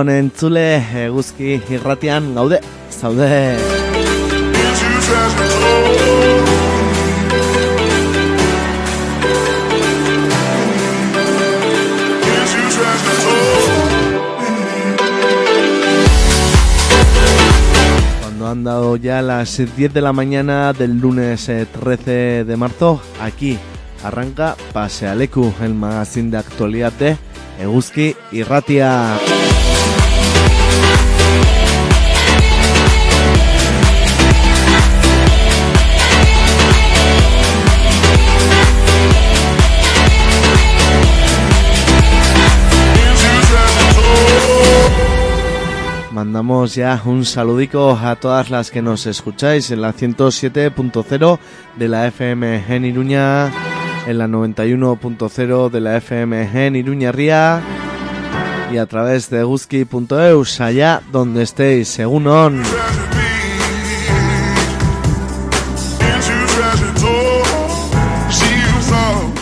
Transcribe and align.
Egunon 0.00 0.16
entzule 0.16 0.62
eguzki 0.96 1.58
irratian 1.68 2.30
gaude, 2.32 2.56
zaude. 2.88 3.58
Cuando 18.22 18.48
han 18.48 18.64
dado 18.64 18.96
ya 18.96 19.20
las 19.20 19.58
10 19.58 19.92
de 19.92 20.00
la 20.00 20.14
mañana 20.14 20.72
del 20.72 20.98
lunes 20.98 21.44
13 21.44 22.44
de 22.46 22.56
marzo, 22.56 23.02
aquí 23.20 23.58
arranca 24.02 24.56
Pasealeku, 24.72 25.52
el 25.60 25.74
magazine 25.74 26.30
de 26.30 26.38
actualidad 26.38 26.92
de 26.94 27.18
Eguzki 27.60 28.16
Irratia. 28.32 29.18
Mandamos 46.20 46.74
ya 46.74 47.00
un 47.06 47.24
saludico 47.24 47.98
a 47.98 48.14
todas 48.14 48.50
las 48.50 48.70
que 48.70 48.82
nos 48.82 49.06
escucháis 49.06 49.70
en 49.70 49.80
la 49.80 49.94
107.0 49.94 51.38
de 51.76 51.88
la 51.88 52.06
FM 52.08 52.62
en 52.68 52.84
Iruña, 52.84 53.50
en 54.06 54.18
la 54.18 54.28
91.0 54.28 55.70
de 55.70 55.80
la 55.80 55.96
FM 55.96 56.66
en 56.66 56.76
Iruña 56.76 57.10
Ría 57.10 57.62
y 58.70 58.76
a 58.76 58.84
través 58.84 59.30
de 59.30 59.42
guski.eus 59.44 60.60
allá 60.60 61.00
donde 61.10 61.42
estéis, 61.42 61.88
según 61.88 62.26
on. 62.26 62.62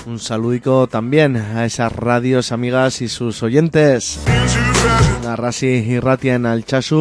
Un 0.06 0.20
saludico 0.20 0.86
también 0.86 1.36
a 1.36 1.64
esas 1.64 1.92
radios 1.92 2.52
amigas 2.52 3.02
y 3.02 3.08
sus 3.08 3.42
oyentes. 3.42 4.20
Garrasi 5.28 5.68
irratian 5.92 6.46
altxasu, 6.48 7.00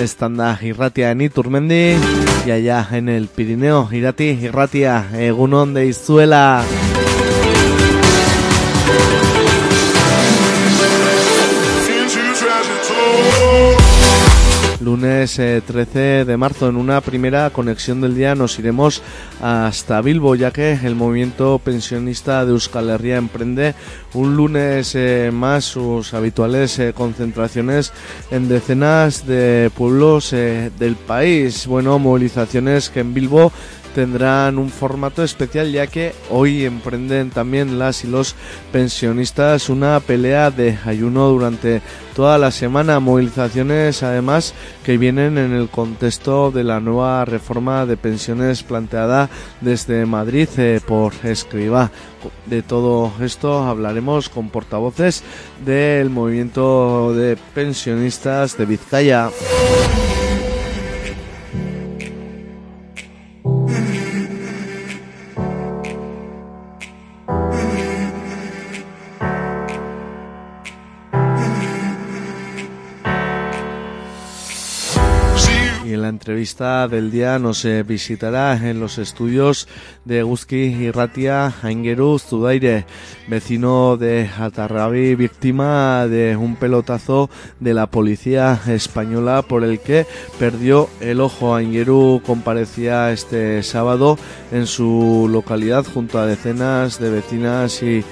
estanda 0.00 0.54
irratia 0.64 1.10
ni 1.12 1.28
turmendi, 1.28 1.82
jaia 2.46 2.80
en 2.96 3.10
el 3.12 3.28
Pirineo 3.28 3.82
irati 3.92 4.30
irratia 4.48 4.96
egunon 5.28 5.76
deizuela. 5.76 6.64
izuela. 6.64 6.91
Lunes 14.84 15.38
eh, 15.38 15.62
13 15.64 16.24
de 16.24 16.36
marzo, 16.36 16.68
en 16.68 16.76
una 16.76 17.00
primera 17.00 17.50
conexión 17.50 18.00
del 18.00 18.14
día 18.14 18.34
nos 18.34 18.58
iremos 18.58 19.02
hasta 19.40 20.00
Bilbo, 20.00 20.34
ya 20.34 20.50
que 20.50 20.72
el 20.72 20.94
movimiento 20.94 21.58
pensionista 21.58 22.44
de 22.44 22.52
Euskal 22.52 22.90
Herria 22.90 23.16
emprende 23.16 23.74
un 24.14 24.36
lunes 24.36 24.94
eh, 24.94 25.30
más 25.32 25.64
sus 25.64 26.14
habituales 26.14 26.78
eh, 26.78 26.92
concentraciones 26.92 27.92
en 28.30 28.48
decenas 28.48 29.26
de 29.26 29.70
pueblos 29.76 30.32
eh, 30.32 30.70
del 30.78 30.96
país. 30.96 31.66
Bueno, 31.66 31.98
movilizaciones 31.98 32.90
que 32.90 33.00
en 33.00 33.14
Bilbo 33.14 33.52
tendrán 33.94 34.58
un 34.58 34.70
formato 34.70 35.22
especial 35.22 35.70
ya 35.70 35.86
que 35.86 36.14
hoy 36.30 36.64
emprenden 36.64 37.30
también 37.30 37.78
las 37.78 38.04
y 38.04 38.08
los 38.08 38.34
pensionistas 38.72 39.68
una 39.68 40.00
pelea 40.00 40.50
de 40.50 40.78
ayuno 40.84 41.28
durante 41.28 41.82
toda 42.14 42.38
la 42.38 42.50
semana, 42.50 43.00
movilizaciones 43.00 44.02
además 44.02 44.54
que 44.84 44.98
vienen 44.98 45.38
en 45.38 45.52
el 45.52 45.68
contexto 45.68 46.50
de 46.50 46.64
la 46.64 46.80
nueva 46.80 47.24
reforma 47.24 47.86
de 47.86 47.96
pensiones 47.96 48.62
planteada 48.62 49.30
desde 49.60 50.06
Madrid 50.06 50.48
eh, 50.58 50.80
por 50.86 51.12
Escriba. 51.24 51.90
De 52.46 52.62
todo 52.62 53.12
esto 53.20 53.64
hablaremos 53.64 54.28
con 54.28 54.48
portavoces 54.48 55.22
del 55.64 56.10
movimiento 56.10 57.14
de 57.14 57.36
pensionistas 57.54 58.56
de 58.56 58.66
Vizcaya. 58.66 59.30
Entrevista 76.32 76.88
del 76.88 77.10
día 77.10 77.38
nos 77.38 77.62
eh, 77.66 77.82
visitará 77.82 78.56
en 78.56 78.80
los 78.80 78.96
estudios 78.96 79.68
de 80.06 80.22
Guzki 80.22 80.56
y 80.56 80.90
Ratia 80.90 81.52
Aingeru 81.60 82.18
Zudaire, 82.18 82.86
vecino 83.28 83.98
de 83.98 84.30
Atarrabi, 84.38 85.14
víctima 85.14 86.06
de 86.08 86.34
un 86.34 86.56
pelotazo 86.56 87.28
de 87.60 87.74
la 87.74 87.86
policía 87.86 88.58
española 88.66 89.42
por 89.42 89.62
el 89.62 89.78
que 89.80 90.06
perdió 90.38 90.88
el 91.02 91.20
ojo. 91.20 91.54
Aingeru 91.54 92.22
comparecía 92.24 93.12
este 93.12 93.62
sábado 93.62 94.16
en 94.52 94.66
su 94.66 95.28
localidad 95.30 95.84
junto 95.84 96.18
a 96.18 96.24
decenas 96.24 96.98
de 96.98 97.10
vecinas 97.10 97.82
y 97.82 98.02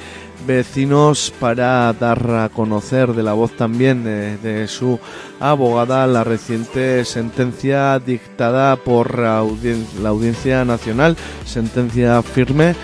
vecinos 0.46 1.32
para 1.40 1.92
dar 1.92 2.30
a 2.30 2.48
conocer 2.48 3.12
de 3.12 3.22
la 3.22 3.32
voz 3.32 3.52
también 3.56 4.04
de, 4.04 4.66
su 4.68 4.98
abogada 5.38 6.06
la 6.06 6.24
reciente 6.24 7.04
sentencia 7.04 7.98
dictada 7.98 8.76
por 8.76 9.18
la 9.18 9.38
Audiencia 9.38 10.64
Nacional, 10.64 11.16
sentencia 11.44 12.22
firme 12.22 12.74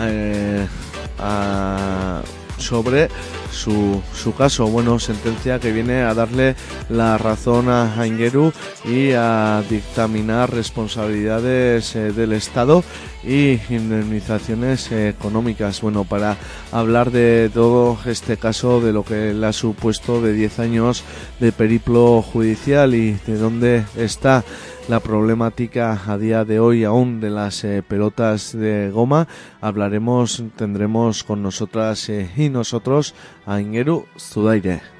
eh, 0.00 0.66
a, 1.18 2.22
sobre 2.58 3.08
su, 3.50 4.02
su 4.14 4.34
caso. 4.34 4.66
Bueno, 4.66 4.98
sentencia 4.98 5.58
que 5.58 5.72
viene 5.72 6.02
a 6.02 6.14
darle 6.14 6.56
la 6.88 7.18
razón 7.18 7.68
a 7.68 8.00
Aingeru 8.00 8.52
y 8.84 9.12
a 9.12 9.62
dictaminar 9.68 10.52
responsabilidades 10.52 11.96
eh, 11.96 12.12
del 12.12 12.32
Estado 12.32 12.84
y 13.24 13.58
indemnizaciones 13.70 14.92
económicas. 14.92 15.80
Bueno, 15.80 16.04
para 16.04 16.36
hablar 16.72 17.10
de 17.10 17.50
todo 17.52 17.98
este 18.06 18.36
caso, 18.36 18.80
de 18.80 18.92
lo 18.92 19.04
que 19.04 19.34
le 19.34 19.46
ha 19.46 19.52
supuesto 19.52 20.20
de 20.20 20.32
10 20.32 20.58
años 20.60 21.04
de 21.40 21.52
periplo 21.52 22.22
judicial 22.22 22.94
y 22.94 23.12
de 23.26 23.36
dónde 23.36 23.84
está 23.96 24.44
la 24.88 25.00
problemática 25.00 26.00
a 26.06 26.16
día 26.16 26.44
de 26.44 26.60
hoy 26.60 26.84
aún 26.84 27.20
de 27.20 27.30
las 27.30 27.64
eh, 27.64 27.82
pelotas 27.82 28.56
de 28.56 28.90
goma, 28.90 29.26
hablaremos, 29.60 30.44
tendremos 30.54 31.24
con 31.24 31.42
nosotras 31.42 32.08
eh, 32.08 32.30
y 32.36 32.48
nosotros 32.50 33.14
a 33.46 33.60
Ingeru 33.60 34.06
Zudaire. 34.16 34.95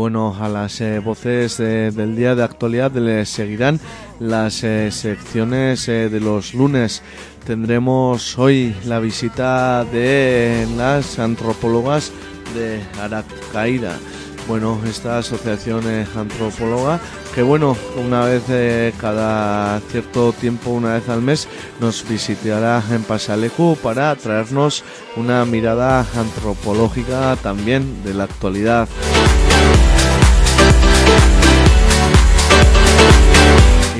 Bueno, 0.00 0.34
a 0.40 0.48
las 0.48 0.80
eh, 0.80 0.98
voces 0.98 1.60
eh, 1.60 1.90
del 1.94 2.16
día 2.16 2.34
de 2.34 2.42
actualidad 2.42 2.90
les 2.92 3.28
seguirán 3.28 3.78
las 4.18 4.64
eh, 4.64 4.90
secciones 4.90 5.84
de 5.84 6.20
los 6.20 6.54
lunes. 6.54 7.02
Tendremos 7.44 8.38
hoy 8.38 8.74
la 8.86 8.98
visita 8.98 9.84
de 9.84 10.66
las 10.74 11.18
antropólogas 11.18 12.12
de 12.54 12.80
Aracaira. 12.98 13.98
Bueno, 14.48 14.80
esta 14.86 15.18
asociación 15.18 15.82
antropóloga 16.16 16.98
que 17.34 17.42
bueno, 17.42 17.76
una 17.98 18.24
vez 18.24 18.94
cada 18.98 19.80
cierto 19.90 20.32
tiempo, 20.32 20.70
una 20.70 20.94
vez 20.94 21.10
al 21.10 21.20
mes, 21.20 21.46
nos 21.78 22.08
visitará 22.08 22.82
en 22.90 23.02
Pasalecu 23.02 23.76
para 23.82 24.16
traernos 24.16 24.82
una 25.16 25.44
mirada 25.44 26.06
antropológica 26.16 27.36
también 27.42 28.02
de 28.02 28.14
la 28.14 28.24
actualidad. 28.24 28.88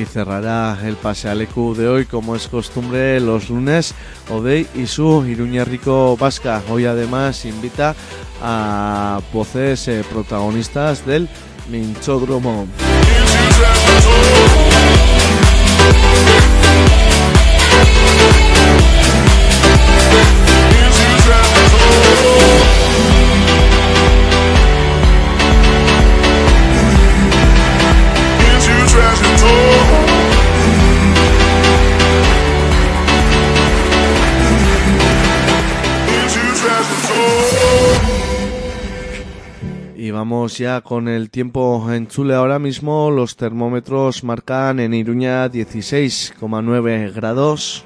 Y 0.00 0.06
cerrará 0.06 0.78
el 0.84 0.96
Pasealecu 0.96 1.74
de 1.74 1.88
hoy 1.88 2.06
como 2.06 2.34
es 2.34 2.48
costumbre 2.48 3.20
los 3.20 3.50
lunes 3.50 3.94
Odey 4.30 4.66
y 4.74 4.86
su 4.86 5.26
Iruña 5.26 5.64
Rico 5.64 6.16
Vasca. 6.16 6.62
Hoy 6.70 6.86
además 6.86 7.44
invita 7.44 7.94
a 8.42 9.20
voces 9.32 9.88
eh, 9.88 10.04
protagonistas 10.10 11.04
del 11.04 11.28
Minchódromo. 11.70 12.66
Treasure. 28.90 29.69
Vamos 40.30 40.58
ya 40.58 40.80
con 40.80 41.08
el 41.08 41.28
tiempo 41.28 41.92
en 41.92 42.06
Chule 42.06 42.36
ahora 42.36 42.60
mismo. 42.60 43.10
Los 43.10 43.34
termómetros 43.34 44.22
marcan 44.22 44.78
en 44.78 44.94
Iruña 44.94 45.50
16,9 45.50 47.12
grados. 47.12 47.84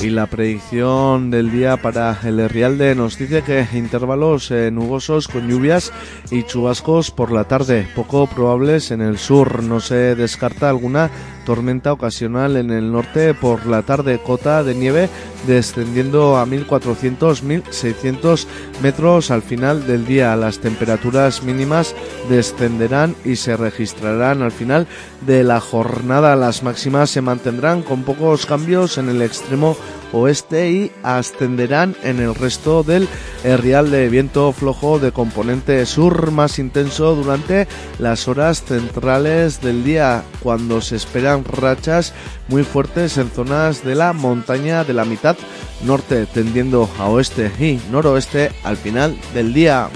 Y 0.00 0.10
la 0.10 0.26
predicción 0.26 1.32
del 1.32 1.50
día 1.50 1.78
para 1.78 2.16
el 2.22 2.48
Rialde 2.48 2.94
nos 2.94 3.18
dice 3.18 3.42
que 3.42 3.66
intervalos 3.72 4.52
nubosos 4.70 5.26
con 5.26 5.48
lluvias 5.48 5.92
y 6.30 6.44
chubascos 6.44 7.10
por 7.10 7.32
la 7.32 7.48
tarde, 7.48 7.88
poco 7.96 8.28
probables 8.28 8.92
en 8.92 9.00
el 9.00 9.18
sur. 9.18 9.64
No 9.64 9.80
se 9.80 10.14
descarta 10.14 10.70
alguna 10.70 11.10
tormenta 11.48 11.92
ocasional 11.94 12.58
en 12.58 12.70
el 12.70 12.92
norte 12.92 13.32
por 13.32 13.64
la 13.64 13.80
tarde, 13.80 14.20
cota 14.22 14.62
de 14.62 14.74
nieve 14.74 15.08
descendiendo 15.46 16.36
a 16.36 16.44
1400-1600 16.44 18.46
metros 18.82 19.30
al 19.30 19.40
final 19.40 19.86
del 19.86 20.04
día. 20.04 20.36
Las 20.36 20.58
temperaturas 20.58 21.42
mínimas 21.42 21.94
descenderán 22.28 23.16
y 23.24 23.36
se 23.36 23.56
registrarán 23.56 24.42
al 24.42 24.52
final 24.52 24.86
de 25.26 25.42
la 25.42 25.60
jornada. 25.60 26.36
Las 26.36 26.62
máximas 26.62 27.08
se 27.08 27.22
mantendrán 27.22 27.80
con 27.80 28.02
pocos 28.02 28.44
cambios 28.44 28.98
en 28.98 29.08
el 29.08 29.22
extremo 29.22 29.74
oeste 30.12 30.70
y 30.70 30.92
ascenderán 31.02 31.96
en 32.02 32.20
el 32.20 32.34
resto 32.34 32.82
del 32.82 33.08
real 33.42 33.90
de 33.90 34.08
viento 34.08 34.52
flojo 34.52 34.98
de 34.98 35.12
componente 35.12 35.84
sur 35.86 36.30
más 36.30 36.58
intenso 36.58 37.14
durante 37.14 37.66
las 37.98 38.28
horas 38.28 38.64
centrales 38.64 39.60
del 39.60 39.84
día 39.84 40.22
cuando 40.42 40.80
se 40.80 40.96
esperan 40.96 41.37
rachas 41.44 42.12
muy 42.48 42.64
fuertes 42.64 43.18
en 43.18 43.30
zonas 43.30 43.84
de 43.84 43.94
la 43.94 44.12
montaña 44.12 44.84
de 44.84 44.94
la 44.94 45.04
mitad 45.04 45.36
norte 45.84 46.26
tendiendo 46.26 46.88
a 46.98 47.08
oeste 47.08 47.50
y 47.58 47.80
noroeste 47.90 48.50
al 48.64 48.76
final 48.76 49.16
del 49.34 49.52
día. 49.52 49.88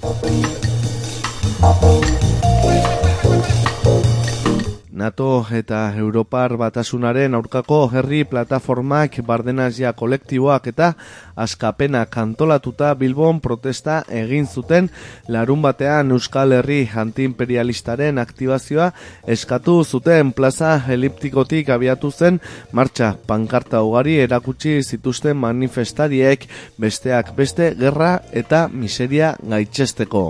NATO 4.96 5.44
eta 5.52 5.92
Europar 5.92 6.54
batasunaren 6.56 7.34
aurkako 7.36 7.82
herri 7.92 8.22
plataformak 8.24 9.18
bardenazia 9.28 9.92
kolektiboak 9.92 10.70
eta 10.72 10.94
askapena 11.36 12.06
kantolatuta 12.08 12.94
Bilbon 12.96 13.42
protesta 13.44 13.98
egin 14.08 14.46
zuten. 14.48 14.88
Larun 15.28 15.60
batean 15.60 16.14
Euskal 16.16 16.56
Herri 16.56 16.88
antiimperialistaren 16.96 18.18
aktibazioa 18.18 18.90
eskatu 19.36 19.84
zuten. 19.84 20.32
Plaza 20.32 20.80
eliptikotik 20.88 21.68
abiatu 21.68 22.10
zen 22.10 22.40
martxa. 22.72 23.12
Pankarta 23.26 23.82
ugari 23.84 24.16
erakutsi 24.24 24.80
zituzten 24.82 25.36
manifestariek 25.36 26.48
besteak 26.80 27.34
beste 27.36 27.74
gerra 27.76 28.14
eta 28.32 28.68
miseria 28.72 29.34
gaitxesteko. 29.44 30.24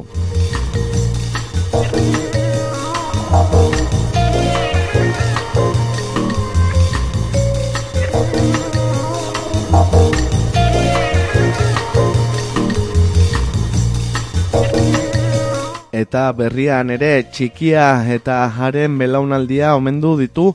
Eta 16.06 16.28
berrian 16.36 16.92
ere 16.94 17.24
txikia 17.32 17.86
eta 18.14 18.36
haren 18.58 18.98
belaunaldia 19.00 19.74
omendu 19.78 20.14
ditu 20.20 20.46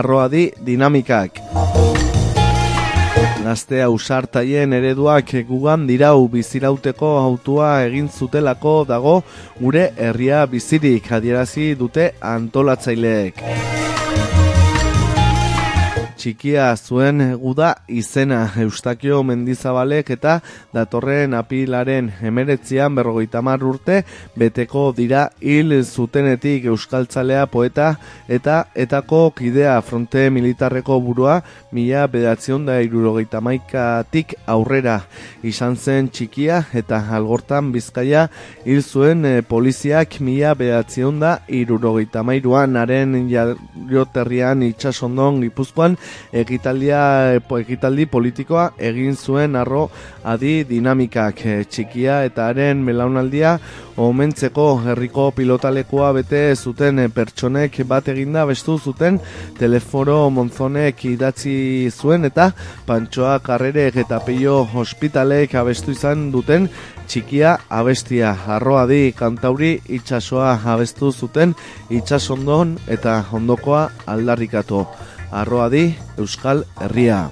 arroadi 0.00 0.50
dinamikak. 0.66 1.40
Gaztea 3.44 3.88
usartaien 3.88 4.74
ereduak 4.76 5.32
gugan 5.48 5.86
dirau 5.88 6.28
bizirauteko 6.28 7.14
autua 7.22 7.70
egin 7.86 8.08
zutelako 8.08 8.74
dago 8.88 9.14
gure 9.60 9.88
herria 9.96 10.44
bizirik 10.46 11.12
adierazi 11.18 11.72
dute 11.78 12.10
antolatzaileek. 12.34 13.42
Txikia 16.18 16.72
zuen 16.76 17.22
guda 17.38 17.70
izena 17.88 18.40
Eustakio 18.58 19.20
Mendizabalek 19.22 20.10
eta 20.16 20.38
datorren 20.74 21.36
apilaren 21.38 22.10
emeretzian 22.26 22.96
berrogeita 22.98 23.42
mar 23.42 23.62
urte 23.62 24.00
beteko 24.38 24.88
dira 24.96 25.28
hil 25.40 25.76
zutenetik 25.84 26.66
Euskaltzalea 26.72 27.46
poeta 27.52 27.92
eta 28.28 28.64
etako 28.74 29.20
kidea 29.38 29.76
fronte 29.82 30.26
militarreko 30.34 30.98
burua 31.04 31.38
mila 31.72 32.06
bedatzion 32.10 32.66
da 32.66 32.80
irurogeita 32.82 33.40
maikatik 33.44 34.34
aurrera 34.46 34.98
izan 35.46 35.76
zen 35.76 36.10
txikia 36.10 36.64
eta 36.82 37.00
algortan 37.14 37.70
bizkaia 37.72 38.26
hil 38.64 38.82
zuen 38.82 39.24
eh, 39.24 39.42
poliziak 39.42 40.18
mila 40.20 40.54
bedatzion 40.58 41.22
da 41.22 41.38
irurogeita 41.46 42.24
mairuan 42.26 42.76
haren 42.76 43.14
joterrian 43.90 44.66
itxasondon 44.66 45.42
gipuzkoan 45.46 45.96
ekitaldia 46.32 47.00
ekitaldi 47.58 48.06
politikoa 48.06 48.70
egin 48.90 49.16
zuen 49.16 49.56
arro 49.56 49.88
adi 50.24 50.64
dinamikak 50.68 51.44
e, 51.44 51.56
txikia 51.64 52.22
eta 52.28 52.48
haren 52.50 52.82
melaunaldia 52.84 53.58
omentzeko 53.98 54.66
herriko 54.86 55.30
pilotalekoa 55.36 56.12
bete 56.20 56.42
zuten 56.56 56.98
e, 56.98 57.08
pertsonek 57.08 57.80
bat 57.88 58.08
eginda 58.08 58.44
bestu 58.46 58.78
zuten 58.78 59.20
teleforo 59.58 60.18
monzonek 60.30 61.04
idatzi 61.12 61.56
zuen 61.90 62.24
eta 62.28 62.50
pantsoa 62.86 63.38
karrerek 63.44 63.96
eta 64.04 64.20
peio 64.26 64.60
hospitalek 64.74 65.54
abestu 65.58 65.96
izan 65.96 66.30
duten 66.32 66.68
txikia 67.08 67.56
abestia. 67.72 68.34
Arroa 68.56 68.86
di 68.86 69.12
kantauri 69.16 69.72
itsasoa 69.88 70.58
abestu 70.74 71.12
zuten 71.12 71.54
itsasondon 71.90 72.76
eta 72.86 73.22
ondokoa 73.32 73.88
aldarrikatu 74.06 74.84
arroa 75.30 75.68
di 75.68 75.96
Euskal 76.16 76.66
Herria. 76.80 77.30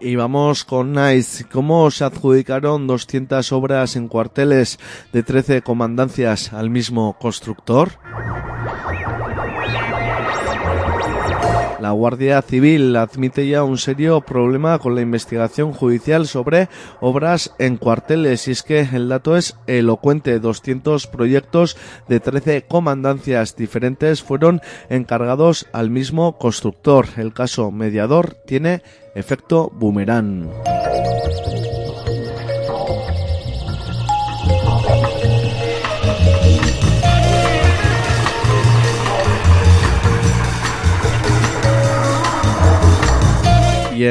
Y 0.00 0.16
vamos 0.16 0.64
con 0.64 0.92
Nice. 0.92 1.44
¿Cómo 1.50 1.90
se 1.90 2.04
adjudicaron 2.04 2.86
200 2.86 3.50
obras 3.52 3.96
en 3.96 4.08
cuarteles 4.08 4.78
de 5.12 5.22
13 5.22 5.62
comandancias 5.62 6.52
al 6.52 6.68
mismo 6.68 7.16
constructor? 7.18 7.92
La 11.84 11.90
Guardia 11.90 12.40
Civil 12.40 12.96
admite 12.96 13.46
ya 13.46 13.62
un 13.62 13.76
serio 13.76 14.22
problema 14.22 14.78
con 14.78 14.94
la 14.94 15.02
investigación 15.02 15.74
judicial 15.74 16.26
sobre 16.26 16.70
obras 17.02 17.54
en 17.58 17.76
cuarteles 17.76 18.48
y 18.48 18.52
es 18.52 18.62
que 18.62 18.88
el 18.90 19.10
dato 19.10 19.36
es 19.36 19.58
elocuente. 19.66 20.40
200 20.40 21.06
proyectos 21.08 21.76
de 22.08 22.20
13 22.20 22.62
comandancias 22.62 23.54
diferentes 23.54 24.22
fueron 24.22 24.62
encargados 24.88 25.66
al 25.74 25.90
mismo 25.90 26.38
constructor. 26.38 27.04
El 27.18 27.34
caso 27.34 27.70
mediador 27.70 28.32
tiene 28.46 28.82
efecto 29.14 29.70
boomerang. 29.74 30.48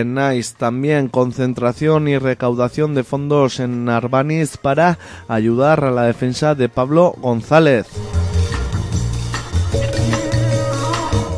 NICE 0.03 0.55
también 0.57 1.09
concentración 1.09 2.07
y 2.07 2.17
recaudación 2.17 2.95
de 2.95 3.03
fondos 3.03 3.59
en 3.59 3.89
Arbanis 3.89 4.57
para 4.57 4.97
ayudar 5.27 5.83
a 5.83 5.91
la 5.91 6.03
defensa 6.03 6.55
de 6.55 6.69
Pablo 6.69 7.13
González. 7.17 7.87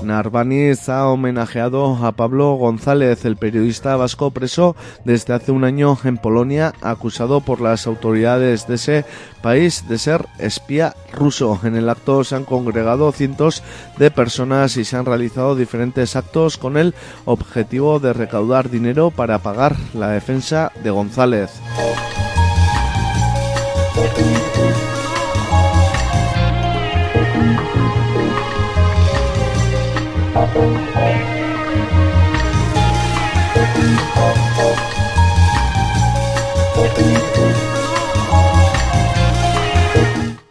Narvanis 0.05 0.87
ha 0.89 1.07
homenajeado 1.07 2.05
a 2.05 2.11
Pablo 2.13 2.53
González, 2.53 3.25
el 3.25 3.35
periodista 3.35 3.95
vasco 3.95 4.31
preso 4.31 4.75
desde 5.03 5.33
hace 5.33 5.51
un 5.51 5.63
año 5.63 5.97
en 6.03 6.17
Polonia, 6.17 6.73
acusado 6.81 7.41
por 7.41 7.59
las 7.61 7.87
autoridades 7.87 8.67
de 8.67 8.75
ese 8.75 9.05
país 9.41 9.87
de 9.89 9.97
ser 9.97 10.25
espía 10.39 10.95
ruso. 11.11 11.59
En 11.63 11.75
el 11.75 11.89
acto 11.89 12.23
se 12.23 12.35
han 12.35 12.45
congregado 12.45 13.11
cientos 13.11 13.63
de 13.97 14.11
personas 14.11 14.77
y 14.77 14.85
se 14.85 14.97
han 14.97 15.05
realizado 15.05 15.55
diferentes 15.55 16.15
actos 16.15 16.57
con 16.57 16.77
el 16.77 16.93
objetivo 17.25 17.99
de 17.99 18.13
recaudar 18.13 18.69
dinero 18.69 19.11
para 19.11 19.39
pagar 19.39 19.75
la 19.93 20.09
defensa 20.09 20.71
de 20.83 20.91
González. 20.91 21.51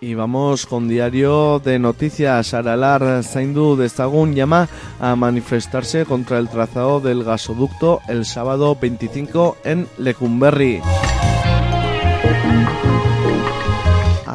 Y 0.00 0.14
vamos 0.14 0.64
con 0.64 0.88
diario 0.88 1.58
de 1.58 1.78
noticias. 1.78 2.54
Aralar 2.54 3.22
Zaindu 3.24 3.76
de 3.76 3.88
Stagún 3.88 4.34
llama 4.34 4.68
a 5.00 5.16
manifestarse 5.16 6.06
contra 6.06 6.38
el 6.38 6.48
trazado 6.48 7.00
del 7.00 7.22
gasoducto 7.22 8.00
el 8.08 8.24
sábado 8.24 8.78
25 8.80 9.58
en 9.64 9.86
Lecumberri. 9.98 10.80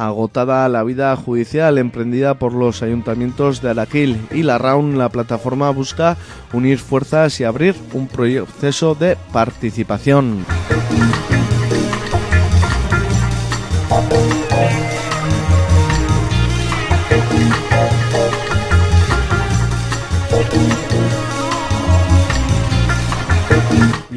Agotada 0.00 0.66
la 0.70 0.82
vida 0.82 1.14
judicial 1.14 1.76
emprendida 1.76 2.32
por 2.32 2.54
los 2.54 2.82
ayuntamientos 2.82 3.60
de 3.60 3.68
Araquil 3.68 4.18
y 4.30 4.44
La 4.44 4.56
Raun, 4.56 4.96
la 4.96 5.10
plataforma 5.10 5.68
busca 5.68 6.16
unir 6.54 6.78
fuerzas 6.78 7.38
y 7.38 7.44
abrir 7.44 7.74
un 7.92 8.08
proceso 8.08 8.94
de 8.94 9.18
participación. 9.30 10.46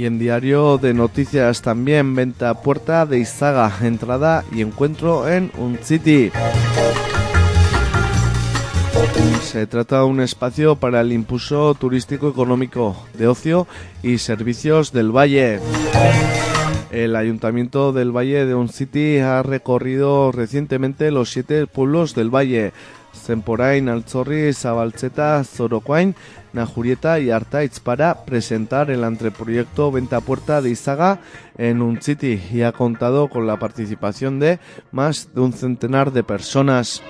Y 0.03 0.05
en 0.05 0.19
diario 0.19 0.77
de 0.77 0.93
noticias 0.93 1.61
también 1.61 2.13
venta 2.13 2.61
puerta 2.61 3.05
de 3.05 3.19
Izaga, 3.19 3.71
entrada 3.83 4.43
y 4.51 4.59
encuentro 4.59 5.29
en 5.29 5.49
un 5.57 5.77
city. 5.77 6.29
Se 9.41 9.65
trata 9.65 9.99
de 9.99 10.03
un 10.03 10.19
espacio 10.19 10.75
para 10.75 10.99
el 10.99 11.13
impulso 11.13 11.73
turístico 11.75 12.27
económico, 12.27 12.97
de 13.17 13.29
ocio 13.29 13.65
y 14.01 14.17
servicios 14.17 14.91
del 14.91 15.15
valle. 15.15 15.61
El 16.91 17.15
Ayuntamiento 17.15 17.93
del 17.93 18.11
Valle 18.11 18.45
de 18.45 18.67
City 18.67 19.19
ha 19.19 19.41
recorrido 19.41 20.33
recientemente 20.33 21.11
los 21.11 21.31
siete 21.31 21.65
pueblos 21.65 22.13
del 22.13 22.29
valle. 22.29 22.73
Zemporain, 23.15 23.87
Altzorri, 23.87 24.51
Zabaltzeta, 24.51 25.45
Najurieta 26.53 27.19
y 27.19 27.31
Artaitz 27.31 27.79
para 27.79 28.25
presentar 28.25 28.89
el 28.91 29.03
anteproyecto 29.03 29.91
Venta 29.91 30.21
Puerta 30.21 30.61
de 30.61 30.69
Izaga 30.69 31.19
en 31.57 31.81
un 31.81 32.01
City 32.01 32.41
y 32.51 32.61
ha 32.61 32.71
contado 32.71 33.27
con 33.27 33.47
la 33.47 33.57
participación 33.57 34.39
de 34.39 34.59
más 34.91 35.33
de 35.33 35.41
un 35.41 35.53
centenar 35.53 36.11
de 36.11 36.23
personas. 36.23 37.01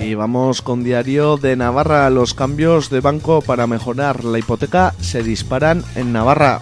Y 0.00 0.14
vamos 0.14 0.62
con 0.62 0.82
diario 0.82 1.36
de 1.36 1.56
Navarra. 1.56 2.08
Los 2.08 2.32
cambios 2.32 2.88
de 2.88 3.00
banco 3.00 3.42
para 3.42 3.66
mejorar 3.66 4.24
la 4.24 4.38
hipoteca 4.38 4.94
se 5.00 5.22
disparan 5.22 5.84
en 5.94 6.12
Navarra. 6.12 6.60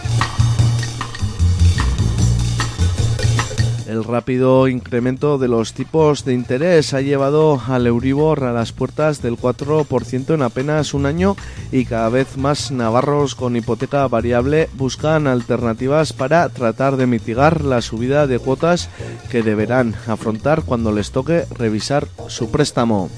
El 3.99 4.05
rápido 4.05 4.69
incremento 4.69 5.39
de 5.39 5.49
los 5.49 5.73
tipos 5.73 6.25
de 6.25 6.33
interés 6.33 6.95
ha 6.95 7.01
llevado 7.01 7.61
al 7.67 7.85
Euribor 7.85 8.45
a 8.45 8.53
las 8.53 8.71
puertas 8.71 9.23
del 9.23 9.37
4% 9.37 10.35
en 10.35 10.43
apenas 10.43 10.95
un 10.95 11.05
año 11.05 11.35
y 11.73 11.85
cada 11.85 12.09
vez 12.09 12.37
más 12.37 12.71
navarros 12.71 13.35
con 13.35 13.57
hipoteca 13.57 14.07
variable 14.07 14.69
buscan 14.75 15.27
alternativas 15.27 16.13
para 16.13 16.49
tratar 16.49 16.97
de 16.97 17.09
mitigar 17.09 17.65
la 17.65 17.83
subida 17.83 18.29
de 18.29 18.39
cuotas 18.39 18.89
que 19.33 19.43
deberán 19.43 19.97
afrontar 20.07 20.63
cuando 20.63 20.93
les 20.93 21.11
toque 21.11 21.47
revisar 21.59 22.07
su 22.29 22.53
préstamo. 22.53 23.11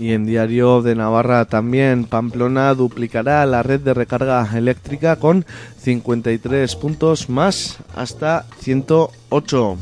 Y 0.00 0.12
en 0.12 0.26
Diario 0.26 0.80
de 0.82 0.94
Navarra 0.94 1.44
también, 1.46 2.04
Pamplona 2.04 2.72
duplicará 2.74 3.44
la 3.46 3.62
red 3.62 3.80
de 3.80 3.94
recarga 3.94 4.48
eléctrica 4.56 5.16
con 5.16 5.44
53 5.78 6.76
puntos 6.76 7.28
más 7.28 7.78
hasta 7.96 8.46
108. 8.60 9.76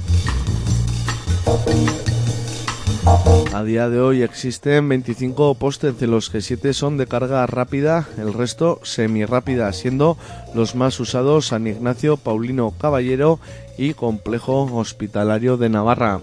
A 3.52 3.62
día 3.62 3.88
de 3.88 4.00
hoy 4.00 4.22
existen 4.22 4.88
25 4.88 5.54
postes 5.54 5.98
de 5.98 6.06
los 6.06 6.28
que 6.28 6.40
7 6.40 6.74
son 6.74 6.98
de 6.98 7.06
carga 7.06 7.46
rápida, 7.46 8.08
el 8.18 8.32
resto 8.34 8.80
semi-rápida, 8.82 9.72
siendo 9.72 10.18
los 10.54 10.74
más 10.74 10.98
usados 11.00 11.46
San 11.46 11.66
Ignacio 11.66 12.16
Paulino 12.16 12.74
Caballero 12.78 13.38
y 13.78 13.94
Complejo 13.94 14.64
Hospitalario 14.64 15.56
de 15.56 15.68
Navarra. 15.68 16.20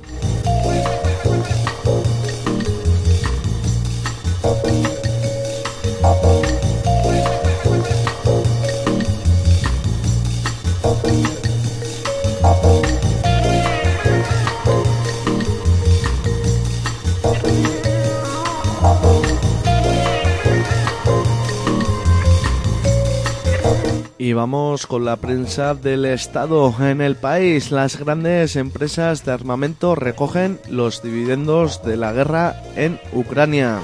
Y 24.23 24.31
vamos 24.31 24.87
con 24.87 25.03
la 25.03 25.17
prensa 25.17 25.75
del 25.75 26.05
Estado 26.05 26.73
en 26.79 27.01
el 27.01 27.17
país. 27.17 27.71
Las 27.71 27.99
grandes 27.99 28.55
empresas 28.55 29.25
de 29.25 29.33
armamento 29.33 29.95
recogen 29.95 30.61
los 30.69 31.03
dividendos 31.03 31.83
de 31.83 31.97
la 31.97 32.13
guerra 32.13 32.55
en 32.77 33.01
Ucrania. 33.11 33.81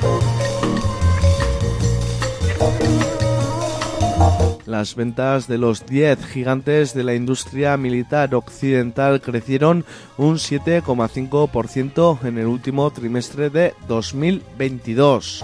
Las 4.65 4.95
ventas 4.95 5.49
de 5.49 5.57
los 5.57 5.85
10 5.85 6.25
gigantes 6.27 6.93
de 6.93 7.03
la 7.03 7.15
industria 7.15 7.75
militar 7.75 8.33
occidental 8.33 9.19
crecieron 9.19 9.83
un 10.17 10.35
7,5% 10.35 12.23
en 12.23 12.37
el 12.37 12.45
último 12.45 12.89
trimestre 12.91 13.49
de 13.49 13.73
2022. 13.89 15.43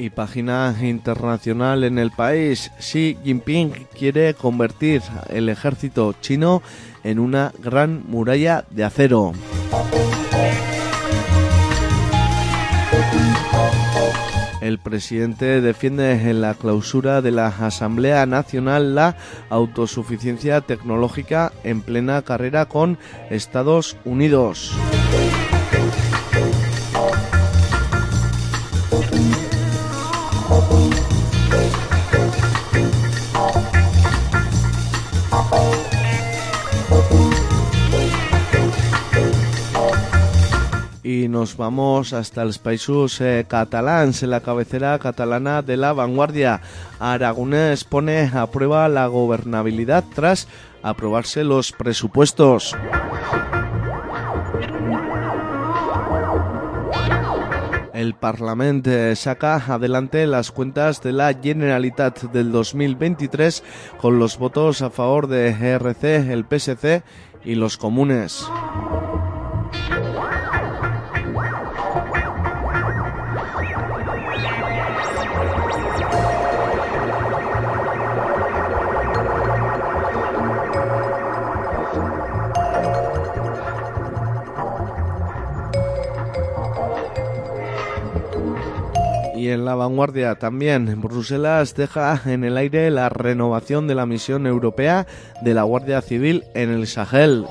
Y 0.00 0.08
página 0.08 0.74
internacional 0.80 1.84
en 1.84 1.98
el 1.98 2.10
país. 2.10 2.70
Xi 2.78 3.18
Jinping 3.22 3.70
quiere 3.96 4.34
convertir 4.34 5.02
el 5.28 5.48
ejército 5.50 6.14
chino 6.20 6.62
en 7.04 7.18
una 7.18 7.52
gran 7.62 8.02
muralla 8.08 8.64
de 8.70 8.84
acero. 8.84 9.32
El 14.70 14.78
presidente 14.78 15.60
defiende 15.60 16.12
en 16.12 16.40
la 16.40 16.54
clausura 16.54 17.22
de 17.22 17.32
la 17.32 17.48
Asamblea 17.48 18.24
Nacional 18.24 18.94
la 18.94 19.16
autosuficiencia 19.48 20.60
tecnológica 20.60 21.52
en 21.64 21.82
plena 21.82 22.22
carrera 22.22 22.66
con 22.66 22.96
Estados 23.30 23.96
Unidos. 24.04 24.72
Y 41.10 41.28
nos 41.28 41.56
vamos 41.56 42.12
hasta 42.12 42.44
los 42.44 42.58
países 42.58 43.20
eh, 43.20 43.44
catalans, 43.48 44.22
en 44.22 44.30
la 44.30 44.40
cabecera 44.40 44.98
catalana 44.98 45.60
de 45.62 45.76
la 45.76 45.92
vanguardia. 45.92 46.60
Aragonés 47.00 47.82
pone 47.84 48.30
a 48.32 48.46
prueba 48.46 48.88
la 48.88 49.06
gobernabilidad 49.08 50.04
tras 50.14 50.46
aprobarse 50.82 51.42
los 51.42 51.72
presupuestos. 51.72 52.76
El 57.92 58.14
Parlamento 58.14 58.90
saca 59.16 59.56
adelante 59.56 60.26
las 60.26 60.52
cuentas 60.52 61.02
de 61.02 61.12
la 61.12 61.34
Generalitat 61.34 62.22
del 62.30 62.52
2023 62.52 63.62
con 63.98 64.18
los 64.18 64.38
votos 64.38 64.80
a 64.80 64.90
favor 64.90 65.26
de 65.26 65.48
ERC, 65.48 66.04
el 66.30 66.46
PSC 66.48 67.02
y 67.44 67.56
los 67.56 67.76
comunes. 67.76 68.46
Y 89.40 89.48
en 89.48 89.64
la 89.64 89.74
vanguardia 89.74 90.34
también, 90.34 91.00
Bruselas 91.00 91.74
deja 91.74 92.20
en 92.26 92.44
el 92.44 92.58
aire 92.58 92.90
la 92.90 93.08
renovación 93.08 93.88
de 93.88 93.94
la 93.94 94.04
misión 94.04 94.46
europea 94.46 95.06
de 95.40 95.54
la 95.54 95.62
Guardia 95.62 96.02
Civil 96.02 96.44
en 96.52 96.68
el 96.68 96.86
Sahel. 96.86 97.46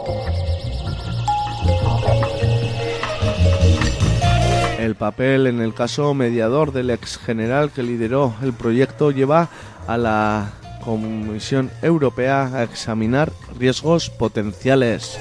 El 4.80 4.94
papel 4.94 5.48
en 5.48 5.62
el 5.62 5.74
caso 5.74 6.14
mediador 6.14 6.74
del 6.74 6.92
ex 6.92 7.18
general 7.18 7.72
que 7.72 7.82
lideró 7.82 8.36
el 8.44 8.54
proyecto 8.54 9.10
lleva 9.10 9.50
a 9.88 9.98
la 9.98 10.52
Comisión 10.86 11.72
Europea 11.82 12.52
a 12.54 12.62
examinar 12.62 13.32
riesgos 13.58 14.12
potenciales. 14.12 15.18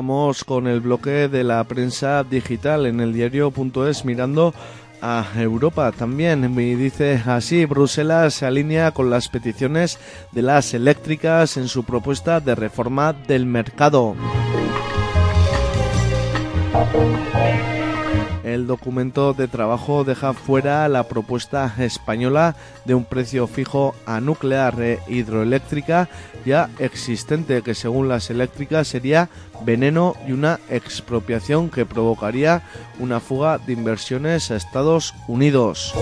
Vamos 0.00 0.44
con 0.44 0.66
el 0.66 0.80
bloque 0.80 1.28
de 1.28 1.44
la 1.44 1.62
prensa 1.64 2.24
digital 2.24 2.86
en 2.86 3.00
el 3.00 3.12
diario.es 3.12 4.06
mirando 4.06 4.54
a 5.02 5.26
Europa 5.36 5.92
también. 5.92 6.54
Me 6.54 6.74
dice 6.74 7.22
así, 7.26 7.66
Bruselas 7.66 8.32
se 8.32 8.46
alinea 8.46 8.92
con 8.92 9.10
las 9.10 9.28
peticiones 9.28 9.98
de 10.32 10.40
las 10.40 10.72
eléctricas 10.72 11.58
en 11.58 11.68
su 11.68 11.84
propuesta 11.84 12.40
de 12.40 12.54
reforma 12.54 13.12
del 13.12 13.44
mercado. 13.44 14.16
El 18.54 18.66
documento 18.66 19.32
de 19.32 19.46
trabajo 19.46 20.02
deja 20.02 20.32
fuera 20.32 20.88
la 20.88 21.04
propuesta 21.04 21.72
española 21.78 22.56
de 22.84 22.96
un 22.96 23.04
precio 23.04 23.46
fijo 23.46 23.94
a 24.06 24.20
nuclear 24.20 24.74
e 24.82 24.98
hidroeléctrica 25.06 26.08
ya 26.44 26.68
existente, 26.80 27.62
que 27.62 27.76
según 27.76 28.08
las 28.08 28.28
eléctricas 28.28 28.88
sería 28.88 29.28
veneno 29.64 30.16
y 30.26 30.32
una 30.32 30.58
expropiación 30.68 31.70
que 31.70 31.86
provocaría 31.86 32.62
una 32.98 33.20
fuga 33.20 33.58
de 33.58 33.72
inversiones 33.72 34.50
a 34.50 34.56
Estados 34.56 35.14
Unidos. 35.28 35.94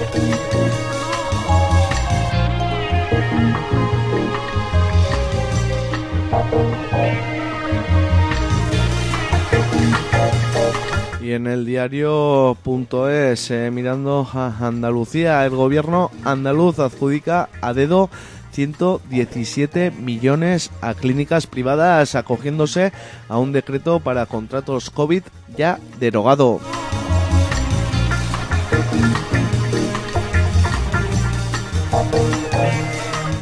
Y 11.29 11.35
en 11.35 11.47
el 11.47 11.67
diario.es, 11.67 13.51
eh, 13.51 13.71
mirando 13.71 14.27
a 14.33 14.67
Andalucía, 14.67 15.45
el 15.45 15.51
gobierno 15.51 16.11
andaluz 16.25 16.79
adjudica 16.79 17.51
a 17.61 17.75
dedo 17.75 18.09
117 18.53 19.91
millones 19.91 20.71
a 20.81 20.95
clínicas 20.95 21.47
privadas 21.47 22.14
acogiéndose 22.14 22.95
a 23.29 23.37
un 23.37 23.53
decreto 23.53 24.01
para 24.01 24.25
contratos 24.25 24.88
COVID 24.88 25.23
ya 25.55 25.79
derogado. 26.01 26.61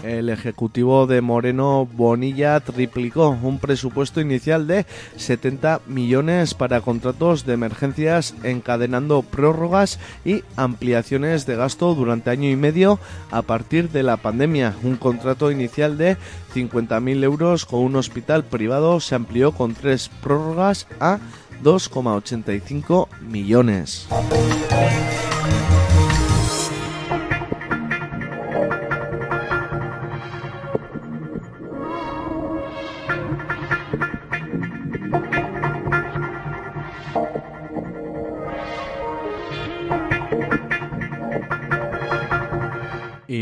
El 0.06 0.28
Ejecutivo 0.28 1.06
de 1.06 1.20
Moreno 1.20 1.88
Bonilla 1.92 2.60
triplicó 2.60 3.30
un 3.42 3.58
presupuesto 3.58 4.20
inicial 4.20 4.66
de 4.66 4.86
70 5.16 5.80
millones 5.86 6.54
para 6.54 6.80
contratos 6.80 7.44
de 7.44 7.54
emergencias 7.54 8.34
encadenando 8.42 9.22
prórrogas 9.22 9.98
y 10.24 10.42
ampliaciones 10.56 11.46
de 11.46 11.56
gasto 11.56 11.94
durante 11.94 12.30
año 12.30 12.48
y 12.48 12.56
medio 12.56 12.98
a 13.30 13.42
partir 13.42 13.90
de 13.90 14.02
la 14.02 14.16
pandemia. 14.16 14.74
Un 14.82 14.96
contrato 14.96 15.50
inicial 15.50 15.98
de 15.98 16.16
50.000 16.54 17.24
euros 17.24 17.66
con 17.66 17.80
un 17.80 17.96
hospital 17.96 18.44
privado 18.44 19.00
se 19.00 19.14
amplió 19.14 19.52
con 19.52 19.74
tres 19.74 20.10
prórrogas 20.22 20.86
a 21.00 21.18
2,85 21.62 23.08
millones. 23.20 24.06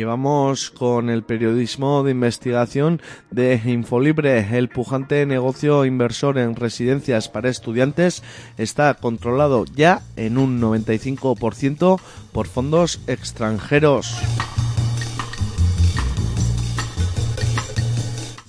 Vamos 0.05 0.71
con 0.71 1.11
el 1.11 1.23
periodismo 1.23 2.03
de 2.03 2.11
investigación 2.11 3.01
de 3.31 3.61
Infolibre. 3.65 4.57
El 4.57 4.69
pujante 4.69 5.27
negocio 5.27 5.85
inversor 5.85 6.39
en 6.39 6.57
residencias 6.57 7.29
para 7.29 7.49
estudiantes 7.49 8.23
está 8.59 8.95
controlado 8.95 9.65
ya 9.65 10.03
en 10.17 10.39
un 10.39 10.61
95% 10.61 12.01
por 12.33 12.47
fondos 12.47 13.01
extranjeros. 13.07 14.17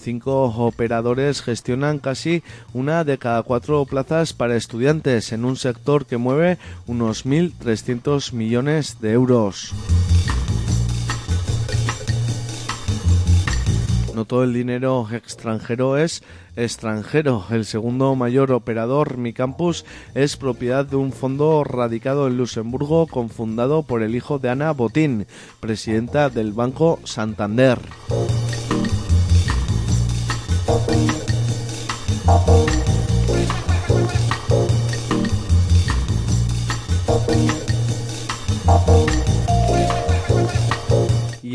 cinco 0.06 0.44
operadores 0.44 1.41
gestionan 1.41 1.98
casi 1.98 2.44
una 2.74 3.04
de 3.04 3.18
cada 3.18 3.41
cuatro 3.41 3.84
plazas 3.86 4.34
para 4.34 4.56
estudiantes 4.56 5.32
en 5.32 5.44
un 5.46 5.58
sector 5.58 6.06
que 6.06 6.18
mueve 6.18 6.60
unos 6.86 7.26
1.300 7.26 8.32
millones 8.32 9.02
de 9.02 9.13
euros. 9.13 9.74
No 14.15 14.23
todo 14.23 14.45
el 14.45 14.54
dinero 14.54 15.10
extranjero 15.12 15.97
es 15.97 16.23
extranjero. 16.56 17.45
El 17.49 17.65
segundo 17.65 18.15
mayor 18.15 18.54
operador, 18.54 19.17
Mi 19.17 19.34
Campus, 19.34 19.84
es 20.13 20.38
propiedad 20.38 20.86
de 20.86 20.95
un 20.95 21.12
fondo 21.12 21.65
radicado 21.65 22.28
en 22.28 22.38
Luxemburgo, 22.38 23.08
confundado 23.08 23.84
por 23.84 24.04
el 24.04 24.15
hijo 24.15 24.39
de 24.39 24.51
Ana 24.51 24.71
Botín, 24.71 25.28
presidenta 25.60 26.30
del 26.30 26.54
Banco 26.54 27.01
Santander. 27.04 27.78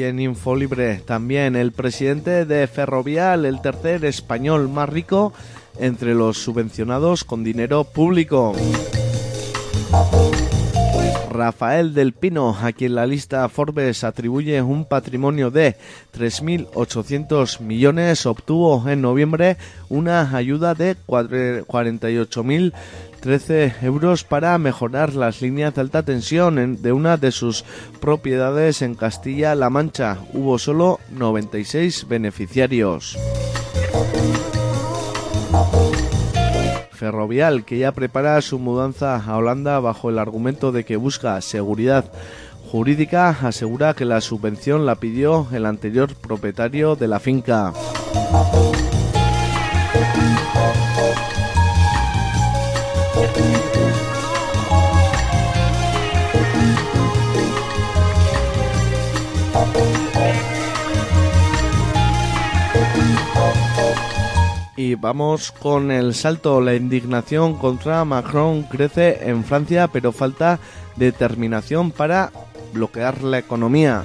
En 0.02 0.18
Infolibre 0.18 1.02
también 1.04 1.56
el 1.56 1.72
presidente 1.72 2.46
de 2.46 2.66
Ferrovial, 2.66 3.44
el 3.44 3.60
tercer 3.60 4.04
español 4.04 4.68
más 4.68 4.88
rico 4.88 5.32
entre 5.78 6.14
los 6.14 6.38
subvencionados 6.38 7.24
con 7.24 7.44
dinero 7.44 7.84
público. 7.84 8.54
Rafael 11.30 11.94
del 11.94 12.12
Pino, 12.12 12.54
a 12.60 12.72
quien 12.72 12.96
la 12.96 13.06
lista 13.06 13.48
Forbes 13.48 14.04
atribuye 14.04 14.60
un 14.60 14.84
patrimonio 14.84 15.50
de 15.50 15.76
3.800 16.12 17.60
millones, 17.60 18.26
obtuvo 18.26 18.86
en 18.88 19.00
noviembre 19.00 19.56
una 19.88 20.36
ayuda 20.36 20.74
de 20.74 20.96
48.013 21.06 23.82
euros 23.82 24.24
para 24.24 24.58
mejorar 24.58 25.14
las 25.14 25.40
líneas 25.40 25.74
de 25.74 25.80
alta 25.80 26.02
tensión 26.02 26.82
de 26.82 26.92
una 26.92 27.16
de 27.16 27.30
sus 27.30 27.64
propiedades 28.00 28.82
en 28.82 28.96
Castilla-La 28.96 29.70
Mancha. 29.70 30.18
Hubo 30.32 30.58
solo 30.58 30.98
96 31.12 32.08
beneficiarios. 32.08 33.16
Ferrovial, 37.00 37.64
que 37.64 37.78
ya 37.78 37.92
prepara 37.92 38.38
su 38.42 38.58
mudanza 38.58 39.16
a 39.16 39.36
Holanda 39.38 39.80
bajo 39.80 40.10
el 40.10 40.18
argumento 40.18 40.70
de 40.70 40.84
que 40.84 40.96
busca 40.98 41.40
seguridad 41.40 42.04
jurídica, 42.70 43.30
asegura 43.30 43.94
que 43.94 44.04
la 44.04 44.20
subvención 44.20 44.84
la 44.84 44.96
pidió 44.96 45.46
el 45.50 45.64
anterior 45.64 46.14
propietario 46.14 46.96
de 46.96 47.08
la 47.08 47.18
finca. 47.18 47.72
Y 64.82 64.94
vamos 64.94 65.52
con 65.52 65.90
el 65.90 66.14
salto. 66.14 66.58
La 66.62 66.74
indignación 66.74 67.58
contra 67.58 68.02
Macron 68.06 68.62
crece 68.62 69.28
en 69.28 69.44
Francia, 69.44 69.88
pero 69.88 70.10
falta 70.10 70.58
determinación 70.96 71.90
para 71.90 72.32
bloquear 72.72 73.22
la 73.22 73.36
economía. 73.36 74.02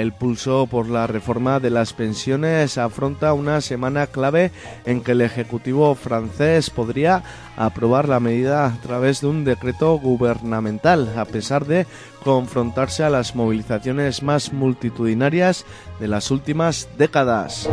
El 0.00 0.12
pulso 0.12 0.66
por 0.66 0.88
la 0.88 1.06
reforma 1.06 1.60
de 1.60 1.68
las 1.68 1.92
pensiones 1.92 2.78
afronta 2.78 3.34
una 3.34 3.60
semana 3.60 4.06
clave 4.06 4.50
en 4.86 5.02
que 5.02 5.12
el 5.12 5.20
Ejecutivo 5.20 5.94
francés 5.94 6.70
podría 6.70 7.22
aprobar 7.58 8.08
la 8.08 8.18
medida 8.18 8.64
a 8.64 8.80
través 8.80 9.20
de 9.20 9.26
un 9.26 9.44
decreto 9.44 9.98
gubernamental, 9.98 11.12
a 11.18 11.26
pesar 11.26 11.66
de 11.66 11.86
confrontarse 12.24 13.04
a 13.04 13.10
las 13.10 13.36
movilizaciones 13.36 14.22
más 14.22 14.54
multitudinarias 14.54 15.66
de 16.00 16.08
las 16.08 16.30
últimas 16.30 16.88
décadas. 16.96 17.68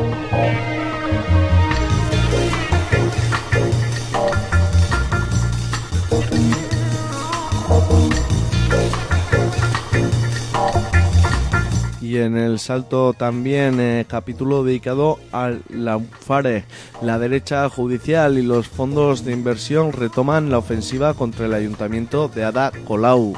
Y 12.07 12.19
en 12.19 12.37
el 12.37 12.57
salto 12.57 13.11
también 13.11 13.81
eh, 13.81 14.05
capítulo 14.07 14.63
dedicado 14.63 15.19
al 15.33 15.61
Laufare. 15.67 16.63
La 17.01 17.19
derecha 17.19 17.67
judicial 17.69 18.37
y 18.37 18.43
los 18.43 18.69
fondos 18.69 19.25
de 19.25 19.33
inversión 19.33 19.91
retoman 19.91 20.49
la 20.49 20.57
ofensiva 20.57 21.15
contra 21.15 21.47
el 21.47 21.53
ayuntamiento 21.53 22.29
de 22.29 22.45
Ada 22.45 22.71
Colau. 22.85 23.33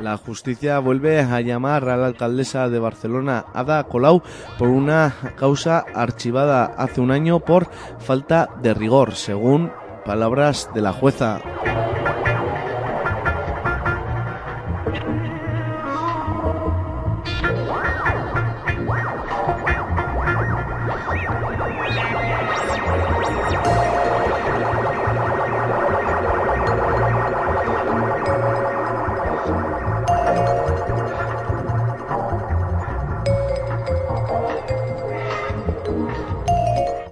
La 0.00 0.16
justicia 0.16 0.78
vuelve 0.78 1.20
a 1.20 1.42
llamar 1.42 1.90
a 1.90 1.98
la 1.98 2.06
alcaldesa 2.06 2.70
de 2.70 2.78
Barcelona, 2.78 3.44
Ada 3.52 3.84
Colau, 3.84 4.22
por 4.58 4.68
una 4.68 5.14
causa 5.36 5.84
archivada 5.94 6.64
hace 6.64 7.02
un 7.02 7.10
año 7.10 7.40
por 7.40 7.68
falta 7.98 8.48
de 8.62 8.72
rigor, 8.72 9.14
según 9.14 9.70
palabras 10.06 10.70
de 10.74 10.80
la 10.80 10.94
jueza. 10.94 11.40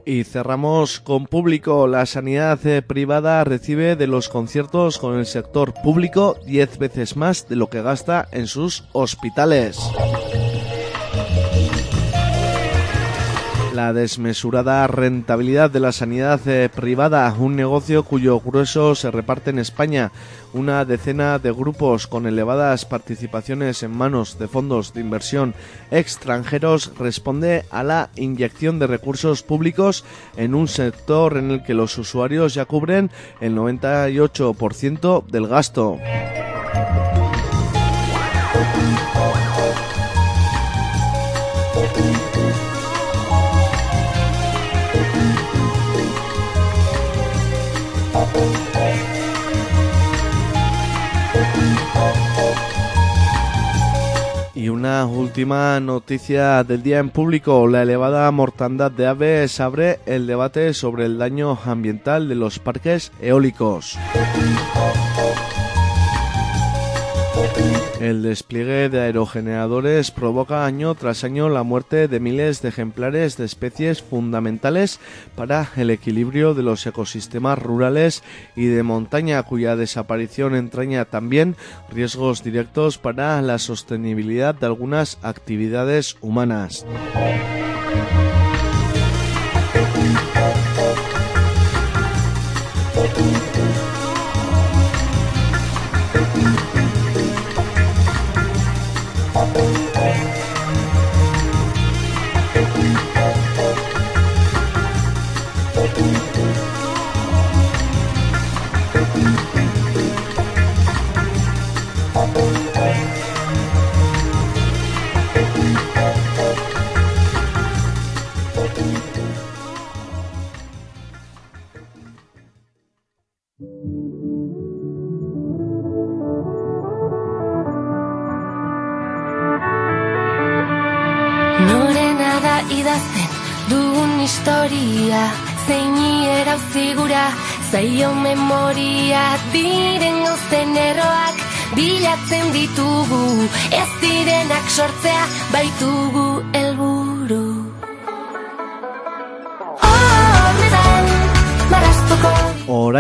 Y 0.09 0.25
cerramos 0.25 1.01
con 1.01 1.27
público. 1.27 1.87
La 1.87 2.07
sanidad 2.07 2.67
eh, 2.67 2.81
privada 2.81 3.45
recibe 3.45 3.95
de 3.95 4.07
los 4.07 4.31
conciertos 4.31 4.97
con 4.97 5.19
el 5.19 5.27
sector 5.27 5.75
público 5.83 6.39
10 6.47 6.79
veces 6.79 7.15
más 7.15 7.47
de 7.47 7.57
lo 7.57 7.69
que 7.69 7.83
gasta 7.83 8.27
en 8.33 8.47
sus 8.47 8.89
hospitales. 8.93 9.79
La 13.79 13.93
desmesurada 13.93 14.89
rentabilidad 14.89 15.71
de 15.71 15.79
la 15.79 15.93
sanidad 15.93 16.41
eh, 16.49 16.69
privada, 16.69 17.33
un 17.39 17.55
negocio 17.55 18.03
cuyo 18.03 18.41
grueso 18.41 18.97
se 18.97 19.13
reparte 19.13 19.51
en 19.51 19.61
España. 19.61 20.11
Una 20.53 20.85
decena 20.85 21.39
de 21.39 21.53
grupos 21.53 22.09
con 22.09 22.27
elevadas 22.27 22.85
participaciones 22.85 23.85
en 23.85 23.97
manos 23.97 24.37
de 24.37 24.49
fondos 24.49 24.95
de 24.95 25.01
inversión 25.01 25.55
extranjeros 25.93 26.91
responde 26.99 27.67
a 27.71 27.85
la 27.85 28.11
inyección 28.17 28.81
de 28.81 28.89
recursos 28.89 29.45
públicos 29.45 30.05
en 30.37 30.57
un 30.57 30.67
sector 30.67 31.37
en 31.37 31.53
el 31.53 31.63
que 31.63 31.75
los 31.75 31.97
usuarios 31.99 32.55
ya 32.55 32.65
cubren 32.65 33.13
el 33.41 33.55
98% 33.55 35.25
del 35.25 35.47
gasto. 35.47 35.99
Y 54.69 54.71
una 54.71 55.07
última 55.07 55.81
noticia 55.81 56.63
del 56.63 56.83
día 56.83 56.99
en 56.99 57.09
público. 57.09 57.67
La 57.69 57.85
elevada 57.85 58.31
mortandad 58.31 58.91
de 58.91 59.07
aves 59.07 59.61
abre 59.61 60.01
el 60.05 60.27
debate 60.27 60.75
sobre 60.75 61.07
el 61.07 61.17
daño 61.17 61.59
ambiental 61.65 62.29
de 62.29 62.35
los 62.35 62.59
parques 62.59 63.11
eólicos. 63.19 63.97
El 68.01 68.23
despliegue 68.23 68.89
de 68.89 69.01
aerogeneradores 69.01 70.13
provoca 70.13 70.65
año 70.65 70.95
tras 70.95 71.25
año 71.25 71.49
la 71.49 71.65
muerte 71.65 72.07
de 72.07 72.21
miles 72.21 72.63
de 72.63 72.69
ejemplares 72.69 73.37
de 73.37 73.45
especies 73.45 74.03
fundamentales 74.03 75.01
para 75.35 75.69
el 75.77 75.91
equilibrio 75.91 76.55
de 76.55 76.63
los 76.63 76.87
ecosistemas 76.87 77.59
rurales 77.59 78.23
y 78.55 78.67
de 78.67 78.83
montaña, 78.85 79.43
cuya 79.43 79.75
desaparición 79.75 80.55
entraña 80.55 81.07
también 81.07 81.57
riesgos 81.91 82.45
directos 82.45 82.99
para 82.99 83.43
la 83.43 83.59
sostenibilidad 83.59 84.55
de 84.55 84.67
algunas 84.67 85.19
actividades 85.23 86.17
humanas. 86.21 86.87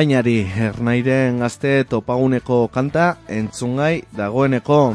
Orainari 0.08 0.40
ernairen 0.56 1.42
gazte 1.42 1.84
topaguneko 1.84 2.70
kanta 2.72 3.18
entzungai 3.28 4.04
dagoeneko. 4.16 4.94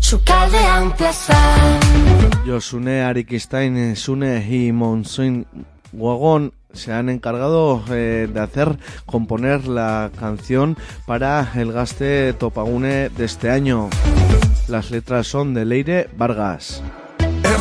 Sukaldean 0.00 0.90
plazan 0.98 2.42
Josune 2.44 3.04
Arikistain, 3.04 3.94
Sune 3.94 4.44
y 4.50 4.72
Monsoin 4.72 5.46
Wagon 5.92 6.52
se 6.72 6.92
han 6.92 7.10
encargado 7.10 7.84
eh, 7.90 8.28
de 8.32 8.40
hacer 8.40 8.76
componer 9.06 9.68
la 9.68 10.10
canción 10.18 10.76
para 11.06 11.52
el 11.54 11.70
gaste 11.70 12.32
Topagune 12.32 13.08
de 13.10 13.24
este 13.24 13.50
año. 13.50 13.88
Las 14.66 14.90
letras 14.90 15.28
son 15.28 15.54
de 15.54 15.64
Leire 15.64 16.10
Vargas. 16.16 16.82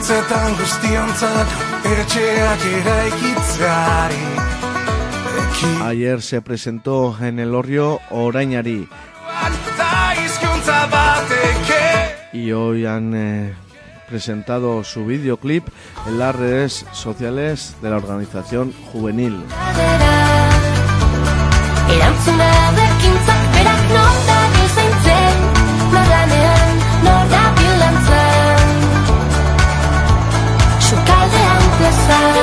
Guztiontzat 0.02 1.48
etxeak 1.86 2.64
Ayer 5.84 6.22
se 6.24 6.42
presentó 6.42 7.16
en 7.22 7.38
el 7.38 7.54
Orrio 7.54 8.00
Orainari 8.10 8.90
y 12.34 12.52
hoy 12.52 12.88
han 12.88 13.14
eh, 13.14 13.54
presentado 14.10 14.84
su 14.84 15.06
videoclip 15.06 15.68
en 16.08 16.18
las 16.18 16.36
redes 16.36 16.84
sociales 16.94 17.76
de 17.84 17.92
la 17.92 17.98
organización 17.98 18.74
juvenil. 18.92 19.44
Sukaldean 32.02 32.41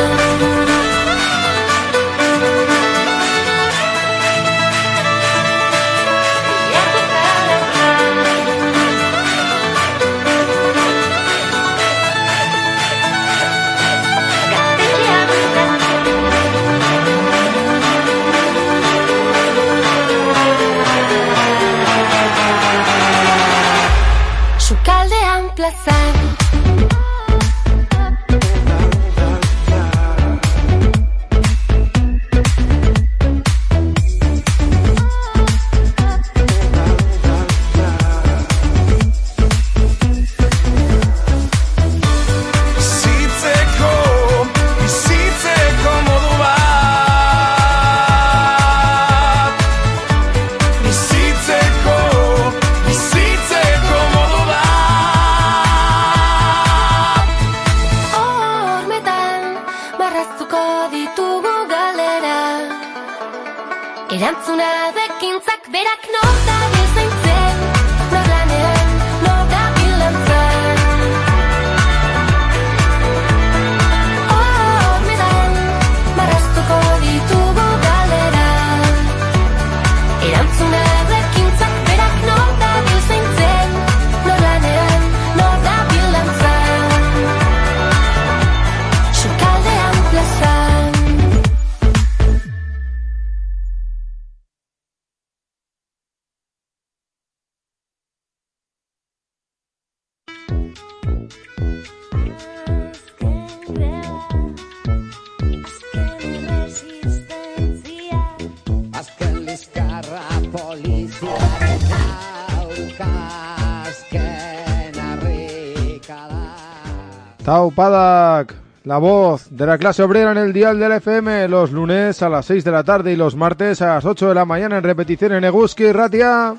Taupadak, 117.69 118.55
la 118.85 118.97
voz 118.97 119.49
de 119.51 119.67
la 119.67 119.77
clase 119.77 120.03
obrera 120.03 120.33
en 120.33 120.39
el 120.39 120.55
dial 120.55 120.79
del 120.79 120.93
FM, 120.93 121.49
los 121.49 121.71
lunes 121.71 122.23
a 122.23 122.31
las 122.31 122.47
6 122.47 122.65
de 122.65 122.71
la 122.71 122.83
tarde 122.83 123.13
y 123.13 123.17
los 123.17 123.37
martes 123.37 123.83
a 123.83 123.95
las 123.95 124.07
8 124.07 124.29
de 124.29 124.35
la 124.35 124.47
mañana 124.47 124.79
en 124.79 124.85
repetición 124.85 125.33
en 125.33 125.45
Eguski 125.45 125.93
Ratia. 125.93 126.55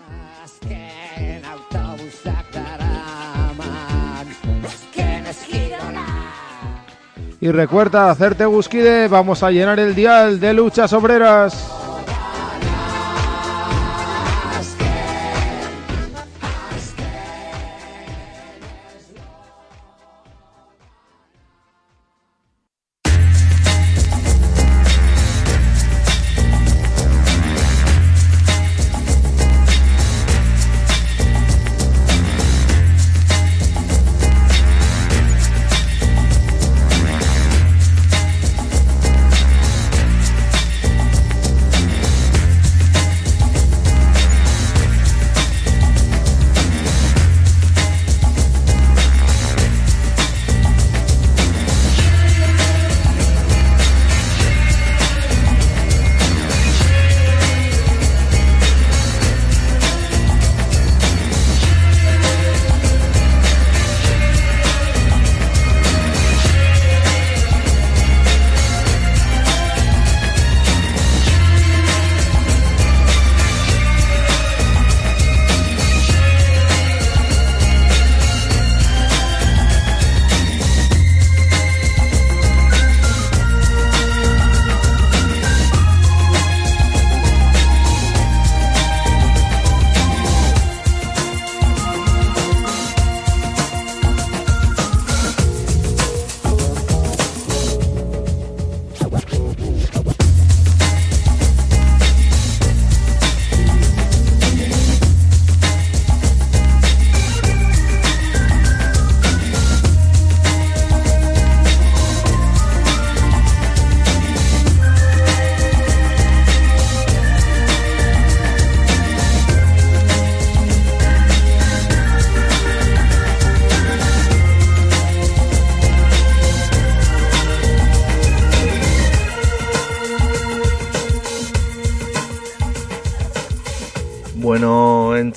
Y 7.41 7.49
recuerda, 7.49 8.11
hacerte 8.11 8.45
Guskide, 8.45 9.07
vamos 9.07 9.41
a 9.41 9.49
llenar 9.49 9.79
el 9.79 9.95
dial 9.95 10.39
de 10.39 10.53
luchas 10.53 10.93
obreras. 10.93 11.88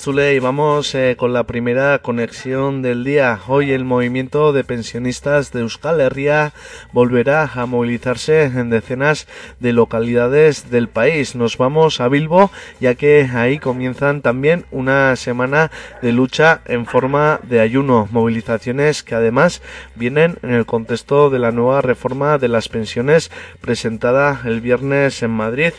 Bueno, 0.05 0.19
en 0.19 0.27
Zule 0.27 0.35
y 0.35 0.39
vamos 0.39 0.95
eh, 0.95 1.15
con 1.17 1.33
la 1.33 1.43
primera 1.43 1.99
conexión 1.99 2.81
del 2.81 3.03
día. 3.03 3.39
Hoy 3.47 3.71
el 3.71 3.85
movimiento 3.85 4.51
de 4.51 4.63
pensionistas 4.63 5.51
de 5.51 5.61
Euskal 5.61 6.01
Herria 6.01 6.53
volverá 6.91 7.49
a 7.53 7.65
movilizarse 7.65 8.43
en 8.43 8.69
decenas 8.69 9.27
de 9.59 9.71
localidades 9.71 10.69
del 10.69 10.89
país. 10.89 11.35
Nos 11.35 11.57
vamos 11.57 12.01
a 12.01 12.07
Bilbo 12.09 12.51
ya 12.79 12.95
que 12.95 13.29
ahí 13.33 13.59
comienzan 13.59 14.21
también 14.21 14.65
una 14.71 15.15
semana 15.15 15.71
de 16.01 16.11
lucha 16.11 16.61
en 16.65 16.85
forma 16.85 17.39
de 17.43 17.59
ayuno. 17.59 18.07
Movilizaciones 18.11 19.03
que 19.03 19.15
además 19.15 19.61
vienen 19.95 20.37
en 20.43 20.51
el 20.51 20.65
contexto 20.65 21.29
de 21.29 21.39
la 21.39 21.51
nueva 21.51 21.81
reforma 21.81 22.37
de 22.37 22.49
las 22.49 22.67
pensiones 22.67 23.31
presentada 23.61 24.41
el 24.45 24.59
viernes 24.59 25.23
en 25.23 25.31
Madrid 25.31 25.73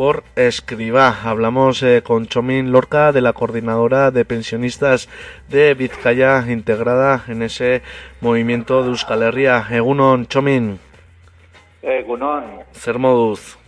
por 0.00 0.24
Escribá. 0.34 1.14
Hablamos 1.24 1.82
eh, 1.82 2.00
con 2.02 2.26
Chomín 2.26 2.72
Lorca 2.72 3.12
de 3.12 3.20
la 3.20 3.34
coordinadora 3.34 4.10
de 4.10 4.24
pensionistas 4.24 5.10
de 5.50 5.74
Vizcaya 5.74 6.42
integrada 6.48 7.24
en 7.28 7.42
ese 7.42 7.82
movimiento 8.22 8.82
de 8.82 8.88
Euskal 8.88 9.22
Herria. 9.22 9.66
Egunon, 9.70 10.24
Chomín, 10.24 10.80
Egunon, 11.82 12.64
zer 12.72 12.98
moduz? 12.98 13.58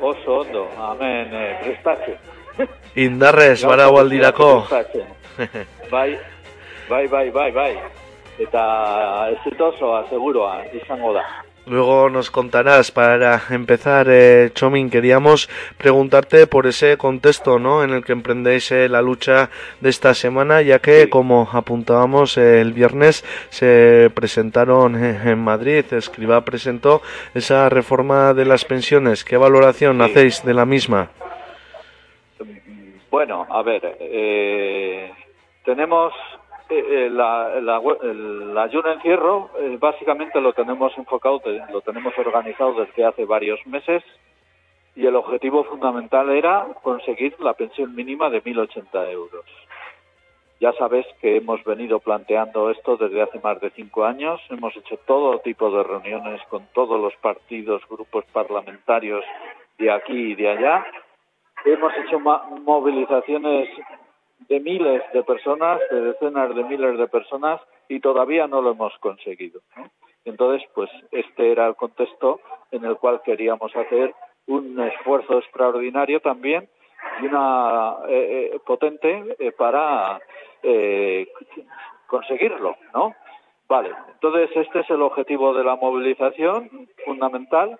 oso 0.00 0.42
ondo, 0.42 0.70
amen, 0.78 1.28
eh, 1.32 1.58
prestatzen. 1.60 2.18
Indarrez, 2.94 3.64
barau 3.64 3.98
aldirako. 3.98 4.68
Prestatzen. 4.68 5.08
Bai, 5.90 6.16
bai, 6.88 7.08
bai, 7.08 7.30
bai, 7.30 7.50
bai. 7.50 7.78
Eta 8.38 9.28
exitosoa, 9.32 10.06
seguroa, 10.08 10.62
izango 10.72 11.14
da. 11.14 11.26
Luego 11.68 12.08
nos 12.10 12.30
contarás, 12.30 12.92
para 12.92 13.42
empezar, 13.50 14.06
eh, 14.08 14.50
Chomín, 14.54 14.88
queríamos 14.88 15.48
preguntarte 15.76 16.46
por 16.46 16.68
ese 16.68 16.96
contexto 16.96 17.58
¿no? 17.58 17.82
en 17.82 17.90
el 17.90 18.04
que 18.04 18.12
emprendéis 18.12 18.70
eh, 18.70 18.88
la 18.88 19.02
lucha 19.02 19.50
de 19.80 19.90
esta 19.90 20.14
semana, 20.14 20.62
ya 20.62 20.78
que, 20.78 21.10
como 21.10 21.48
apuntábamos 21.52 22.38
eh, 22.38 22.60
el 22.60 22.72
viernes, 22.72 23.24
se 23.50 24.12
presentaron 24.14 24.94
eh, 25.04 25.18
en 25.24 25.40
Madrid, 25.40 25.84
Escriba 25.90 26.40
presentó 26.42 27.02
esa 27.34 27.68
reforma 27.68 28.32
de 28.32 28.44
las 28.44 28.64
pensiones. 28.64 29.24
¿Qué 29.24 29.36
valoración 29.36 29.98
Sí. 29.98 30.04
hacéis 30.04 30.44
de 30.44 30.54
la 30.54 30.64
misma? 30.66 31.10
Bueno, 33.10 33.44
a 33.50 33.62
ver, 33.62 33.96
eh, 33.98 35.10
tenemos 35.64 36.12
eh, 36.68 37.06
eh, 37.06 37.10
la, 37.10 37.60
la, 37.60 37.80
el 38.02 38.58
ayuno 38.58 38.92
encierro, 38.92 39.50
eh, 39.60 39.76
básicamente 39.78 40.40
lo 40.40 40.52
tenemos 40.52 40.96
enfocado, 40.98 41.40
lo 41.70 41.80
tenemos 41.80 42.12
organizado 42.18 42.84
desde 42.84 43.04
hace 43.04 43.24
varios 43.24 43.64
meses 43.66 44.02
y 44.96 45.06
el 45.06 45.14
objetivo 45.14 45.62
fundamental 45.64 46.28
era 46.30 46.66
conseguir 46.82 47.38
la 47.40 47.54
pensión 47.54 47.94
mínima 47.94 48.30
de 48.30 48.42
1.080 48.42 49.12
euros. 49.12 49.44
Ya 50.58 50.72
sabes 50.72 51.06
que 51.20 51.36
hemos 51.36 51.62
venido 51.64 52.00
planteando 52.00 52.70
esto 52.70 52.96
desde 52.96 53.22
hace 53.22 53.38
más 53.40 53.60
de 53.60 53.70
cinco 53.70 54.04
años. 54.04 54.40
Hemos 54.48 54.74
hecho 54.76 54.98
todo 55.06 55.38
tipo 55.40 55.70
de 55.70 55.82
reuniones 55.84 56.40
con 56.48 56.66
todos 56.72 57.00
los 57.00 57.14
partidos, 57.16 57.82
grupos 57.88 58.24
parlamentarios 58.32 59.22
de 59.78 59.92
aquí 59.92 60.32
y 60.32 60.34
de 60.34 60.48
allá. 60.48 60.86
Hemos 61.64 61.92
hecho 61.98 62.18
movilizaciones 62.18 63.68
de 64.48 64.60
miles 64.60 65.02
de 65.12 65.22
personas, 65.22 65.80
de 65.90 66.00
decenas 66.00 66.54
de 66.54 66.64
miles 66.64 66.98
de 66.98 67.08
personas, 67.08 67.60
y 67.88 68.00
todavía 68.00 68.46
no 68.46 68.62
lo 68.62 68.72
hemos 68.72 68.96
conseguido. 68.98 69.60
¿no? 69.76 69.90
Entonces, 70.24 70.68
pues 70.74 70.90
este 71.12 71.52
era 71.52 71.66
el 71.66 71.76
contexto 71.76 72.40
en 72.70 72.84
el 72.84 72.96
cual 72.96 73.22
queríamos 73.24 73.74
hacer 73.74 74.14
un 74.46 74.80
esfuerzo 74.80 75.38
extraordinario 75.38 76.20
también 76.20 76.68
y 77.22 77.26
una 77.26 77.96
eh, 78.08 78.50
eh, 78.52 78.60
potente 78.64 79.36
eh, 79.38 79.52
para 79.52 80.20
eh, 80.62 81.28
conseguirlo, 82.06 82.76
¿no? 82.94 83.14
Vale, 83.68 83.90
entonces 84.12 84.50
este 84.54 84.80
es 84.80 84.90
el 84.90 85.02
objetivo 85.02 85.52
de 85.54 85.64
la 85.64 85.76
movilización 85.76 86.88
fundamental 87.04 87.78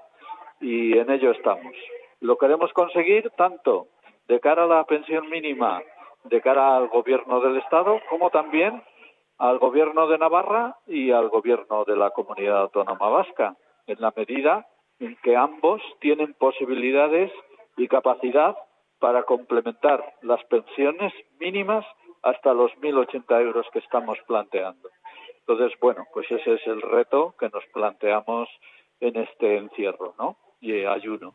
y 0.61 0.98
en 0.98 1.11
ello 1.11 1.30
estamos. 1.30 1.74
Lo 2.20 2.36
queremos 2.36 2.72
conseguir 2.72 3.30
tanto 3.36 3.86
de 4.26 4.40
cara 4.40 4.64
a 4.64 4.66
la 4.66 4.84
pensión 4.84 5.28
mínima, 5.30 5.80
de 6.28 6.40
cara 6.40 6.76
al 6.76 6.88
gobierno 6.88 7.40
del 7.40 7.56
Estado, 7.58 8.00
como 8.08 8.30
también 8.30 8.82
al 9.38 9.58
gobierno 9.58 10.06
de 10.08 10.18
Navarra 10.18 10.76
y 10.86 11.10
al 11.10 11.28
gobierno 11.28 11.84
de 11.84 11.96
la 11.96 12.10
comunidad 12.10 12.62
autónoma 12.62 13.08
vasca, 13.08 13.56
en 13.86 14.00
la 14.00 14.12
medida 14.16 14.66
en 14.98 15.16
que 15.22 15.36
ambos 15.36 15.82
tienen 16.00 16.34
posibilidades 16.34 17.30
y 17.76 17.88
capacidad 17.88 18.56
para 18.98 19.24
complementar 19.24 20.14
las 20.22 20.42
pensiones 20.44 21.12
mínimas 21.38 21.84
hasta 22.22 22.54
los 22.54 22.72
1.080 22.80 23.42
euros 23.42 23.66
que 23.72 23.78
estamos 23.80 24.18
planteando. 24.26 24.88
Entonces, 25.40 25.78
bueno, 25.80 26.06
pues 26.12 26.30
ese 26.30 26.54
es 26.54 26.66
el 26.66 26.80
reto 26.80 27.34
que 27.38 27.48
nos 27.50 27.64
planteamos 27.72 28.48
en 29.00 29.16
este 29.16 29.58
encierro, 29.58 30.14
¿no? 30.18 30.36
Y 30.60 30.84
ayuno. 30.84 31.34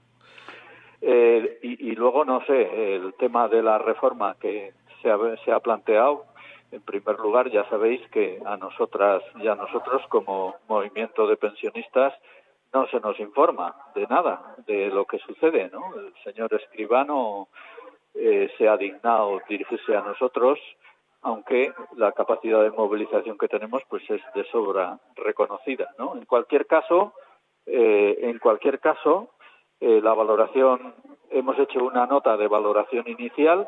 Eh, 0.99 1.59
y, 1.61 1.91
y 1.91 1.95
luego, 1.95 2.25
no 2.25 2.43
sé, 2.45 2.95
el 2.95 3.13
tema 3.13 3.47
de 3.47 3.63
la 3.63 3.77
reforma 3.77 4.35
que 4.39 4.73
se 5.01 5.09
ha, 5.11 5.17
se 5.43 5.51
ha 5.51 5.59
planteado, 5.59 6.25
en 6.71 6.81
primer 6.81 7.19
lugar, 7.19 7.49
ya 7.51 7.67
sabéis 7.69 8.01
que 8.09 8.39
a 8.45 8.55
nosotras 8.55 9.21
y 9.41 9.47
a 9.47 9.55
nosotros 9.55 10.01
como 10.07 10.55
movimiento 10.69 11.27
de 11.27 11.35
pensionistas 11.35 12.13
no 12.73 12.87
se 12.87 12.99
nos 13.01 13.19
informa 13.19 13.75
de 13.93 14.07
nada 14.07 14.55
de 14.65 14.87
lo 14.87 15.05
que 15.05 15.19
sucede, 15.19 15.69
¿no? 15.69 15.93
El 15.95 16.13
señor 16.23 16.53
escribano 16.53 17.49
eh, 18.13 18.49
se 18.57 18.69
ha 18.69 18.77
dignado 18.77 19.41
dirigirse 19.49 19.95
a 19.95 20.01
nosotros, 20.01 20.59
aunque 21.21 21.73
la 21.97 22.13
capacidad 22.13 22.63
de 22.63 22.71
movilización 22.71 23.37
que 23.37 23.49
tenemos 23.49 23.83
pues 23.89 24.09
es 24.09 24.21
de 24.33 24.45
sobra 24.45 24.97
reconocida, 25.15 25.89
¿no? 25.97 26.15
En 26.15 26.25
cualquier 26.25 26.65
caso, 26.67 27.13
eh, 27.65 28.17
en 28.21 28.39
cualquier 28.39 28.79
caso, 28.79 29.31
eh, 29.81 29.99
la 30.01 30.13
valoración 30.13 30.95
hemos 31.31 31.57
hecho 31.59 31.83
una 31.83 32.05
nota 32.05 32.37
de 32.37 32.47
valoración 32.47 33.07
inicial 33.07 33.67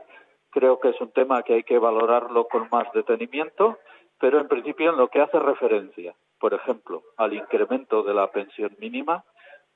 creo 0.53 0.79
que 0.79 0.89
es 0.89 1.01
un 1.01 1.11
tema 1.11 1.43
que 1.43 1.55
hay 1.55 1.63
que 1.63 1.79
valorarlo 1.79 2.47
con 2.47 2.67
más 2.71 2.91
detenimiento, 2.93 3.79
pero 4.19 4.39
en 4.39 4.47
principio 4.47 4.91
en 4.91 4.97
lo 4.97 5.07
que 5.09 5.21
hace 5.21 5.39
referencia, 5.39 6.13
por 6.39 6.53
ejemplo, 6.53 7.03
al 7.17 7.33
incremento 7.33 8.03
de 8.03 8.13
la 8.13 8.31
pensión 8.31 8.75
mínima, 8.79 9.23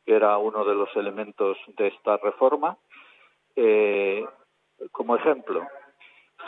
que 0.05 0.15
era 0.15 0.37
uno 0.37 0.63
de 0.63 0.75
los 0.75 0.95
elementos 0.95 1.57
de 1.75 1.87
esta 1.87 2.17
reforma, 2.17 2.77
eh, 3.55 4.23
como 4.91 5.15
ejemplo, 5.15 5.67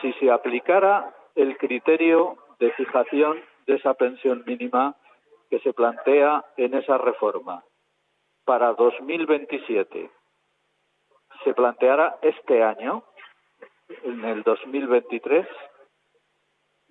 si 0.02 0.14
se 0.14 0.32
aplicara 0.32 1.14
el 1.36 1.58
criterio 1.58 2.38
de 2.60 2.72
fijación 2.74 3.42
de 3.66 3.76
esa 3.76 3.96
pensión 3.96 4.44
mínima 4.46 4.96
que 5.50 5.60
se 5.60 5.74
plantea 5.74 6.46
en 6.58 6.76
esa 6.76 6.98
reforma 6.98 7.64
para 8.46 8.74
2027, 8.74 10.12
se 11.44 11.54
planteara 11.54 12.18
este 12.22 12.64
año, 12.64 13.04
en 14.04 14.24
el 14.26 14.44
2023 14.44 15.48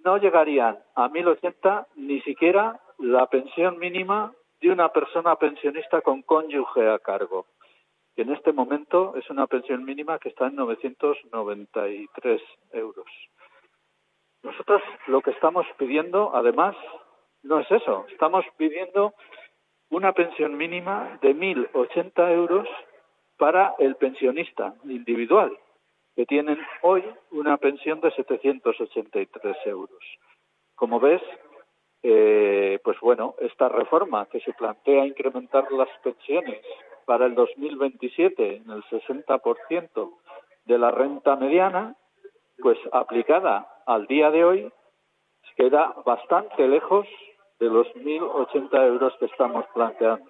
no 0.04 0.16
llegarían 0.18 0.78
a 0.94 1.08
1080 1.08 1.88
ni 1.96 2.20
siquiera 2.22 2.80
la 2.98 3.26
pensión 3.26 3.78
mínima 3.78 4.32
de 4.60 4.70
una 4.70 4.88
persona 4.90 5.36
pensionista 5.36 6.00
con 6.00 6.22
cónyuge 6.22 6.88
a 6.88 6.98
cargo, 6.98 7.46
que 8.14 8.22
en 8.22 8.32
este 8.32 8.52
momento 8.52 9.14
es 9.16 9.28
una 9.30 9.46
pensión 9.46 9.84
mínima 9.84 10.18
que 10.18 10.30
está 10.30 10.46
en 10.46 10.56
993 10.56 12.42
euros. 12.72 13.06
Nosotros 14.42 14.82
lo 15.06 15.20
que 15.20 15.30
estamos 15.30 15.66
pidiendo, 15.76 16.34
además, 16.34 16.76
no 17.42 17.60
es 17.60 17.70
eso. 17.70 18.06
Estamos 18.10 18.44
pidiendo 18.56 19.14
una 19.90 20.12
pensión 20.12 20.56
mínima 20.56 21.18
de 21.22 21.34
1.080 21.34 22.32
euros 22.32 22.68
para 23.36 23.74
el 23.78 23.96
pensionista 23.96 24.74
individual, 24.84 25.56
que 26.18 26.26
tienen 26.26 26.58
hoy 26.82 27.04
una 27.30 27.58
pensión 27.58 28.00
de 28.00 28.10
783 28.10 29.56
euros. 29.66 30.02
Como 30.74 30.98
ves, 30.98 31.22
eh, 32.02 32.80
pues 32.82 32.98
bueno, 32.98 33.36
esta 33.38 33.68
reforma 33.68 34.26
que 34.26 34.40
se 34.40 34.52
plantea 34.52 35.06
incrementar 35.06 35.70
las 35.70 35.88
pensiones 36.02 36.60
para 37.06 37.26
el 37.26 37.36
2027 37.36 38.56
en 38.56 38.68
el 38.68 38.82
60% 38.86 40.10
de 40.64 40.78
la 40.78 40.90
renta 40.90 41.36
mediana, 41.36 41.94
pues 42.58 42.78
aplicada 42.90 43.68
al 43.86 44.08
día 44.08 44.32
de 44.32 44.44
hoy, 44.44 44.72
queda 45.54 45.94
bastante 46.04 46.66
lejos 46.66 47.06
de 47.60 47.66
los 47.66 47.86
1.080 47.94 48.88
euros 48.88 49.14
que 49.20 49.26
estamos 49.26 49.64
planteando. 49.72 50.28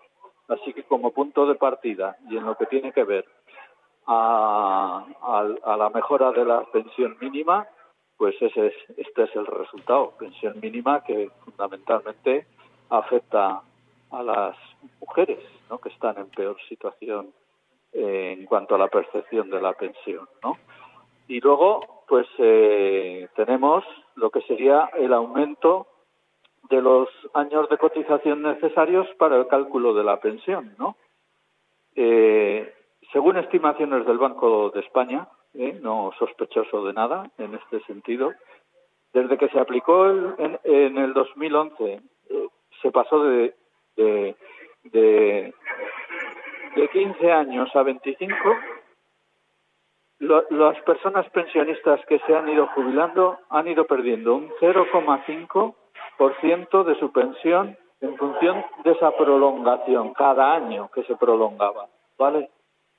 Así 0.48 0.74
que 0.74 0.82
como 0.82 1.12
punto 1.12 1.46
de 1.46 1.54
partida 1.54 2.18
y 2.28 2.36
en 2.36 2.44
lo 2.44 2.56
que 2.56 2.66
tiene 2.66 2.92
que 2.92 3.04
ver 3.04 3.24
a, 4.08 5.04
a, 5.22 5.72
a 5.72 5.76
la 5.76 5.90
mejora 5.90 6.32
de 6.32 6.44
la 6.44 6.64
pensión 6.72 7.16
mínima, 7.20 7.68
pues 8.16 8.34
ese 8.40 8.66
es, 8.68 8.74
este 8.96 9.22
es 9.24 9.36
el 9.36 9.46
resultado. 9.46 10.14
Pensión 10.18 10.58
mínima 10.60 11.04
que 11.04 11.30
fundamentalmente 11.44 12.46
afecta 12.90 13.62
a 14.10 14.22
las 14.22 14.56
mujeres, 15.00 15.38
¿no? 15.70 15.78
que 15.78 15.90
están 15.90 16.18
en 16.18 16.28
peor 16.30 16.56
situación 16.68 17.32
eh, 17.92 18.36
en 18.38 18.46
cuanto 18.46 18.74
a 18.74 18.78
la 18.78 18.88
percepción 18.88 19.50
de 19.50 19.60
la 19.60 19.72
pensión, 19.72 20.28
¿no? 20.42 20.58
Y 21.26 21.40
luego, 21.40 22.04
pues 22.08 22.26
eh, 22.38 23.28
tenemos 23.36 23.84
lo 24.16 24.30
que 24.30 24.40
sería 24.42 24.90
el 24.98 25.12
aumento 25.12 25.86
de 26.70 26.82
los 26.82 27.08
años 27.34 27.68
de 27.68 27.78
cotización 27.78 28.42
necesarios 28.42 29.06
para 29.18 29.36
el 29.36 29.46
cálculo 29.46 29.94
de 29.94 30.04
la 30.04 30.20
pensión, 30.20 30.74
¿no? 30.78 30.96
Eh, 31.96 32.74
según 33.12 33.36
estimaciones 33.36 34.06
del 34.06 34.18
Banco 34.18 34.70
de 34.70 34.80
España, 34.80 35.28
¿eh? 35.54 35.78
no 35.80 36.12
sospechoso 36.18 36.84
de 36.84 36.92
nada 36.92 37.30
en 37.38 37.54
este 37.54 37.80
sentido, 37.84 38.32
desde 39.12 39.38
que 39.38 39.48
se 39.48 39.58
aplicó 39.58 40.06
el, 40.06 40.34
en, 40.38 40.60
en, 40.64 40.98
el 40.98 41.14
2011, 41.14 41.84
eh, 41.84 42.00
se 42.82 42.90
pasó 42.90 43.24
de, 43.24 43.54
de, 43.96 44.36
de, 44.84 45.54
de 46.76 46.88
15 46.88 47.32
años 47.32 47.74
a 47.74 47.82
25. 47.82 48.36
Lo, 50.20 50.44
las 50.50 50.78
personas 50.82 51.30
pensionistas 51.30 52.04
que 52.06 52.18
se 52.20 52.34
han 52.34 52.48
ido 52.48 52.66
jubilando 52.68 53.38
han 53.48 53.68
ido 53.68 53.86
perdiendo 53.86 54.34
un 54.34 54.50
0,5% 54.60 56.84
de 56.84 56.94
su 56.96 57.12
pensión 57.12 57.76
en 58.00 58.16
función 58.16 58.64
de 58.84 58.92
esa 58.92 59.10
prolongación 59.16 60.14
cada 60.14 60.54
año 60.54 60.88
que 60.92 61.02
se 61.04 61.16
prolongaba, 61.16 61.88
¿vale? 62.18 62.50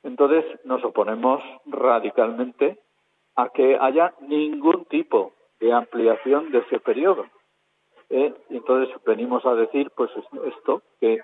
Entonces 0.04 0.45
nos 0.66 0.84
oponemos 0.84 1.41
radicalmente 1.66 2.80
a 3.36 3.50
que 3.50 3.78
haya 3.80 4.14
ningún 4.22 4.86
tipo 4.86 5.34
de 5.60 5.74
ampliación 5.74 6.52
de 6.52 6.60
ese 6.60 6.80
periodo. 6.80 7.26
¿eh? 8.10 8.34
Y 8.50 8.58
entonces 8.58 8.93
venimos 9.06 9.45
a 9.45 9.56
decir, 9.56 9.91
pues 9.95 10.10
esto, 10.45 10.82
que 11.00 11.20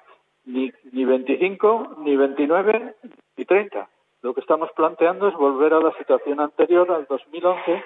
ni, 0.45 0.71
ni 0.91 1.05
25, 1.05 1.95
ni 1.99 2.15
29, 2.15 2.95
ni 3.37 3.45
30. 3.45 3.89
Lo 4.21 4.33
que 4.33 4.41
estamos 4.41 4.71
planteando 4.75 5.27
es 5.27 5.35
volver 5.35 5.73
a 5.73 5.79
la 5.79 5.95
situación 5.97 6.39
anterior, 6.39 6.91
al 6.91 7.05
2011, 7.05 7.83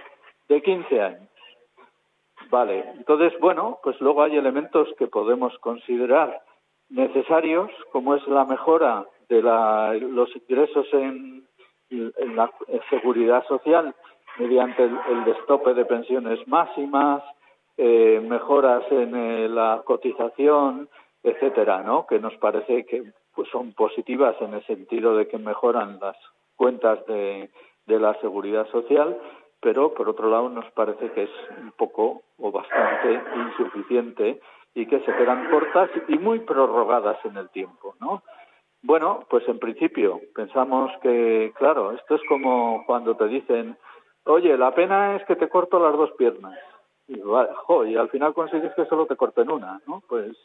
de 0.47 0.61
15 0.61 1.01
años. 1.01 1.29
Vale, 2.49 2.83
entonces, 2.97 3.37
bueno, 3.39 3.79
pues 3.83 3.99
luego 4.01 4.23
hay 4.23 4.37
elementos 4.37 4.87
que 4.97 5.07
podemos 5.07 5.57
considerar 5.59 6.41
necesarios, 6.89 7.69
como 7.91 8.15
es 8.15 8.25
la 8.27 8.45
mejora 8.45 9.05
de 9.29 9.41
la, 9.41 9.93
los 9.93 10.29
ingresos 10.35 10.87
en, 10.93 11.47
la 11.89 12.51
seguridad 12.89 13.43
social 13.47 13.95
mediante 14.37 14.83
el, 14.83 14.97
el 15.09 15.25
destope 15.25 15.73
de 15.73 15.85
pensiones 15.85 16.47
máximas, 16.47 17.23
eh, 17.77 18.19
mejoras 18.21 18.83
en 18.91 19.15
eh, 19.15 19.49
la 19.49 19.81
cotización, 19.85 20.89
etcétera, 21.23 21.81
¿no? 21.81 22.05
Que 22.05 22.19
nos 22.19 22.35
parece 22.37 22.85
que 22.85 23.11
pues, 23.33 23.49
son 23.49 23.73
positivas 23.73 24.35
en 24.41 24.53
el 24.53 24.65
sentido 24.65 25.15
de 25.15 25.27
que 25.27 25.37
mejoran 25.37 25.97
las 25.99 26.17
cuentas 26.55 27.05
de, 27.07 27.49
de 27.85 27.99
la 27.99 28.13
seguridad 28.21 28.67
social, 28.67 29.17
pero 29.61 29.93
por 29.93 30.09
otro 30.09 30.29
lado 30.29 30.49
nos 30.49 30.69
parece 30.71 31.11
que 31.11 31.23
es 31.23 31.31
un 31.57 31.71
poco 31.71 32.21
o 32.37 32.51
bastante 32.51 33.21
insuficiente 33.35 34.39
y 34.75 34.85
que 34.85 34.99
se 34.99 35.15
quedan 35.15 35.49
cortas 35.49 35.89
y 36.07 36.17
muy 36.17 36.39
prorrogadas 36.39 37.17
en 37.25 37.37
el 37.37 37.49
tiempo, 37.49 37.95
¿no? 37.99 38.23
Bueno, 38.81 39.25
pues 39.29 39.47
en 39.47 39.59
principio 39.59 40.21
pensamos 40.33 40.91
que, 41.01 41.51
claro, 41.57 41.91
esto 41.91 42.15
es 42.15 42.21
como 42.29 42.85
cuando 42.85 43.15
te 43.15 43.27
dicen, 43.27 43.77
oye, 44.23 44.57
la 44.57 44.73
pena 44.73 45.15
es 45.17 45.25
que 45.25 45.35
te 45.35 45.49
corto 45.49 45.79
las 45.79 45.97
dos 45.97 46.11
piernas. 46.17 46.57
Y, 47.07 47.19
jo, 47.19 47.85
y 47.85 47.97
al 47.97 48.09
final 48.09 48.33
consigues 48.33 48.73
que 48.75 48.85
solo 48.85 49.05
te 49.05 49.15
corten 49.15 49.51
una, 49.51 49.81
¿no? 49.87 50.01
Pues, 50.07 50.37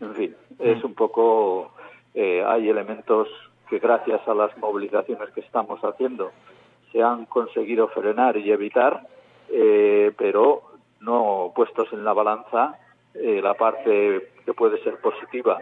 en 0.00 0.14
fin, 0.14 0.36
es 0.58 0.82
un 0.82 0.94
poco, 0.94 1.72
eh, 2.14 2.42
hay 2.46 2.68
elementos 2.68 3.28
que 3.68 3.78
gracias 3.78 4.26
a 4.26 4.34
las 4.34 4.56
movilizaciones 4.58 5.30
que 5.30 5.40
estamos 5.40 5.80
haciendo 5.80 6.30
se 6.92 7.02
han 7.02 7.26
conseguido 7.26 7.88
frenar 7.88 8.36
y 8.36 8.52
evitar, 8.52 9.06
eh, 9.50 10.12
pero 10.16 10.62
no 11.00 11.52
puestos 11.54 11.92
en 11.92 12.04
la 12.04 12.12
balanza 12.12 12.78
eh, 13.14 13.40
la 13.42 13.54
parte 13.54 14.30
que 14.44 14.54
puede 14.54 14.82
ser 14.82 15.00
positiva 15.00 15.58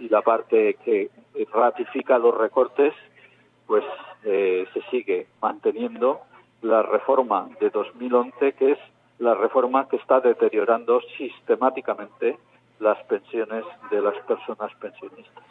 y 0.00 0.08
la 0.08 0.22
parte 0.22 0.74
que 0.84 1.10
ratifica 1.52 2.18
los 2.18 2.36
recortes, 2.36 2.94
pues 3.66 3.84
eh, 4.24 4.66
se 4.74 4.82
sigue 4.90 5.26
manteniendo 5.40 6.20
la 6.62 6.82
reforma 6.82 7.48
de 7.60 7.70
2011, 7.70 8.52
que 8.54 8.72
es 8.72 8.78
la 9.18 9.34
reforma 9.34 9.88
que 9.88 9.96
está 9.96 10.20
deteriorando 10.20 11.00
sistemáticamente 11.16 12.38
las 12.80 12.98
pensiones 13.04 13.64
de 13.90 14.00
las 14.00 14.16
personas 14.24 14.74
pensionistas. 14.80 15.44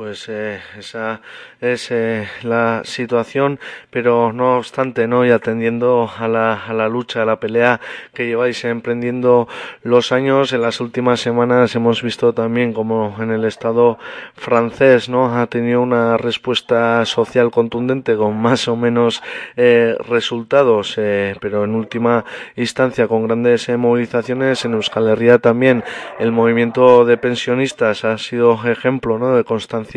Pues 0.00 0.30
eh, 0.30 0.62
esa 0.78 1.20
es 1.60 1.90
eh, 1.90 2.26
la 2.42 2.80
situación, 2.84 3.60
pero 3.90 4.32
no 4.32 4.56
obstante, 4.56 5.06
¿no? 5.06 5.26
Y 5.26 5.30
atendiendo 5.30 6.10
a 6.16 6.26
la, 6.26 6.54
a 6.54 6.72
la 6.72 6.88
lucha, 6.88 7.20
a 7.20 7.26
la 7.26 7.38
pelea 7.38 7.82
que 8.14 8.26
lleváis 8.26 8.64
emprendiendo 8.64 9.46
los 9.82 10.10
años, 10.10 10.54
en 10.54 10.62
las 10.62 10.80
últimas 10.80 11.20
semanas 11.20 11.76
hemos 11.76 12.02
visto 12.02 12.32
también 12.32 12.72
como 12.72 13.14
en 13.20 13.30
el 13.30 13.44
Estado 13.44 13.98
francés, 14.32 15.10
¿no? 15.10 15.38
Ha 15.38 15.46
tenido 15.48 15.82
una 15.82 16.16
respuesta 16.16 17.04
social 17.04 17.50
contundente 17.50 18.16
con 18.16 18.40
más 18.40 18.68
o 18.68 18.76
menos 18.76 19.22
eh, 19.58 19.96
resultados, 20.08 20.94
eh, 20.96 21.36
pero 21.42 21.64
en 21.64 21.74
última 21.74 22.24
instancia 22.56 23.06
con 23.06 23.26
grandes 23.26 23.68
eh, 23.68 23.76
movilizaciones 23.76 24.64
en 24.64 24.72
Euskal 24.72 25.08
Herria 25.08 25.38
también 25.40 25.84
el 26.18 26.32
movimiento 26.32 27.04
de 27.04 27.18
pensionistas 27.18 28.06
ha 28.06 28.16
sido 28.16 28.66
ejemplo, 28.66 29.18
¿no? 29.18 29.36
De 29.36 29.44
constancia 29.44 29.89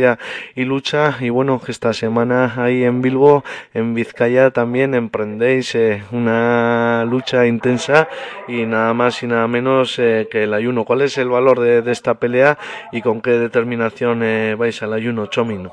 y 0.55 0.65
lucha 0.65 1.17
y 1.19 1.29
bueno, 1.29 1.61
esta 1.67 1.93
semana 1.93 2.53
ahí 2.57 2.83
en 2.83 3.01
Bilbo, 3.01 3.43
en 3.73 3.93
Vizcaya 3.93 4.51
también 4.51 4.93
emprendéis 4.95 5.75
eh, 5.75 6.03
una 6.11 7.05
lucha 7.05 7.45
intensa 7.45 8.07
y 8.47 8.65
nada 8.65 8.93
más 8.93 9.21
y 9.23 9.27
nada 9.27 9.47
menos 9.47 9.99
eh, 9.99 10.27
que 10.29 10.43
el 10.43 10.53
ayuno. 10.53 10.85
¿Cuál 10.85 11.01
es 11.01 11.17
el 11.17 11.29
valor 11.29 11.59
de, 11.59 11.91
esta 11.91 12.15
pelea 12.15 12.57
y 12.91 13.01
con 13.01 13.21
qué 13.21 13.31
determinación 13.31 14.23
eh, 14.23 14.55
vais 14.55 14.81
al 14.81 14.93
ayuno, 14.93 15.27
Chomin? 15.27 15.69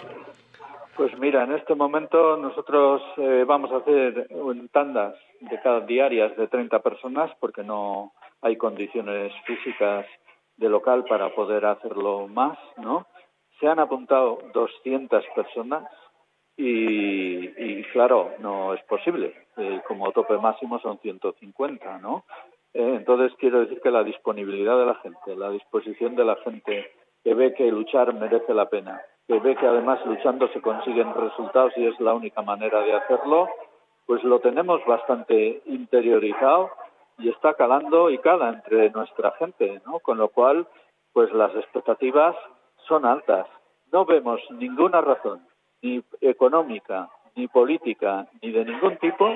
Pues 0.96 1.18
mira, 1.18 1.44
en 1.44 1.52
este 1.52 1.74
momento 1.74 2.36
nosotros 2.36 3.00
eh, 3.16 3.44
vamos 3.46 3.72
a 3.72 3.78
hacer 3.78 4.28
tandas 4.70 5.14
de 5.40 5.58
cada 5.62 5.80
diarias 5.80 6.36
de 6.36 6.46
30 6.46 6.78
personas 6.80 7.30
porque 7.40 7.62
no 7.62 8.12
hay 8.42 8.56
condiciones 8.56 9.32
físicas 9.46 10.04
de 10.58 10.68
local 10.68 11.04
para 11.08 11.34
poder 11.34 11.64
hacerlo 11.64 12.28
más, 12.28 12.58
¿no? 12.76 13.06
Se 13.60 13.68
han 13.68 13.78
apuntado 13.78 14.38
200 14.54 15.24
personas 15.34 15.84
y, 16.56 17.82
claro, 17.84 18.32
no 18.38 18.74
es 18.74 18.82
posible. 18.84 19.34
Eh, 19.56 19.80
como 19.86 20.12
tope 20.12 20.36
máximo 20.38 20.78
son 20.80 20.98
150, 20.98 21.98
¿no? 21.98 22.24
Eh, 22.74 22.94
entonces 22.96 23.32
quiero 23.38 23.60
decir 23.60 23.80
que 23.80 23.90
la 23.90 24.04
disponibilidad 24.04 24.78
de 24.78 24.86
la 24.86 24.94
gente, 24.96 25.36
la 25.36 25.50
disposición 25.50 26.16
de 26.16 26.24
la 26.24 26.36
gente 26.36 26.90
que 27.24 27.34
ve 27.34 27.54
que 27.54 27.70
luchar 27.70 28.14
merece 28.14 28.54
la 28.54 28.68
pena, 28.68 29.00
que 29.26 29.38
ve 29.40 29.56
que 29.56 29.66
además 29.66 30.04
luchando 30.06 30.48
se 30.48 30.60
consiguen 30.60 31.14
resultados 31.14 31.72
y 31.76 31.86
es 31.86 31.98
la 32.00 32.14
única 32.14 32.42
manera 32.42 32.80
de 32.82 32.94
hacerlo, 32.94 33.48
pues 34.06 34.22
lo 34.24 34.40
tenemos 34.40 34.84
bastante 34.86 35.62
interiorizado 35.66 36.70
y 37.18 37.28
está 37.28 37.54
calando 37.54 38.10
y 38.10 38.18
cala 38.18 38.48
entre 38.50 38.90
nuestra 38.90 39.32
gente, 39.32 39.80
¿no? 39.86 40.00
Con 40.00 40.18
lo 40.18 40.28
cual, 40.28 40.66
pues 41.12 41.32
las 41.32 41.54
expectativas 41.54 42.36
son 42.90 43.06
altas. 43.06 43.46
No 43.92 44.04
vemos 44.04 44.40
ninguna 44.50 45.00
razón, 45.00 45.46
ni 45.80 46.02
económica, 46.20 47.08
ni 47.36 47.46
política, 47.46 48.26
ni 48.42 48.50
de 48.50 48.64
ningún 48.64 48.96
tipo, 48.98 49.32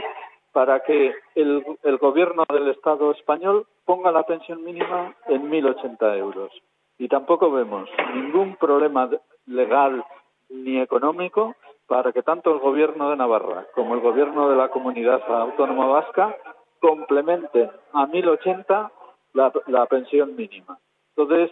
para 0.52 0.80
que 0.80 1.14
el, 1.36 1.64
el 1.84 1.98
gobierno 1.98 2.44
del 2.52 2.68
Estado 2.68 3.12
español 3.12 3.66
ponga 3.84 4.10
la 4.10 4.24
pensión 4.24 4.62
mínima 4.64 5.14
en 5.28 5.50
1.080 5.50 6.18
euros. 6.18 6.50
Y 6.98 7.08
tampoco 7.08 7.50
vemos 7.50 7.88
ningún 8.12 8.56
problema 8.56 9.08
legal 9.46 10.04
ni 10.48 10.80
económico 10.80 11.54
para 11.86 12.12
que 12.12 12.22
tanto 12.22 12.52
el 12.52 12.58
gobierno 12.58 13.10
de 13.10 13.16
Navarra 13.16 13.66
como 13.74 13.94
el 13.94 14.00
gobierno 14.00 14.48
de 14.48 14.56
la 14.56 14.68
comunidad 14.68 15.22
autónoma 15.28 15.86
vasca 15.86 16.36
complementen 16.80 17.70
a 17.92 18.06
1080 18.06 18.90
la, 19.32 19.52
la 19.66 19.86
pensión 19.86 20.34
mínima. 20.36 20.78
Entonces, 21.16 21.50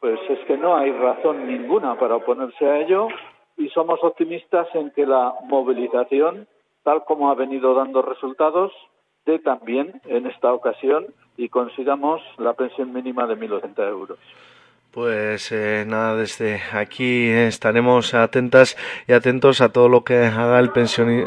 pues 0.00 0.18
es 0.28 0.38
que 0.46 0.56
no 0.56 0.76
hay 0.76 0.90
razón 0.92 1.46
ninguna 1.46 1.98
para 1.98 2.16
oponerse 2.16 2.66
a 2.66 2.80
ello 2.80 3.08
y 3.56 3.68
somos 3.68 4.02
optimistas 4.02 4.66
en 4.74 4.90
que 4.90 5.04
la 5.06 5.34
movilización, 5.44 6.48
tal 6.82 7.04
como 7.04 7.30
ha 7.30 7.34
venido 7.34 7.74
dando 7.74 8.00
resultados, 8.00 8.72
dé 9.26 9.38
también 9.38 10.00
en 10.06 10.26
esta 10.26 10.52
ocasión 10.52 11.06
y 11.36 11.50
consigamos 11.50 12.22
la 12.38 12.54
pensión 12.54 12.92
mínima 12.92 13.26
de 13.26 13.36
1.080 13.36 13.88
euros. 13.88 14.18
Pues 14.92 15.52
eh, 15.52 15.84
nada, 15.86 16.16
desde 16.16 16.60
aquí 16.72 17.28
estaremos 17.28 18.12
atentas 18.12 18.76
y 19.06 19.12
atentos 19.12 19.60
a 19.60 19.68
todo 19.68 19.88
lo 19.88 20.02
que 20.02 20.16
haga 20.24 20.58
el, 20.58 20.72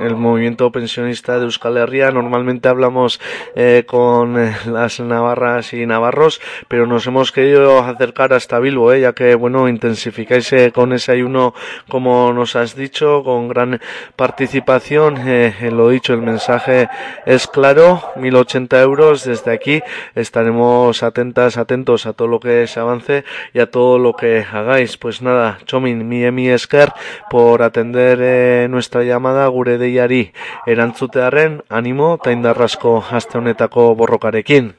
el 0.02 0.16
movimiento 0.18 0.70
pensionista 0.74 1.38
de 1.38 1.46
Euskal 1.46 1.78
Herria. 1.78 2.12
Normalmente 2.12 2.68
hablamos 2.68 3.22
eh, 3.56 3.86
con 3.88 4.38
eh, 4.38 4.54
las 4.66 5.00
navarras 5.00 5.72
y 5.72 5.86
navarros, 5.86 6.42
pero 6.68 6.88
nos 6.88 7.08
hemos 7.08 7.32
querido 7.32 7.80
acercar 7.80 8.34
hasta 8.34 8.60
Bilbo, 8.60 8.92
eh, 8.92 9.00
ya 9.00 9.14
que 9.14 9.34
bueno 9.36 9.70
intensificáis 9.70 10.52
eh, 10.52 10.74
con 10.76 10.92
ese 10.92 11.14
ayuno, 11.14 11.54
como 11.88 12.34
nos 12.34 12.58
has 12.58 12.76
dicho, 12.76 13.24
con 13.24 13.48
gran 13.48 13.80
participación. 14.18 15.26
Eh, 15.26 15.70
lo 15.72 15.88
dicho, 15.88 16.14
el 16.14 16.22
mensaje 16.22 16.90
es 17.26 17.48
claro, 17.48 18.04
1080 18.18 18.82
euros. 18.82 19.24
Desde 19.24 19.54
aquí 19.54 19.82
estaremos 20.16 21.02
atentas, 21.02 21.56
atentos 21.56 22.06
a 22.06 22.12
todo 22.12 22.28
lo 22.28 22.42
que 22.42 22.68
se 22.68 22.82
avance 22.82 23.24
y 23.54 23.60
a 23.60 23.70
todo 23.70 24.00
lo 24.00 24.14
que 24.14 24.40
hagáis. 24.42 24.98
Pues 24.98 25.22
nada, 25.22 25.60
Chomin, 25.66 26.08
mi 26.08 26.24
emi 26.24 26.50
esker 26.50 26.90
por 27.30 27.62
atender 27.62 28.20
eh, 28.22 28.68
nuestra 28.70 29.04
llamada 29.04 29.48
gure 29.48 29.78
deiari 29.78 30.34
erantzutearen 30.66 31.62
animo 31.70 32.16
eta 32.16 32.32
indarrasko 32.32 33.04
aste 33.12 33.38
honetako 33.38 33.96
borrokarekin. 33.96 34.74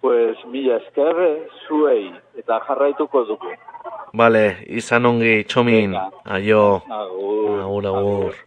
Pues 0.00 0.36
mila 0.46 0.76
esker 0.76 1.48
zuei 1.68 2.12
eta 2.36 2.60
jarraituko 2.66 3.24
dugu. 3.24 3.52
Vale, 4.12 4.64
izan 4.66 5.06
ongi, 5.06 5.44
Chomin. 5.44 5.94
Aio. 6.24 6.82
Agur. 6.88 7.60
Agur, 7.60 7.86
agur. 7.86 8.34
Y 8.34 8.45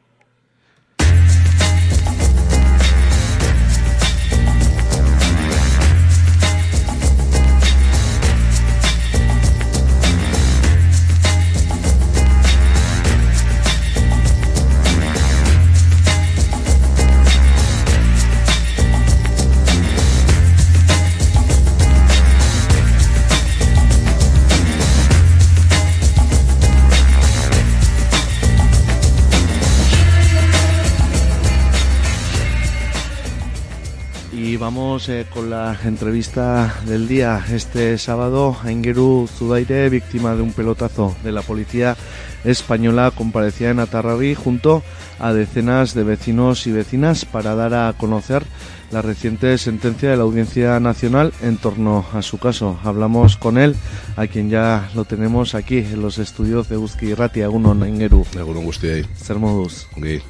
vamos 34.59 35.07
eh, 35.07 35.25
con 35.33 35.49
la 35.49 35.77
entrevista 35.85 36.75
del 36.85 37.07
día. 37.07 37.43
Este 37.51 37.97
sábado, 37.97 38.55
Aingeru 38.63 39.27
Zudaire, 39.27 39.89
víctima 39.89 40.35
de 40.35 40.41
un 40.41 40.51
pelotazo 40.51 41.15
de 41.23 41.31
la 41.31 41.41
policía 41.41 41.95
española, 42.43 43.11
comparecía 43.15 43.69
en 43.69 43.79
Atarrabí 43.79 44.35
junto 44.35 44.83
a 45.17 45.33
decenas 45.33 45.93
de 45.93 46.03
vecinos 46.03 46.67
y 46.67 46.71
vecinas 46.71 47.25
para 47.25 47.55
dar 47.55 47.73
a 47.73 47.93
conocer 47.93 48.43
la 48.91 49.01
reciente 49.01 49.57
sentencia 49.57 50.11
de 50.11 50.17
la 50.17 50.23
Audiencia 50.23 50.79
Nacional 50.79 51.33
en 51.41 51.57
torno 51.57 52.05
a 52.13 52.21
su 52.21 52.37
caso. 52.37 52.79
Hablamos 52.83 53.37
con 53.37 53.57
él, 53.57 53.75
a 54.17 54.27
quien 54.27 54.49
ya 54.49 54.89
lo 54.93 55.05
tenemos 55.05 55.55
aquí 55.55 55.77
en 55.77 56.01
los 56.01 56.17
estudios 56.17 56.67
de 56.69 56.77
Uzki 56.77 57.13
Ratia, 57.13 57.49
uno 57.49 57.71
Aingeru. 57.81 58.25
Egunon 58.37 58.65
guztiei, 58.65 59.05
Sermodus. 59.15 59.87
ongi. 59.95 60.21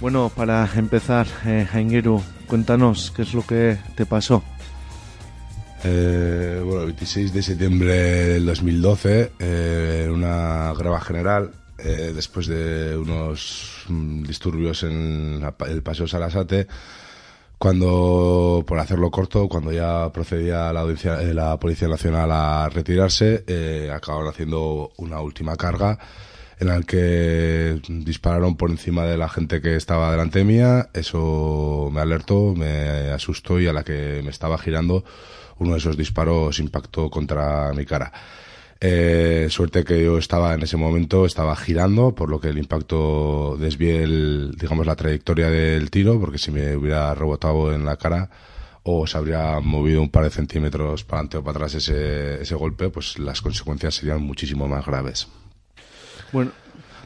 Bueno, 0.00 0.32
para 0.34 0.68
empezar, 0.76 1.26
eh, 1.44 1.66
cuéntanos 2.46 3.12
qué 3.14 3.22
es 3.22 3.34
lo 3.34 3.46
que 3.46 3.76
te 3.94 4.06
pasó. 4.06 4.42
Eh, 5.84 6.60
bueno, 6.64 6.80
el 6.80 6.86
26 6.86 7.32
de 7.32 7.42
septiembre 7.42 7.94
del 7.94 8.46
2012, 8.46 9.32
eh, 9.38 10.08
una 10.10 10.72
grava 10.72 11.00
general, 11.00 11.50
eh, 11.78 12.12
después 12.14 12.46
de 12.46 12.96
unos 12.96 13.84
mm, 13.88 14.22
disturbios 14.24 14.82
en 14.84 15.42
el 15.68 15.82
Paseo 15.82 16.06
Sarasate, 16.06 16.66
cuando, 17.60 18.64
por 18.66 18.78
hacerlo 18.78 19.10
corto, 19.10 19.46
cuando 19.46 19.70
ya 19.70 20.10
procedía 20.14 20.72
la, 20.72 20.80
audiencia, 20.80 21.20
eh, 21.20 21.34
la 21.34 21.58
Policía 21.58 21.88
Nacional 21.88 22.30
a 22.32 22.70
retirarse, 22.70 23.44
eh, 23.46 23.90
acabaron 23.94 24.28
haciendo 24.28 24.92
una 24.96 25.20
última 25.20 25.56
carga 25.56 25.98
en 26.60 26.68
la 26.68 26.82
que 26.82 27.80
dispararon 27.88 28.56
por 28.56 28.70
encima 28.70 29.04
de 29.04 29.16
la 29.16 29.30
gente 29.30 29.62
que 29.62 29.76
estaba 29.76 30.10
delante 30.10 30.44
mía. 30.44 30.90
Eso 30.92 31.88
me 31.90 32.02
alertó, 32.02 32.54
me 32.54 33.10
asustó 33.10 33.58
y 33.58 33.66
a 33.66 33.72
la 33.72 33.82
que 33.82 34.20
me 34.22 34.30
estaba 34.30 34.58
girando, 34.58 35.02
uno 35.58 35.72
de 35.72 35.78
esos 35.78 35.96
disparos 35.96 36.58
impactó 36.60 37.08
contra 37.08 37.72
mi 37.72 37.86
cara. 37.86 38.12
Eh, 38.78 39.48
suerte 39.50 39.84
que 39.84 40.04
yo 40.04 40.18
estaba 40.18 40.54
en 40.54 40.62
ese 40.62 40.76
momento, 40.76 41.24
estaba 41.24 41.56
girando, 41.56 42.14
por 42.14 42.28
lo 42.28 42.40
que 42.40 42.48
el 42.48 42.58
impacto 42.58 43.56
desvié 43.58 44.02
el, 44.02 44.52
digamos, 44.58 44.86
la 44.86 44.96
trayectoria 44.96 45.50
del 45.50 45.90
tiro, 45.90 46.20
porque 46.20 46.38
si 46.38 46.50
me 46.50 46.76
hubiera 46.76 47.14
rebotado 47.14 47.72
en 47.74 47.86
la 47.86 47.96
cara 47.96 48.30
o 48.82 49.06
se 49.06 49.16
habría 49.18 49.60
movido 49.60 50.02
un 50.02 50.10
par 50.10 50.24
de 50.24 50.30
centímetros 50.30 51.04
para 51.04 51.20
adelante 51.20 51.38
o 51.38 51.44
para 51.44 51.56
atrás 51.58 51.74
ese, 51.74 52.42
ese 52.42 52.54
golpe, 52.54 52.90
pues 52.90 53.18
las 53.18 53.40
consecuencias 53.42 53.94
serían 53.94 54.22
muchísimo 54.22 54.68
más 54.68 54.86
graves. 54.86 55.28
Bueno, 56.32 56.52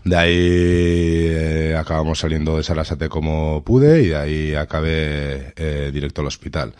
De 0.04 0.16
ahí 0.16 1.28
eh, 1.30 1.76
acabamos 1.78 2.18
saliendo 2.18 2.56
de 2.56 2.62
Sarasate 2.62 3.08
como 3.08 3.62
pude 3.64 4.02
y 4.02 4.08
de 4.08 4.16
ahí 4.16 4.54
acabé 4.54 5.54
eh, 5.56 5.90
directo 5.92 6.20
al 6.20 6.26
hospital. 6.26 6.74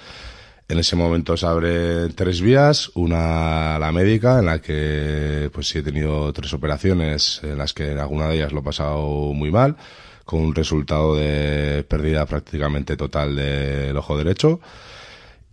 En 0.69 0.79
ese 0.79 0.97
momento 0.97 1.37
se 1.37 1.47
abren 1.47 2.15
tres 2.15 2.41
vías, 2.41 2.91
una 2.95 3.79
la 3.79 3.93
médica, 3.93 4.39
en 4.39 4.47
la 4.47 4.61
que 4.61 5.51
pues 5.53 5.69
sí 5.69 5.79
he 5.79 5.83
tenido 5.83 6.33
tres 6.33 6.53
operaciones, 6.55 7.41
en 7.43 7.59
las 7.59 7.75
que 7.75 7.93
en 7.93 7.99
alguna 7.99 8.29
de 8.29 8.37
ellas 8.37 8.53
lo 8.53 8.61
he 8.61 8.65
pasado 8.65 9.33
muy 9.35 9.51
mal, 9.51 9.77
con 10.25 10.41
un 10.41 10.55
resultado 10.55 11.17
de 11.17 11.85
pérdida 11.89 12.25
prácticamente 12.27 12.97
total 12.97 13.37
del 13.37 13.97
ojo 13.97 14.17
derecho 14.17 14.61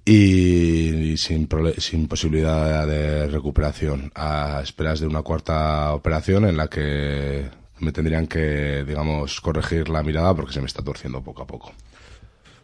y, 0.05 1.11
y 1.11 1.17
sin, 1.17 1.47
sin 1.77 2.07
posibilidad 2.07 2.87
de 2.87 3.27
recuperación, 3.27 4.11
a 4.15 4.61
esperas 4.63 4.99
de 4.99 5.07
una 5.07 5.21
cuarta 5.21 5.93
operación 5.93 6.45
en 6.45 6.57
la 6.57 6.67
que 6.67 7.49
me 7.79 7.91
tendrían 7.91 8.27
que, 8.27 8.83
digamos, 8.85 9.41
corregir 9.41 9.89
la 9.89 10.03
mirada 10.03 10.33
porque 10.35 10.53
se 10.53 10.61
me 10.61 10.67
está 10.67 10.83
torciendo 10.83 11.21
poco 11.21 11.43
a 11.43 11.47
poco. 11.47 11.73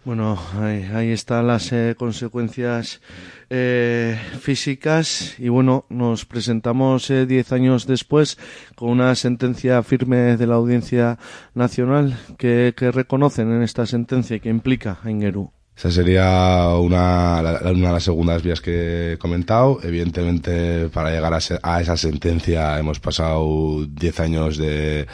Bueno, 0.07 0.39
ahí, 0.61 0.83
ahí 0.93 1.11
están 1.11 1.47
las 1.47 1.73
eh, 1.73 1.95
consecuencias 1.99 3.01
eh, 3.49 4.17
físicas 4.39 5.37
y 5.37 5.49
bueno, 5.49 5.85
nos 5.89 6.23
presentamos 6.23 7.09
eh, 7.09 7.25
diez 7.25 7.51
años 7.51 7.85
después 7.87 8.37
con 8.75 8.89
una 8.89 9.13
sentencia 9.15 9.83
firme 9.83 10.37
de 10.37 10.47
la 10.47 10.55
Audiencia 10.55 11.19
Nacional 11.53 12.17
que, 12.37 12.73
que 12.77 12.91
reconocen 12.91 13.51
en 13.51 13.63
esta 13.63 13.85
sentencia 13.85 14.37
y 14.37 14.39
que 14.39 14.47
implica 14.47 14.99
a 15.03 15.11
Ingeru. 15.11 15.51
Esa 15.77 15.91
sería 15.91 16.69
una, 16.79 17.39
una 17.65 17.87
de 17.89 17.93
las 17.93 18.03
segundas 18.03 18.41
vías 18.41 18.61
que 18.61 19.13
he 19.13 19.17
comentado. 19.19 19.79
Evidentemente, 19.83 20.89
para 20.89 21.11
llegar 21.11 21.33
a, 21.35 21.39
se- 21.39 21.59
a 21.61 21.79
esa 21.81 21.95
sentencia 21.97 22.79
hemos 22.79 22.99
pasado 22.99 23.85
10 23.87 24.19
años 24.19 24.57
de, 24.57 25.05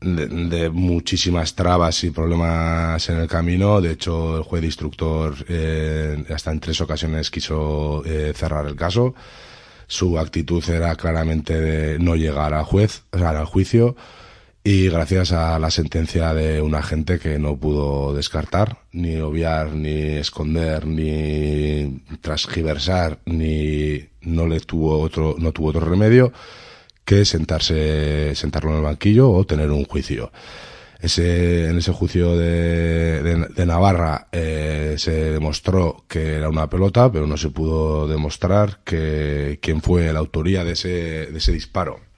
de, 0.00 0.26
de 0.28 0.70
muchísimas 0.70 1.54
trabas 1.56 2.04
y 2.04 2.10
problemas 2.10 3.08
en 3.08 3.16
el 3.18 3.26
camino. 3.28 3.80
De 3.80 3.90
hecho, 3.92 4.36
el 4.36 4.44
juez 4.44 4.62
instructor 4.64 5.34
eh, 5.48 6.24
hasta 6.32 6.52
en 6.52 6.60
tres 6.60 6.80
ocasiones 6.80 7.30
quiso 7.32 8.04
eh, 8.06 8.32
cerrar 8.36 8.66
el 8.68 8.76
caso. 8.76 9.14
Su 9.88 10.16
actitud 10.18 10.62
era 10.70 10.94
claramente 10.94 11.60
de 11.60 11.98
no 11.98 12.14
llegar 12.14 12.54
al 12.54 12.64
juez, 12.64 13.02
o 13.10 13.18
sea, 13.18 13.30
al 13.30 13.46
juicio. 13.46 13.96
Y 14.64 14.88
gracias 14.88 15.32
a 15.32 15.58
la 15.58 15.70
sentencia 15.70 16.32
de 16.34 16.62
un 16.62 16.76
agente 16.76 17.18
que 17.18 17.36
no 17.40 17.56
pudo 17.56 18.14
descartar, 18.14 18.78
ni 18.92 19.16
obviar, 19.16 19.72
ni 19.72 19.90
esconder, 20.18 20.86
ni 20.86 22.00
transgiversar, 22.20 23.18
ni 23.26 24.08
no 24.20 24.46
le 24.46 24.60
tuvo 24.60 25.00
otro, 25.00 25.34
no 25.38 25.50
tuvo 25.50 25.70
otro 25.70 25.80
remedio 25.84 26.32
que 27.04 27.24
sentarse, 27.24 28.36
sentarlo 28.36 28.70
en 28.70 28.76
el 28.76 28.82
banquillo 28.84 29.32
o 29.32 29.44
tener 29.44 29.68
un 29.72 29.84
juicio. 29.84 30.30
Ese, 31.00 31.68
en 31.70 31.78
ese 31.78 31.92
juicio 31.92 32.36
de, 32.36 33.20
de, 33.20 33.48
de 33.48 33.66
Navarra 33.66 34.28
eh, 34.30 34.94
se 34.98 35.32
demostró 35.32 36.04
que 36.06 36.34
era 36.34 36.48
una 36.48 36.70
pelota, 36.70 37.10
pero 37.10 37.26
no 37.26 37.36
se 37.36 37.50
pudo 37.50 38.06
demostrar 38.06 38.78
que 38.84 39.58
quién 39.60 39.82
fue 39.82 40.12
la 40.12 40.20
autoría 40.20 40.62
de 40.62 40.74
ese, 40.74 40.88
de 41.32 41.38
ese 41.38 41.50
disparo. 41.50 42.11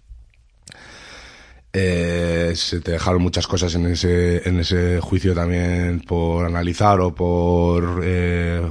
Eh, 1.77 2.53
se 2.55 2.81
te 2.81 2.93
dejaron 2.93 3.20
muchas 3.20 3.49
cosas 3.49 3.75
en 3.75 3.87
ese, 3.87 4.49
en 4.49 4.61
ese 4.61 5.01
juicio 5.01 5.35
también 5.35 5.99
por 6.07 6.47
analizar 6.47 7.01
o 7.01 7.12
por 7.12 8.01
eh, 8.05 8.62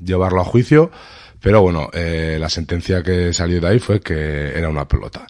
llevarlo 0.00 0.40
a 0.40 0.44
juicio, 0.44 0.88
pero 1.40 1.62
bueno, 1.62 1.90
eh, 1.92 2.36
la 2.38 2.48
sentencia 2.48 3.02
que 3.02 3.32
salió 3.32 3.60
de 3.60 3.66
ahí 3.66 3.78
fue 3.80 4.00
que 4.00 4.56
era 4.56 4.68
una 4.68 4.86
pelota. 4.86 5.26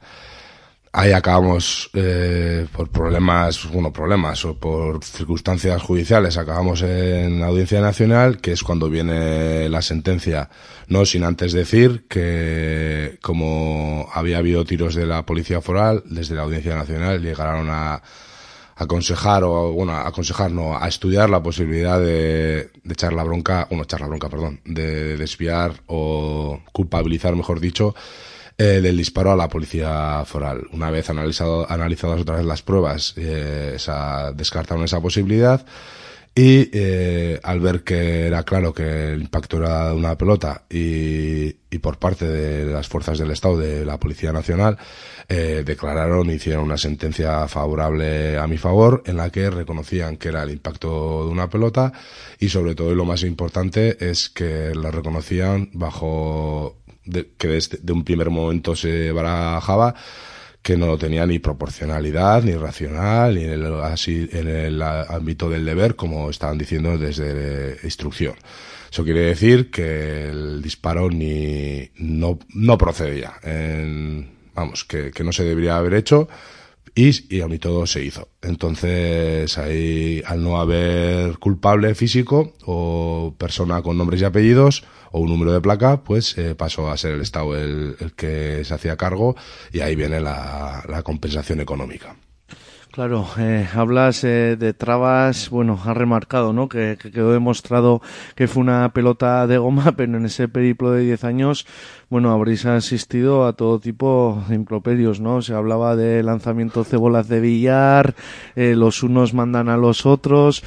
Ahí 1.01 1.13
acabamos 1.13 1.91
eh, 1.95 2.67
por 2.73 2.91
problemas, 2.91 3.71
bueno, 3.71 3.93
problemas 3.93 4.45
o 4.45 4.59
por 4.59 5.05
circunstancias 5.05 5.81
judiciales, 5.81 6.37
acabamos 6.37 6.83
en 6.83 7.39
la 7.39 7.47
Audiencia 7.47 7.81
Nacional, 7.81 8.39
que 8.41 8.51
es 8.51 8.65
cuando 8.65 8.91
viene 8.91 9.69
la 9.69 9.81
sentencia, 9.81 10.51
no 10.89 11.07
sin 11.07 11.23
antes 11.23 11.53
decir 11.53 12.07
que 12.09 13.21
como 13.23 14.09
había 14.13 14.39
habido 14.39 14.65
tiros 14.65 14.97
de 14.97 15.07
la 15.07 15.25
Policía 15.25 15.61
Foral, 15.61 16.03
desde 16.05 16.35
la 16.35 16.43
Audiencia 16.43 16.75
Nacional 16.75 17.23
llegaron 17.23 17.69
a 17.71 18.03
aconsejar 18.75 19.45
o 19.45 19.73
bueno 19.73 19.93
aconsejar 19.93 20.51
no 20.51 20.77
a 20.77 20.89
estudiar 20.89 21.31
la 21.31 21.43
posibilidad 21.43 22.01
de, 22.01 22.71
de 22.83 22.93
echar 22.93 23.13
la 23.13 23.25
bronca 23.25 23.67
bueno 23.69 23.83
echar 23.83 24.01
la 24.01 24.07
bronca 24.07 24.29
perdón 24.29 24.61
de 24.65 25.17
desviar 25.17 25.73
o 25.89 26.61
culpabilizar 26.73 27.35
mejor 27.35 27.59
dicho 27.59 27.97
eh, 28.59 28.81
del 28.83 28.97
disparo 28.97 29.33
a 29.33 29.37
la 29.37 29.49
policía 29.49 30.23
foral. 30.27 30.67
Una 30.73 30.91
vez 30.91 31.09
analizado, 31.11 31.71
analizadas 31.71 32.21
otra 32.21 32.37
vez 32.37 32.45
las 32.45 32.63
pruebas, 32.63 33.15
eh, 33.17 33.73
esa, 33.77 34.33
descartaron 34.33 34.85
esa 34.85 35.01
posibilidad 35.01 35.65
y 36.35 36.71
eh, 36.73 37.41
al 37.43 37.59
ver 37.59 37.83
que 37.83 38.27
era 38.27 38.45
claro 38.45 38.73
que 38.73 39.13
el 39.13 39.23
impacto 39.23 39.57
era 39.57 39.89
de 39.89 39.95
una 39.95 40.17
pelota 40.17 40.63
y, 40.71 41.57
y 41.69 41.79
por 41.81 41.99
parte 41.99 42.27
de 42.29 42.65
las 42.65 42.87
fuerzas 42.87 43.19
del 43.19 43.33
Estado, 43.33 43.59
de 43.59 43.85
la 43.85 43.99
Policía 43.99 44.33
Nacional, 44.33 44.79
eh, 45.29 45.63
declararon, 45.67 46.31
hicieron 46.31 46.65
una 46.65 46.79
sentencia 46.79 47.49
favorable 47.49 48.39
a 48.39 48.47
mi 48.47 48.57
favor 48.57 49.03
en 49.07 49.17
la 49.17 49.31
que 49.31 49.51
reconocían 49.51 50.17
que 50.17 50.29
era 50.29 50.45
el 50.45 50.51
impacto 50.51 51.25
de 51.25 51.31
una 51.31 51.51
pelota 51.51 51.93
y 52.39 52.49
sobre 52.51 52.75
todo 52.75 52.93
y 52.93 52.95
lo 52.95 53.05
más 53.05 53.25
importante 53.25 53.97
es 54.09 54.29
que 54.31 54.73
lo 54.75 54.91
reconocían 54.91 55.71
bajo 55.73 56.77
de, 57.09 57.31
que 57.37 57.49
desde 57.49 57.79
de 57.79 57.93
un 57.93 58.05
primer 58.05 58.31
momento 58.31 58.77
se 58.77 59.11
barajaba 59.13 59.95
que 60.63 60.77
no 60.77 60.99
tenía 60.99 61.27
ni 61.27 61.39
proporcionalidad, 61.39 62.43
ni 62.43 62.53
racional, 62.53 63.35
ni 63.35 63.45
en 63.45 63.51
el, 63.51 63.81
así 63.81 64.29
en 64.33 64.49
el 64.49 64.83
ámbito 64.83 65.49
del 65.49 65.65
deber, 65.65 65.97
como 65.97 66.29
estaban 66.31 66.59
diciendo 66.59 66.99
desde 66.99 67.79
instrucción. 67.85 68.35
Eso 68.91 69.05
quiere 69.05 69.21
decir 69.21 69.71
que 69.71 70.29
el 70.29 70.61
disparo 70.63 71.11
ni 71.11 71.91
no, 71.97 72.39
no 72.55 72.77
procedía. 72.77 73.35
En, 73.43 74.31
vamos, 74.55 74.85
que, 74.85 75.11
que 75.11 75.25
no 75.25 75.33
se 75.33 75.45
debería 75.45 75.77
haber 75.77 75.95
hecho 75.95 76.29
y, 76.99 77.37
y 77.37 77.43
a 77.43 77.49
mí 77.49 77.59
todo 77.59 77.87
se 77.87 78.03
hizo. 78.05 78.29
Entonces, 78.43 79.57
ahí, 79.57 80.21
al 80.27 80.43
no 80.43 80.61
haber 80.61 81.39
culpable 81.39 81.95
físico 81.95 82.55
o 82.65 83.35
persona 83.39 83.83
con 83.83 83.97
nombres 83.97 84.21
y 84.21 84.25
apellidos 84.25 84.83
o 85.13 85.21
un 85.21 85.29
número 85.29 85.53
de 85.53 85.61
placa, 85.61 86.03
pues 86.03 86.37
eh, 86.39 86.57
pasó 86.57 86.91
a 86.91 86.97
ser 86.97 87.13
el 87.13 87.21
Estado 87.21 87.57
el, 87.57 87.97
que 88.17 88.65
se 88.65 88.75
hacía 88.75 88.97
cargo 88.97 89.37
y 89.73 89.81
ahí 89.81 89.95
viene 89.95 90.21
la 90.21 91.03
compensación 91.05 91.61
económica. 91.61 92.17
Claro, 92.99 93.29
eh, 93.39 93.65
hablas 93.73 94.25
eh, 94.25 94.57
de 94.59 94.75
trabas, 94.75 95.51
bueno, 95.51 95.79
has 95.85 95.97
remarcado, 95.97 96.53
¿no? 96.53 96.69
Que, 96.69 96.99
que, 97.01 97.13
quedó 97.13 97.31
demostrado 97.31 98.03
que 98.35 98.49
fue 98.49 98.61
una 98.61 98.93
pelota 98.93 99.47
de 99.47 99.57
goma, 99.57 99.93
pero 99.97 100.19
en 100.19 100.27
ese 100.27 100.49
periplo 100.49 100.91
de 100.91 101.05
10 101.05 101.23
años, 101.23 101.65
bueno, 102.11 102.33
habréis 102.33 102.67
asistido 102.67 103.47
a 103.47 103.53
todo 103.53 103.79
tipo 103.79 104.43
de 104.49 104.57
improperios, 104.57 105.21
¿no? 105.21 105.43
Se 105.43 105.55
hablaba 105.55 105.95
de 105.95 106.25
lanzamiento 106.25 106.83
cebolas 106.83 107.29
de 107.29 107.39
billar, 107.39 108.17
eh, 108.57 108.75
los 108.75 109.05
unos 109.05 109.33
mandan 109.33 109.69
a 109.69 109.77
los 109.77 110.05
otros. 110.05 110.65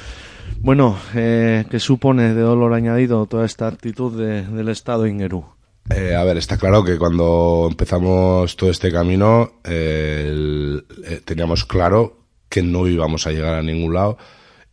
Bueno, 0.62 0.96
eh, 1.14 1.66
¿qué 1.70 1.80
supone 1.80 2.32
de 2.32 2.40
dolor 2.40 2.72
añadido 2.72 3.26
toda 3.26 3.44
esta 3.44 3.66
actitud 3.66 4.18
de, 4.18 4.46
del 4.46 4.70
Estado 4.70 5.06
Ingerú? 5.06 5.44
Eh, 5.90 6.14
a 6.14 6.24
ver, 6.24 6.36
está 6.36 6.56
claro 6.56 6.84
que 6.84 6.96
cuando 6.96 7.66
empezamos 7.68 8.56
todo 8.56 8.70
este 8.70 8.92
camino 8.92 9.54
eh, 9.64 10.80
eh, 11.04 11.20
teníamos 11.24 11.64
claro 11.64 12.21
que 12.52 12.62
no 12.62 12.86
íbamos 12.86 13.26
a 13.26 13.32
llegar 13.32 13.54
a 13.54 13.62
ningún 13.62 13.94
lado 13.94 14.18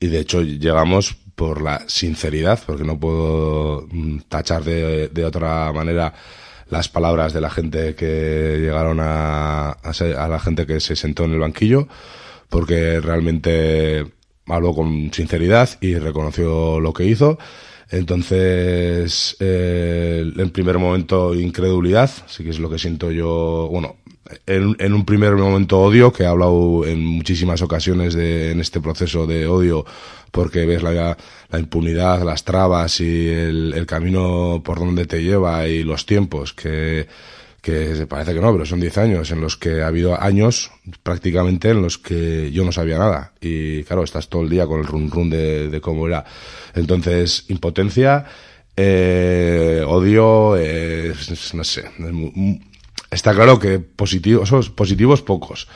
y 0.02 0.08
de 0.08 0.20
hecho 0.20 0.42
llegamos 0.42 1.16
por 1.36 1.62
la 1.62 1.88
sinceridad, 1.88 2.60
porque 2.66 2.84
no 2.84 3.00
puedo 3.00 3.88
mm, 3.90 4.18
tachar 4.28 4.66
de, 4.66 5.08
de 5.08 5.24
otra 5.24 5.72
manera 5.72 6.14
las 6.70 6.90
palabras 6.90 7.32
de 7.32 7.40
la 7.40 7.50
gente 7.50 7.96
que 7.96 8.58
llegaron 8.60 9.00
a, 9.00 9.70
a, 9.72 9.94
ser, 9.94 10.18
a 10.18 10.28
la 10.28 10.40
gente 10.40 10.68
que 10.68 10.82
se 10.82 10.98
sentó 10.98 11.24
en 11.24 11.32
el 11.32 11.40
banquillo, 11.40 11.88
porque 12.50 13.00
realmente 13.00 14.06
habló 14.48 14.74
con 14.74 15.14
sinceridad 15.14 15.70
y 15.80 15.96
reconoció 15.96 16.82
lo 16.82 16.92
que 16.92 17.06
hizo. 17.06 17.40
Entonces, 17.92 19.38
eh, 19.40 20.30
en 20.36 20.50
primer 20.50 20.80
momento, 20.80 21.34
incredulidad, 21.34 22.12
sí 22.28 22.44
que 22.44 22.50
es 22.50 22.60
lo 22.60 22.70
que 22.70 22.78
siento 22.78 23.10
yo, 23.10 23.70
bueno, 23.72 23.96
en, 24.46 24.94
un 24.94 25.06
primer 25.06 25.36
momento 25.36 25.80
odio, 25.80 26.12
que 26.12 26.24
he 26.24 26.28
hablado 26.28 26.86
en 26.86 27.04
muchísimas 27.04 27.62
ocasiones 27.62 28.14
de, 28.14 28.52
en 28.52 28.60
este 28.60 28.80
proceso 28.82 29.26
de 29.26 29.48
odio, 29.48 29.86
porque 30.32 30.66
ves 30.66 30.84
la, 30.84 31.18
impunidad, 31.58 32.24
las 32.24 32.44
trabas 32.44 33.00
y 33.02 33.28
el, 33.30 33.74
el, 33.74 33.86
camino 33.86 34.62
por 34.64 34.80
donde 34.80 35.06
te 35.06 35.24
lleva 35.24 35.68
y 35.68 35.84
los 35.84 36.06
tiempos, 36.06 36.54
que, 36.54 37.08
que 37.62 38.06
parece 38.08 38.34
que 38.34 38.40
no, 38.40 38.52
pero 38.52 38.66
son 38.66 38.80
10 38.80 38.98
años 39.00 39.32
en 39.32 39.42
los 39.42 39.58
que 39.58 39.82
ha 39.82 39.88
habido 39.88 40.20
años 40.22 40.72
prácticamente 41.04 41.70
en 41.70 41.82
los 41.82 41.98
que 41.98 42.52
yo 42.52 42.64
no 42.64 42.72
sabía 42.72 43.00
nada. 43.00 43.34
Y 43.42 43.84
claro, 43.84 44.04
estás 44.04 44.30
todo 44.30 44.44
el 44.44 44.50
día 44.50 44.68
con 44.68 44.80
el 44.80 44.86
run 44.86 45.10
run 45.10 45.30
de, 45.30 45.70
de 45.70 45.82
cómo 45.82 46.08
era. 46.08 46.24
Entonces, 46.76 47.46
impotencia, 47.50 48.26
eh, 48.82 49.84
odio, 49.86 50.56
eh, 50.58 51.14
no 51.54 51.64
sé, 51.66 51.84
está 53.12 53.34
claro 53.34 53.60
que 53.60 53.80
positivos, 53.80 54.70
positivos 54.72 55.22
pocos. 55.22 55.68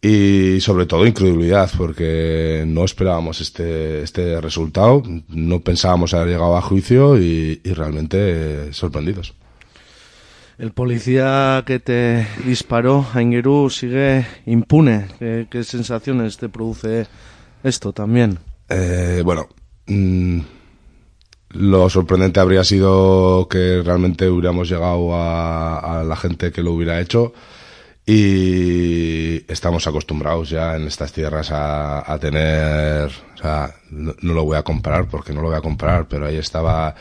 Y 0.00 0.60
sobre 0.60 0.86
todo 0.86 1.06
incredulidad, 1.06 1.70
porque 1.78 2.64
no 2.66 2.84
esperábamos 2.84 3.40
este, 3.40 4.02
este 4.02 4.40
resultado, 4.40 5.02
no 5.28 5.60
pensábamos 5.60 6.12
haber 6.12 6.28
llegado 6.28 6.56
a 6.56 6.60
juicio 6.60 7.20
y, 7.20 7.60
y 7.62 7.72
realmente 7.72 8.18
eh, 8.18 8.72
sorprendidos. 8.72 9.34
El 10.58 10.72
policía 10.72 11.62
que 11.66 11.78
te 11.78 12.26
disparó, 12.44 13.06
Aingeru, 13.14 13.70
sigue 13.70 14.26
impune. 14.46 15.06
¿Qué, 15.18 15.46
qué 15.48 15.64
sensaciones 15.64 16.36
te 16.36 16.48
produce 16.48 17.06
esto 17.62 17.92
también? 17.92 18.38
Eh, 18.68 19.22
bueno, 19.24 19.48
mm, 19.86 20.40
lo 21.54 21.88
sorprendente 21.90 22.40
habría 22.40 22.64
sido 22.64 23.46
que 23.48 23.82
realmente 23.82 24.28
hubiéramos 24.28 24.68
llegado 24.68 25.14
a, 25.14 26.00
a 26.00 26.04
la 26.04 26.16
gente 26.16 26.52
que 26.52 26.62
lo 26.62 26.72
hubiera 26.72 27.00
hecho 27.00 27.32
y 28.04 29.44
estamos 29.50 29.86
acostumbrados 29.86 30.50
ya 30.50 30.76
en 30.76 30.86
estas 30.88 31.12
tierras 31.12 31.52
a, 31.52 32.12
a 32.12 32.18
tener, 32.18 33.06
o 33.06 33.36
sea, 33.36 33.74
no, 33.90 34.14
lo 34.20 34.44
voy 34.44 34.56
a 34.56 34.62
comparar 34.62 35.06
porque 35.08 35.32
no 35.32 35.40
lo 35.40 35.48
voy 35.48 35.56
a 35.56 35.60
comparar, 35.60 36.08
pero 36.08 36.26
ahí 36.26 36.36
estaba 36.36 36.94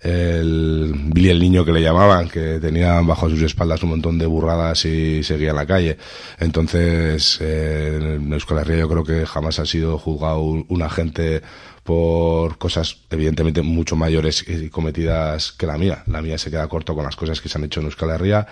el 0.00 0.92
Billy 1.06 1.30
el 1.30 1.40
niño 1.40 1.64
que 1.64 1.72
le 1.72 1.80
llamaban, 1.80 2.28
que 2.28 2.58
tenía 2.60 3.00
bajo 3.00 3.30
sus 3.30 3.40
espaldas 3.42 3.82
un 3.82 3.90
montón 3.90 4.18
de 4.18 4.26
burradas 4.26 4.84
y 4.84 5.22
seguía 5.22 5.50
en 5.50 5.56
la 5.56 5.66
calle. 5.66 5.96
Entonces, 6.38 7.38
eh, 7.40 8.16
en 8.16 8.32
Euskal 8.32 8.58
Herria 8.58 8.78
yo 8.78 8.88
creo 8.88 9.04
que 9.04 9.24
jamás 9.24 9.58
ha 9.58 9.64
sido 9.64 9.96
juzgado 9.96 10.42
un 10.42 10.82
agente 10.82 11.40
por 11.82 12.58
cosas 12.58 12.98
evidentemente 13.10 13.62
mucho 13.62 13.96
mayores 13.96 14.44
y 14.48 14.68
cometidas 14.70 15.52
que 15.52 15.66
la 15.66 15.78
mía. 15.78 16.04
La 16.06 16.22
mía 16.22 16.38
se 16.38 16.50
queda 16.50 16.68
corto 16.68 16.94
con 16.94 17.04
las 17.04 17.16
cosas 17.16 17.40
que 17.40 17.48
se 17.48 17.58
han 17.58 17.64
hecho 17.64 17.80
en 17.80 17.86
Euskal 17.86 18.10
Herria 18.10 18.46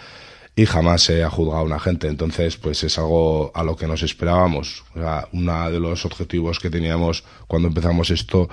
y 0.57 0.67
jamás 0.67 1.03
se 1.03 1.23
ha 1.23 1.31
juzgado 1.31 1.61
a 1.61 1.65
una 1.65 1.79
gente. 1.79 2.09
Entonces, 2.09 2.57
pues 2.57 2.83
es 2.83 2.99
algo 2.99 3.53
a 3.55 3.63
lo 3.63 3.77
que 3.77 3.87
nos 3.87 4.03
esperábamos. 4.03 4.85
O 4.95 4.99
sea, 4.99 5.29
uno 5.33 5.71
de 5.71 5.81
los 5.81 6.05
objetivos 6.05 6.59
que 6.59 6.71
teníamos 6.71 7.25
cuando 7.47 7.69
empezamos 7.69 8.11
esto 8.11 8.49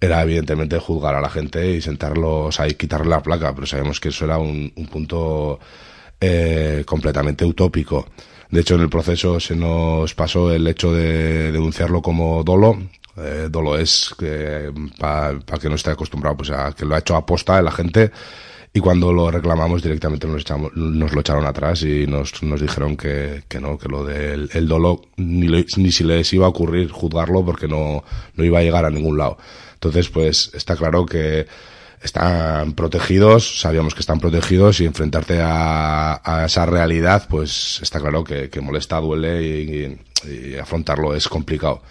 era 0.00 0.22
evidentemente 0.22 0.78
juzgar 0.78 1.14
a 1.14 1.20
la 1.20 1.28
gente 1.28 1.76
y 1.76 1.82
sentarlos 1.82 2.58
ahí, 2.60 2.74
quitarle 2.74 3.10
la 3.10 3.22
placa, 3.22 3.54
pero 3.54 3.66
sabemos 3.66 4.00
que 4.00 4.08
eso 4.08 4.24
era 4.24 4.38
un, 4.38 4.72
un 4.74 4.86
punto 4.86 5.60
eh, 6.20 6.84
completamente 6.86 7.44
utópico. 7.44 8.06
De 8.50 8.60
hecho, 8.60 8.74
en 8.74 8.82
el 8.82 8.90
proceso 8.90 9.38
se 9.40 9.54
nos 9.54 10.14
pasó 10.14 10.52
el 10.52 10.66
hecho 10.66 10.92
de 10.92 11.52
denunciarlo 11.52 12.02
como 12.02 12.42
dolo. 12.44 12.78
Eh, 13.20 13.48
dolo 13.50 13.76
es 13.76 14.14
que, 14.18 14.72
para 14.98 15.38
que 15.60 15.68
no 15.68 15.74
esté 15.74 15.90
acostumbrado, 15.90 16.36
pues 16.38 16.50
a 16.50 16.72
que 16.72 16.84
lo 16.84 16.94
ha 16.94 16.98
hecho 16.98 17.16
aposta 17.16 17.60
la 17.60 17.70
gente 17.70 18.10
y 18.72 18.78
cuando 18.78 19.12
lo 19.12 19.30
reclamamos 19.30 19.82
directamente 19.82 20.28
nos, 20.28 20.44
lo 20.74 21.20
echaron 21.20 21.44
atrás 21.44 21.82
y 21.82 22.06
nos, 22.06 22.32
dijeron 22.60 22.96
que, 22.96 23.42
no, 23.60 23.76
que 23.76 23.88
lo 23.88 24.04
del 24.04 24.48
el 24.52 24.68
dolo 24.68 25.02
ni, 25.16 25.64
si 25.64 26.04
les 26.04 26.32
iba 26.32 26.46
a 26.46 26.50
ocurrir 26.50 26.90
juzgarlo 26.90 27.44
porque 27.44 27.66
no, 27.66 28.04
no 28.36 28.44
iba 28.44 28.60
a 28.60 28.62
llegar 28.62 28.84
a 28.84 28.90
ningún 28.90 29.18
lado. 29.18 29.38
Entonces, 29.74 30.08
pues 30.08 30.52
está 30.54 30.76
claro 30.76 31.04
que 31.04 31.46
están 32.00 32.74
protegidos, 32.74 33.60
sabíamos 33.60 33.94
que 33.94 34.00
están 34.00 34.20
protegidos 34.20 34.80
y 34.80 34.86
enfrentarte 34.86 35.40
a, 35.42 36.44
esa 36.46 36.64
realidad, 36.64 37.26
pues 37.28 37.80
está 37.82 37.98
claro 37.98 38.22
que, 38.22 38.50
que 38.50 38.60
molesta, 38.60 39.00
duele 39.00 39.42
y 39.42 40.56
afrontarlo 40.56 41.14
es 41.14 41.28
complicado. 41.28 41.82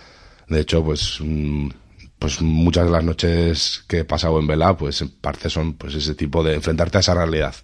De 0.49 0.61
hecho, 0.61 0.83
pues, 0.83 1.19
mm, 1.21 1.69
pues 2.17 2.41
muchas 2.41 2.85
de 2.85 2.91
las 2.91 3.03
noches 3.03 3.83
que 3.87 3.99
he 3.99 4.05
pasado 4.05 4.39
en 4.39 4.47
vela, 4.47 4.75
pues 4.75 5.01
en 5.01 5.09
parte 5.09 5.49
son 5.49 5.73
pues 5.73 5.95
ese 5.95 6.15
tipo 6.15 6.43
de 6.43 6.55
enfrentarte 6.55 6.97
a 6.97 7.01
esa 7.01 7.13
realidad. 7.13 7.55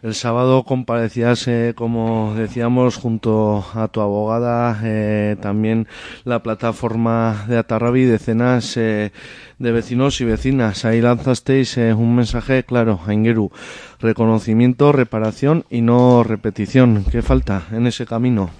El 0.00 0.14
sábado 0.14 0.62
comparecías, 0.62 1.50
como 1.74 2.32
decíamos, 2.36 2.94
junto 2.94 3.66
a 3.74 3.88
tu 3.88 4.00
abogada, 4.00 4.78
eh, 4.84 5.36
también 5.40 5.88
la 6.22 6.40
plataforma 6.40 7.46
de 7.48 7.58
Atarrabi, 7.58 8.04
decenas 8.04 8.76
eh, 8.76 9.10
de 9.58 9.72
vecinos 9.72 10.20
y 10.20 10.24
vecinas. 10.24 10.84
Ahí 10.84 11.00
lanzasteis 11.00 11.76
eh, 11.78 11.94
un 11.94 12.14
mensaje 12.14 12.62
claro 12.62 13.00
a 13.04 13.12
Ingeru. 13.12 13.50
Reconocimiento, 13.98 14.92
reparación 14.92 15.64
y 15.68 15.80
no 15.80 16.22
repetición. 16.22 17.04
¿Qué 17.10 17.20
falta 17.20 17.64
en 17.72 17.88
ese 17.88 18.06
camino? 18.06 18.50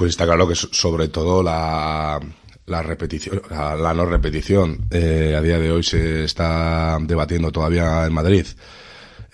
Pues 0.00 0.12
está 0.12 0.24
claro 0.24 0.48
que 0.48 0.54
so- 0.54 0.70
sobre 0.72 1.08
todo 1.08 1.42
la, 1.42 2.18
la 2.64 2.82
repetición, 2.82 3.42
la, 3.50 3.74
la 3.76 3.92
no 3.92 4.06
repetición. 4.06 4.86
Eh, 4.90 5.34
a 5.36 5.42
día 5.42 5.58
de 5.58 5.70
hoy 5.70 5.82
se 5.82 6.24
está 6.24 6.96
debatiendo 7.02 7.52
todavía 7.52 8.06
en 8.06 8.12
Madrid 8.14 8.46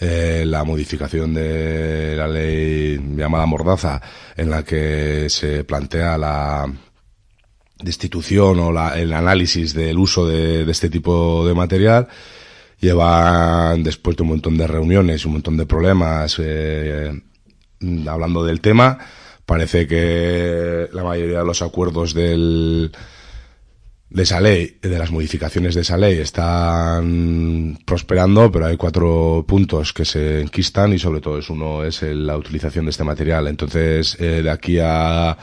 eh, 0.00 0.42
la 0.44 0.64
modificación 0.64 1.34
de 1.34 2.16
la 2.16 2.26
ley 2.26 2.98
llamada 3.16 3.46
Mordaza, 3.46 4.02
en 4.36 4.50
la 4.50 4.64
que 4.64 5.30
se 5.30 5.62
plantea 5.62 6.18
la 6.18 6.66
destitución 7.78 8.58
o 8.58 8.72
la- 8.72 8.98
el 8.98 9.12
análisis 9.12 9.72
del 9.72 9.96
uso 9.96 10.26
de, 10.26 10.68
este 10.68 10.90
tipo 10.90 11.46
de 11.46 11.54
material. 11.54 12.08
Llevan, 12.80 13.84
después 13.84 14.16
de 14.16 14.24
un 14.24 14.30
montón 14.30 14.58
de 14.58 14.66
reuniones, 14.66 15.24
un 15.26 15.34
montón 15.34 15.56
de 15.56 15.64
problemas, 15.66 16.36
eh, 16.40 17.12
hablando 18.08 18.42
del 18.44 18.60
tema, 18.60 18.98
parece 19.46 19.86
que 19.86 20.88
la 20.92 21.04
mayoría 21.04 21.38
de 21.38 21.44
los 21.44 21.62
acuerdos 21.62 22.12
del, 22.12 22.90
de 24.10 24.22
esa 24.22 24.40
ley, 24.40 24.78
de 24.82 24.98
las 24.98 25.10
modificaciones 25.10 25.74
de 25.74 25.82
esa 25.82 25.96
ley, 25.96 26.18
están 26.18 27.78
prosperando, 27.86 28.50
pero 28.50 28.66
hay 28.66 28.76
cuatro 28.76 29.44
puntos 29.46 29.92
que 29.92 30.04
se 30.04 30.40
enquistan 30.40 30.92
y 30.92 30.98
sobre 30.98 31.20
todo 31.20 31.38
es 31.38 31.48
uno 31.48 31.84
es 31.84 32.02
la 32.02 32.36
utilización 32.36 32.86
de 32.86 32.90
este 32.90 33.04
material. 33.04 33.46
Entonces, 33.46 34.16
eh, 34.20 34.42
de 34.42 34.50
aquí 34.50 34.78
a 34.82 35.36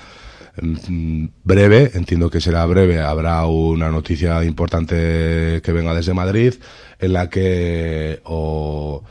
mm, 0.61 1.25
breve, 1.43 1.91
entiendo 1.93 2.29
que 2.29 2.41
será 2.41 2.65
breve, 2.65 2.99
habrá 2.99 3.45
una 3.45 3.89
noticia 3.89 4.43
importante 4.43 5.61
que 5.63 5.71
venga 5.71 5.93
desde 5.93 6.13
Madrid 6.13 6.55
en 6.99 7.13
la 7.13 7.29
que 7.29 8.21
o 8.25 9.03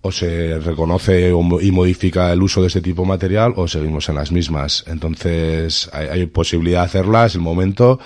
o 0.00 0.12
se 0.12 0.58
reconoce 0.60 1.30
y 1.30 1.70
modifica 1.72 2.32
el 2.32 2.42
uso 2.42 2.60
de 2.60 2.68
este 2.68 2.80
tipo 2.80 3.02
de 3.02 3.08
material 3.08 3.52
o 3.56 3.66
seguimos 3.66 4.08
en 4.08 4.14
las 4.14 4.30
mismas. 4.30 4.84
Entonces 4.86 5.90
hay, 5.92 6.08
hay 6.08 6.26
posibilidad 6.26 6.80
de 6.80 6.86
hacerlas, 6.86 7.34
el 7.34 7.40
momento, 7.40 7.98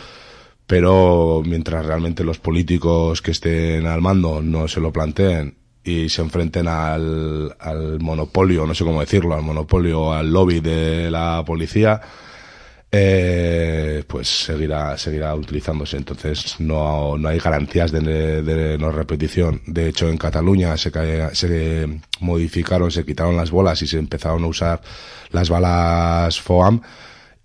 pero 0.66 1.42
mientras 1.44 1.84
realmente 1.84 2.24
los 2.24 2.38
políticos 2.38 3.20
que 3.20 3.32
estén 3.32 3.86
al 3.86 4.00
mando 4.00 4.40
no 4.40 4.68
se 4.68 4.80
lo 4.80 4.92
planteen 4.92 5.56
y 5.84 6.08
se 6.08 6.22
enfrenten 6.22 6.68
al, 6.68 7.54
al 7.58 8.00
monopolio, 8.00 8.66
no 8.66 8.74
sé 8.74 8.84
cómo 8.84 9.00
decirlo, 9.00 9.34
al 9.34 9.42
monopolio, 9.42 10.12
al 10.12 10.32
lobby 10.32 10.60
de 10.60 11.10
la 11.10 11.42
policía, 11.44 12.00
eh, 12.94 14.04
pues 14.06 14.28
seguirá 14.28 14.96
seguirá 14.98 15.34
utilizándose. 15.34 15.96
Entonces 15.96 16.60
no, 16.60 17.16
no 17.16 17.28
hay 17.28 17.38
garantías 17.38 17.90
de, 17.90 18.42
de 18.42 18.78
no 18.78 18.90
repetición. 18.92 19.62
De 19.66 19.88
hecho, 19.88 20.08
en 20.08 20.18
Cataluña 20.18 20.76
se, 20.76 20.90
se 21.34 21.88
modificaron, 22.20 22.90
se 22.90 23.04
quitaron 23.04 23.36
las 23.36 23.50
bolas 23.50 23.80
y 23.82 23.86
se 23.86 23.98
empezaron 23.98 24.44
a 24.44 24.46
usar 24.46 24.82
las 25.30 25.48
balas 25.48 26.40
FOAM 26.40 26.82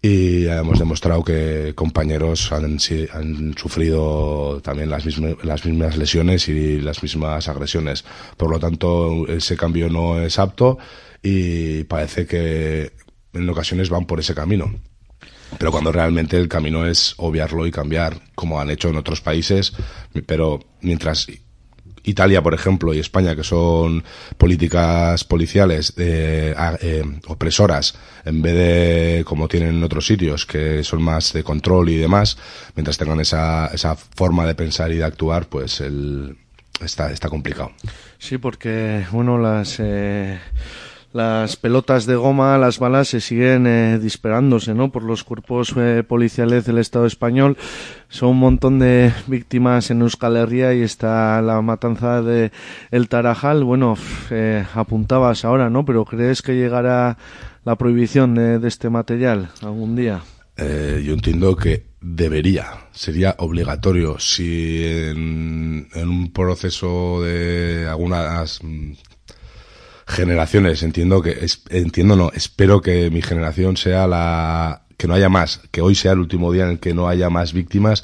y 0.02 0.48
hemos 0.48 0.80
demostrado 0.80 1.24
que 1.24 1.74
compañeros 1.76 2.52
han, 2.52 2.78
han 3.14 3.58
sufrido 3.58 4.62
también 4.62 4.90
las 4.90 5.06
mismas, 5.06 5.36
las 5.44 5.66
mismas 5.66 5.98
lesiones 5.98 6.48
y 6.50 6.82
las 6.82 7.02
mismas 7.02 7.48
agresiones. 7.48 8.06
Por 8.38 8.52
lo 8.52 8.60
tanto, 8.60 9.28
ese 9.28 9.58
cambio 9.58 9.90
no 9.90 10.20
es 10.22 10.40
apto 10.40 10.78
y 11.24 11.84
parece 11.86 12.28
que 12.28 12.94
en 13.34 13.50
ocasiones 13.50 13.90
van 13.90 14.06
por 14.06 14.20
ese 14.20 14.36
camino. 14.36 14.72
Pero 15.58 15.72
cuando 15.72 15.92
realmente 15.92 16.38
el 16.38 16.48
camino 16.48 16.86
es 16.86 17.14
obviarlo 17.18 17.66
y 17.66 17.72
cambiar, 17.72 18.20
como 18.36 18.60
han 18.60 18.70
hecho 18.70 18.90
en 18.90 18.98
otros 18.98 19.22
países, 19.22 19.74
pero 20.26 20.60
mientras 20.82 21.28
Italia, 22.08 22.42
por 22.42 22.54
ejemplo, 22.54 22.94
y 22.94 23.00
España, 23.00 23.36
que 23.36 23.44
son 23.44 24.04
políticas 24.38 25.24
policiales 25.26 25.94
eh, 25.98 26.56
eh, 26.82 27.04
opresoras, 27.28 27.96
en 28.24 28.42
vez 28.42 28.54
de 28.56 29.24
como 29.26 29.48
tienen 29.48 29.76
en 29.76 29.84
otros 29.84 30.08
sitios, 30.08 30.46
que 30.46 30.84
son 30.84 31.02
más 31.02 31.34
de 31.34 31.44
control 31.44 31.90
y 31.90 31.98
demás, 31.98 32.38
mientras 32.76 32.98
tengan 32.98 33.20
esa, 33.20 33.68
esa 33.68 33.96
forma 33.96 34.46
de 34.46 34.56
pensar 34.56 34.92
y 34.92 34.96
de 34.96 35.04
actuar, 35.04 35.48
pues 35.48 35.82
el, 35.82 36.38
está, 36.82 37.12
está 37.12 37.30
complicado. 37.30 37.72
Sí, 38.18 38.38
porque, 38.38 39.06
bueno, 39.12 39.38
las, 39.38 39.78
eh, 39.80 40.40
las 41.18 41.56
pelotas 41.56 42.06
de 42.06 42.16
goma, 42.16 42.58
las 42.60 42.78
balas 42.78 43.08
se 43.08 43.22
siguen 43.22 43.66
eh, 43.66 43.98
disparándose, 44.00 44.76
¿no? 44.76 44.92
Por 44.92 45.02
los 45.02 45.24
cuerpos 45.24 45.74
eh, 45.76 46.04
policiales 46.08 46.66
del 46.66 46.78
Estado 46.78 47.08
español. 47.08 47.58
Son 48.08 48.30
un 48.30 48.38
montón 48.38 48.78
de 48.78 49.12
víctimas 49.26 49.90
en 49.90 50.02
Euskal 50.02 50.38
Herria 50.38 50.76
y 50.76 50.82
está 50.84 51.42
la 51.42 51.60
matanza 51.62 52.22
de 52.22 52.52
El 52.92 53.10
Tarajal. 53.10 53.64
Bueno, 53.64 53.98
eh, 54.30 54.64
apuntabas 54.76 55.44
ahora, 55.44 55.72
¿no? 55.72 55.84
Pero 55.86 56.06
¿crees 56.06 56.44
que 56.44 56.56
llegará 56.56 57.18
la 57.66 57.76
prohibición 57.76 58.36
de, 58.36 58.66
este 58.68 58.90
material 58.92 59.50
algún 59.64 59.96
día? 59.96 60.22
Eh, 60.56 61.04
yo 61.04 61.14
entiendo 61.14 61.56
que 61.56 61.88
debería, 62.00 62.68
sería 62.92 63.36
obligatorio 63.40 64.20
si 64.20 64.84
en, 64.86 65.88
un 65.96 66.32
proceso 66.32 67.24
de 67.24 67.88
algunas 67.90 68.62
generaciones. 70.08 70.82
Entiendo 70.84 71.22
que, 71.22 71.32
es- 71.32 71.64
entiendo 71.70 72.16
no, 72.16 72.32
espero 72.34 72.82
que 72.82 73.10
mi 73.12 73.22
generación 73.22 73.78
sea 73.78 74.08
la, 74.08 74.84
que 74.98 75.08
no 75.08 75.14
haya 75.14 75.30
más, 75.30 75.62
que 75.72 75.82
hoy 75.82 75.94
sea 75.96 76.14
el 76.14 76.20
último 76.20 76.52
día 76.52 76.64
en 76.64 76.72
el 76.72 76.80
que 76.80 76.94
no 76.94 77.08
haya 77.08 77.30
más 77.30 77.54
víctimas, 77.54 78.04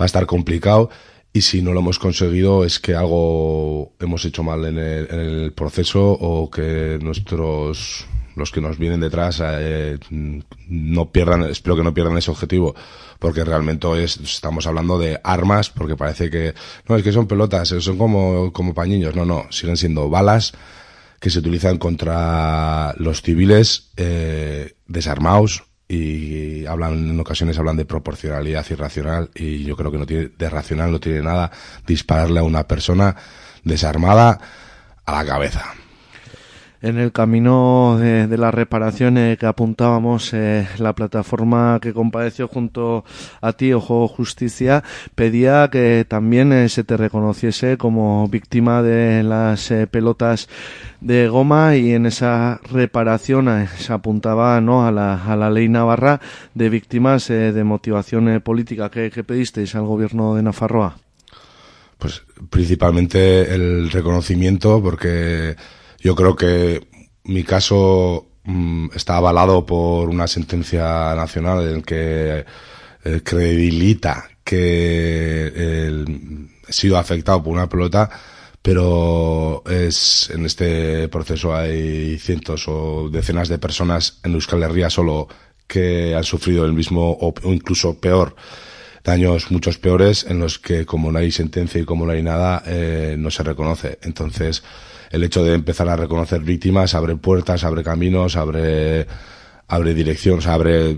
va 0.00 0.04
a 0.04 0.06
estar 0.06 0.26
complicado. 0.26 0.90
Y 1.32 1.40
si 1.42 1.62
no 1.62 1.72
lo 1.72 1.80
hemos 1.80 1.98
conseguido 1.98 2.64
es 2.64 2.78
que 2.78 2.94
algo 2.94 3.92
hemos 3.98 4.24
hecho 4.24 4.44
mal 4.44 4.64
en 4.66 4.78
el, 4.78 5.08
en 5.10 5.18
el 5.20 5.52
proceso 5.52 6.12
o 6.12 6.48
que 6.48 6.98
nuestros 7.02 8.06
los 8.36 8.50
que 8.50 8.60
nos 8.60 8.78
vienen 8.78 8.98
detrás 9.00 9.40
eh, 9.44 9.96
no 10.10 11.10
pierdan, 11.12 11.44
espero 11.44 11.76
que 11.76 11.84
no 11.84 11.94
pierdan 11.94 12.18
ese 12.18 12.32
objetivo, 12.32 12.74
porque 13.20 13.44
realmente 13.44 13.86
es, 14.02 14.16
estamos 14.16 14.66
hablando 14.66 14.98
de 14.98 15.20
armas, 15.22 15.70
porque 15.70 15.94
parece 15.96 16.30
que 16.30 16.52
no 16.88 16.96
es 16.96 17.04
que 17.04 17.12
son 17.12 17.28
pelotas, 17.28 17.68
son 17.68 17.96
como 17.96 18.52
como 18.52 18.74
pañiños, 18.74 19.14
no, 19.14 19.24
no, 19.24 19.44
siguen 19.50 19.76
siendo 19.76 20.08
balas 20.10 20.52
que 21.24 21.30
se 21.30 21.38
utilizan 21.38 21.78
contra 21.78 22.92
los 22.98 23.22
civiles 23.22 23.92
eh, 23.96 24.74
desarmados 24.86 25.64
y 25.88 26.66
hablan 26.66 27.08
en 27.08 27.18
ocasiones 27.18 27.58
hablan 27.58 27.78
de 27.78 27.86
proporcionalidad 27.86 28.66
irracional 28.68 29.30
y 29.34 29.64
yo 29.64 29.74
creo 29.74 29.90
que 29.90 29.96
no 29.96 30.04
tiene 30.04 30.28
de 30.36 30.50
racional 30.50 30.92
no 30.92 31.00
tiene 31.00 31.22
nada 31.22 31.50
dispararle 31.86 32.40
a 32.40 32.42
una 32.42 32.68
persona 32.68 33.16
desarmada 33.62 34.38
a 35.06 35.12
la 35.12 35.24
cabeza. 35.24 35.64
En 36.84 36.98
el 36.98 37.12
camino 37.12 37.96
de, 37.98 38.26
de 38.26 38.36
la 38.36 38.50
reparación 38.50 39.16
eh, 39.16 39.38
que 39.40 39.46
apuntábamos, 39.46 40.34
eh, 40.34 40.68
la 40.76 40.92
plataforma 40.92 41.78
que 41.80 41.94
compareció 41.94 42.46
junto 42.46 43.06
a 43.40 43.54
ti, 43.54 43.72
Ojo 43.72 44.06
Justicia, 44.06 44.84
pedía 45.14 45.70
que 45.72 46.04
también 46.06 46.52
eh, 46.52 46.68
se 46.68 46.84
te 46.84 46.98
reconociese 46.98 47.78
como 47.78 48.28
víctima 48.28 48.82
de 48.82 49.22
las 49.22 49.70
eh, 49.70 49.86
pelotas 49.86 50.46
de 51.00 51.26
goma 51.26 51.74
y 51.74 51.94
en 51.94 52.04
esa 52.04 52.60
reparación 52.70 53.66
se 53.78 53.90
apuntaba 53.90 54.60
¿no? 54.60 54.86
a, 54.86 54.92
la, 54.92 55.24
a 55.24 55.36
la 55.36 55.48
ley 55.48 55.70
navarra 55.70 56.20
de 56.52 56.68
víctimas 56.68 57.28
de 57.28 57.64
motivación 57.64 58.42
política. 58.44 58.90
¿Qué, 58.90 59.10
¿Qué 59.10 59.24
pedisteis 59.24 59.74
al 59.74 59.86
gobierno 59.86 60.34
de 60.34 60.42
Nafarroa? 60.42 60.98
Pues 61.96 62.24
principalmente 62.50 63.54
el 63.54 63.90
reconocimiento, 63.90 64.82
porque 64.82 65.56
yo 66.04 66.14
creo 66.14 66.36
que 66.36 66.86
mi 67.24 67.42
caso 67.42 68.26
mm, 68.44 68.88
está 68.94 69.16
avalado 69.16 69.64
por 69.64 70.10
una 70.10 70.26
sentencia 70.28 71.14
nacional 71.14 71.66
en 71.66 71.76
el 71.76 71.82
que 71.82 72.44
eh, 73.04 73.22
que 74.44 75.46
he 76.68 76.72
sido 76.72 76.98
afectado 76.98 77.42
por 77.42 77.54
una 77.54 77.68
pelota, 77.68 78.10
pero 78.60 79.62
es 79.66 80.30
en 80.30 80.44
este 80.44 81.08
proceso 81.08 81.54
hay 81.56 82.18
cientos 82.18 82.68
o 82.68 83.08
decenas 83.10 83.48
de 83.48 83.58
personas 83.58 84.20
en 84.22 84.34
Euskal 84.34 84.62
Herria 84.62 84.90
solo 84.90 85.28
que 85.66 86.14
han 86.14 86.24
sufrido 86.24 86.66
el 86.66 86.74
mismo 86.74 87.10
o, 87.12 87.34
o 87.42 87.52
incluso 87.52 87.98
peor. 87.98 88.36
Daños 89.02 89.50
muchos 89.50 89.78
peores 89.78 90.24
en 90.28 90.38
los 90.38 90.58
que 90.58 90.86
como 90.86 91.12
no 91.12 91.18
hay 91.18 91.30
sentencia 91.30 91.80
y 91.80 91.84
como 91.84 92.06
no 92.06 92.12
hay 92.12 92.22
nada 92.22 92.62
eh, 92.66 93.16
no 93.18 93.30
se 93.30 93.42
reconoce. 93.42 93.98
Entonces 94.02 94.62
el 95.14 95.22
hecho 95.24 95.44
de 95.44 95.54
empezar 95.54 95.88
a 95.88 95.96
reconocer 95.96 96.40
víctimas 96.40 96.94
abre 96.94 97.16
puertas 97.16 97.64
abre 97.64 97.82
caminos 97.82 98.36
abre 98.36 99.06
abre 99.68 99.94
dirección 99.94 100.40
abre 100.46 100.96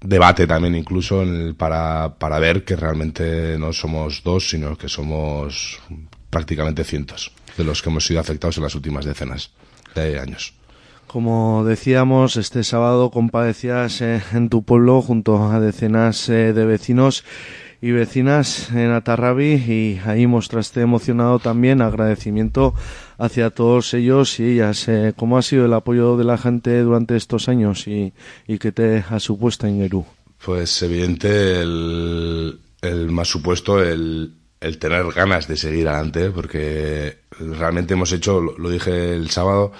debate 0.00 0.46
también 0.46 0.74
incluso 0.74 1.22
en 1.22 1.34
el- 1.34 1.54
para, 1.54 2.16
para 2.18 2.38
ver 2.38 2.64
que 2.64 2.76
realmente 2.76 3.56
no 3.58 3.72
somos 3.72 4.22
dos, 4.22 4.48
sino 4.50 4.76
que 4.76 4.88
somos 4.88 5.80
prácticamente 6.28 6.84
cientos 6.84 7.32
de 7.56 7.64
los 7.64 7.80
que 7.80 7.88
hemos 7.88 8.04
sido 8.06 8.20
afectados 8.20 8.58
en 8.58 8.64
las 8.64 8.74
últimas 8.74 9.04
decenas 9.04 9.52
de 9.94 10.18
años. 10.18 10.52
Como 11.06 11.64
decíamos, 11.64 12.36
este 12.36 12.64
sábado 12.64 13.10
compadecías 13.10 14.00
eh, 14.02 14.20
en 14.32 14.48
tu 14.48 14.64
pueblo 14.64 15.00
junto 15.00 15.50
a 15.50 15.60
decenas 15.60 16.28
eh, 16.28 16.52
de 16.52 16.64
vecinos 16.66 17.24
y 17.80 17.92
vecinas 17.92 18.70
en 18.72 18.90
Atarrabi 18.90 19.52
y 19.54 20.00
ahí 20.04 20.26
mostraste 20.26 20.80
emocionado 20.80 21.38
también 21.38 21.82
agradecimiento 21.82 22.74
hacia 23.18 23.50
todos 23.50 23.94
ellos 23.94 24.38
y 24.40 24.52
ellas. 24.52 24.88
Eh, 24.88 25.12
¿Cómo 25.16 25.38
ha 25.38 25.42
sido 25.42 25.66
el 25.66 25.72
apoyo 25.72 26.16
de 26.16 26.24
la 26.24 26.38
gente 26.38 26.80
durante 26.82 27.16
estos 27.16 27.48
años 27.48 27.86
y, 27.86 28.12
y 28.46 28.58
qué 28.58 28.72
te 28.72 29.04
ha 29.08 29.20
supuesto 29.20 29.66
en 29.66 29.82
Eru? 29.82 30.04
Pues 30.44 30.82
evidente 30.82 31.60
el, 31.60 32.60
el 32.82 33.10
más 33.10 33.28
supuesto 33.28 33.82
el, 33.82 34.34
el 34.64 34.78
tener 34.78 35.04
ganas 35.12 35.46
de 35.46 35.56
seguir 35.56 35.88
adelante, 35.88 36.30
porque 36.30 37.18
realmente 37.38 37.94
hemos 37.94 38.12
hecho, 38.12 38.40
lo, 38.40 38.70
dije 38.70 39.14
el 39.14 39.30
sábado, 39.30 39.72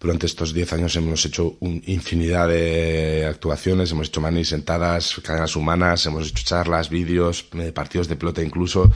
durante 0.00 0.26
estos 0.26 0.52
10 0.52 0.72
años 0.74 0.96
hemos 0.96 1.24
hecho 1.24 1.56
un 1.60 1.82
infinidad 1.86 2.48
de 2.48 3.24
actuaciones, 3.26 3.92
hemos 3.92 4.08
hecho 4.08 4.20
manis 4.20 4.48
sentadas, 4.48 5.20
cadenas 5.22 5.56
humanas, 5.56 6.04
hemos 6.06 6.28
hecho 6.28 6.44
charlas, 6.44 6.90
vídeos, 6.90 7.46
eh, 7.54 7.72
partidos 7.72 8.08
de 8.08 8.16
pelota 8.16 8.42
incluso, 8.42 8.90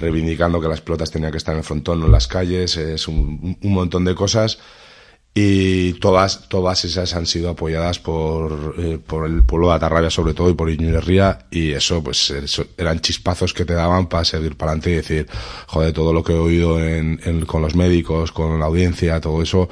reivindicando 0.00 0.60
que 0.60 0.68
las 0.68 0.80
pelotas 0.80 1.10
tenían 1.10 1.30
que 1.32 1.38
estar 1.38 1.54
en 1.54 1.58
el 1.58 1.64
frontón, 1.64 2.00
no 2.00 2.06
en 2.06 2.12
las 2.12 2.26
calles, 2.26 2.76
es 2.76 3.06
un, 3.08 3.56
montón 3.62 4.04
de 4.04 4.14
cosas. 4.14 4.58
Y 5.32 5.92
todas 6.00 6.48
todas 6.48 6.84
esas 6.84 7.14
han 7.14 7.24
sido 7.24 7.50
apoyadas 7.50 8.00
por, 8.00 8.74
eh, 8.78 8.98
por 9.04 9.26
el 9.28 9.44
pueblo 9.44 9.68
de 9.68 9.74
Atarrabia 9.74 10.10
sobre 10.10 10.34
todo 10.34 10.50
y 10.50 10.54
por 10.54 10.68
Iñuerría 10.70 11.46
y 11.52 11.70
eso 11.70 12.02
pues 12.02 12.34
eran 12.76 12.98
chispazos 13.00 13.54
que 13.54 13.64
te 13.64 13.74
daban 13.74 14.08
para 14.08 14.24
seguir 14.24 14.56
para 14.56 14.72
adelante 14.72 14.90
y 14.90 14.94
decir 14.96 15.28
joder 15.68 15.92
todo 15.92 16.12
lo 16.12 16.24
que 16.24 16.32
he 16.32 16.36
oído 16.36 16.84
en, 16.84 17.20
en- 17.24 17.46
con 17.46 17.62
los 17.62 17.76
médicos 17.76 18.32
con 18.32 18.58
la 18.58 18.66
audiencia 18.66 19.20
todo 19.20 19.40
eso 19.40 19.68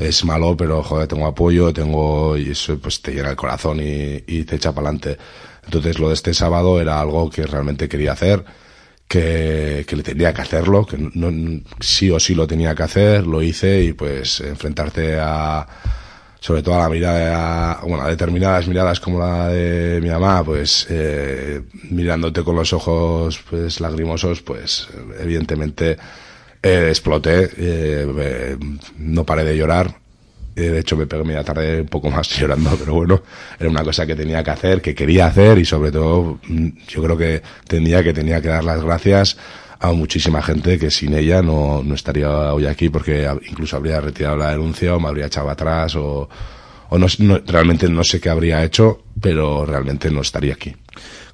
es 0.00 0.24
malo 0.24 0.56
pero 0.56 0.82
joder 0.82 1.06
tengo 1.06 1.26
apoyo 1.26 1.70
tengo 1.74 2.38
y 2.38 2.50
eso 2.52 2.78
pues 2.78 3.02
te 3.02 3.12
llena 3.12 3.28
el 3.30 3.36
corazón 3.36 3.80
y, 3.80 4.24
y 4.26 4.44
te 4.44 4.56
echa 4.56 4.72
para 4.72 4.88
adelante 4.88 5.18
entonces 5.66 5.98
lo 5.98 6.08
de 6.08 6.14
este 6.14 6.32
sábado 6.32 6.80
era 6.80 6.98
algo 6.98 7.28
que 7.28 7.46
realmente 7.46 7.88
quería 7.90 8.12
hacer 8.12 8.42
que, 9.08 9.84
que 9.86 9.96
le 9.96 10.02
tenía 10.02 10.32
que 10.32 10.42
hacerlo, 10.42 10.86
que 10.86 10.96
no, 10.98 11.62
sí 11.80 12.10
o 12.10 12.18
sí 12.18 12.34
lo 12.34 12.46
tenía 12.46 12.74
que 12.74 12.82
hacer, 12.82 13.26
lo 13.26 13.42
hice 13.42 13.82
y 13.82 13.92
pues 13.92 14.40
enfrentarte 14.40 15.18
a, 15.20 15.66
sobre 16.40 16.62
todo 16.62 16.74
a 16.74 16.80
la 16.80 16.88
mirada, 16.88 17.80
bueno, 17.82 18.02
a 18.04 18.08
determinadas 18.08 18.68
miradas 18.68 19.00
como 19.00 19.18
la 19.18 19.48
de 19.48 20.00
mi 20.02 20.10
mamá, 20.10 20.44
pues 20.44 20.86
eh, 20.90 21.62
mirándote 21.90 22.42
con 22.44 22.56
los 22.56 22.72
ojos 22.72 23.40
pues 23.48 23.80
lagrimosos, 23.80 24.42
pues 24.42 24.88
evidentemente 25.18 25.96
eh, 26.62 26.86
exploté, 26.88 27.50
eh, 27.56 28.58
no 28.98 29.24
paré 29.24 29.44
de 29.44 29.56
llorar, 29.56 30.03
de 30.62 30.78
hecho, 30.78 30.96
me 30.96 31.06
pegué 31.06 31.24
media 31.24 31.42
tarde 31.42 31.80
un 31.80 31.88
poco 31.88 32.10
más 32.10 32.28
llorando, 32.38 32.76
pero 32.78 32.94
bueno, 32.94 33.22
era 33.58 33.68
una 33.68 33.82
cosa 33.82 34.06
que 34.06 34.14
tenía 34.14 34.42
que 34.42 34.50
hacer, 34.50 34.82
que 34.82 34.94
quería 34.94 35.26
hacer 35.26 35.58
y 35.58 35.64
sobre 35.64 35.90
todo 35.90 36.38
mm, 36.46 36.68
yo 36.88 37.02
creo 37.02 37.16
que 37.16 37.42
tenía 37.66 38.02
que 38.02 38.12
tenía 38.12 38.40
que 38.40 38.48
dar 38.48 38.64
las 38.64 38.82
gracias 38.82 39.36
a 39.80 39.92
muchísima 39.92 40.40
gente 40.40 40.78
que 40.78 40.90
sin 40.90 41.14
ella 41.14 41.42
no, 41.42 41.82
no 41.82 41.94
estaría 41.94 42.54
hoy 42.54 42.66
aquí 42.66 42.88
porque 42.88 43.28
incluso 43.48 43.76
habría 43.76 44.00
retirado 44.00 44.36
la 44.36 44.50
denuncia 44.50 44.94
o 44.94 45.00
me 45.00 45.08
habría 45.08 45.26
echado 45.26 45.50
atrás 45.50 45.94
o, 45.96 46.28
o 46.94 46.98
no, 46.98 47.06
no- 47.18 47.40
realmente 47.46 47.88
no 47.88 48.04
sé 48.04 48.20
qué 48.20 48.28
habría 48.30 48.62
hecho, 48.64 49.02
pero 49.20 49.64
realmente 49.66 50.10
no 50.10 50.20
estaría 50.20 50.54
aquí. 50.54 50.74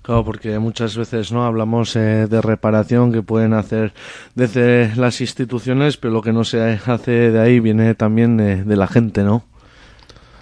Claro, 0.02 0.24
porque 0.24 0.58
muchas 0.58 0.96
veces 0.96 1.30
no 1.30 1.44
hablamos 1.44 1.94
eh, 1.94 2.26
de 2.28 2.40
reparación 2.40 3.12
que 3.12 3.22
pueden 3.22 3.52
hacer 3.52 3.92
desde 4.34 4.94
las 4.96 5.20
instituciones, 5.20 5.96
pero 5.98 6.14
lo 6.14 6.22
que 6.22 6.32
no 6.32 6.42
se 6.44 6.78
hace 6.86 7.30
de 7.30 7.38
ahí 7.40 7.60
viene 7.60 7.94
también 7.94 8.36
de, 8.38 8.64
de 8.64 8.76
la 8.76 8.86
gente, 8.86 9.22
¿no? 9.22 9.44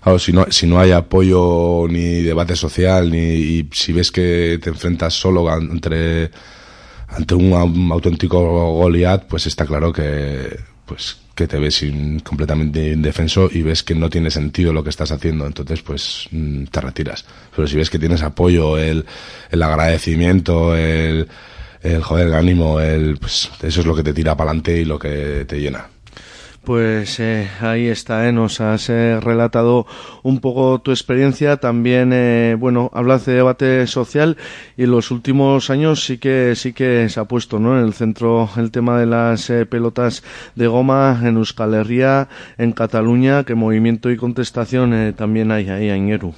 Claro, 0.02 0.18
si 0.20 0.32
no, 0.32 0.46
si 0.48 0.66
no 0.66 0.78
hay 0.78 0.92
apoyo 0.92 1.86
ni 1.88 2.22
debate 2.22 2.54
social, 2.54 3.10
ni 3.10 3.18
y 3.18 3.68
si 3.72 3.92
ves 3.92 4.12
que 4.12 4.58
te 4.62 4.70
enfrentas 4.70 5.12
solo 5.14 5.52
entre, 5.58 6.30
ante 7.08 7.34
un, 7.34 7.52
au- 7.52 7.92
auténtico 7.92 8.38
Goliat, 8.74 9.26
pues 9.26 9.46
está 9.48 9.66
claro 9.66 9.92
que, 9.92 10.56
pues, 10.86 11.18
que 11.38 11.46
te 11.46 11.60
ves 11.60 11.84
completamente 12.24 12.94
indefenso 12.94 13.48
y 13.52 13.62
ves 13.62 13.84
que 13.84 13.94
no 13.94 14.10
tiene 14.10 14.28
sentido 14.28 14.72
lo 14.72 14.82
que 14.82 14.90
estás 14.90 15.12
haciendo. 15.12 15.46
Entonces, 15.46 15.82
pues, 15.82 16.26
mm, 16.32 16.64
te 16.64 16.80
retiras. 16.80 17.24
Pero 17.54 17.68
si 17.68 17.76
ves 17.76 17.90
que 17.90 17.98
tienes 18.00 18.22
apoyo, 18.22 18.76
el, 18.76 19.06
el 19.48 19.62
agradecimiento, 19.62 20.74
el, 20.74 21.28
el 21.80 22.02
joder, 22.02 22.26
el 22.26 22.34
ánimo, 22.34 22.80
el, 22.80 23.18
pues, 23.18 23.50
eso 23.62 23.80
es 23.80 23.86
lo 23.86 23.94
que 23.94 24.02
te 24.02 24.12
tira 24.12 24.36
para 24.36 24.50
adelante 24.50 24.80
y 24.80 24.84
lo 24.84 24.98
que 24.98 25.44
te 25.46 25.60
llena. 25.60 25.86
Pues 26.68 27.18
eh, 27.18 27.48
ahí 27.62 27.86
está, 27.86 28.28
¿eh? 28.28 28.32
nos 28.32 28.60
has 28.60 28.90
eh, 28.90 29.18
relatado 29.20 29.86
un 30.22 30.38
poco 30.38 30.82
tu 30.82 30.90
experiencia. 30.90 31.56
También, 31.56 32.10
eh, 32.12 32.56
bueno, 32.58 32.90
hablas 32.92 33.24
de 33.24 33.32
debate 33.32 33.86
social 33.86 34.36
y 34.76 34.82
en 34.82 34.90
los 34.90 35.10
últimos 35.10 35.70
años 35.70 36.04
sí 36.04 36.18
que 36.18 36.52
sí 36.56 36.74
que 36.74 37.08
se 37.08 37.20
ha 37.20 37.24
puesto, 37.24 37.58
¿no? 37.58 37.78
En 37.78 37.86
el 37.86 37.94
centro 37.94 38.50
el 38.58 38.70
tema 38.70 39.00
de 39.00 39.06
las 39.06 39.48
eh, 39.48 39.64
pelotas 39.64 40.22
de 40.56 40.66
goma 40.66 41.18
en 41.24 41.38
Euskal 41.38 41.72
Herria, 41.72 42.28
en 42.58 42.72
Cataluña, 42.72 43.44
que 43.44 43.54
movimiento 43.54 44.10
y 44.10 44.18
contestación 44.18 45.14
también 45.16 45.50
hay 45.50 45.70
ahí 45.70 45.88
en 45.88 46.10
Eru. 46.10 46.34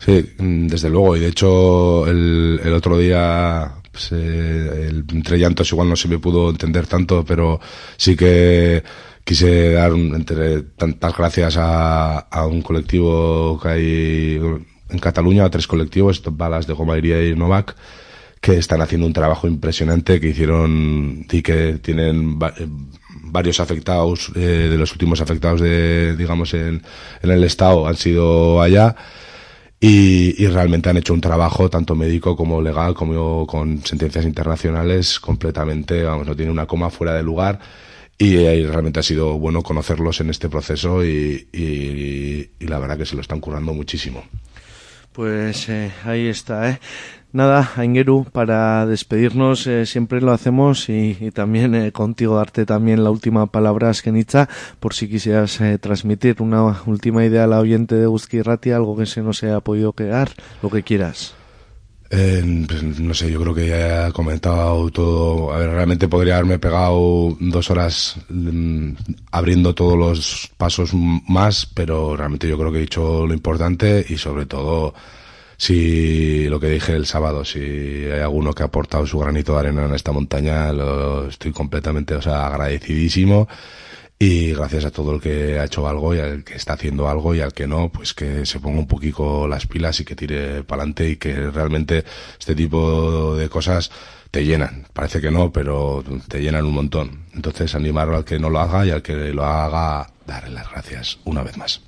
Sí, 0.00 0.28
desde 0.38 0.90
luego. 0.90 1.16
Y 1.16 1.20
de 1.20 1.28
hecho, 1.28 2.04
el, 2.08 2.60
el 2.64 2.72
otro 2.72 2.98
día, 2.98 3.74
pues, 3.92 4.10
el- 4.10 5.04
entre 5.12 5.38
llantos 5.38 5.70
igual 5.70 5.88
no 5.88 5.94
se 5.94 6.08
me 6.08 6.18
pudo 6.18 6.50
entender 6.50 6.88
tanto, 6.88 7.24
pero 7.24 7.60
sí 7.96 8.16
que, 8.16 8.82
quise 9.26 9.72
dar 9.72 9.92
un- 9.92 10.14
entre 10.14 10.62
tantas 10.80 11.16
gracias 11.16 11.56
a, 11.58 12.46
un 12.46 12.62
colectivo 12.62 13.58
que 13.62 13.68
hay 13.68 14.40
en 14.88 14.98
Cataluña, 15.00 15.44
a 15.44 15.50
tres 15.50 15.66
colectivos, 15.66 16.22
Balas 16.32 16.66
de 16.68 16.74
Goma 16.74 16.96
Iría 16.98 17.24
y 17.26 17.34
Novak, 17.36 17.76
que 18.40 18.56
están 18.58 18.82
haciendo 18.82 19.06
un 19.06 19.12
trabajo 19.12 19.48
impresionante, 19.48 20.20
que 20.20 20.28
hicieron 20.30 21.26
y 21.30 21.42
que 21.42 21.78
tienen 21.82 22.38
eh, 22.58 22.66
varios 23.24 23.60
afectados, 23.60 24.30
eh, 24.36 24.68
de 24.70 24.78
los 24.78 24.92
últimos 24.92 25.20
afectados 25.20 25.60
de, 25.60 26.16
digamos, 26.16 26.54
en, 26.54 26.82
en 27.22 27.30
el 27.30 27.44
estado 27.44 27.88
han 27.88 27.96
sido 27.96 28.62
allá 28.62 28.96
y, 29.80 30.42
y 30.42 30.46
realmente 30.48 30.88
han 30.90 30.96
hecho 30.96 31.12
un 31.14 31.20
trabajo 31.20 31.68
tanto 31.70 31.94
médico 31.94 32.36
como 32.36 32.62
legal 32.62 32.94
como 32.94 33.46
con 33.46 33.84
sentencias 33.84 34.24
internacionales 34.24 35.20
completamente, 35.20 36.02
vamos, 36.04 36.26
no 36.26 36.36
tiene 36.36 36.50
una 36.52 36.66
coma 36.66 36.90
fuera 36.90 37.14
de 37.14 37.22
lugar 37.22 37.60
y, 38.18 38.36
eh, 38.36 38.66
realmente 38.70 39.00
ha 39.00 39.02
sido 39.02 39.38
bueno 39.38 39.62
conocerlos 39.62 40.20
en 40.20 40.30
este 40.30 40.48
proceso 40.48 41.04
y, 41.04 41.48
y- 41.52 42.50
y 42.58 42.66
la 42.66 42.78
verdad 42.78 42.96
que 42.98 43.06
se 43.06 43.14
lo 43.14 43.20
están 43.20 43.40
currando 43.40 43.72
muchísimo. 43.74 44.24
Pues 45.12 45.68
eh, 45.70 45.92
ahí 46.04 46.26
está, 46.26 46.70
¿eh? 46.70 46.80
Nada, 47.32 47.70
Aingeru, 47.76 48.24
para 48.32 48.86
despedirnos 48.86 49.66
eh, 49.66 49.84
siempre 49.84 50.20
lo 50.22 50.32
hacemos 50.32 50.88
y, 50.88 51.16
y 51.20 51.30
también 51.32 51.74
eh, 51.74 51.92
contigo 51.92 52.36
darte 52.36 52.64
también 52.64 53.04
la 53.04 53.10
última 53.10 53.46
palabra, 53.46 53.90
Askenitza, 53.90 54.48
por 54.80 54.94
si 54.94 55.08
quisieras 55.08 55.58
transmitir 55.80 56.40
una 56.40 56.82
última 56.86 57.24
idea 57.24 57.44
al 57.44 57.52
oyente 57.52 57.94
de 57.94 58.06
Guzki 58.06 58.40
Ratia, 58.42 58.76
algo 58.76 58.96
que 58.96 59.06
se 59.06 59.22
nos 59.22 59.42
haya 59.42 59.60
podido 59.60 59.92
quedar, 59.92 60.30
lo 60.62 60.70
que 60.70 60.82
quieras. 60.82 61.34
Eh, 62.10 62.64
pues, 62.68 62.82
no 63.00 63.14
sé, 63.14 63.30
yo 63.30 63.40
creo 63.40 63.54
que 63.54 63.66
ya 63.68 64.08
he 64.08 64.12
comentado 64.12 64.90
todo. 64.90 65.52
A 65.52 65.58
ver, 65.58 65.70
realmente 65.70 66.08
podría 66.08 66.34
haberme 66.34 66.58
pegado 66.58 67.36
dos 67.40 67.70
horas 67.70 68.16
mm, 68.28 68.90
abriendo 69.32 69.74
todos 69.74 69.98
los 69.98 70.50
pasos 70.56 70.92
más, 70.94 71.66
pero 71.66 72.16
realmente 72.16 72.48
yo 72.48 72.58
creo 72.58 72.70
que 72.70 72.78
he 72.78 72.82
dicho 72.82 73.26
lo 73.26 73.34
importante 73.34 74.04
y 74.08 74.16
sobre 74.18 74.46
todo 74.46 74.94
si 75.56 76.48
lo 76.48 76.60
que 76.60 76.68
dije 76.68 76.94
el 76.94 77.06
sábado, 77.06 77.44
si 77.44 77.60
hay 77.60 78.20
alguno 78.20 78.52
que 78.52 78.62
ha 78.62 78.66
aportado 78.66 79.06
su 79.06 79.18
granito 79.18 79.54
de 79.54 79.60
arena 79.60 79.86
en 79.86 79.94
esta 79.94 80.12
montaña, 80.12 80.72
lo 80.72 81.28
estoy 81.28 81.52
completamente, 81.52 82.14
o 82.14 82.22
sea, 82.22 82.46
agradecidísimo. 82.46 83.48
Y 84.18 84.52
gracias 84.54 84.86
a 84.86 84.90
todo 84.90 85.14
el 85.14 85.20
que 85.20 85.58
ha 85.58 85.64
hecho 85.64 85.86
algo 85.86 86.14
y 86.14 86.20
al 86.20 86.42
que 86.42 86.54
está 86.54 86.72
haciendo 86.72 87.06
algo 87.06 87.34
y 87.34 87.40
al 87.40 87.52
que 87.52 87.66
no, 87.66 87.90
pues 87.90 88.14
que 88.14 88.46
se 88.46 88.60
ponga 88.60 88.78
un 88.78 88.86
poquito 88.86 89.46
las 89.46 89.66
pilas 89.66 90.00
y 90.00 90.06
que 90.06 90.16
tire 90.16 90.62
para 90.62 90.82
adelante 90.82 91.10
y 91.10 91.16
que 91.16 91.50
realmente 91.50 92.02
este 92.38 92.54
tipo 92.54 93.36
de 93.36 93.50
cosas 93.50 93.90
te 94.30 94.44
llenan. 94.44 94.86
Parece 94.94 95.20
que 95.20 95.30
no, 95.30 95.52
pero 95.52 96.02
te 96.28 96.40
llenan 96.40 96.64
un 96.64 96.72
montón. 96.72 97.24
Entonces 97.34 97.74
animar 97.74 98.08
al 98.08 98.24
que 98.24 98.38
no 98.38 98.48
lo 98.48 98.60
haga 98.60 98.86
y 98.86 98.90
al 98.90 99.02
que 99.02 99.12
lo 99.34 99.44
haga, 99.44 100.10
darle 100.26 100.54
las 100.54 100.70
gracias 100.70 101.18
una 101.24 101.42
vez 101.42 101.58
más. 101.58 101.82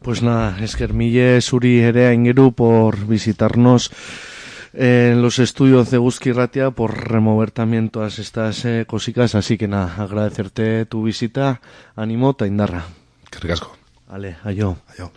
Pues 0.00 0.22
nada, 0.22 0.56
eskermille 0.62 1.40
Suri 1.40 1.80
ere 1.80 2.06
Aingeru 2.06 2.52
por 2.52 3.06
visitarnos 3.06 3.90
en 4.74 5.22
los 5.22 5.38
estudios 5.38 5.90
de 5.90 5.98
Guzki 5.98 6.32
Ratia, 6.32 6.70
por 6.70 7.08
remover 7.08 7.50
también 7.50 7.90
todas 7.90 8.18
estas 8.18 8.64
eh, 8.64 8.84
cositas. 8.86 9.34
Así 9.34 9.56
que 9.56 9.68
nada, 9.68 9.94
agradecerte 10.02 10.84
tu 10.86 11.04
visita. 11.04 11.60
Ánimo, 11.96 12.34
Taindarra. 12.34 12.84
Que 13.30 13.38
ricasco. 13.38 13.76
Vale, 14.08 14.36
ayo. 14.44 14.76
Adiós. 14.88 15.10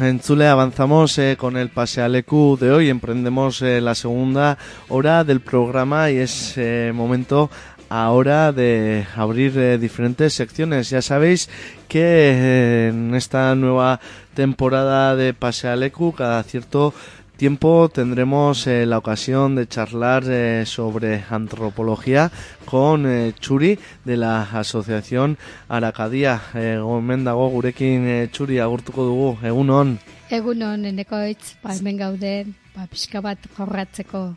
En 0.00 0.20
Zule 0.20 0.46
avanzamos 0.46 1.18
eh, 1.18 1.36
con 1.38 1.56
el 1.56 1.70
Pasealecu 1.70 2.58
de 2.60 2.70
hoy. 2.70 2.88
Emprendemos 2.88 3.62
eh, 3.62 3.80
la 3.80 3.94
segunda 3.94 4.58
hora 4.88 5.24
del 5.24 5.40
programa 5.40 6.10
y 6.10 6.18
es 6.18 6.54
eh, 6.56 6.92
momento 6.94 7.50
ahora 7.88 8.52
de 8.52 9.06
abrir 9.16 9.56
eh, 9.58 9.78
diferentes 9.78 10.34
secciones. 10.34 10.90
Ya 10.90 11.02
sabéis 11.02 11.48
que 11.88 12.88
en 12.88 13.14
esta 13.14 13.54
nueva 13.54 14.00
temporada 14.34 15.16
de 15.16 15.32
Pasealecu 15.34 16.12
cada 16.12 16.42
cierto 16.42 16.92
tiempo 17.38 17.88
tendremos 17.88 18.66
eh, 18.66 18.84
la 18.84 18.98
ocasión 18.98 19.54
de 19.54 19.68
charlar 19.68 20.24
eh, 20.26 20.64
sobre 20.66 21.22
antropología 21.30 22.32
con 22.64 23.06
eh, 23.06 23.32
Churi 23.38 23.78
de 24.04 24.16
la 24.16 24.42
Asociación 24.42 25.38
Arakadia. 25.68 26.42
Eh, 26.54 26.78
gomen 26.82 27.22
dago 27.22 27.48
gurekin 27.48 28.06
eh, 28.08 28.28
Churi 28.32 28.58
agurtuko 28.58 29.04
dugu, 29.04 29.38
egunon. 29.46 30.00
Egunon 30.28 30.84
enekoitz, 30.84 31.54
ba, 31.62 31.78
hemen 31.78 31.96
gaude, 31.96 32.50
ba, 32.74 32.90
pixka 32.90 33.22
bat 33.22 33.38
jorratzeko 33.56 34.34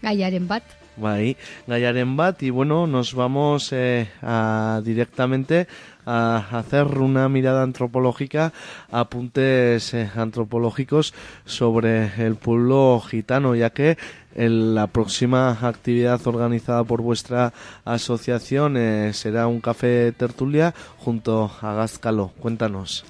gaiaren 0.00 0.46
bat. 0.46 0.62
Bai, 0.98 1.36
gaiaren 1.66 2.16
bat 2.16 2.42
y 2.42 2.50
bueno, 2.50 2.86
nos 2.86 3.14
vamos 3.14 3.72
eh, 3.72 4.08
a, 4.22 4.80
directamente 4.84 5.66
a 6.10 6.58
hacer 6.58 6.86
una 6.86 7.28
mirada 7.28 7.62
antropológica, 7.62 8.54
apuntes 8.90 9.92
eh, 9.92 10.10
antropológicos 10.16 11.12
sobre 11.44 12.24
el 12.24 12.36
pueblo 12.36 13.02
gitano, 13.06 13.54
ya 13.54 13.70
que 13.70 13.98
la 14.34 14.86
próxima 14.86 15.50
actividad 15.50 16.26
organizada 16.26 16.82
por 16.84 17.02
vuestra 17.02 17.52
asociación 17.84 18.76
eh, 18.76 19.12
será 19.12 19.46
un 19.48 19.60
café 19.60 20.12
tertulia 20.12 20.74
junto 20.96 21.50
a 21.60 21.74
Gazcalo. 21.74 22.32
Cuéntanos. 22.38 23.04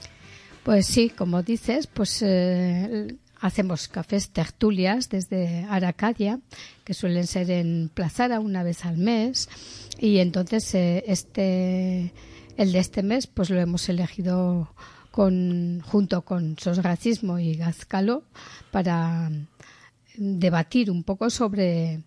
Pues 0.64 0.86
sí, 0.86 1.10
como 1.10 1.42
dices, 1.42 1.86
pues 1.86 2.20
eh, 2.22 3.14
hacemos 3.40 3.86
cafés 3.88 4.30
tertulias 4.30 5.08
desde 5.08 5.64
Aracadia, 5.70 6.40
que 6.84 6.94
suelen 6.94 7.26
ser 7.26 7.50
en 7.50 7.90
Plazara 7.94 8.40
una 8.40 8.62
vez 8.62 8.84
al 8.84 8.96
mes, 8.96 9.48
y 10.00 10.18
entonces 10.18 10.74
eh, 10.74 11.04
este 11.06 12.12
el 12.58 12.72
de 12.72 12.80
este 12.80 13.02
mes 13.02 13.26
pues 13.26 13.48
lo 13.48 13.60
hemos 13.60 13.88
elegido 13.88 14.68
con 15.10 15.80
junto 15.80 16.22
con 16.22 16.58
Sosracismo 16.58 17.38
y 17.38 17.54
Gazcalo 17.54 18.24
para 18.72 19.30
debatir 20.16 20.90
un 20.90 21.04
poco 21.04 21.30
sobre 21.30 22.02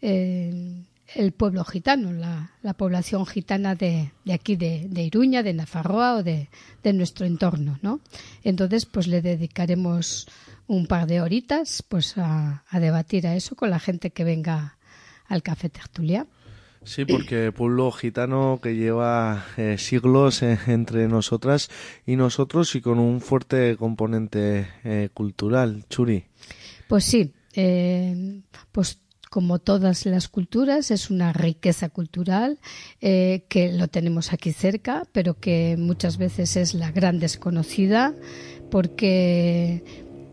eh, 0.00 0.84
el 1.16 1.32
pueblo 1.32 1.64
gitano, 1.64 2.12
la, 2.12 2.52
la 2.62 2.74
población 2.74 3.26
gitana 3.26 3.74
de, 3.74 4.12
aquí, 4.32 4.54
de, 4.54 4.88
Iruña, 5.02 5.42
de 5.42 5.54
Nafarroa 5.54 6.18
o 6.18 6.22
de, 6.22 6.48
de, 6.84 6.92
nuestro 6.92 7.26
entorno, 7.26 7.80
¿no? 7.82 7.98
Entonces, 8.44 8.86
pues 8.86 9.08
le 9.08 9.20
dedicaremos 9.20 10.28
un 10.68 10.86
par 10.86 11.08
de 11.08 11.20
horitas 11.20 11.82
pues 11.82 12.16
a, 12.16 12.62
a 12.68 12.78
debatir 12.78 13.26
a 13.26 13.34
eso 13.34 13.56
con 13.56 13.70
la 13.70 13.80
gente 13.80 14.10
que 14.10 14.22
venga 14.22 14.76
al 15.26 15.42
Café 15.42 15.68
Tertulia. 15.68 16.28
Sí, 16.90 17.04
porque 17.04 17.52
pueblo 17.52 17.92
gitano 17.92 18.58
que 18.60 18.74
lleva 18.74 19.46
eh, 19.56 19.76
siglos 19.78 20.42
eh, 20.42 20.58
entre 20.66 21.06
nosotras 21.06 21.70
y 22.04 22.16
nosotros 22.16 22.74
y 22.74 22.80
con 22.80 22.98
un 22.98 23.20
fuerte 23.20 23.76
componente 23.76 24.66
eh, 24.82 25.08
cultural, 25.14 25.84
Churi. 25.88 26.24
Pues 26.88 27.04
sí, 27.04 27.32
pues 28.72 28.98
como 29.30 29.60
todas 29.60 30.04
las 30.04 30.28
culturas, 30.28 30.90
es 30.90 31.08
una 31.08 31.32
riqueza 31.32 31.88
cultural 31.88 32.58
eh, 33.00 33.44
que 33.48 33.72
lo 33.72 33.86
tenemos 33.86 34.32
aquí 34.32 34.52
cerca, 34.52 35.04
pero 35.12 35.38
que 35.38 35.76
muchas 35.78 36.18
veces 36.18 36.56
es 36.56 36.74
la 36.74 36.90
gran 36.90 37.20
desconocida, 37.20 38.12
porque 38.72 39.84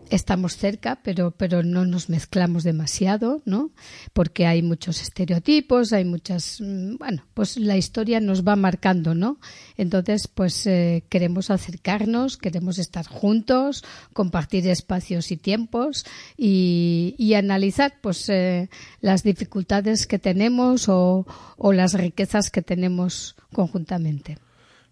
estamos 0.10 0.58
cerca, 0.58 1.00
pero, 1.04 1.32
pero 1.32 1.64
no 1.64 1.86
nos 1.86 2.10
mezclamos 2.10 2.64
demasiado, 2.64 3.42
¿no? 3.46 3.72
Porque 4.14 4.46
hay 4.46 4.62
muchos 4.62 5.02
estereotipos, 5.02 5.94
hay 5.94 6.06
muchas, 6.06 6.62
mm, 6.62 6.98
bueno, 6.98 7.24
pues 7.34 7.58
la 7.58 7.78
historia 7.78 8.20
nos 8.20 8.48
va 8.48 8.56
marcando, 8.56 9.16
¿no? 9.16 9.40
Entonces, 9.78 10.28
pues 10.28 10.66
eh, 10.68 11.04
queremos 11.10 11.52
acercarnos, 11.52 12.38
queremos 12.38 12.80
estar 12.80 13.06
juntos, 13.06 13.84
compartir 14.14 14.68
espacios 14.68 15.32
y 15.32 15.38
tiempos 15.38 16.06
y, 16.38 17.16
y 17.18 17.34
analizar, 17.34 17.94
pues, 18.02 18.30
eh, 18.30 18.70
las 19.02 19.24
dificultades 19.24 20.08
que 20.08 20.20
tenemos 20.20 20.90
o, 20.90 21.26
o 21.58 21.74
las 21.74 21.94
riquezas 21.94 22.50
que 22.50 22.62
tenemos 22.62 23.36
conjuntamente. 23.52 24.38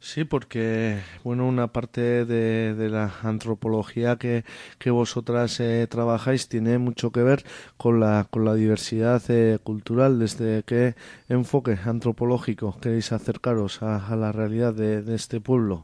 Sí, 0.06 0.24
porque 0.24 0.99
bueno, 1.24 1.47
una 1.47 1.74
parte 1.74 2.26
de, 2.26 2.76
de 2.76 2.89
la 2.89 3.12
antropología 3.24 4.18
que, 4.18 4.45
que 4.78 4.91
vosotras 4.91 5.60
eh, 5.60 5.88
trabajáis 5.89 6.47
tiene 6.47 6.78
mucho 6.78 7.12
que 7.12 7.24
ver 7.24 7.43
con 7.76 7.99
la, 7.99 8.28
con 8.30 8.45
la 8.45 8.53
diversidad 8.53 9.24
eh, 9.30 9.58
cultural. 9.64 10.20
¿Desde 10.20 10.62
qué 10.62 10.93
enfoque 11.28 11.80
antropológico 11.84 12.78
queréis 12.80 13.12
acercaros 13.14 13.82
a, 13.82 14.06
a 14.06 14.16
la 14.16 14.32
realidad 14.32 14.76
de, 14.76 15.01
de 15.01 15.16
este 15.16 15.41
pueblo? 15.41 15.82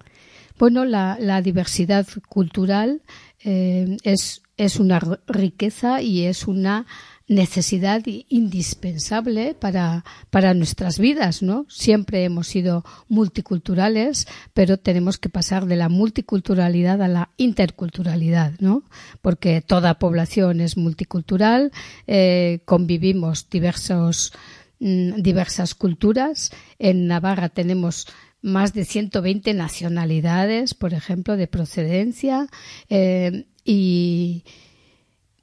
Bueno, 0.60 0.86
la, 0.86 1.18
la 1.20 1.42
diversidad 1.42 2.06
cultural 2.30 3.02
eh, 3.44 3.98
es, 4.04 4.44
es 4.56 4.80
una 4.80 5.00
riqueza 5.26 6.04
y 6.04 6.26
es 6.26 6.48
una 6.48 6.86
necesidad 7.32 8.04
indispensable 8.28 9.56
para, 9.58 10.04
para 10.30 10.54
nuestras 10.54 11.00
vidas, 11.00 11.42
¿no? 11.42 11.66
Siempre 11.70 12.26
hemos 12.26 12.48
sido 12.48 12.84
multiculturales, 13.08 14.28
pero 14.54 14.78
tenemos 14.78 15.18
que 15.18 15.30
pasar 15.30 15.66
de 15.66 15.78
la 15.78 15.88
multiculturalidad 15.88 17.02
a 17.02 17.08
la 17.08 17.30
interculturalidad, 17.38 18.56
¿no? 18.60 18.84
Porque 19.22 19.62
toda 19.62 19.98
población 19.98 20.60
es 20.60 20.76
multicultural, 20.76 21.72
eh, 22.06 22.60
convivimos 22.66 23.50
diversos, 23.50 24.34
mm, 24.80 25.22
diversas 25.22 25.74
culturas. 25.74 26.52
En 26.80 27.08
Navarra 27.08 27.48
tenemos 27.48 28.08
más 28.42 28.74
de 28.74 28.84
120 28.84 29.54
nacionalidades, 29.54 30.74
por 30.74 30.94
ejemplo, 30.94 31.38
de 31.38 31.48
procedencia 31.48 32.48
eh, 32.90 33.46
y 33.64 34.44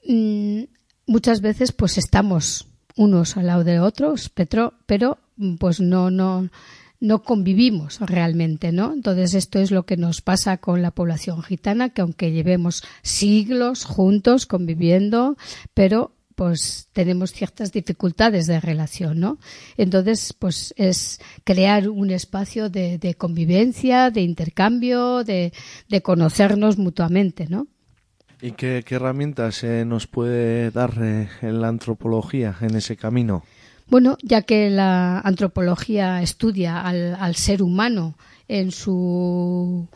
mm, 0.07 0.65
muchas 1.09 1.41
veces 1.41 1.73
pues 1.73 1.99
estamos 1.99 2.69
unos 2.97 3.37
al 3.37 3.47
lado 3.47 3.65
de 3.65 3.81
otros, 3.81 4.29
pero, 4.29 4.75
pero 4.87 5.19
mm, 5.37 5.57
pues 5.57 5.81
no, 5.81 6.11
no, 6.11 6.49
no 7.01 7.23
convivimos 7.23 8.01
realmente, 8.01 8.71
¿no? 8.71 8.93
Entonces 8.93 9.35
esto 9.35 9.59
es 9.59 9.71
lo 9.71 9.85
que 9.85 9.97
nos 9.97 10.21
pasa 10.21 10.59
con 10.59 10.83
la 10.83 10.91
población 10.91 11.43
gitana, 11.43 11.91
que 11.91 12.03
aunque 12.03 12.31
llevemos 12.31 12.85
siglos 13.03 13.85
juntos 13.85 14.47
conviviendo, 14.47 15.37
pero 15.75 16.13
pues 16.35 16.89
tenemos 16.93 17.33
ciertas 17.33 17.73
dificultades 17.73 18.47
de 18.47 18.61
relación, 18.61 19.19
¿no? 19.19 19.39
Entonces, 19.77 20.33
pues 20.33 20.73
es 20.77 21.21
crear 21.43 21.89
un 21.89 22.11
espacio 22.13 22.71
de, 22.71 22.97
de 22.97 23.15
convivencia, 23.15 24.13
de 24.13 24.21
intercambio, 24.21 25.25
de, 25.25 25.53
de 25.89 26.01
conocernos 26.01 26.79
mutuamente, 26.79 27.49
¿no? 27.49 27.67
¿Y 28.41 28.53
qué, 28.53 28.85
herramientas 28.89 29.65
nos 29.65 30.07
puede 30.07 30.71
dar 30.71 30.95
eh, 31.01 31.29
la 31.43 31.69
antropología 31.69 32.57
en 32.61 32.77
ese 32.77 32.97
camino? 32.97 33.45
Bueno, 33.89 34.17
ya 34.23 34.43
que 34.43 34.71
la 34.71 35.19
antropología 35.21 36.23
estudia 36.23 36.81
al, 36.81 37.35
ser 37.35 37.63
humano 37.63 38.15
en 38.47 38.71
su 38.71 39.89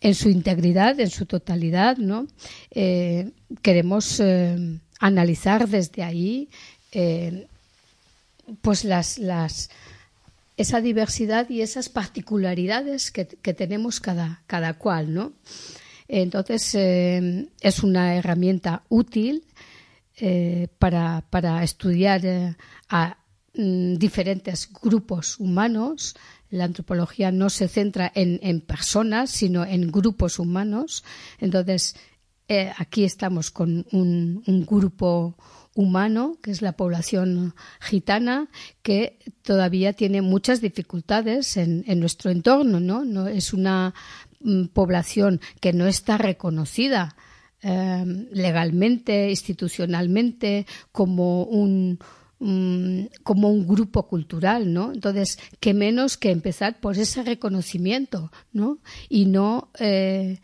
en 0.00 0.14
su 0.14 0.30
integridad, 0.30 0.98
en 0.98 1.10
su 1.10 1.26
totalidad, 1.26 1.98
¿no? 1.98 2.26
Eh, 2.70 3.30
queremos 3.60 4.18
eh, 4.18 4.78
analizar 4.98 5.68
desde 5.68 6.02
ahí 6.02 6.48
pues 8.62 8.86
esa 10.56 10.80
diversidad 10.80 11.48
y 11.50 11.60
esas 11.60 11.88
particularidades 11.88 13.10
que, 13.10 13.26
que 13.26 13.54
tenemos 13.54 14.00
cada, 14.00 14.42
cada 14.46 14.74
cual, 14.74 15.14
¿no? 15.14 15.32
Entonces, 16.12 16.74
eh, 16.74 17.48
es 17.60 17.82
una 17.84 18.16
herramienta 18.16 18.82
útil 18.88 19.44
eh, 20.16 20.66
para, 20.78 21.24
para 21.30 21.62
estudiar 21.62 22.26
eh, 22.26 22.56
a 22.88 23.16
mm, 23.54 23.94
diferentes 23.94 24.68
grupos 24.82 25.38
humanos. 25.38 26.16
La 26.50 26.64
antropología 26.64 27.30
no 27.30 27.48
se 27.48 27.68
centra 27.68 28.10
en, 28.14 28.40
en 28.42 28.60
personas, 28.60 29.30
sino 29.30 29.64
en 29.64 29.90
grupos 29.92 30.40
humanos. 30.40 31.04
Entonces, 31.38 31.94
eh, 32.48 32.72
aquí 32.76 33.04
estamos 33.04 33.52
con 33.52 33.86
un, 33.92 34.42
un 34.44 34.66
grupo 34.66 35.36
humano, 35.76 36.38
que 36.42 36.50
es 36.50 36.60
la 36.60 36.72
población 36.72 37.54
gitana, 37.80 38.48
que 38.82 39.20
todavía 39.42 39.92
tiene 39.92 40.20
muchas 40.20 40.60
dificultades 40.60 41.56
en, 41.56 41.84
en 41.86 42.00
nuestro 42.00 42.32
entorno, 42.32 42.80
¿no? 42.80 43.04
No 43.04 43.28
es 43.28 43.52
una 43.52 43.94
población 44.72 45.40
que 45.60 45.72
no 45.72 45.86
está 45.86 46.18
reconocida 46.18 47.16
eh, 47.62 48.26
legalmente, 48.32 49.28
institucionalmente, 49.28 50.66
como 50.92 51.44
un, 51.44 51.98
mm, 52.38 53.04
como 53.22 53.50
un 53.50 53.66
grupo 53.66 54.06
cultural, 54.06 54.72
¿no? 54.72 54.92
Entonces, 54.92 55.38
qué 55.60 55.74
menos 55.74 56.16
que 56.16 56.30
empezar 56.30 56.80
por 56.80 56.96
ese 56.96 57.22
reconocimiento, 57.22 58.32
¿no? 58.52 58.78
Y 59.10 59.26
no 59.26 59.68
eh, 59.78 60.40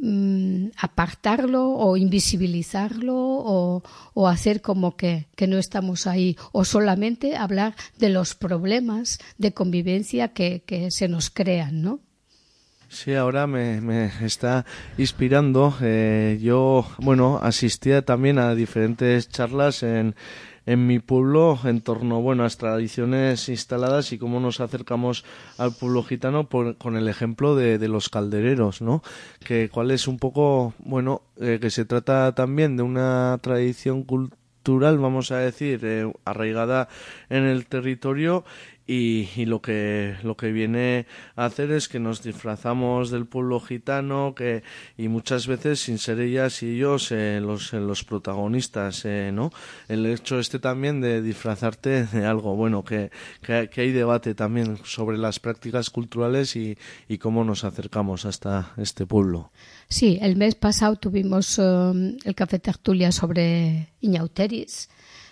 mm, 0.00 0.70
apartarlo 0.78 1.70
o 1.70 1.96
invisibilizarlo 1.96 3.14
o, 3.16 3.84
o 4.14 4.26
hacer 4.26 4.60
como 4.60 4.96
que, 4.96 5.28
que 5.36 5.46
no 5.46 5.58
estamos 5.58 6.08
ahí 6.08 6.36
o 6.52 6.64
solamente 6.64 7.36
hablar 7.36 7.76
de 7.98 8.08
los 8.08 8.34
problemas 8.34 9.20
de 9.38 9.54
convivencia 9.54 10.28
que, 10.32 10.64
que 10.66 10.90
se 10.90 11.06
nos 11.06 11.30
crean, 11.30 11.82
¿no? 11.82 12.00
Sí, 12.90 13.14
ahora 13.14 13.46
me, 13.46 13.80
me 13.82 14.10
está 14.24 14.64
inspirando. 14.96 15.74
Eh, 15.82 16.38
yo, 16.40 16.86
bueno, 16.98 17.38
asistía 17.42 18.02
también 18.02 18.38
a 18.38 18.54
diferentes 18.54 19.28
charlas 19.28 19.82
en, 19.82 20.14
en 20.64 20.86
mi 20.86 20.98
pueblo 20.98 21.58
en 21.64 21.82
torno, 21.82 22.22
bueno, 22.22 22.42
a 22.42 22.46
las 22.46 22.56
tradiciones 22.56 23.50
instaladas 23.50 24.12
y 24.12 24.18
cómo 24.18 24.40
nos 24.40 24.60
acercamos 24.60 25.24
al 25.58 25.72
pueblo 25.74 26.02
gitano 26.02 26.48
por- 26.48 26.78
con 26.78 26.96
el 26.96 27.08
ejemplo 27.08 27.54
de, 27.56 27.76
de 27.78 27.88
los 27.88 28.08
caldereros, 28.08 28.80
¿no? 28.80 29.02
Que 29.44 29.68
cuál 29.68 29.90
es 29.90 30.08
un 30.08 30.18
poco, 30.18 30.72
bueno, 30.78 31.20
eh, 31.38 31.58
que 31.60 31.68
se 31.68 31.84
trata 31.84 32.34
también 32.34 32.78
de 32.78 32.84
una 32.84 33.38
tradición 33.42 34.02
cultural, 34.02 34.98
vamos 34.98 35.30
a 35.30 35.36
decir, 35.38 35.80
eh, 35.82 36.10
arraigada 36.24 36.88
en 37.28 37.44
el 37.44 37.66
territorio 37.66 38.44
y, 38.88 39.28
y 39.36 39.44
lo 39.44 39.60
que 39.60 40.16
lo 40.24 40.36
que 40.36 40.50
viene 40.50 41.06
a 41.36 41.44
hacer 41.44 41.70
es 41.70 41.88
que 41.88 42.00
nos 42.00 42.22
disfrazamos 42.22 43.10
del 43.10 43.26
pueblo 43.26 43.60
gitano 43.60 44.34
que 44.34 44.62
y 44.96 45.08
muchas 45.08 45.46
veces 45.46 45.80
sin 45.80 45.98
ser 45.98 46.18
ellas 46.20 46.62
y 46.62 46.76
ellos 46.76 47.12
eh, 47.12 47.38
los 47.40 47.74
eh, 47.74 47.80
los 47.80 48.02
protagonistas 48.02 49.04
eh, 49.04 49.30
no 49.32 49.52
el 49.88 50.06
hecho 50.06 50.40
este 50.40 50.58
también 50.58 51.02
de 51.02 51.20
disfrazarte 51.20 52.06
de 52.06 52.24
algo 52.24 52.56
bueno 52.56 52.82
que, 52.82 53.10
que, 53.42 53.80
hay 53.80 53.92
debate 53.92 54.34
también 54.34 54.78
sobre 54.84 55.18
las 55.18 55.38
prácticas 55.38 55.90
culturales 55.90 56.56
y, 56.56 56.78
y 57.08 57.18
cómo 57.18 57.44
nos 57.44 57.64
acercamos 57.64 58.24
hasta 58.24 58.72
este 58.78 59.06
pueblo. 59.06 59.52
Sí, 59.88 60.18
el 60.20 60.36
mes 60.36 60.54
pasado 60.54 60.96
tuvimos 60.96 61.58
eh, 61.58 62.16
el 62.24 62.34
café 62.34 62.58
tertulia 62.58 63.12
sobre 63.12 63.88
Iñauteris, 64.00 64.88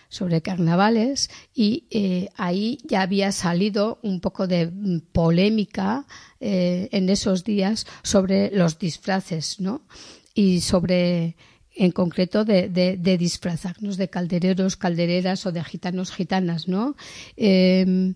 sobre 0.09 0.43
carnavales, 0.43 1.31
y 1.55 1.85
eh, 1.91 2.29
ahí 2.37 2.79
ya 2.85 3.03
había 3.03 3.33
salido 3.33 3.99
un 4.03 4.21
poco 4.21 4.47
de 4.47 4.71
polémica 5.13 6.07
eh, 6.41 6.89
en 6.93 7.09
esos 7.09 7.45
días 7.45 7.87
sobre 8.03 8.51
los 8.51 8.79
disfraces, 8.79 9.61
¿no? 9.61 9.83
Y 10.35 10.61
sobre 10.61 11.37
en 11.75 11.91
concreto 11.93 12.45
de, 12.45 12.69
disfrazarnos 13.19 13.97
de 13.99 14.09
caldereros, 14.09 14.77
caldereras 14.77 15.45
o 15.45 15.53
de 15.53 15.63
gitanos, 15.63 16.11
gitanas, 16.11 16.69
¿no? 16.69 16.97
Eh, 17.37 18.15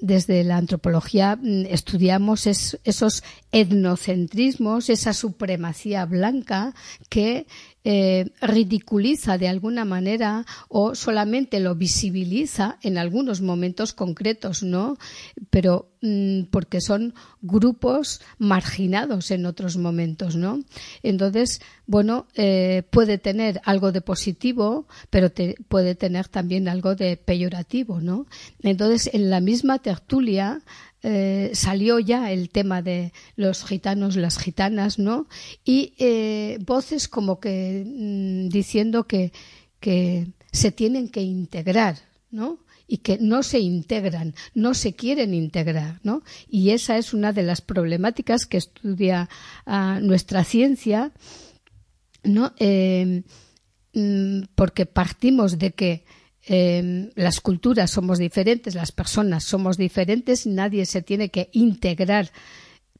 desde 0.00 0.44
la 0.44 0.56
antropología 0.58 1.36
mm, 1.36 1.66
estudiamos 1.66 2.46
es- 2.46 2.78
esos 2.84 3.22
etnocentrismos, 3.52 4.90
esa 4.90 5.12
supremacía 5.12 6.04
blanca 6.06 6.74
que 7.08 7.46
eh, 7.90 8.26
ridiculiza 8.42 9.38
de 9.38 9.48
alguna 9.48 9.86
manera 9.86 10.44
o 10.68 10.94
solamente 10.94 11.58
lo 11.58 11.74
visibiliza 11.74 12.76
en 12.82 12.98
algunos 12.98 13.40
momentos 13.40 13.94
concretos, 13.94 14.62
¿no? 14.62 14.98
Pero 15.48 15.88
mm, 16.02 16.42
porque 16.50 16.82
son 16.82 17.14
grupos 17.40 18.20
marginados 18.36 19.30
en 19.30 19.46
otros 19.46 19.78
momentos, 19.78 20.36
¿no? 20.36 20.60
Entonces, 21.02 21.62
bueno, 21.86 22.26
eh, 22.34 22.82
puede 22.90 23.16
tener 23.16 23.62
algo 23.64 23.90
de 23.90 24.02
positivo, 24.02 24.86
pero 25.08 25.30
te- 25.30 25.54
puede 25.68 25.94
tener 25.94 26.28
también 26.28 26.68
algo 26.68 26.94
de 26.94 27.16
peyorativo, 27.16 28.02
¿no? 28.02 28.26
Entonces, 28.62 29.08
en 29.14 29.30
la 29.30 29.40
misma 29.40 29.78
tertulia 29.78 30.60
eh, 31.02 31.50
salió 31.54 31.98
ya 31.98 32.32
el 32.32 32.50
tema 32.50 32.82
de 32.82 33.12
los 33.36 33.64
gitanos, 33.64 34.16
las 34.16 34.38
gitanas, 34.38 34.98
¿no? 34.98 35.28
Y 35.64 35.94
eh, 35.98 36.58
voces 36.64 37.08
como 37.08 37.38
que 37.40 37.84
mm, 37.86 38.48
diciendo 38.48 39.06
que, 39.06 39.32
que 39.80 40.28
se 40.52 40.72
tienen 40.72 41.08
que 41.08 41.22
integrar, 41.22 41.96
¿no? 42.30 42.58
y 42.90 42.98
que 42.98 43.18
no 43.20 43.42
se 43.42 43.60
integran, 43.60 44.34
no 44.54 44.72
se 44.72 44.94
quieren 44.94 45.34
integrar, 45.34 46.00
¿no? 46.02 46.22
Y 46.48 46.70
esa 46.70 46.96
es 46.96 47.12
una 47.12 47.34
de 47.34 47.42
las 47.42 47.60
problemáticas 47.60 48.46
que 48.46 48.56
estudia 48.56 49.28
ah, 49.66 50.00
nuestra 50.02 50.42
ciencia, 50.42 51.12
¿no? 52.24 52.54
Eh, 52.58 53.24
mm, 53.92 54.40
porque 54.54 54.86
partimos 54.86 55.58
de 55.58 55.72
que 55.72 56.04
eh, 56.50 57.10
las 57.14 57.40
culturas 57.40 57.90
somos 57.90 58.18
diferentes, 58.18 58.74
las 58.74 58.90
personas 58.90 59.44
somos 59.44 59.76
diferentes, 59.76 60.46
nadie 60.46 60.86
se 60.86 61.02
tiene 61.02 61.28
que 61.28 61.50
integrar 61.52 62.32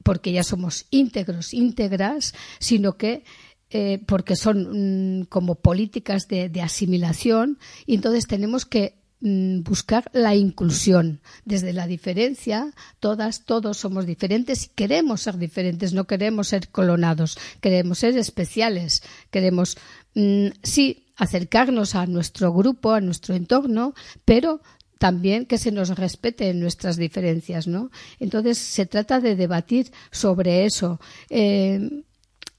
porque 0.03 0.33
ya 0.33 0.43
somos 0.43 0.87
íntegros, 0.91 1.55
íntegras, 1.55 2.35
sino 2.59 2.97
que 2.99 3.25
eh, 3.71 4.03
porque 4.07 4.37
son 4.37 5.21
mm, 5.21 5.25
como 5.25 5.57
políticas 5.57 6.29
de, 6.29 6.49
de 6.49 6.63
asimilación. 6.63 7.59
Y 7.87 7.95
entonces 7.95 8.27
tenemos 8.27 8.65
que 8.65 8.95
mm, 9.21 9.63
buscar 9.63 10.11
la 10.13 10.35
inclusión 10.35 11.21
desde 11.45 11.73
la 11.73 11.87
diferencia. 11.87 12.73
Todas 13.01 13.45
todos 13.45 13.77
somos 13.79 14.07
diferentes 14.07 14.67
y 14.67 14.69
queremos 14.69 15.23
ser 15.23 15.39
diferentes. 15.39 15.93
No 15.95 16.07
queremos 16.07 16.49
ser 16.49 16.69
colonados 16.69 17.39
queremos 17.61 17.99
ser 17.99 18.17
especiales 18.17 19.03
queremos 19.31 19.77
mm, 20.15 20.49
sí 20.63 21.08
acercarnos 21.19 21.95
a 21.95 22.07
nuestro 22.07 22.53
grupo 22.53 22.93
a 22.93 23.01
nuestro 23.01 23.35
entorno 23.35 23.95
pero 24.25 24.61
también 24.99 25.47
que 25.47 25.59
se 25.59 25.73
nos 25.73 25.91
respete 25.91 26.51
en 26.51 26.61
nuestras 26.61 26.97
diferencias, 26.97 27.67
¿no? 27.67 27.91
Entonces 28.21 28.59
se 28.59 28.85
trata 28.87 29.21
de 29.21 29.37
debatir 29.37 29.91
sobre 30.11 30.65
eso. 30.65 31.01
Eh, 31.31 32.03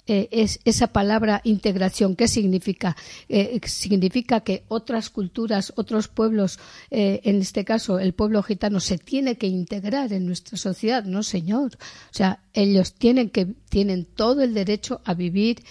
eh, 0.07 0.27
es 0.31 0.59
esa 0.65 0.87
palabra 0.87 1.41
integración, 1.43 2.15
¿qué 2.15 2.27
significa? 2.27 2.95
Eh, 3.27 3.59
significa 3.65 4.39
que 4.39 4.63
otras 4.67 5.11
culturas, 5.11 5.71
otros 5.75 6.07
pueblos, 6.07 6.57
en 6.89 7.35
este 7.41 7.63
caso 7.63 7.99
el 7.99 8.13
pueblo 8.13 8.41
gitano, 8.41 8.79
se 8.79 8.97
tiene 8.97 9.37
que 9.37 9.45
integrar 9.45 10.11
en 10.11 10.25
nuestra 10.25 10.57
sociedad, 10.57 11.03
no 11.03 11.21
señor. 11.21 11.77
O 12.09 12.13
sea, 12.13 12.41
ellos 12.53 12.95
tienen 12.95 13.29
que 13.29 13.53
tienen 13.69 14.05
todo 14.05 14.41
el 14.41 14.55
derecho 14.55 15.01
a 15.05 15.13
vivir 15.13 15.63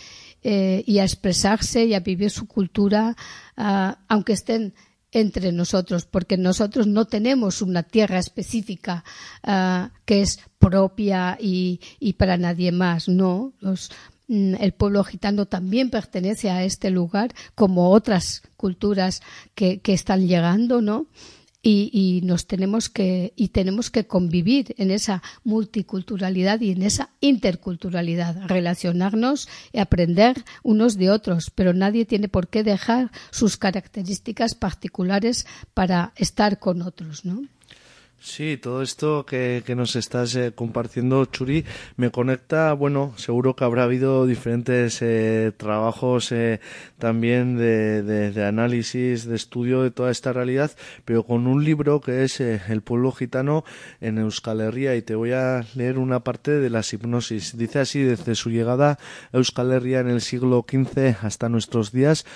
eh, 0.42 0.84
y 0.86 0.98
a 0.98 1.04
expresarse 1.04 1.84
y 1.84 1.94
a 1.94 2.00
vivir 2.00 2.30
su 2.30 2.46
cultura, 2.46 3.16
ah, 3.56 3.98
aunque 4.08 4.32
estén 4.32 4.74
entre 5.10 5.52
nosotros, 5.52 6.04
porque 6.04 6.36
nosotros 6.36 6.86
no 6.86 7.06
tenemos 7.06 7.62
una 7.62 7.82
tierra 7.82 8.18
específica 8.18 9.04
ah, 9.42 9.90
que 10.04 10.20
es 10.22 10.40
propia 10.58 11.38
y, 11.40 11.80
y 11.98 12.14
para 12.14 12.36
nadie 12.36 12.72
más, 12.72 13.08
no. 13.08 13.52
Los, 13.60 13.90
mm, 14.28 14.54
el 14.60 14.72
pueblo 14.72 15.02
gitano 15.04 15.46
también 15.46 15.90
pertenece 15.90 16.50
a 16.50 16.62
este 16.64 16.90
lugar, 16.90 17.34
como 17.54 17.90
otras 17.90 18.42
culturas 18.56 19.22
que, 19.54 19.80
que 19.80 19.94
están 19.94 20.26
llegando, 20.26 20.82
¿no? 20.82 21.06
Y, 21.60 21.90
y 21.92 22.24
nos 22.24 22.46
tenemos 22.46 22.88
que 22.88 23.32
y 23.34 23.48
tenemos 23.48 23.90
que 23.90 24.06
convivir 24.06 24.76
en 24.78 24.92
esa 24.92 25.24
multiculturalidad 25.42 26.60
y 26.60 26.70
en 26.70 26.82
esa 26.82 27.10
interculturalidad, 27.20 28.46
relacionarnos 28.46 29.48
y 29.72 29.80
aprender 29.80 30.44
unos 30.62 30.96
de 30.96 31.10
otros, 31.10 31.50
pero 31.50 31.72
nadie 31.72 32.04
tiene 32.04 32.28
por 32.28 32.46
qué 32.46 32.62
dejar 32.62 33.10
sus 33.30 33.56
características 33.56 34.54
particulares 34.54 35.46
para 35.74 36.12
estar 36.16 36.60
con 36.60 36.82
otros, 36.82 37.24
¿no? 37.24 37.42
Sí, 38.20 38.56
todo 38.56 38.82
esto 38.82 39.24
que, 39.24 39.62
que 39.64 39.76
nos 39.76 39.94
estás 39.94 40.34
eh, 40.34 40.50
compartiendo, 40.52 41.24
Churi, 41.26 41.64
me 41.96 42.10
conecta, 42.10 42.72
bueno, 42.72 43.12
seguro 43.16 43.54
que 43.54 43.62
habrá 43.62 43.84
habido 43.84 44.26
diferentes 44.26 45.00
eh, 45.02 45.52
trabajos 45.56 46.32
eh, 46.32 46.58
también 46.98 47.56
de, 47.56 48.02
de, 48.02 48.32
de 48.32 48.44
análisis, 48.44 49.24
de 49.24 49.36
estudio 49.36 49.82
de 49.84 49.92
toda 49.92 50.10
esta 50.10 50.32
realidad, 50.32 50.72
pero 51.04 51.22
con 51.22 51.46
un 51.46 51.64
libro 51.64 52.00
que 52.00 52.24
es 52.24 52.40
eh, 52.40 52.60
El 52.68 52.82
pueblo 52.82 53.12
gitano 53.12 53.64
en 54.00 54.18
Euskal 54.18 54.62
Herria 54.62 54.96
y 54.96 55.02
te 55.02 55.14
voy 55.14 55.30
a 55.30 55.64
leer 55.76 55.96
una 55.96 56.24
parte 56.24 56.50
de 56.50 56.70
las 56.70 56.92
hipnosis. 56.92 57.56
Dice 57.56 57.78
así, 57.78 58.02
desde 58.02 58.34
su 58.34 58.50
llegada 58.50 58.98
a 59.32 59.36
Euskal 59.36 59.70
Herria 59.70 60.00
en 60.00 60.08
el 60.08 60.22
siglo 60.22 60.66
XV 60.68 61.18
hasta 61.22 61.48
nuestros 61.48 61.92
días, 61.92 62.26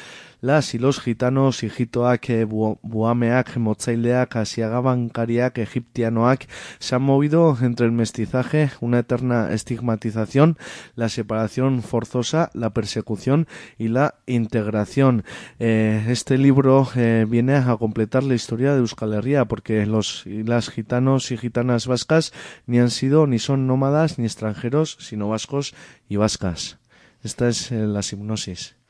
las 0.42 0.74
y 0.74 0.78
los 0.78 1.00
gitanos, 1.00 1.62
hijitoak, 1.62 2.28
eh, 2.30 2.46
bu- 2.46 2.78
buameak, 2.82 3.56
motzaileak, 3.56 4.34
asiagabankariak, 4.36 5.56
egiptianoak, 5.56 6.46
se 6.80 6.96
han 6.96 7.02
movido 7.02 7.56
entre 7.62 7.86
el 7.86 7.92
mestizaje, 7.92 8.70
una 8.80 8.98
eterna 8.98 9.52
estigmatización, 9.52 10.58
la 10.96 11.08
separación 11.08 11.82
forzosa, 11.82 12.50
la 12.54 12.70
persecución 12.70 13.46
y 13.78 13.86
la 13.88 14.16
integración. 14.26 15.24
Eh, 15.60 16.04
este 16.08 16.36
libro 16.38 16.88
eh, 16.96 17.24
viene 17.28 17.54
a 17.54 17.76
completar 17.76 18.24
la 18.24 18.34
historia 18.34 18.72
de 18.72 18.80
Euskal 18.80 19.14
Herria, 19.14 19.44
porque 19.44 19.86
los 19.86 20.26
y 20.26 20.42
las 20.42 20.70
gitanos 20.70 21.30
y 21.30 21.36
gitanas 21.38 21.86
vascas 21.86 22.32
ni 22.66 22.80
han 22.80 22.90
sido 22.90 23.28
ni 23.28 23.38
son 23.38 23.68
nómadas 23.68 24.18
ni 24.18 24.24
extranjeros, 24.24 24.96
sino 24.98 25.28
vascos 25.28 25.72
y 26.08 26.16
vascas. 26.16 26.78
Esta 27.22 27.48
es 27.48 27.70
la 27.70 28.00
hipnosis. 28.00 28.81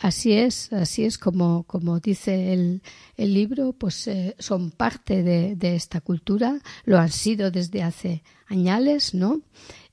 Así 0.00 0.32
es, 0.32 0.72
así 0.72 1.04
es 1.04 1.18
como, 1.18 1.64
como 1.64 2.00
dice 2.00 2.54
el, 2.54 2.82
el 3.18 3.34
libro, 3.34 3.74
pues 3.74 4.08
eh, 4.08 4.34
son 4.38 4.70
parte 4.70 5.22
de, 5.22 5.56
de 5.56 5.76
esta 5.76 6.00
cultura, 6.00 6.58
lo 6.84 6.98
han 6.98 7.10
sido 7.10 7.50
desde 7.50 7.82
hace 7.82 8.22
añales, 8.46 9.12
¿no? 9.12 9.42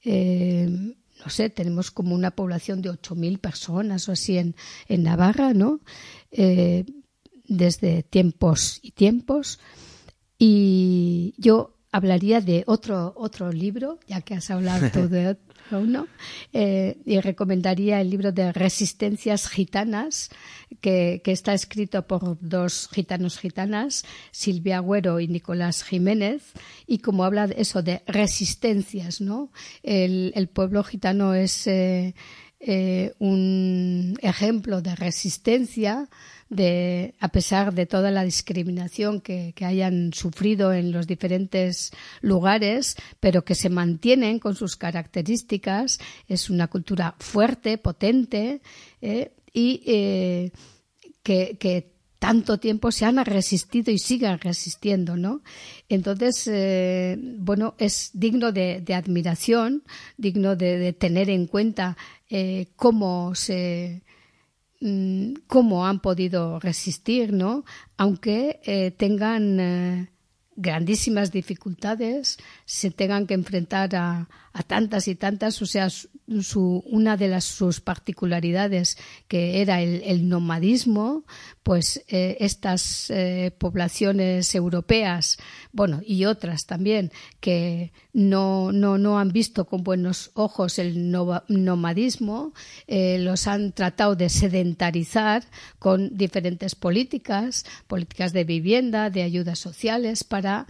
Eh, 0.06 0.66
no 0.70 1.30
sé, 1.30 1.50
tenemos 1.50 1.92
como 1.92 2.16
una 2.16 2.32
población 2.32 2.82
de 2.82 2.90
8.000 2.90 3.40
personas 3.40 4.08
o 4.08 4.14
así 4.14 4.38
en, 4.38 4.56
en 4.88 5.04
Navarra, 5.04 5.54
¿no? 5.54 5.82
Eh, 6.32 6.86
desde 7.44 8.04
tiempos 8.04 8.80
y 8.82 8.92
tiempos. 8.92 9.60
Y 10.40 11.34
yo 11.38 11.76
hablaría 11.92 12.40
de 12.40 12.64
otro, 12.68 13.14
otro 13.18 13.52
libro, 13.52 14.00
ya 14.08 14.22
que 14.22 14.36
has 14.36 14.50
hablado 14.52 14.90
tú 14.92 15.10
de 15.10 15.38
eh, 16.54 16.98
y 17.06 17.20
recomendaría 17.20 18.02
el 18.02 18.10
libro 18.10 18.32
de 18.32 18.52
Resistencias 18.52 19.50
Gitanas, 19.50 20.30
que, 20.82 21.22
que 21.24 21.32
está 21.32 21.54
escrito 21.54 22.08
por 22.08 22.38
dos 22.42 22.90
gitanos 22.92 23.40
gitanas, 23.40 24.04
Silvia 24.32 24.78
Agüero 24.78 25.20
y 25.20 25.28
Nicolás 25.28 25.84
Jiménez, 25.84 26.54
y 26.86 27.00
como 27.00 27.24
habla 27.24 27.48
de 27.48 27.56
eso 27.58 27.82
de 27.82 28.04
resistencias, 28.08 29.22
¿no? 29.22 29.52
El, 29.84 30.32
el 30.36 30.48
pueblo 30.48 30.84
gitano 30.84 31.34
es 31.34 31.68
eh, 31.68 32.16
eh, 32.60 33.14
un 33.20 34.18
ejemplo 34.22 34.82
de 34.82 34.96
resistencia, 34.96 36.10
a 36.50 37.28
pesar 37.28 37.74
de 37.74 37.86
toda 37.86 38.10
la 38.10 38.24
discriminación 38.24 39.20
que, 39.20 39.54
que, 39.54 39.66
hayan 39.66 40.14
sufrido 40.14 40.72
en 40.72 40.92
los 40.92 41.06
diferentes 41.06 41.92
lugares, 42.22 42.96
pero 43.20 43.44
que 43.44 43.56
se 43.56 43.70
mantienen 43.70 44.40
con 44.40 44.56
sus 44.56 44.78
características. 44.78 46.00
Es 46.28 46.50
una 46.50 46.68
cultura 46.68 47.16
fuerte, 47.20 47.78
potente 47.78 48.62
eh, 49.02 49.32
y 49.54 49.84
eh, 49.86 50.52
que, 51.22 51.58
que 51.60 51.92
tanto 52.20 52.60
tiempo 52.60 52.92
se 52.92 53.06
han 53.06 53.24
resistido 53.26 53.92
y 53.92 54.00
sigan 54.00 54.40
resistiendo, 54.40 55.18
¿no? 55.18 55.42
Entonces, 55.90 56.48
eh, 56.48 57.18
bueno, 57.40 57.76
es 57.78 58.10
digno 58.14 58.52
de, 58.52 58.84
admiración, 58.96 59.84
digno 60.18 60.56
de, 60.56 60.94
tener 60.94 61.30
en 61.30 61.46
cuenta 61.46 61.98
cómo 62.76 63.36
se 63.36 64.04
cómo 65.48 65.88
han 65.88 66.00
podido 66.00 66.60
resistir, 66.60 67.34
¿no? 67.34 67.64
Aunque 67.98 68.60
eh, 68.64 68.92
tengan 68.92 69.60
eh, 69.60 70.12
grandísimas 70.56 71.32
dificultades, 71.32 72.38
se 72.68 72.92
tengan 72.92 73.28
que 73.28 73.34
enfrentar 73.34 73.96
a, 73.96 74.28
a 74.58 74.64
tantas 74.64 75.08
y 75.08 75.16
tantas, 75.16 75.62
o 75.62 75.68
sea, 75.68 75.88
una 76.86 77.16
de 77.16 77.28
las 77.28 77.46
sus 77.46 77.80
particularidades 77.80 78.98
que 79.28 79.62
era 79.62 79.82
el, 79.82 80.28
nomadismo, 80.28 81.24
pues 81.62 82.04
eh, 82.08 82.38
estas 82.40 83.10
eh, 83.12 83.52
poblaciones 83.58 84.54
europeas, 84.56 85.38
bueno, 85.72 86.02
y 86.04 86.26
otras 86.26 86.66
también, 86.66 87.12
que 87.40 87.94
no, 88.14 88.72
no, 88.72 88.98
no 88.98 89.20
han 89.20 89.30
visto 89.30 89.66
con 89.66 89.84
buenos 89.84 90.32
ojos 90.34 90.80
el 90.80 91.12
no, 91.12 91.44
nomadismo, 91.48 92.54
eh, 92.88 93.20
los 93.20 93.46
han 93.48 93.74
tratado 93.74 94.16
de 94.16 94.30
sedentarizar 94.30 95.44
con 95.78 96.18
diferentes 96.18 96.74
políticas, 96.74 97.64
políticas 97.86 98.34
de 98.34 98.44
vivienda, 98.44 99.12
de 99.12 99.22
ayudas 99.22 99.60
sociales, 99.60 100.24
para 100.24 100.68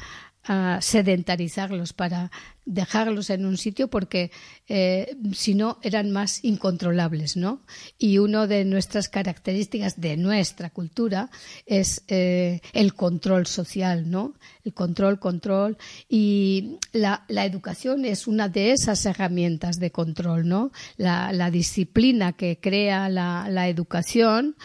a 0.48 0.80
sedentarizarlos, 0.82 1.94
para 1.94 2.32
dejarlos 2.68 3.30
en 3.30 3.46
un 3.46 3.58
sitio 3.58 3.88
porque 3.88 4.30
eh, 4.68 5.16
si 5.34 5.56
no 5.56 5.78
eran 5.82 6.12
más 6.12 6.44
incontrolables, 6.44 7.38
¿no? 7.38 7.62
Y 7.98 8.18
una 8.18 8.46
de 8.46 8.66
nuestras 8.66 9.08
características 9.08 10.00
de 10.00 10.18
nuestra 10.18 10.70
cultura 10.70 11.30
es 11.66 12.04
eh, 12.10 12.60
el 12.74 12.94
control 12.94 13.48
social, 13.48 14.12
¿no? 14.12 14.34
El 14.66 14.74
control, 14.74 15.20
control 15.20 15.78
y 16.10 16.78
la, 16.92 17.24
educación 17.30 18.04
es 18.04 18.28
una 18.28 18.50
de 18.50 18.72
esas 18.74 19.06
herramientas 19.06 19.80
de 19.80 19.92
control, 19.92 20.48
¿no? 20.48 20.72
La, 20.98 21.48
disciplina 21.48 22.34
que 22.34 22.60
crea 22.60 23.08
la 23.08 23.70
educación 23.70 24.58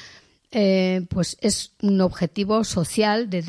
eh, 0.55 1.07
pues 1.09 1.39
es 1.41 1.73
un 1.81 2.03
objetivo 2.03 2.62
social 2.65 3.31
de, 3.31 3.43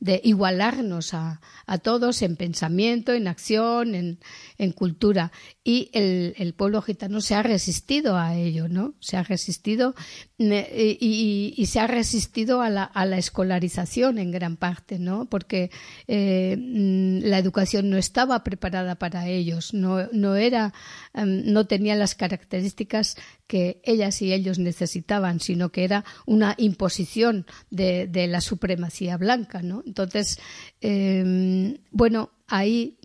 de, 0.00 0.20
igualarnos 0.24 1.14
a, 1.14 1.40
a, 1.66 1.78
todos 1.78 2.20
en 2.22 2.34
pensamiento, 2.34 3.12
en 3.12 3.28
acción, 3.28 3.94
en, 3.94 4.72
cultura. 4.72 5.30
Y 5.62 5.90
el, 5.92 6.54
pueblo 6.54 6.82
gitano 6.82 7.20
se 7.20 7.36
ha 7.36 7.44
resistido 7.44 8.16
a 8.16 8.34
ello, 8.34 8.68
¿no? 8.68 8.94
Se 8.98 9.16
ha 9.16 9.22
resistido 9.22 9.94
y, 10.38 11.64
se 11.66 11.78
ha 11.78 11.86
resistido 11.86 12.60
a 12.60 12.70
la, 12.70 12.82
a 12.82 13.06
la, 13.06 13.18
escolarización 13.18 14.18
en 14.18 14.32
gran 14.32 14.56
parte, 14.56 14.98
¿no? 14.98 15.26
Porque 15.26 15.70
eh, 16.08 16.56
la 16.58 17.38
educación 17.38 17.88
no 17.88 17.98
estaba 17.98 18.42
preparada 18.42 18.96
para 18.96 19.28
ellos, 19.28 19.74
no, 19.74 20.08
no 20.10 20.34
era, 20.34 20.74
um, 21.14 21.42
no 21.44 21.68
tenía 21.68 21.94
las 21.94 22.16
características 22.16 23.16
que 23.52 23.82
ellas 23.84 24.22
y 24.22 24.32
ellos 24.32 24.58
necesitaban, 24.58 25.38
sino 25.38 25.68
que 25.68 25.84
era 25.84 26.06
una 26.24 26.54
imposición 26.56 27.44
de, 27.68 28.08
la 28.26 28.40
supremacía 28.40 29.18
blanca, 29.18 29.60
¿no? 29.60 29.82
Entonces, 29.84 30.38
eh, 30.80 31.78
bueno, 31.90 32.30
ahí 32.48 32.98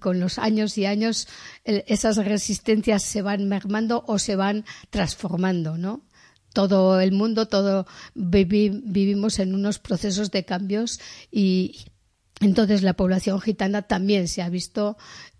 con 0.00 0.20
los 0.20 0.38
años 0.38 0.78
y 0.78 0.86
años 0.86 1.28
esas 1.64 2.16
resistencias 2.16 3.02
se 3.02 3.20
van 3.20 3.46
mermando 3.46 4.02
o 4.06 4.18
se 4.18 4.36
van 4.36 4.64
transformando, 4.88 5.76
¿no? 5.76 6.06
Todo 6.54 6.98
el 6.98 7.12
mundo, 7.12 7.46
todo 7.48 7.86
vivi, 8.14 8.70
vivimos 8.70 9.38
en 9.38 9.54
unos 9.54 9.78
procesos 9.80 10.30
de 10.30 10.46
cambios 10.46 10.98
y 11.30 11.84
entonces 12.40 12.82
la 12.82 12.94
población 12.94 13.38
gitana 13.38 13.82
también 13.82 14.28
se 14.28 14.40
ha 14.40 14.48
visto 14.48 14.96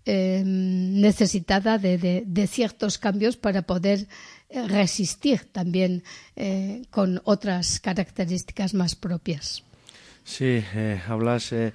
eh, 0.07 0.43
necesitada 0.45 1.79
de, 1.79 2.47
ciertos 2.47 2.99
cambios 2.99 3.37
para 3.37 3.63
poder 3.63 4.07
resistir 4.49 5.51
también 5.51 6.03
eh, 6.35 6.83
con 6.89 7.21
otras 7.25 7.79
características 7.79 8.73
más 8.73 8.95
propias. 8.95 9.63
Sí, 10.23 10.63
eh, 10.73 11.01
hablas 11.07 11.51
eh, 11.51 11.73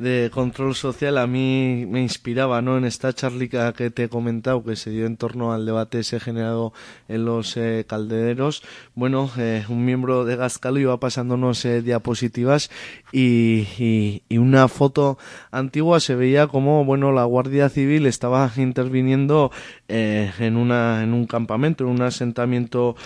de 0.00 0.30
control 0.32 0.74
social 0.74 1.18
a 1.18 1.26
mí 1.26 1.84
me 1.86 2.00
inspiraba 2.00 2.62
no 2.62 2.78
en 2.78 2.86
esta 2.86 3.12
charlica 3.12 3.74
que 3.74 3.90
te 3.90 4.04
he 4.04 4.08
comentado 4.08 4.64
que 4.64 4.74
se 4.74 4.88
dio 4.90 5.04
en 5.04 5.18
torno 5.18 5.52
al 5.52 5.66
debate 5.66 5.98
ese 5.98 6.18
generado 6.18 6.72
en 7.06 7.26
los 7.26 7.54
eh, 7.58 7.84
caldereros. 7.86 8.62
Bueno 8.94 9.30
eh, 9.36 9.62
un 9.68 9.84
miembro 9.84 10.24
de 10.24 10.36
Gascalo 10.36 10.80
iba 10.80 10.98
pasándonos 10.98 11.66
eh, 11.66 11.82
diapositivas 11.82 12.70
y, 13.12 13.66
y, 13.78 14.22
y, 14.30 14.38
una 14.38 14.68
foto 14.68 15.18
antigua 15.50 16.00
se 16.00 16.14
veía 16.14 16.46
como 16.46 16.86
bueno 16.86 17.12
la 17.12 17.24
Guardia 17.24 17.68
Civil 17.68 18.06
estaba 18.06 18.50
interviniendo 18.56 19.52
eh, 19.88 20.32
en 20.38 20.56
una 20.56 21.02
en 21.02 21.12
un 21.12 21.26
campamento 21.26 21.84
en 21.84 21.90
un 21.90 22.00
asentamiento 22.00 22.96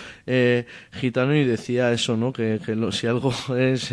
gitano 0.93 1.35
y 1.35 1.43
decía 1.43 1.91
eso 1.91 2.15
no 2.15 2.31
que, 2.31 2.61
que 2.65 2.73
lo, 2.73 2.93
si 2.93 3.07
algo 3.07 3.33
es 3.57 3.91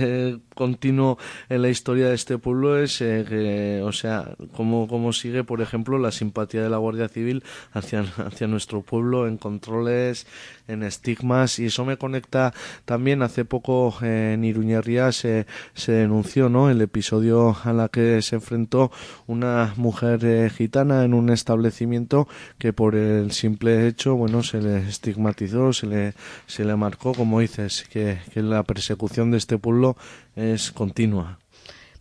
continuo 0.55 1.19
en 1.49 1.62
la 1.62 1.69
historia 1.69 2.09
de 2.09 2.15
este 2.15 2.39
pueblo 2.39 2.79
es 2.79 3.01
eh, 3.01 3.24
que, 3.29 3.83
o 3.83 3.93
sea, 3.93 4.35
cómo, 4.55 4.89
cómo 4.89 5.12
sigue, 5.12 5.45
por 5.45 5.61
ejemplo, 5.61 5.99
la 5.99 6.12
simpatía 6.12 6.62
de 6.62 6.70
la 6.70 6.79
Guardia 6.79 7.09
Civil 7.09 7.43
hacia, 7.73 8.01
hacia 8.01 8.47
nuestro 8.47 8.83
pueblo 8.83 9.27
en 9.27 9.39
controles, 9.39 10.27
en 10.69 10.83
estigmas, 10.83 11.59
y 11.59 11.66
eso 11.66 11.85
me 11.85 11.97
conecta 11.97 12.53
también. 12.85 13.23
Hace 13.23 13.45
poco 13.45 13.95
eh, 14.03 14.33
en 14.35 14.45
Iruñería 14.45 15.12
se, 15.12 15.47
se 15.74 15.93
denunció 15.93 16.49
¿no? 16.49 16.70
el 16.70 16.81
episodio 16.81 17.57
a 17.65 17.73
la 17.73 17.89
que 17.89 18.23
se 18.23 18.37
enfrentó 18.37 18.91
una 19.27 19.74
mujer 19.77 20.24
eh, 20.24 20.51
gitana 20.51 21.05
en 21.05 21.15
un 21.15 21.31
establecimiento 21.31 22.29
que 22.59 22.73
por 22.73 22.95
el 22.95 23.33
simple 23.33 23.87
hecho, 23.87 24.15
bueno, 24.15 24.43
se 24.43 24.61
le 24.61 24.89
estigmatizó, 24.89 25.73
se 25.73 25.87
le, 25.87 26.15
se 26.47 26.65
le 26.65 26.77
marcó, 26.77 27.12
como 27.12 27.41
dices, 27.41 27.87
que, 27.91 28.19
que 28.33 28.43
la 28.43 28.62
persecución 28.62 29.31
de 29.31 29.39
este 29.39 29.59
pueblo 29.59 29.97
es 30.43 30.73
continua. 30.73 31.39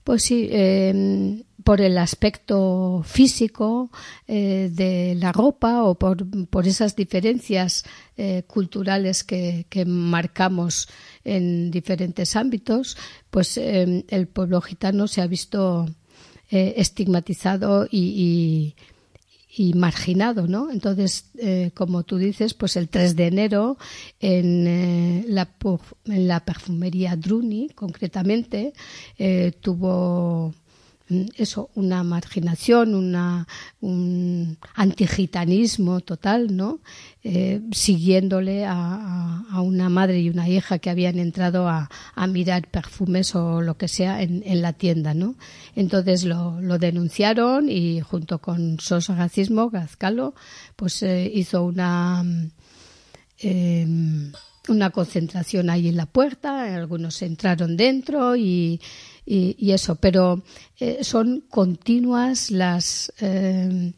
Pues 0.03 0.23
sí, 0.23 0.47
eh, 0.51 1.43
por 1.63 1.80
el 1.80 1.97
aspecto 1.99 3.03
físico 3.05 3.91
eh, 4.27 4.72
de 4.73 5.13
la 5.15 5.31
ropa 5.31 5.84
o 5.84 5.93
por, 5.93 6.26
por 6.47 6.68
esas 6.68 6.95
diferencias 6.95 7.85
eh, 8.18 8.43
culturales 8.47 9.23
que, 9.23 9.68
que, 9.69 9.85
marcamos 9.85 10.89
en 11.23 11.69
diferentes 11.69 12.35
ámbitos, 12.35 12.97
pues 13.30 13.57
el 13.57 14.27
pueblo 14.27 14.59
gitano 14.59 15.07
se 15.07 15.22
ha 15.22 15.27
visto 15.27 15.85
estigmatizado 16.49 17.88
y, 17.89 18.76
y 18.76 18.76
y 19.53 19.73
marginado, 19.73 20.48
¿no? 20.48 20.72
Entonces, 20.72 21.26
eh, 21.38 21.72
como 21.73 22.03
tú 22.03 22.18
dices, 22.18 22.53
pues 22.53 22.78
el 22.78 22.88
3 22.88 23.15
de 23.15 23.28
enero 23.28 23.78
en, 24.19 24.68
eh, 24.68 25.26
la, 25.28 25.49
en 26.06 26.28
la 26.28 26.40
perfumería 26.45 27.15
Druni, 27.18 27.69
concretamente, 27.69 28.73
eh, 29.18 29.52
tuvo 29.60 30.53
eso, 31.38 31.70
una 31.76 32.04
marginación, 32.04 32.96
una, 32.96 33.48
un 33.82 34.58
antigitanismo 34.76 36.00
total, 36.00 36.56
¿no? 36.56 36.80
Eh, 37.24 37.62
siguiéndole 37.72 38.66
a, 38.66 39.44
una 39.62 39.90
madre 39.90 40.20
y 40.20 40.30
una 40.30 40.50
hija 40.50 40.80
que 40.80 40.90
habían 40.90 41.20
entrado 41.20 41.68
a, 41.68 41.90
a 42.16 42.28
mirar 42.28 42.68
perfumes 42.68 43.36
o 43.36 43.62
lo 43.62 43.78
que 43.78 43.88
sea 43.88 44.22
en, 44.22 44.62
la 44.62 44.74
tienda, 44.74 45.14
¿no? 45.14 45.36
Entonces 45.76 46.24
lo, 46.24 46.60
lo, 46.62 46.80
denunciaron 46.80 47.70
y 47.70 48.02
junto 48.02 48.40
con 48.40 48.80
SOS 48.80 49.10
Racismo, 49.10 49.70
Gazcalo, 49.70 50.34
pues 50.76 51.04
eh, 51.04 51.32
hizo 51.34 51.64
una... 51.64 52.24
Eh, 53.40 53.88
una 54.68 54.92
concentración 54.92 55.72
ahí 55.72 55.88
en 55.88 55.98
la 55.98 56.06
puerta, 56.06 56.76
algunos 56.76 57.22
entraron 57.24 57.76
dentro 57.76 58.36
y, 58.36 58.80
y, 59.26 59.56
y 59.57 59.72
eso, 59.72 59.95
pero 59.95 60.43
eh, 60.80 61.03
son 61.03 61.41
continuas 61.49 62.52
las 62.52 63.11
eh, 63.19 63.93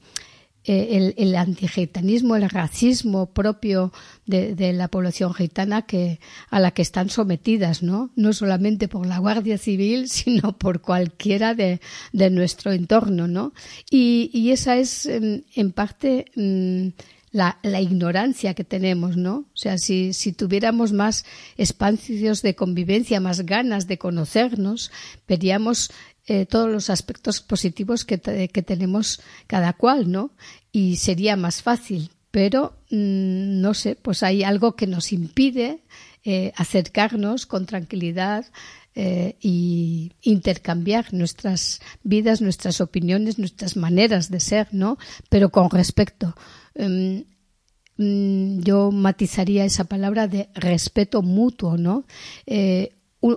el, 0.65 1.13
el, 1.17 1.35
antigitanismo, 1.35 2.35
el 2.35 2.49
racismo 2.49 3.33
propio 3.33 3.91
de, 4.25 4.73
la 4.73 4.87
población 4.87 5.33
gitana 5.33 5.81
que, 5.81 6.19
a 6.49 6.59
la 6.59 6.71
que 6.71 6.81
están 6.81 7.09
sometidas, 7.09 7.83
¿no? 7.83 8.11
No 8.15 8.31
solamente 8.31 8.87
por 8.87 9.05
la 9.05 9.19
Guardia 9.19 9.57
Civil, 9.57 10.07
sino 10.09 10.57
por 10.57 10.81
cualquiera 10.81 11.53
de, 11.53 11.81
de 12.13 12.29
nuestro 12.29 12.71
entorno, 12.71 13.27
¿no? 13.27 13.53
Y, 13.89 14.51
esa 14.51 14.77
es, 14.77 15.05
en, 15.05 15.45
en 15.55 15.71
parte, 15.71 16.25
mmm, 16.35 16.89
la, 17.33 17.81
ignorancia 17.81 18.53
que 18.53 18.63
tenemos, 18.63 19.17
¿no? 19.17 19.45
O 19.53 19.57
sea, 19.57 19.79
si, 19.79 20.13
si 20.13 20.33
tuviéramos 20.33 20.93
más 20.93 21.25
espacios 21.57 22.43
de 22.43 22.55
convivencia, 22.55 23.19
más 23.19 23.41
ganas 23.41 23.87
de 23.87 23.97
conocernos, 23.97 24.91
veríamos 25.27 25.91
eh, 26.27 26.45
todos 26.45 26.69
los 26.69 26.91
aspectos 26.91 27.41
positivos 27.41 28.05
que, 28.05 28.19
tenemos 28.19 29.19
cada 29.47 29.73
cual, 29.73 30.11
¿no? 30.11 30.31
Y 30.71 30.97
sería 30.97 31.35
más 31.35 31.63
fácil. 31.63 32.11
Pero, 32.29 32.77
mmm, 32.91 33.61
no 33.61 33.73
sé, 33.73 33.95
pues 33.95 34.21
hay 34.21 34.43
algo 34.43 34.75
que 34.75 34.87
nos 34.87 35.11
impide 35.11 35.81
eh, 36.23 36.53
acercarnos 36.55 37.47
con 37.47 37.65
tranquilidad 37.65 38.45
eh, 38.93 39.37
y 39.41 40.11
intercambiar 40.21 41.15
nuestras 41.15 41.81
vidas, 42.03 42.41
nuestras 42.41 42.79
opiniones, 42.79 43.39
nuestras 43.39 43.75
maneras 43.75 44.29
de 44.29 44.39
ser, 44.39 44.67
¿no? 44.71 44.99
Pero 45.29 45.49
con 45.49 45.71
respeto 45.71 46.35
um, 46.75 47.23
yo 47.97 48.91
matizaría 48.91 49.65
esa 49.65 49.83
palabra 49.83 50.27
de 50.27 50.49
respeto 50.55 51.21
mutuo, 51.21 51.77
¿no? 51.77 52.05
Eh, 52.45 52.95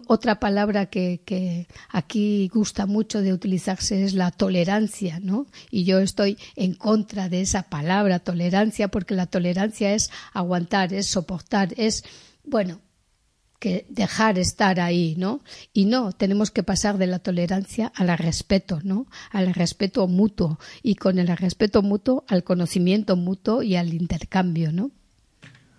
otra 0.08 0.40
palabra 0.40 0.86
que, 0.86 1.20
que, 1.24 1.68
aquí 1.90 2.50
gusta 2.52 2.86
mucho 2.86 3.22
de 3.22 3.32
utilizarse 3.32 4.02
es 4.02 4.14
la 4.14 4.32
tolerancia, 4.32 5.20
¿no? 5.20 5.46
Y 5.70 5.84
yo 5.84 6.00
estoy 6.00 6.38
en 6.56 6.74
contra 6.74 7.28
de 7.28 7.42
esa 7.42 7.62
palabra 7.64 8.18
tolerancia 8.18 8.88
porque 8.88 9.14
la 9.14 9.26
tolerancia 9.26 9.94
es 9.94 10.10
aguantar, 10.32 10.92
es 10.92 11.06
soportar, 11.06 11.72
es, 11.76 12.02
bueno, 12.42 12.80
que 13.58 13.86
dejar 13.88 14.38
estar 14.38 14.80
ahí, 14.80 15.14
¿no? 15.18 15.40
Y 15.72 15.86
no, 15.86 16.12
tenemos 16.12 16.50
que 16.50 16.62
pasar 16.62 16.98
de 16.98 17.06
la 17.06 17.18
tolerancia 17.18 17.92
al 17.94 18.16
respeto, 18.18 18.80
¿no? 18.84 19.06
Al 19.30 19.54
respeto 19.54 20.06
mutuo 20.08 20.58
y 20.82 20.96
con 20.96 21.18
el 21.18 21.28
respeto 21.28 21.82
mutuo 21.82 22.24
al 22.28 22.44
conocimiento 22.44 23.16
mutuo 23.16 23.62
y 23.62 23.76
al 23.76 23.94
intercambio, 23.94 24.72
¿no? 24.72 24.90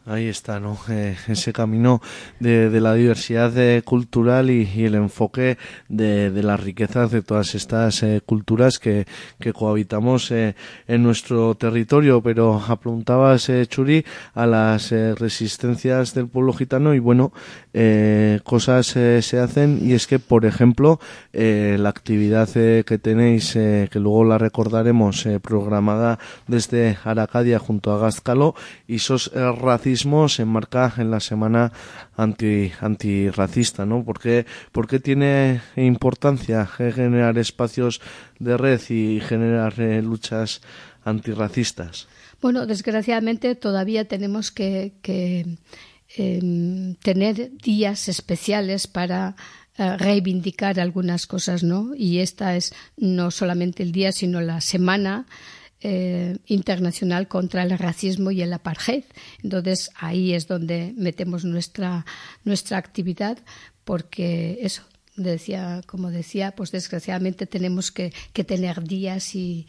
Ahí 0.10 0.30
está, 0.30 0.62
¿no? 0.62 0.80
Eh, 0.88 1.18
ese 1.28 1.52
camino 1.52 2.02
de, 2.40 2.70
la 2.80 2.94
diversidad 2.94 3.52
eh, 3.58 3.82
cultural 3.84 4.50
y, 4.50 4.86
el 4.86 4.96
enfoque 4.96 5.58
de, 5.90 6.32
las 6.32 6.62
riquezas 6.62 7.12
de 7.12 7.22
todas 7.22 7.56
estas 7.56 8.04
eh, 8.04 8.22
culturas 8.26 8.80
que, 8.80 9.06
que 9.38 9.52
cohabitamos 9.52 10.32
en 10.32 10.56
nuestro 11.04 11.56
territorio. 11.56 12.22
Pero 12.22 12.56
apuntabas, 12.70 13.52
Churi, 13.68 14.06
a 14.34 14.46
las 14.46 14.92
resistencias 14.92 16.14
del 16.14 16.30
pueblo 16.30 16.54
gitano 16.54 16.94
y 16.94 17.00
bueno, 17.00 17.34
eh, 17.80 18.40
cosas 18.44 18.96
eh, 18.96 19.22
se 19.22 19.38
hacen 19.38 19.78
y 19.84 19.94
es 19.94 20.08
que, 20.08 20.18
por 20.18 20.46
ejemplo, 20.46 21.00
eh, 21.32 21.78
la 21.80 21.90
actividad 21.90 22.50
que 22.50 22.98
tenéis, 23.00 23.54
que 23.54 24.00
luego 24.00 24.24
la 24.24 24.40
recordaremos, 24.40 25.28
programada 25.44 26.18
desde 26.48 26.98
Aracadia 27.04 27.60
junto 27.60 27.92
a 27.92 28.00
Gazcalo, 28.00 28.56
y 28.88 28.96
esos 28.96 29.32
racismos 29.32 30.36
se 30.36 30.42
enmarca 30.42 30.92
en 30.98 31.12
la 31.12 31.20
semana 31.20 31.72
anti 32.16 32.72
antirracista, 32.82 33.86
¿no? 33.86 34.04
¿Por 34.04 34.20
qué, 34.20 34.48
por 34.72 34.88
qué 34.88 35.00
tiene 35.00 35.62
importancia 35.76 36.66
generar 36.66 37.38
espacios 37.38 38.02
de 38.40 38.58
red 38.58 38.82
y 38.90 39.20
generar 39.20 39.78
luchas 40.02 40.62
antirracistas? 41.06 42.08
Bueno, 42.42 42.66
desgraciadamente 42.66 43.54
todavía 43.54 44.08
tenemos 44.08 44.52
que, 44.52 44.94
que 45.04 45.58
tener 46.16 47.52
días 47.58 48.08
especiales 48.08 48.88
para 48.88 49.36
eh, 49.78 49.96
reivindicar 49.98 50.80
algunas 50.80 51.28
cosas, 51.28 51.62
¿no? 51.62 51.94
Y 51.96 52.18
esta 52.18 52.56
es 52.56 52.74
no 52.96 53.30
solamente 53.30 53.84
el 53.84 53.92
día, 53.92 54.12
sino 54.12 54.42
la 54.42 54.60
semana 54.60 55.28
eh, 55.82 56.38
internacional 56.48 57.28
contra 57.28 57.62
el 57.62 57.78
racismo 57.78 58.32
y 58.32 58.42
el 58.42 58.54
apartheid. 58.54 59.04
Entonces 59.44 59.92
ahí 59.96 60.34
es 60.34 60.48
donde 60.48 60.96
metemos 60.98 61.46
nuestra 61.46 62.08
nuestra 62.44 62.80
actividad, 62.80 63.38
porque 63.84 64.58
eso 64.62 64.82
decía, 65.16 65.82
como 65.86 66.10
decía, 66.10 66.56
pues 66.56 66.72
desgraciadamente 66.72 67.46
tenemos 67.46 67.92
que, 67.92 68.12
que 68.34 68.44
tener 68.44 68.84
días 68.84 69.36
y 69.36 69.68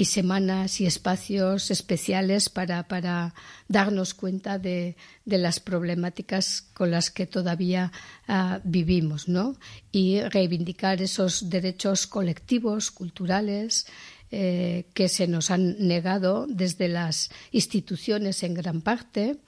y 0.00 0.04
semanas 0.04 0.80
y 0.80 0.86
espacios 0.86 1.72
especiales 1.72 2.48
para, 2.48 2.86
para 2.86 3.34
darnos 3.66 4.14
cuenta 4.14 4.58
de, 4.58 4.96
de, 5.24 5.38
las 5.38 5.58
problemáticas 5.58 6.62
con 6.72 6.92
las 6.92 7.10
que 7.10 7.26
todavía 7.26 7.90
uh, 8.28 8.60
vivimos, 8.62 9.28
¿no? 9.28 9.56
Y 9.90 10.20
reivindicar 10.20 11.02
esos 11.02 11.50
derechos 11.50 12.06
colectivos, 12.06 12.92
culturales, 12.92 13.86
eh, 14.30 14.84
que 14.92 15.08
se 15.08 15.26
nos 15.26 15.50
han 15.50 15.88
negado 15.88 16.46
desde 16.46 16.86
las 16.88 17.30
instituciones 17.50 18.42
en 18.42 18.52
gran 18.52 18.82
parte. 18.82 19.38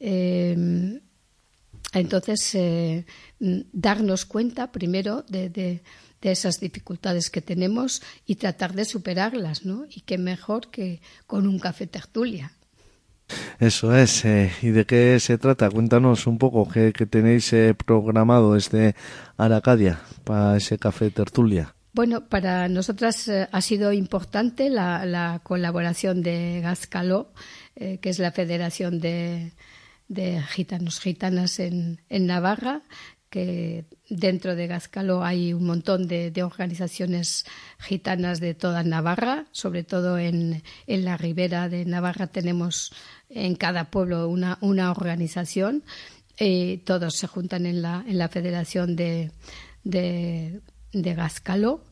Eh, 0.00 1.00
entonces, 1.92 2.54
eh, 2.54 3.04
darnos 3.38 4.24
cuenta 4.24 4.72
primero 4.72 5.22
de, 5.28 5.82
de 6.22 6.30
esas 6.30 6.60
dificultades 6.60 7.28
que 7.28 7.42
tenemos 7.42 8.00
y 8.26 8.36
tratar 8.36 8.74
de 8.74 8.84
superarlas, 8.84 9.66
¿no? 9.66 9.84
Y 9.90 10.02
qué 10.02 10.16
mejor 10.16 10.70
que 10.70 11.02
con 11.26 11.46
un 11.46 11.58
café 11.58 11.86
tertulia. 11.86 12.52
Eso 13.58 13.94
es. 13.94 14.24
Eh, 14.24 14.52
¿Y 14.62 14.68
de 14.68 14.84
qué 14.84 15.18
se 15.20 15.38
trata? 15.38 15.70
Cuéntanos 15.70 16.26
un 16.26 16.38
poco 16.38 16.68
qué, 16.68 16.92
qué 16.92 17.06
tenéis 17.06 17.52
eh, 17.52 17.74
programado 17.74 18.54
desde 18.54 18.94
Aracadia 19.36 20.00
para 20.24 20.56
ese 20.56 20.78
café 20.78 21.10
tertulia. 21.10 21.74
Bueno, 21.92 22.26
para 22.28 22.68
nosotras 22.68 23.28
eh, 23.28 23.48
ha 23.50 23.60
sido 23.60 23.92
importante 23.92 24.70
la, 24.70 25.04
la 25.04 25.40
colaboración 25.42 26.22
de 26.22 26.60
Gazcaló, 26.62 27.32
que 27.74 28.10
es 28.10 28.18
la 28.18 28.32
Federación 28.32 29.00
de, 29.00 29.52
de 30.08 30.42
Gitanos 30.42 31.00
Gitanas 31.00 31.58
en, 31.58 32.02
en 32.10 32.26
Navarra, 32.26 32.82
que 33.32 33.86
dentro 34.10 34.54
de 34.54 34.66
Gazcalo 34.66 35.24
hay 35.24 35.54
un 35.54 35.64
montón 35.64 36.06
de, 36.06 36.30
organizaciones 36.42 37.46
gitanas 37.78 38.40
de 38.40 38.52
toda 38.52 38.82
Navarra, 38.82 39.46
sobre 39.52 39.84
todo 39.84 40.18
en, 40.18 40.62
en, 40.86 41.04
la 41.06 41.16
ribera 41.16 41.70
de 41.70 41.86
Navarra 41.86 42.26
tenemos 42.26 42.92
en 43.30 43.54
cada 43.54 43.90
pueblo 43.90 44.28
una, 44.28 44.58
una 44.60 44.90
organización. 44.90 45.82
Eh, 46.36 46.82
todos 46.84 47.14
se 47.14 47.26
juntan 47.26 47.64
en 47.64 47.80
la, 47.80 48.04
en 48.06 48.18
la 48.18 48.28
Federación 48.28 48.96
de, 48.96 49.32
de, 49.82 50.60
de 50.92 51.14
Gazcalo 51.14 51.84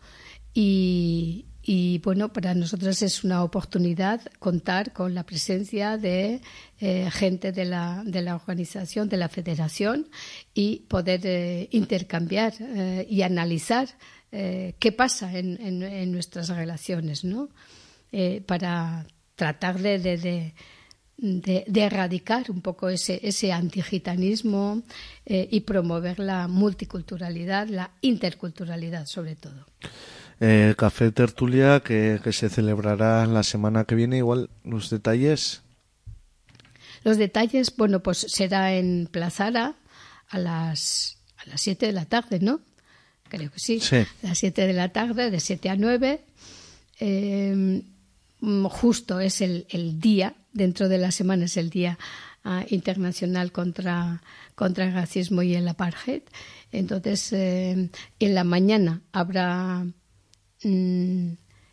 y, 0.53 1.47
y 1.73 1.99
bueno, 1.99 2.33
para 2.33 2.53
nosotros 2.53 3.01
es 3.01 3.23
una 3.23 3.45
oportunidad 3.45 4.21
contar 4.41 4.93
con 4.93 5.15
la 5.15 5.23
presencia 5.23 5.97
de 5.97 6.41
eh, 6.81 7.09
gente 7.13 7.53
de 7.53 7.65
la, 7.65 8.03
de 8.05 8.23
la 8.23 8.35
organización, 8.35 9.09
de 9.09 9.17
la 9.17 9.29
federación 9.29 10.09
y 10.53 10.81
poder 10.89 11.21
eh, 11.23 11.69
intercambiar 11.71 12.55
eh, 12.59 13.07
y 13.09 13.23
analizar 13.23 13.89
qué 14.33 14.95
pasa 14.97 15.37
en, 15.39 15.61
en, 15.83 16.13
nuestras 16.13 16.49
relaciones, 16.49 17.25
¿no? 17.25 17.49
Para 18.47 19.05
tratar 19.35 19.81
de 19.81 20.55
de, 21.21 21.65
de, 21.67 21.83
erradicar 21.83 22.51
un 22.51 22.63
poco 22.63 22.89
ese, 22.89 23.21
ese 23.23 23.53
antigitanismo 23.53 24.83
eh, 25.27 25.49
y 25.51 25.61
promover 25.61 26.19
la 26.19 26.49
multiculturalidad, 26.49 27.69
la 27.69 27.91
interculturalidad 28.01 29.07
sobre 29.07 29.37
todo 29.37 29.67
eh, 30.41 30.75
Café 30.77 31.13
Tertulia 31.13 31.81
que, 31.81 32.21
que, 32.23 32.33
se 32.33 32.49
celebrará 32.49 33.27
la 33.27 33.43
semana 33.43 33.85
que 33.85 33.95
viene. 33.95 34.19
Igual 34.19 34.51
los 34.65 34.91
detalles. 34.91 35.63
Los 37.05 37.19
detalles, 37.19 37.75
bueno, 37.77 38.01
pues 38.01 38.19
será 38.29 38.75
en 38.75 39.09
Plazara 39.11 39.75
a 40.29 40.39
las 40.39 41.19
a 41.45 41.49
las 41.49 41.61
7 41.61 41.87
de 41.87 41.93
la 41.93 42.05
tarde, 42.05 42.39
¿no? 42.41 42.61
Creo 43.29 43.51
que 43.51 43.59
sí. 43.59 43.81
sí. 43.81 43.97
A 43.97 44.07
las 44.23 44.39
7 44.39 44.67
de 44.67 44.73
la 44.73 44.91
tarde, 44.91 45.31
de 45.31 45.41
7 45.41 45.71
a 45.71 45.77
9. 45.77 46.21
Eh, 47.01 47.83
justo 48.65 49.21
es 49.21 49.41
el, 49.41 49.67
el, 49.71 50.01
día, 50.01 50.35
dentro 50.53 50.89
de 50.89 50.99
la 50.99 51.11
semana 51.11 51.47
es 51.47 51.57
el 51.57 51.71
día 51.71 51.99
uh, 52.45 52.63
internacional 52.69 53.53
contra, 53.53 54.23
contra 54.55 54.85
el 54.85 54.93
racismo 54.93 55.43
y 55.43 55.55
el 55.55 55.69
apartheid. 55.69 56.23
Entonces, 56.73 57.33
eh, 57.33 57.89
en 58.19 58.35
la 58.35 58.45
mañana 58.45 59.01
habrá 59.13 59.87
mmm, 60.63 61.33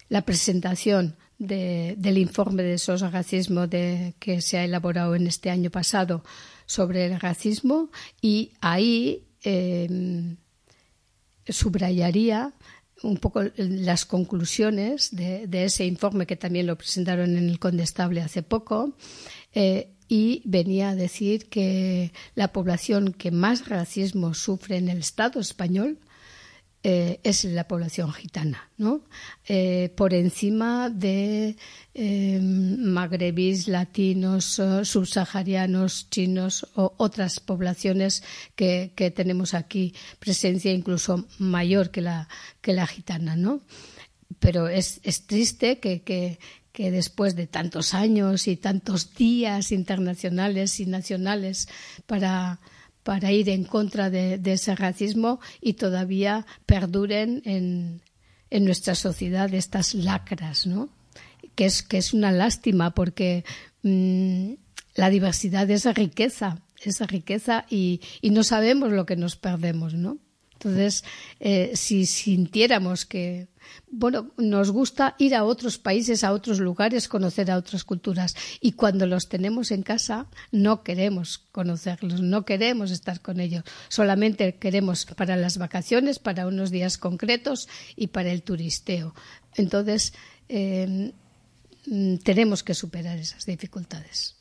la 0.09 0.21
presentación 0.23 1.17
de, 1.37 1.95
del 1.97 2.17
informe 2.17 2.63
de 2.63 2.77
SOS 2.77 3.11
Racismo 3.11 3.67
de, 3.67 4.15
que 4.19 4.41
se 4.41 4.57
ha 4.57 4.63
elaborado 4.63 5.15
en 5.15 5.27
este 5.27 5.49
año 5.49 5.69
pasado 5.69 6.23
sobre 6.65 7.05
el 7.05 7.19
racismo 7.19 7.89
y 8.21 8.53
ahí 8.61 9.27
eh, 9.43 10.35
subrayaría 11.47 12.53
un 13.03 13.17
poco 13.17 13.43
las 13.55 14.05
conclusiones 14.05 15.15
de, 15.15 15.47
de, 15.47 15.65
ese 15.65 15.85
informe 15.85 16.25
que 16.25 16.35
también 16.35 16.65
lo 16.65 16.77
presentaron 16.77 17.37
en 17.37 17.49
el 17.49 17.59
Condestable 17.59 18.21
hace 18.21 18.41
poco 18.41 18.95
eh, 19.53 19.93
y 20.07 20.41
venía 20.45 20.89
a 20.89 20.95
decir 20.95 21.47
que 21.49 22.11
la 22.33 22.51
población 22.53 23.13
que 23.13 23.29
más 23.29 23.67
racismo 23.67 24.33
sufre 24.33 24.77
en 24.77 24.89
el 24.89 24.99
Estado 24.99 25.39
español 25.39 25.99
eh, 26.83 27.19
es 27.23 27.43
la 27.43 27.67
población 27.67 28.13
gitana, 28.13 28.69
¿no? 28.77 29.01
Eh, 29.47 29.91
por 29.97 30.13
encima 30.13 30.89
de 30.89 31.57
eh, 31.93 32.39
latinos, 33.67 34.61
subsaharianos, 34.83 36.09
chinos 36.11 36.67
o 36.75 36.93
otras 36.97 37.39
poblaciones 37.39 38.23
que, 38.55 38.93
tenemos 39.15 39.53
aquí 39.55 39.93
presencia 40.19 40.71
incluso 40.71 41.27
mayor 41.39 41.89
que 41.89 42.01
la, 42.01 42.29
que 42.61 42.73
la 42.73 42.85
gitana, 42.85 43.35
¿no? 43.35 43.61
Pero 44.39 44.69
es, 44.69 45.01
es 45.03 45.25
triste 45.25 45.79
que, 45.79 46.03
que 46.03 46.91
después 46.91 47.35
de 47.35 47.47
tantos 47.47 47.95
años 47.95 48.47
y 48.47 48.55
tantos 48.55 49.15
días 49.15 49.71
internacionales 49.71 50.79
y 50.79 50.85
nacionales 50.85 51.67
para 52.05 52.59
para 53.07 53.31
ir 53.31 53.47
en 53.47 53.63
contra 53.63 54.09
de, 54.09 54.41
ese 54.43 54.75
racismo 54.75 55.39
y 55.61 55.75
todavía 55.75 56.45
perduren 56.65 57.41
en, 57.45 58.01
nuestra 58.65 58.95
sociedad 58.95 59.53
estas 59.53 59.93
lacras, 59.93 60.67
¿no? 60.67 60.89
Que 61.55 61.67
es, 61.67 61.83
que 61.83 61.99
es 61.99 62.13
una 62.13 62.33
lástima 62.33 62.93
porque 62.93 63.45
mmm, 63.81 64.55
la 64.95 65.09
diversidad 65.09 65.71
es 65.71 65.85
riqueza, 65.95 66.59
es 66.83 66.99
riqueza 66.99 67.65
y, 67.69 68.01
y, 68.19 68.31
no 68.31 68.43
sabemos 68.43 68.91
lo 68.91 69.05
que 69.05 69.15
nos 69.15 69.37
perdemos, 69.37 69.93
¿no? 69.93 70.17
Entonces, 70.57 71.03
eh, 71.39 71.71
si 71.75 72.07
sintiéramos 72.07 73.05
que, 73.05 73.47
bueno, 73.91 74.31
nos 74.37 74.71
gusta 74.71 75.15
ir 75.19 75.35
a 75.35 75.43
otros 75.43 75.77
países, 75.77 76.23
a 76.23 76.33
otros 76.33 76.59
lugares, 76.59 77.07
conocer 77.07 77.51
a 77.51 77.57
otras 77.57 77.83
culturas. 77.83 78.35
Y 78.59 78.71
cuando 78.71 79.05
los 79.05 79.29
tenemos 79.29 79.69
en 79.69 79.83
casa, 79.83 80.25
no 80.51 80.81
queremos 80.83 81.37
conocerlos, 81.51 82.21
no 82.21 82.43
queremos 82.43 82.89
estar 82.89 83.21
con 83.21 83.39
ellos. 83.39 83.63
Solamente 83.87 84.55
queremos 84.55 85.05
para 85.05 85.35
las 85.35 85.59
vacaciones, 85.59 86.17
para 86.17 86.47
unos 86.47 86.71
días 86.71 86.97
concretos 86.97 87.69
y 87.95 88.07
para 88.07 88.31
el 88.31 88.41
turisteo. 88.41 89.13
Entonces, 89.55 90.13
eh, 90.49 91.11
tenemos 92.23 92.63
que 92.63 92.73
superar 92.73 93.19
esas 93.19 93.45
dificultades. 93.45 94.36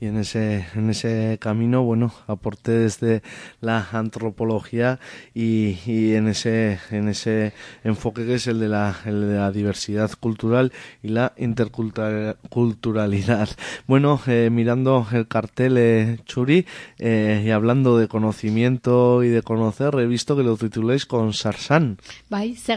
Y 0.00 0.06
en 0.06 0.16
ese, 0.18 0.66
en 0.74 0.90
ese 0.90 1.38
camino, 1.40 1.82
bueno, 1.82 2.12
aporté 2.26 2.72
desde 2.72 3.22
la 3.60 3.86
antropología 3.92 4.98
y, 5.34 5.78
y 5.86 6.14
en 6.14 6.28
ese, 6.28 6.78
en 6.90 7.08
ese 7.08 7.52
enfoque 7.84 8.24
que 8.24 8.34
es 8.34 8.46
el 8.46 8.60
de 8.60 8.68
la, 8.68 8.96
el 9.04 9.20
de 9.28 9.36
la 9.36 9.52
diversidad 9.52 10.10
cultural 10.18 10.72
y 11.02 11.08
la 11.08 11.32
interculturalidad. 11.36 13.48
Bueno, 13.86 14.20
eh, 14.26 14.48
mirando 14.50 15.06
el 15.12 15.28
cartel 15.28 15.76
eh, 15.78 16.18
Churi 16.24 16.66
eh, 16.98 17.42
y 17.46 17.50
hablando 17.50 17.98
de 17.98 18.08
conocimiento 18.08 19.22
y 19.22 19.28
de 19.28 19.42
conocer, 19.42 19.94
he 19.98 20.06
visto 20.06 20.36
que 20.36 20.42
lo 20.42 20.56
tituláis 20.56 21.06
con 21.06 21.32
Sarsan. 21.32 21.98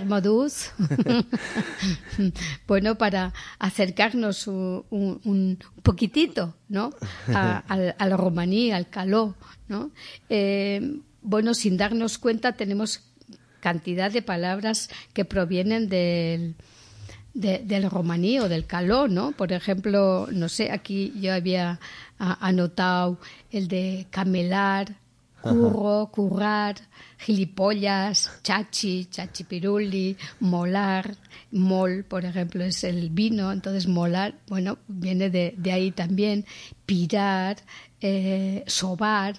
Moduz? 0.06 0.72
bueno, 2.68 2.98
para 2.98 3.34
acercarnos 3.60 4.48
un- 4.48 4.84
un 4.92 5.58
poquitito, 5.82 6.56
¿no? 6.70 6.92
A- 7.34 7.64
al, 7.68 7.96
al 7.98 8.18
romaní, 8.18 8.72
al 8.72 8.90
caló, 8.90 9.36
¿no? 9.68 9.92
Eh, 10.30 11.00
bueno, 11.22 11.54
sin 11.54 11.78
darnos 11.78 12.18
cuenta 12.18 12.54
tenemos 12.54 13.02
cantidad 13.60 14.12
de 14.12 14.22
palabras 14.22 14.90
que 15.14 15.24
provienen 15.26 15.88
del, 15.88 16.56
de- 17.34 17.60
del 17.60 17.90
romaní 17.90 18.40
o 18.40 18.50
del 18.50 18.66
caló, 18.66 19.08
¿no? 19.08 19.32
Por 19.34 19.52
ejemplo, 19.54 20.28
no 20.32 20.50
sé, 20.50 20.72
aquí 20.72 21.14
yo 21.20 21.34
había 21.34 21.80
anotado 22.18 23.20
el 23.52 23.68
de 23.68 24.08
camelar, 24.10 24.96
curro, 25.42 26.10
currar, 26.12 26.76
gilipollas, 27.18 28.30
chachi, 28.44 29.06
chachipiruli, 29.06 30.16
molar, 30.40 31.16
mol, 31.52 32.04
por 32.04 32.26
ejemplo, 32.26 32.64
es 32.64 32.84
el 32.84 33.10
vino, 33.10 33.52
entonces 33.52 33.88
molar, 33.88 34.36
bueno, 34.48 34.78
viene 34.88 35.30
de, 35.30 35.54
de 35.58 35.72
ahí 35.72 35.92
también, 35.92 36.46
pirar, 36.86 37.58
eh, 38.00 38.64
sobar, 38.68 39.36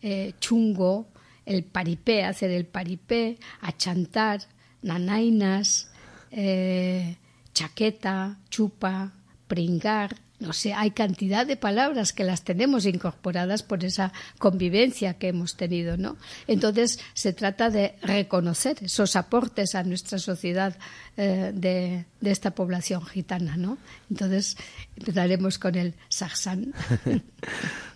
eh, 0.00 0.34
chungo, 0.40 1.08
el 1.44 1.64
paripé, 1.64 2.24
hacer 2.24 2.50
el 2.50 2.66
paripé, 2.66 3.38
achantar, 3.60 4.40
nanainas, 4.82 5.90
eh, 6.30 7.16
chaqueta, 7.52 8.38
chupa, 8.48 9.12
pringar, 9.46 10.16
no 10.42 10.52
sé, 10.52 10.74
hay 10.74 10.90
cantidad 10.90 11.46
de 11.46 11.56
palabras 11.56 12.12
que 12.12 12.24
las 12.24 12.42
tenemos 12.42 12.84
incorporadas 12.84 13.62
por 13.62 13.84
esa 13.84 14.12
convivencia 14.38 15.14
que 15.14 15.28
hemos 15.28 15.56
tenido, 15.56 15.96
¿no? 15.96 16.16
Entonces 16.48 16.98
se 17.14 17.32
trata 17.32 17.70
de 17.70 17.94
reconocer 18.02 18.78
esos 18.82 19.14
aportes 19.14 19.76
a 19.76 19.84
nuestra 19.84 20.18
sociedad 20.18 20.76
eh, 21.16 21.52
de, 21.54 22.06
de 22.20 22.30
esta 22.30 22.52
población 22.52 23.04
gitana, 23.04 23.56
¿no? 23.56 23.78
Entonces 24.10 24.56
empezaremos 24.96 25.58
con 25.58 25.74
el 25.74 25.94
sarsán. 26.08 26.72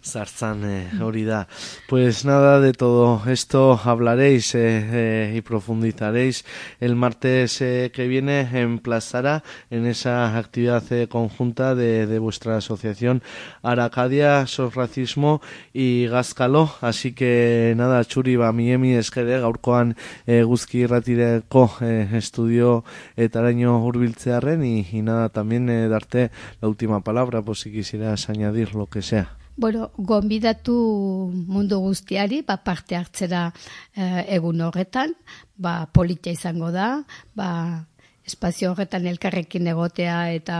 Zarzan, 0.05 0.63
eh. 0.71 1.47
Pues 1.89 2.25
nada, 2.25 2.61
de 2.61 2.73
todo 2.73 3.23
esto 3.27 3.81
hablaréis 3.83 4.55
eh, 4.55 5.33
y 5.35 5.41
profundizaréis 5.41 6.45
el 6.79 6.95
martes 6.95 7.59
que 7.59 8.07
viene 8.07 8.41
en 8.53 8.79
Plazara, 8.79 9.43
en 9.71 9.87
esa 9.87 10.37
actividad 10.37 10.85
conjunta 11.09 11.75
de, 11.75 12.07
de 12.07 12.19
asociación 12.45 13.23
Aracadia, 13.63 14.47
Sos 14.47 14.75
Racismo 14.75 15.41
y 15.73 16.07
Gazkalo. 16.07 16.71
Así 16.81 17.13
que 17.13 17.75
nada, 17.77 18.05
txuri 18.05 18.37
ba 18.37 18.53
miemi 18.53 18.95
eskere 18.95 19.41
gaurkoan 19.41 19.97
eh, 20.27 20.43
guzki 20.43 20.85
irratireko 20.85 21.71
eh, 21.81 22.09
estudio 22.13 22.85
etaraino 23.17 23.79
hurbiltzearren 23.85 24.65
y, 24.65 24.87
y 24.93 25.03
nada, 25.03 25.29
también 25.29 25.69
eh, 25.71 25.89
darte 25.89 26.31
la 26.61 26.69
última 26.69 27.01
palabra, 27.01 27.43
pues 27.43 27.61
si 27.61 27.73
quisieras 27.73 28.29
añadir 28.29 28.75
lo 28.75 28.87
que 28.87 29.03
sea. 29.03 29.37
Bueno, 29.57 29.91
gonbidatu 29.97 31.33
mundu 31.33 31.79
guztiari, 31.81 32.43
ba, 32.43 32.59
parte 32.61 32.95
hartzera 32.95 33.55
eh, 33.97 34.27
egun 34.37 34.61
horretan, 34.61 35.15
ba, 35.57 35.89
politia 35.89 36.33
izango 36.37 36.69
da, 36.73 37.07
ba, 37.35 37.87
espazio 38.27 38.73
horretan 38.73 39.07
elkarrekin 39.07 39.69
egotea 39.71 40.33
eta 40.35 40.59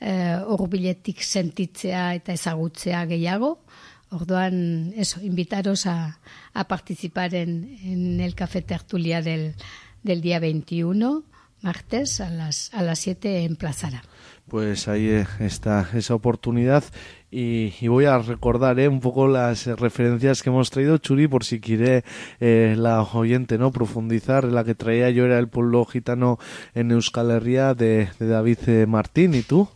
eh, 0.00 0.38
hurbiletik 0.46 1.22
sentitzea 1.26 2.14
eta 2.14 2.32
ezagutzea 2.32 3.04
gehiago. 3.10 3.58
Orduan, 4.10 4.92
eso, 4.96 5.20
invitaros 5.22 5.86
a, 5.86 6.18
a 6.52 6.64
participar 6.66 7.34
en, 7.34 7.78
en 7.84 8.20
el 8.20 8.34
café 8.34 8.62
tertulia 8.62 9.22
del, 9.22 9.54
del 10.02 10.20
día 10.20 10.40
21, 10.40 11.22
martes 11.60 12.20
a 12.20 12.30
las, 12.30 12.70
a 12.74 12.82
las 12.82 12.98
7 12.98 13.44
en 13.44 13.56
Plazara. 13.56 14.02
Pues 14.50 14.88
ahí 14.88 15.08
eh, 15.08 15.26
está 15.38 15.88
esa 15.94 16.14
oportunidad 16.14 16.84
y, 17.32 17.86
voy 17.86 18.06
a 18.06 18.18
recordar 18.18 18.80
eh, 18.80 18.88
un 18.88 19.00
poco 19.00 19.28
las 19.28 19.66
referencias 19.66 20.42
que 20.42 20.50
hemos 20.50 20.70
traído, 20.70 20.98
Churi, 20.98 21.28
por 21.28 21.44
si 21.44 21.60
quiere 21.60 22.04
eh, 22.40 22.74
la 22.76 23.02
oyente 23.02 23.56
no 23.56 23.70
profundizar. 23.70 24.44
La 24.44 24.64
que 24.64 24.74
traía 24.74 25.10
yo 25.10 25.26
era 25.26 25.38
el 25.38 25.48
pueblo 25.48 25.84
gitano 25.84 26.38
en 26.74 26.90
Euskal 26.90 27.30
Herria 27.30 27.74
de, 27.74 28.08
David 28.18 28.58
eh, 28.66 28.86
Martín. 28.86 29.34
¿Y 29.34 29.42
tú? 29.42 29.68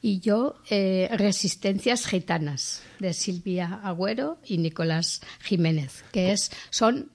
Y 0.00 0.20
yo, 0.20 0.56
Resistencias 0.68 2.06
Gitanas, 2.06 2.82
de 2.98 3.14
Silvia 3.14 3.80
Agüero 3.84 4.38
y 4.44 4.58
Nicolás 4.58 5.20
Jiménez, 5.40 6.04
que 6.10 6.32
es, 6.32 6.50
son 6.70 7.12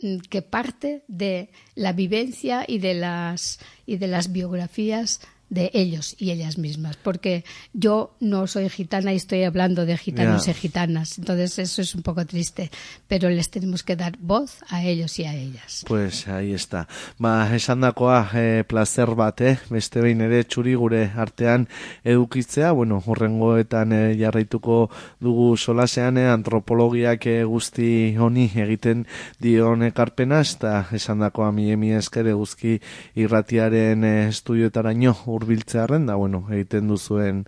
mm, 0.00 0.18
que 0.30 0.40
parte 0.40 1.04
de 1.08 1.50
la 1.74 1.92
vivencia 1.92 2.64
y 2.66 2.78
de 2.78 2.94
las 2.94 3.60
y 3.84 3.98
de 3.98 4.06
las 4.06 4.32
biografías 4.32 5.20
de 5.52 5.70
ellos 5.74 6.16
y 6.18 6.30
ellas 6.30 6.56
mismas, 6.56 6.96
porque 6.96 7.44
yo 7.74 8.16
no 8.20 8.46
soy 8.46 8.70
gitana 8.70 9.12
y 9.12 9.16
estoy 9.16 9.44
hablando 9.44 9.84
de 9.84 9.98
gitanos 9.98 10.46
Ya. 10.46 10.52
y 10.52 10.54
gitanas, 10.54 11.18
entonces 11.18 11.58
eso 11.58 11.82
es 11.82 11.94
un 11.94 12.00
poco 12.00 12.24
triste, 12.24 12.70
pero 13.06 13.28
les 13.28 13.50
tenemos 13.50 13.82
que 13.82 13.94
dar 13.94 14.16
voz 14.18 14.56
a 14.70 14.82
ellos 14.82 15.18
y 15.18 15.24
a 15.24 15.34
ellas. 15.34 15.84
Pues 15.86 16.26
ahí 16.26 16.54
está. 16.54 16.88
Ba, 17.18 17.54
esan 17.54 17.82
dakoa 17.82 18.30
eh, 18.34 18.64
placer 18.66 19.10
bat, 19.14 19.40
eh? 19.42 19.58
beste 19.68 20.00
behin 20.00 20.22
ere 20.24 20.42
txuri 20.44 20.72
gure 20.74 21.10
artean 21.14 21.68
edukitzea, 22.02 22.72
bueno, 22.72 23.02
horrengoetan 23.04 23.92
eh, 23.92 24.16
jarraituko 24.18 24.88
dugu 25.20 25.58
solasean, 25.58 26.16
eh, 26.16 26.30
antropologiak 26.32 27.26
eh, 27.26 27.44
guzti 27.44 28.16
honi 28.16 28.48
egiten 28.56 29.04
dion 29.38 29.82
ekarpena, 29.84 30.40
eta 30.40 30.86
esan 30.96 31.20
dakoa 31.20 31.52
mi 31.52 31.68
emi 31.76 31.92
esker 31.92 32.32
guzki 32.32 32.78
irratiaren 33.20 34.04
eh, 34.04 34.28
estudioetaraino 34.28 35.12
hurbiltzearren, 35.42 36.06
da, 36.06 36.14
bueno, 36.16 36.44
egiten 36.50 36.88
duzuen 36.88 37.44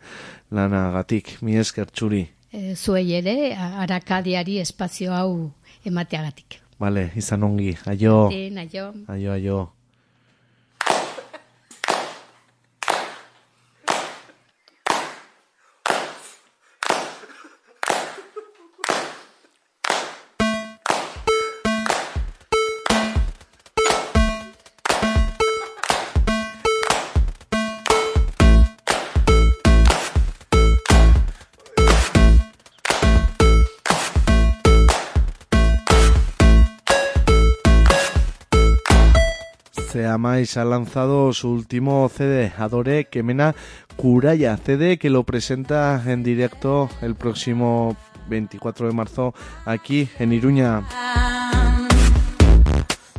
lanagatik, 0.55 1.37
mi 1.43 1.57
esker 1.61 1.89
txuri. 1.91 2.25
E, 2.55 2.75
zuei 2.75 3.07
ere, 3.16 3.55
arakadiari 3.57 4.59
espazio 4.62 5.15
hau 5.15 5.31
emateagatik. 5.87 6.61
Vale, 6.79 7.09
izan 7.16 7.47
ongi, 7.47 7.73
aio, 7.87 8.29
Tin, 8.31 8.59
aio. 8.59 8.91
aio, 9.09 9.33
aio. 9.33 9.59
Ha 40.27 40.65
lanzado 40.65 41.35
su 41.35 41.51
último 41.51 42.09
CD, 42.09 42.51
Adore 42.57 43.05
Kemena 43.05 43.55
Kuraya, 43.97 44.57
CD 44.57 44.99
que 44.99 45.11
lo 45.11 45.25
presenta 45.25 46.03
en 46.07 46.23
directo 46.23 46.89
el 47.03 47.15
próximo 47.15 47.95
24 48.29 48.87
de 48.87 48.95
marzo 48.95 49.35
aquí 49.67 50.09
en 50.19 50.33
Iruña. 50.33 50.83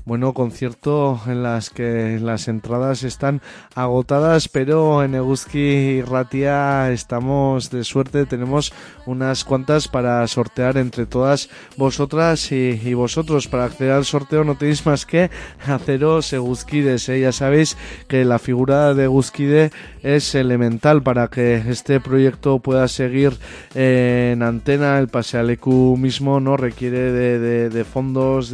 Bueno, 0.05 0.35
concierto 0.35 1.19
en 1.25 1.41
las 1.41 1.71
que 1.71 2.19
las 2.21 2.47
entradas 2.47 3.01
están 3.01 3.41
agotadas, 3.73 4.47
pero 4.49 5.03
en 5.03 5.15
Eguski 5.15 6.03
Ratia 6.03 6.91
estamos 6.91 7.71
de 7.71 7.83
suerte, 7.83 8.27
tenemos 8.27 8.71
unas 9.07 9.43
cuantas 9.43 9.87
para 9.87 10.27
sortear 10.27 10.77
entre 10.77 11.07
todas 11.07 11.49
vosotras 11.75 12.51
y, 12.51 12.79
y 12.83 12.93
vosotros. 12.93 13.47
Para 13.47 13.65
acceder 13.65 13.93
al 13.93 14.05
sorteo 14.05 14.43
no 14.43 14.53
tenéis 14.53 14.85
más 14.85 15.07
que 15.07 15.31
haceros 15.65 16.31
Eguskides, 16.33 17.09
¿eh? 17.09 17.21
ya 17.21 17.31
sabéis 17.31 17.75
que 18.07 18.25
la 18.25 18.37
figura 18.37 18.93
de 18.93 19.05
Eguskide 19.05 19.71
es 20.03 20.35
elemental 20.35 21.01
para 21.01 21.29
que 21.29 21.55
este 21.67 21.99
proyecto 21.99 22.59
pueda 22.59 22.87
seguir 22.87 23.39
en 23.73 24.43
antena. 24.43 24.99
El 24.99 25.07
Pasealecu 25.07 25.97
mismo 25.97 26.39
no 26.39 26.57
requiere 26.57 27.11
de, 27.11 27.83
fondos 27.85 28.53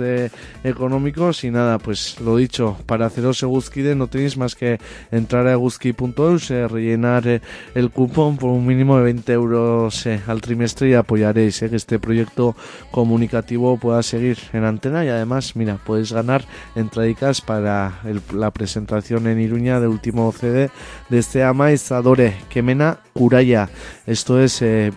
económicos 0.64 1.41
y 1.44 1.52
nada, 1.52 1.78
pues 1.80 2.20
lo 2.20 2.38
dicho, 2.38 2.78
para 2.86 3.06
haceros 3.06 3.42
Eguzkide 3.44 3.96
no 3.96 4.08
tenéis 4.08 4.38
más 4.38 4.56
que 4.56 4.80
entrar 5.12 5.48
a 5.48 5.54
eguzki.eus, 5.54 6.50
rellenar 6.50 7.28
eh, 7.28 7.42
el 7.76 7.90
cupón 7.90 8.38
por 8.38 8.50
un 8.52 8.66
mínimo 8.66 8.98
de 8.98 9.04
20 9.04 9.34
euros 9.34 10.06
eh, 10.06 10.22
al 10.28 10.42
trimestre 10.42 10.90
y 10.90 10.94
apoyaréis 10.94 11.62
eh, 11.62 11.70
que 11.70 11.76
este 11.76 12.00
proyecto 12.00 12.56
comunicativo 12.92 13.78
pueda 13.78 14.04
seguir 14.04 14.38
en 14.54 14.64
antena 14.66 15.04
y 15.06 15.10
además, 15.10 15.56
mira, 15.56 15.78
podéis 15.84 16.12
ganar 16.14 16.44
entradicas 16.76 17.42
para 17.42 18.00
el- 18.06 18.22
la 18.34 18.52
presentación 18.52 19.28
en 19.28 19.40
Iruña 19.40 19.80
del 19.80 19.90
último 19.90 20.32
CD 20.32 20.70
de 21.10 21.18
este 21.20 21.44
Amaiz 21.44 21.92
Adore 21.92 22.36
Kemena 22.50 23.00
Kuraya. 23.14 23.70
Esto 24.06 24.42
es 24.42 24.62
eh, 24.62 24.92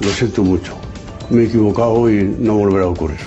Lo 0.00 0.10
siento 0.10 0.42
mucho. 0.42 0.76
Me 1.28 1.42
he 1.42 1.46
equivocado 1.46 2.10
y 2.10 2.24
no 2.38 2.54
volverá 2.54 2.84
a 2.84 2.88
ocurrir. 2.88 3.18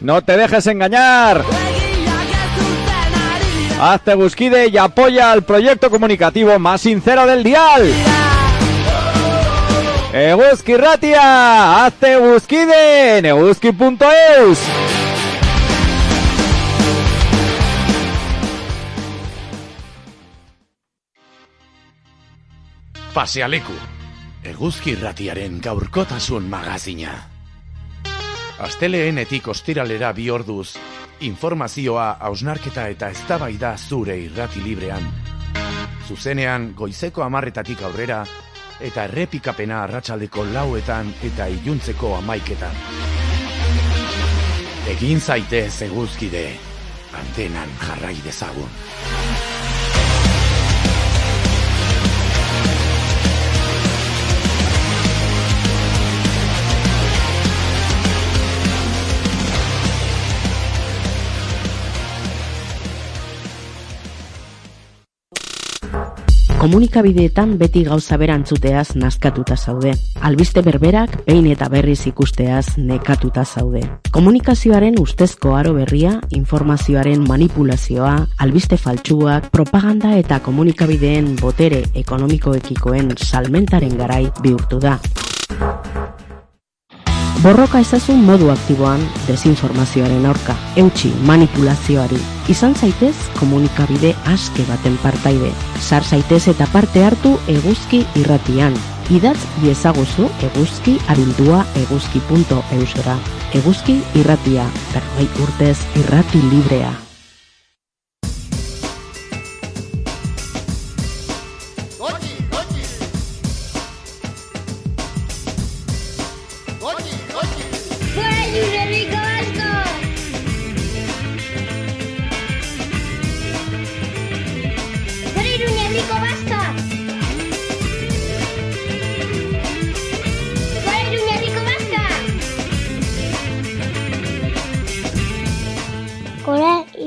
No 0.00 0.20
te 0.22 0.36
dejes 0.36 0.66
engañar. 0.66 1.44
Hazte 3.80 4.14
Busquide 4.14 4.68
y 4.68 4.76
apoya 4.76 5.32
al 5.32 5.42
proyecto 5.42 5.90
comunicativo 5.90 6.58
más 6.58 6.80
sincero 6.80 7.26
del 7.26 7.42
dial. 7.42 7.92
Eguzki 10.12 10.76
Ratia, 10.76 11.84
hazte 11.86 12.16
Busquide 12.18 13.18
en 13.18 13.26
eguzki.eus. 13.26 14.58
Pasealeku, 23.14 23.74
eguzki 24.42 24.90
irratiaren 24.96 25.60
gaurkotasun 25.62 26.48
magazina. 26.50 27.12
Asteleenetik 28.66 29.46
ostiralera 29.52 30.08
bi 30.16 30.24
orduz, 30.34 30.72
informazioa, 31.22 32.08
hausnarketa 32.26 32.88
eta 32.90 33.12
eztabaida 33.14 33.76
zure 33.78 34.16
irrati 34.18 34.64
librean. 34.64 35.06
Zuzenean 36.08 36.72
goizeko 36.74 37.22
amarretatik 37.22 37.84
aurrera, 37.86 38.24
eta 38.82 39.06
errepikapena 39.06 39.84
arratsaldeko 39.84 40.48
lauetan 40.50 41.14
eta 41.22 41.46
iluntzeko 41.54 42.16
amaiketan. 42.16 42.82
Egin 44.96 45.22
zaitez 45.22 45.84
eguzkide, 45.86 46.48
antenan 47.22 47.78
jarrai 47.86 48.16
dezagun. 48.26 49.23
Komunikabideetan 66.64 67.58
beti 67.60 67.82
gauza 67.84 68.16
berantzuteaz 68.16 68.94
naskatuta 68.96 69.52
zaude. 69.54 69.90
Albiste 70.24 70.62
berberak 70.64 71.18
behin 71.26 71.50
eta 71.52 71.68
berriz 71.68 72.06
ikusteaz 72.08 72.78
nekatuta 72.80 73.44
zaude. 73.44 73.82
Komunikazioaren 74.16 74.96
ustezko 75.02 75.52
aro 75.58 75.74
berria, 75.76 76.14
informazioaren 76.32 77.28
manipulazioa, 77.28 78.14
albiste 78.40 78.80
faltsuak, 78.80 79.50
propaganda 79.52 80.14
eta 80.16 80.40
komunikabideen 80.40 81.34
botere 81.42 81.84
ekonomikoekikoen 82.06 83.12
salmentaren 83.20 84.00
garai 84.00 84.24
bihurtu 84.40 84.80
da. 84.80 84.96
Borroka 87.42 87.80
ezazun 87.82 88.22
modu 88.24 88.48
aktiboan 88.52 89.02
desinformazioaren 89.26 90.24
aurka, 90.30 90.54
eutxi 90.80 91.10
manipulazioari. 91.28 92.18
Izan 92.48 92.76
zaitez 92.78 93.14
komunikabide 93.38 94.14
aske 94.30 94.64
baten 94.68 94.96
partaide. 95.02 95.50
Sar 95.80 96.04
zaitez 96.04 96.46
eta 96.54 96.68
parte 96.72 97.04
hartu 97.04 97.36
eguzki 97.58 98.04
irratian. 98.20 98.76
Idatz 99.12 99.40
diezaguzu 99.60 100.30
eguzki 100.48 100.98
abildua 101.12 101.64
eguzki.eusera. 101.84 103.18
Eguzki 103.60 104.00
irratia, 104.20 104.68
berroi 104.94 105.28
urtez 105.44 105.78
irrati 106.00 106.40
librea. 106.52 107.03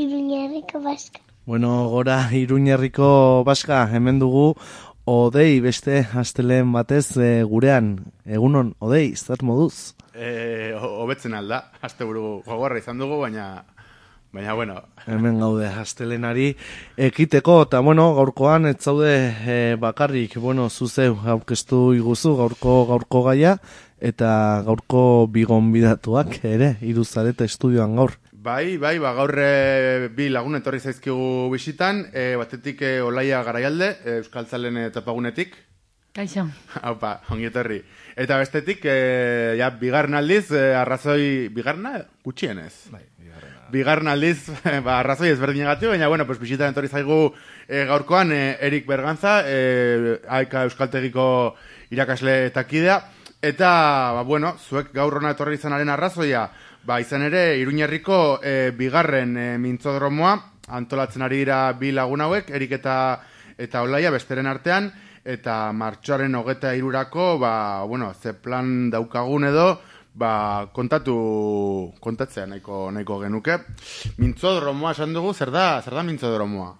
Iruñerriko 0.08 0.80
Baska. 0.80 1.20
Bueno, 1.46 1.88
gora 1.90 2.30
Iruñerriko 2.32 3.44
baska 3.46 3.88
hemen 3.92 4.20
dugu 4.20 4.56
Odei 5.06 5.60
beste 5.64 6.02
astelen 6.20 6.72
batez 6.74 7.16
e, 7.18 7.44
gurean. 7.44 8.12
Egunon, 8.26 8.74
Odei, 8.80 9.16
zer 9.16 9.40
moduz? 9.44 9.96
Eh, 10.14 10.74
ho- 10.76 11.04
hobetzen 11.04 11.34
alda, 11.38 11.72
asteburu 11.82 12.42
gogorra 12.46 12.80
izan 12.82 13.00
dugu, 13.00 13.20
baina 13.22 13.64
baina 14.34 14.54
bueno, 14.54 14.76
Hemen 15.08 15.40
gaude 15.40 15.68
astelenari 15.72 16.50
ekiteko, 16.98 17.62
eta 17.70 17.80
bueno, 17.80 18.10
gaurkoan 18.18 18.66
ez 18.68 18.76
zaude 18.84 19.14
e, 19.48 19.76
bakarrik, 19.80 20.36
bueno, 20.44 20.68
zuzeu 20.70 21.16
aurkeztu 21.26 21.94
iguzu 21.96 22.36
gaurko 22.36 22.86
gaurko 22.92 23.24
gaia, 23.30 23.56
eta 24.02 24.62
gaurko 24.68 25.28
bigon 25.32 25.72
bidatuak 25.72 26.42
ere, 26.44 26.76
iruzareta 26.82 27.48
estudioan 27.48 27.96
gaur. 27.96 28.18
Bai, 28.39 28.77
bai, 28.77 28.99
ba, 29.01 29.15
gaur 29.18 29.34
e, 29.41 30.09
bi 30.14 30.27
lagun 30.30 30.59
etorri 30.59 30.77
zaizkigu 30.77 31.49
bisitan, 31.49 32.03
e, 32.14 32.35
batetik 32.38 32.84
e, 32.85 32.91
Olaia 33.01 33.39
Garaialde, 33.43 33.88
e, 34.05 34.18
Euskaltzalen 34.22 34.77
topagunetik. 34.93 35.55
Kaixo. 36.14 36.43
Haupa, 36.85 37.15
ongi 37.34 37.49
etorri. 37.49 37.80
Eta 38.14 38.38
bestetik, 38.38 38.85
e, 38.85 39.55
ja, 39.57 39.72
bigarren 39.81 40.19
aldiz, 40.19 40.51
e, 40.51 40.68
arrazoi, 40.77 41.47
bigarna? 41.53 41.95
Gutxienez. 42.23 42.91
Bai, 42.93 43.01
bigarren 43.73 44.14
aldiz, 44.14 44.51
ba, 44.85 44.99
arrazoi 44.99 45.34
ezberdinagatik, 45.34 45.89
baina, 45.95 46.14
bueno, 46.14 46.30
pues, 46.30 46.38
bisitan 46.38 46.77
etorri 46.77 46.93
zaigu 46.93 47.34
e, 47.65 47.88
gaurkoan 47.89 48.35
e, 48.38 48.41
Erik 48.69 48.85
Berganza, 48.85 49.39
e, 49.49 50.19
aika 50.30 50.68
Euskaltegiko 50.69 51.27
irakasle 51.89 52.43
eta 52.51 52.68
kidea, 52.69 53.01
eta, 53.41 53.73
ba, 54.14 54.23
bueno, 54.30 54.53
zuek 54.61 54.93
gaur 54.93 55.18
hona 55.18 55.34
etorri 55.34 55.57
izanaren 55.57 55.89
arrazoia, 55.89 56.51
ba, 56.88 57.01
izan 57.03 57.26
ere, 57.27 57.57
Iruñerriko 57.59 58.39
e, 58.39 58.72
bigarren 58.72 59.35
e, 59.35 59.47
mintzodromoa, 59.59 60.31
antolatzen 60.80 61.26
ari 61.26 61.41
dira 61.43 61.59
bi 61.76 61.91
lagun 61.91 62.23
hauek, 62.23 62.47
Erik 62.55 62.77
eta, 62.80 62.95
eta 63.59 63.84
Olaia 63.84 64.14
besteren 64.14 64.47
artean, 64.47 64.88
eta 65.27 65.57
martxoaren 65.76 66.39
hogeta 66.39 66.72
irurako, 66.80 67.34
ba, 67.43 67.84
bueno, 67.84 68.14
ze 68.15 68.31
plan 68.31 68.88
daukagun 68.93 69.49
edo, 69.51 69.68
ba, 70.15 70.31
kontatu, 70.72 71.18
kontatzea 71.99 72.47
nahiko, 72.47 72.88
nahiko 72.95 73.19
genuke. 73.26 73.59
Mintzodromoa 74.23 74.95
esan 74.95 75.11
dugu, 75.18 75.35
zer 75.35 75.51
da, 75.51 75.69
zer 75.84 75.99
da 75.99 76.07
mintzodromoa? 76.07 76.72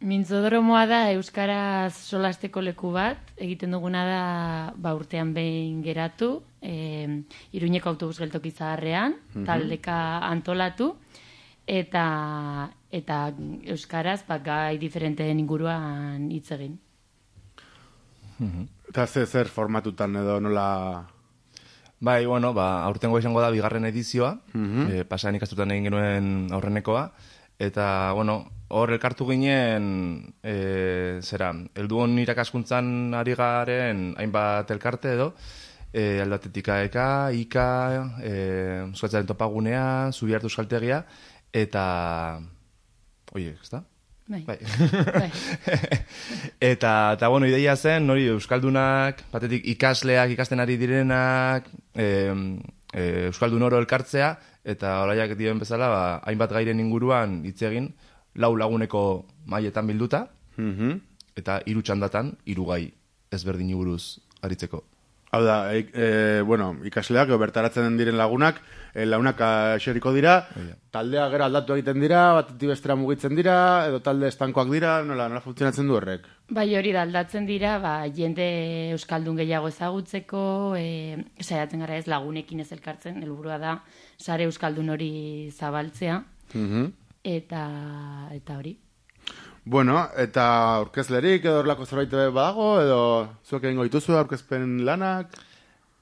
Mintzodromoa 0.00 0.84
da 0.86 0.98
Euskaraz 1.10 1.90
solasteko 2.06 2.60
leku 2.62 2.92
bat, 2.94 3.18
egiten 3.36 3.72
duguna 3.74 4.04
da 4.06 4.20
ba, 4.78 4.92
urtean 4.94 5.32
behin 5.34 5.80
geratu, 5.82 6.42
e, 6.62 7.24
Iruñeko 7.58 7.90
autobus 7.90 8.18
geltoki 8.22 8.52
zaharrean, 8.52 9.16
Mhm. 9.34 9.44
taldeka 9.44 10.18
antolatu, 10.28 10.94
eta, 11.66 12.70
eta 12.92 13.32
Euskaraz 13.66 14.22
ba, 14.28 14.38
gai 14.38 14.78
diferenteen 14.78 15.40
inguruan 15.40 16.30
hitz 16.30 16.52
egin. 16.52 16.78
Eta 18.88 19.06
ze 19.06 19.26
zer 19.26 19.48
formatutan 19.48 20.14
edo 20.16 20.40
nola... 20.40 21.06
Bai, 22.00 22.24
bueno, 22.26 22.54
ba, 22.54 22.84
aurtengo 22.84 23.18
izango 23.18 23.40
da 23.40 23.50
bigarren 23.50 23.84
edizioa, 23.84 24.38
Mhm. 24.54 24.86
e, 24.90 25.04
pasain 25.04 25.34
ikastutan 25.34 25.72
egin 25.72 25.84
genuen 25.90 26.52
aurrenekoa, 26.52 27.10
eta, 27.58 28.12
bueno, 28.14 28.44
hor 28.68 28.92
elkartu 28.92 29.26
ginen, 29.28 30.34
e, 30.42 31.20
zera, 31.22 31.50
helduon 31.74 32.18
irakaskuntzan 32.22 33.14
ari 33.16 33.34
garen 33.38 34.12
hainbat 34.20 34.70
elkarte 34.70 35.14
edo, 35.16 35.32
e, 35.92 36.20
aldatetik 36.22 36.68
AEK, 36.68 36.98
IKA, 37.44 37.68
e, 38.22 38.32
Euskatzaren 38.88 39.28
topagunea, 39.28 39.84
Zubi 40.12 40.36
hartu 40.36 40.50
euskaltegia, 40.52 41.04
eta... 41.52 41.84
Oie, 43.36 43.54
ez 43.60 43.70
da? 43.72 43.82
Bai. 44.28 44.42
Bai. 44.44 44.58
Bai. 44.60 45.28
eta, 46.72 46.92
eta, 47.16 47.28
bueno, 47.32 47.48
ideia 47.48 47.74
zen, 47.76 48.06
nori 48.06 48.26
Euskaldunak, 48.28 49.22
batetik 49.32 49.64
ikasleak, 49.72 50.34
ikasten 50.36 50.60
ari 50.60 50.76
direnak, 50.80 51.70
e, 51.96 52.08
e, 52.98 53.26
Euskaldun 53.30 53.62
oro 53.62 53.78
elkartzea, 53.78 54.32
eta 54.66 54.98
oraiak 55.04 55.36
dioen 55.38 55.62
bezala, 55.62 55.88
ba, 55.88 56.02
hainbat 56.26 56.52
gairen 56.58 56.80
inguruan 56.82 57.40
hitz 57.46 57.62
egin, 57.70 57.92
lau 58.34 58.56
laguneko 58.58 59.24
mailetan 59.46 59.86
bilduta, 59.86 60.26
Mhm. 60.58 61.00
eta 61.38 61.60
hiru 61.70 61.82
txandatan, 61.86 62.32
hiru 62.44 62.64
gai 62.66 62.92
ezberdin 63.30 63.70
buruz 63.76 64.18
aritzeko. 64.42 64.82
Hau 65.30 65.42
da, 65.44 65.74
e, 65.76 65.84
e, 65.92 66.40
bueno, 66.42 66.70
ikasleak, 66.88 67.28
bertaratzen 67.38 67.98
diren 68.00 68.16
lagunak, 68.16 68.62
e, 68.94 69.04
launak 69.04 69.38
eseriko 69.76 70.12
dira, 70.16 70.48
taldea 70.90 71.28
gero 71.30 71.44
aldatu 71.44 71.74
egiten 71.76 72.00
dira, 72.00 72.32
batetik 72.32 72.70
bestera 72.72 72.96
mugitzen 72.96 73.36
dira, 73.36 73.86
edo 73.86 74.00
talde 74.00 74.26
estankoak 74.32 74.70
dira, 74.72 75.02
nola, 75.04 75.28
nola 75.28 75.42
funtzionatzen 75.44 75.86
du 75.86 75.94
horrek? 75.98 76.24
Bai 76.48 76.70
hori 76.78 76.92
da 76.96 77.02
aldatzen 77.04 77.44
dira, 77.44 77.74
ba, 77.82 78.06
jende 78.08 78.44
Euskaldun 78.94 79.36
gehiago 79.36 79.68
ezagutzeko, 79.68 80.40
e, 80.80 81.18
saiatzen 81.44 81.82
gara 81.84 81.98
ez 82.00 82.06
lagunekin 82.08 82.62
ez 82.64 82.70
elkartzen, 82.72 83.18
helburua 83.22 83.58
da 83.60 83.74
sare 84.16 84.46
Euskaldun 84.48 84.88
hori 84.94 85.50
zabaltzea, 85.52 86.22
Mhm. 86.54 86.86
eta, 87.22 87.62
eta 88.32 88.56
hori. 88.56 88.78
Bueno, 89.64 89.98
eta 90.16 90.76
aurkezlerik 90.78 91.44
edo 91.44 91.58
horlako 91.60 91.84
zerbait 91.84 92.08
badago, 92.32 92.80
edo 92.80 93.28
zuek 93.44 93.64
egingo 93.64 93.84
dituzu 93.84 94.16
aurkezpen 94.16 94.86
lanak? 94.86 95.36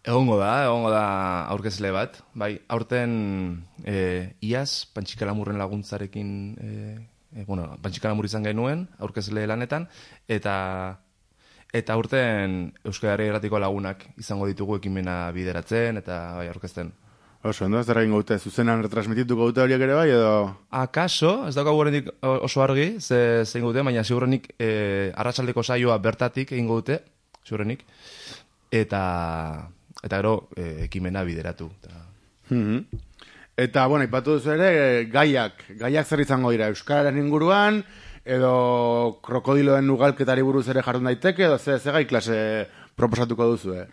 Egongo 0.05 0.37
da, 0.39 0.65
egongo 0.67 0.91
da 0.91 1.47
aurkezle 1.51 1.91
bat. 1.91 2.23
Bai, 2.35 2.61
aurten 2.69 3.65
e, 3.85 4.31
iaz, 4.41 4.87
Pantxikalamurren 4.95 5.59
laguntzarekin, 5.59 6.29
e, 6.61 6.99
e, 7.35 7.45
bueno, 7.45 7.77
Pantxikalamur 7.83 8.25
izan 8.29 8.45
genuen, 8.45 8.87
aurkezle 8.99 9.47
lanetan, 9.47 9.89
eta 10.29 11.01
Eta 11.77 11.97
urten 11.99 12.73
Euskal 12.87 13.21
Herratiko 13.21 13.59
lagunak 13.59 14.05
izango 14.17 14.47
ditugu 14.47 14.77
ekimena 14.79 15.31
bideratzen 15.35 15.99
eta 15.99 16.37
bai 16.39 16.47
aurkezten. 16.49 16.93
Oso, 17.43 17.67
ondo, 17.67 17.83
zer 17.85 17.99
egin 18.01 18.13
gaute, 18.15 18.39
zuzenan 18.39 18.81
retransmitituko 18.87 19.49
dute 19.51 19.61
horiek 19.61 19.83
ere 19.85 19.95
bai, 19.99 20.07
edo... 20.15 20.31
Akaso, 20.71 21.33
ez 21.51 21.55
daukagu 21.59 21.83
oraindik 21.83 22.09
o- 22.23 22.39
oso 22.47 22.63
argi, 22.63 23.01
ze 23.01 23.43
zein 23.45 23.67
dute, 23.67 23.83
baina 23.83 24.05
ziurrenik 24.07 24.47
e, 24.59 25.13
arratsaldeko 25.15 25.63
saioa 25.67 25.99
bertatik 25.99 26.53
egingo 26.55 26.79
dute, 26.81 27.01
ziurrenik, 27.47 27.83
eta 28.71 29.03
eta 30.03 30.17
gero 30.17 30.49
e, 30.57 30.85
ekimena 30.87 31.25
bideratu. 31.27 31.69
Eta, 31.83 32.03
Mhm. 32.49 32.85
Eta, 33.57 33.87
bueno, 33.87 34.05
ipatu 34.05 34.35
duzu 34.37 34.51
ere, 34.53 35.07
gaiak, 35.09 35.63
gaiak 35.81 36.05
zer 36.05 36.21
izango 36.21 36.51
dira, 36.53 36.67
Euskararen 36.69 37.17
inguruan, 37.17 37.79
edo 38.29 39.21
krokodiloen 39.25 39.89
ugalketari 39.95 40.45
buruz 40.45 40.67
ere 40.69 40.83
jardun 40.85 41.09
daiteke, 41.09 41.47
edo 41.47 41.57
ze, 41.57 41.79
ze 41.79 41.95
gai 41.95 42.05
klase 42.05 42.37
proposatuko 43.01 43.47
duzu, 43.55 43.79
eh? 43.81 43.87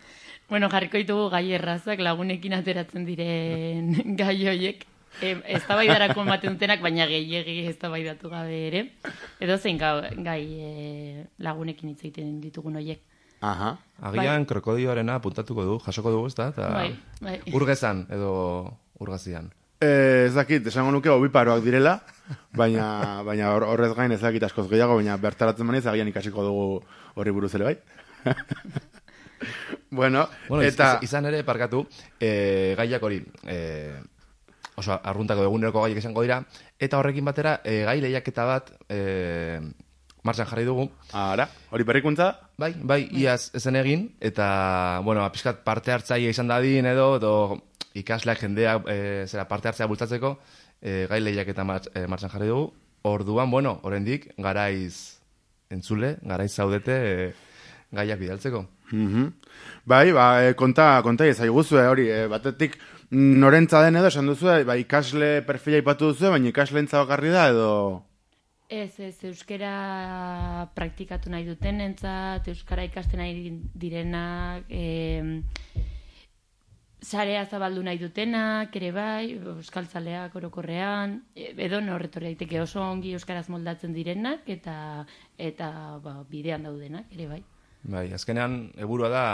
Bueno, 0.50 0.68
jarriko 0.68 1.00
ditugu 1.00 1.30
gai 1.32 1.46
errazak 1.56 2.02
lagunekin 2.04 2.58
ateratzen 2.58 3.08
diren 3.08 3.94
gai 4.20 4.36
hoiek. 4.52 4.84
E, 5.22 5.32
ez 5.46 5.62
ematen 5.64 6.52
dutenak, 6.58 6.82
baina 6.82 7.06
gehiegi 7.06 7.66
ez 7.66 7.78
gabe 7.78 8.66
ere. 8.66 8.90
Edo 9.40 9.56
zein 9.56 9.78
gai, 9.78 10.44
e, 10.60 11.26
lagunekin 11.38 11.88
hitz 11.88 12.02
egiten 12.04 12.40
ditugun 12.42 12.76
hoiek. 12.76 13.00
Aha. 13.40 13.78
Agian 14.02 14.44
krokodioarena 14.44 15.20
puntatuko 15.20 15.64
du, 15.64 15.78
jasoko 15.78 16.10
dugu, 16.10 16.26
ez 16.26 16.34
da? 16.34 16.48
Eta 16.48 16.68
Bai, 16.68 16.96
bai. 17.20 17.40
Urgezan 17.52 18.06
edo 18.10 18.83
urgazian. 19.00 19.52
Eh, 19.80 20.26
ez 20.28 20.34
dakit, 20.34 20.66
esango 20.70 20.92
nuke 20.94 21.10
obiparoak 21.10 21.62
direla, 21.64 21.98
baina, 22.56 22.86
baina 23.28 23.50
hor- 23.54 23.66
horrez 23.68 23.92
gain 23.98 24.12
ez 24.12 24.20
dakit 24.22 24.42
askoz 24.46 24.68
gehiago, 24.70 24.96
baina 24.96 25.16
bertaratzen 25.20 25.66
maniz 25.66 25.84
agian 25.86 26.08
ikasiko 26.08 26.44
dugu 26.46 26.66
horri 27.16 27.30
buruz 27.34 27.52
ere 27.58 27.64
bai. 27.64 27.76
bueno, 29.90 30.28
Bueno, 30.48 30.62
eta... 30.64 30.98
iz- 31.02 31.10
izan 31.10 31.26
ere, 31.30 31.42
parkatu, 31.44 31.84
e, 32.20 32.74
gaiak 32.78 33.02
hori, 33.02 33.20
e, 33.46 33.58
oso, 34.76 34.96
arruntako 34.96 35.44
eguneroko 35.46 35.82
gaiak 35.84 36.00
izango 36.00 36.22
dira, 36.24 36.40
eta 36.78 36.98
horrekin 36.98 37.24
batera, 37.28 37.58
e, 37.64 37.82
gai 37.86 38.00
lehiaketa 38.02 38.46
bat 38.48 38.72
e, 38.88 39.60
martxan 40.24 40.48
jarri 40.48 40.64
dugu. 40.64 40.88
Ara, 41.12 41.46
hori 41.70 41.84
berrikuntza? 41.84 42.30
Bai, 42.58 42.72
bai, 42.80 43.02
iaz 43.20 43.50
ezen 43.54 43.76
egin, 43.76 44.08
eta, 44.20 45.00
bueno, 45.04 45.24
apiskat 45.26 45.60
parte 45.66 45.92
hartzaile 45.92 46.30
izan 46.32 46.48
dadin 46.48 46.86
edo, 46.88 47.16
edo 47.20 47.34
ikasleak 47.94 48.40
jendea 48.42 48.78
e, 48.90 48.98
zera 49.26 49.46
parte 49.48 49.70
hartzea 49.70 49.88
bultzatzeko, 49.90 50.36
e, 50.82 51.06
gai 51.10 51.20
lehiaketa 51.20 51.64
martx, 51.64 51.92
e, 51.94 52.06
martxan 52.10 52.32
jarri 52.34 52.50
dugu. 52.50 52.72
Orduan, 53.04 53.50
bueno, 53.50 53.80
oraindik 53.84 54.30
garaiz 54.38 55.20
entzule, 55.70 56.16
garaiz 56.22 56.52
zaudete 56.52 56.94
e, 56.94 57.32
gaiak 57.94 58.18
bidaltzeko. 58.20 58.64
Mhm. 58.92 59.28
Bai, 59.84 60.12
ba, 60.12 60.26
e, 60.44 60.54
konta, 60.54 61.00
konta 61.02 61.26
ezaiguzu, 61.26 61.78
eh, 61.78 61.86
hori, 61.88 62.08
e, 62.08 62.26
batetik 62.28 62.76
mm, 63.10 63.38
norentza 63.40 63.82
den 63.84 63.96
edo, 64.00 64.08
esan 64.08 64.28
duzu, 64.28 64.50
ba, 64.68 64.76
ikasle 64.80 65.42
perfila 65.46 65.80
ipatu 65.80 66.12
duzu, 66.12 66.30
baina 66.32 66.50
ikaslentza 66.50 67.04
bakarri 67.04 67.32
da, 67.34 67.48
edo... 67.52 67.70
Ez, 68.74 68.98
ez, 68.98 69.16
euskera 69.28 70.66
praktikatu 70.74 71.30
nahi 71.30 71.44
duten 71.46 71.82
entzat, 71.84 72.48
euskara 72.48 72.86
ikasten 72.88 73.20
nahi 73.20 73.52
direnak, 73.76 74.64
e, 74.72 75.42
zarea 77.04 77.44
zabaldu 77.46 77.82
nahi 77.84 77.98
dutenak, 78.00 78.74
ere 78.76 78.90
bai, 78.94 79.36
euskaltzaleak 79.54 80.34
orokorrean, 80.40 81.18
edo 81.36 81.80
norretorri 81.84 82.32
daiteke 82.32 82.60
oso 82.62 82.80
ongi 82.82 83.12
euskaraz 83.18 83.48
moldatzen 83.52 83.92
direnak, 83.94 84.48
eta 84.48 84.76
eta 85.38 85.68
ba, 86.04 86.22
bidean 86.30 86.64
daudenak, 86.64 87.12
ere 87.12 87.28
bai. 87.34 87.42
Bai, 87.84 88.06
azkenean 88.16 88.70
helburua 88.80 89.10
da 89.12 89.24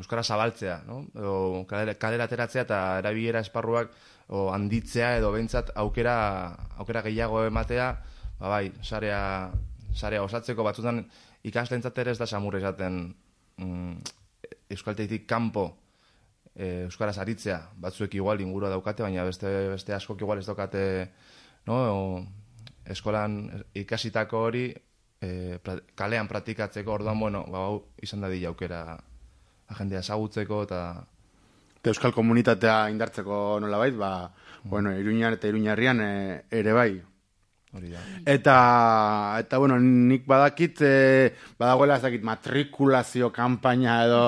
euskara 0.00 0.24
zabaltzea, 0.26 0.80
no? 0.88 1.04
Edo 1.14 1.36
kalera, 1.70 1.94
kalera 1.94 2.26
ateratzea 2.26 2.64
eta 2.66 2.80
erabilera 2.98 3.44
esparruak 3.46 3.94
o 4.34 4.48
handitzea 4.50 5.12
edo 5.20 5.30
behintzat 5.36 5.70
aukera 5.78 6.16
aukera 6.82 7.04
gehiago 7.06 7.44
ematea, 7.46 7.92
ba 8.40 8.50
bai, 8.56 8.72
sarea 8.82 9.20
sarea 9.94 10.24
osatzeko 10.26 10.66
batzutan 10.66 11.04
ikasleentzat 11.46 11.98
ere 12.02 12.10
ez 12.10 12.18
da 12.18 12.26
samurra 12.26 12.58
izaten 12.58 12.98
mm, 13.62 13.96
euskaltegitik 14.74 15.28
kanpo 15.30 15.68
e, 16.54 16.84
euskaraz 16.86 17.18
aritzea, 17.18 17.60
batzuek 17.80 18.14
igual 18.14 18.40
ingurua 18.40 18.70
daukate, 18.70 19.02
baina 19.02 19.24
beste 19.24 19.50
beste 19.72 19.94
askok 19.94 20.20
igual 20.22 20.38
ez 20.38 20.46
daukate, 20.46 20.84
no? 21.66 21.78
Eskolan 22.84 23.48
ikasitako 23.74 24.42
hori 24.48 24.66
e, 25.20 25.58
kalean 25.96 26.28
praktikatzeko 26.28 26.98
orduan, 26.98 27.18
bueno, 27.20 27.44
ba, 27.50 27.66
hau 27.68 27.82
izan 28.02 28.20
da 28.20 28.30
aukera 28.48 28.84
jendea 29.78 30.04
ezagutzeko 30.04 30.62
eta 30.68 30.84
Eta 31.84 31.92
euskal 31.92 32.14
komunitatea 32.16 32.88
indartzeko 32.88 33.58
nolabait, 33.60 33.92
ba, 33.92 34.32
bueno, 34.64 34.94
iruñan 34.96 35.34
eta 35.36 35.50
iruñarrian 35.50 35.98
e, 36.00 36.44
ere 36.48 36.72
bai. 36.72 37.02
Hori 37.74 37.90
da. 37.90 38.00
Eta, 38.26 38.56
eta 39.42 39.58
bueno, 39.58 39.78
nik 39.80 40.26
badakit, 40.30 40.80
e, 40.82 41.32
badagoela 41.58 41.96
ez 41.98 42.02
dakit 42.06 42.22
matrikulazio 42.22 43.30
kanpaina 43.34 44.04
edo 44.06 44.22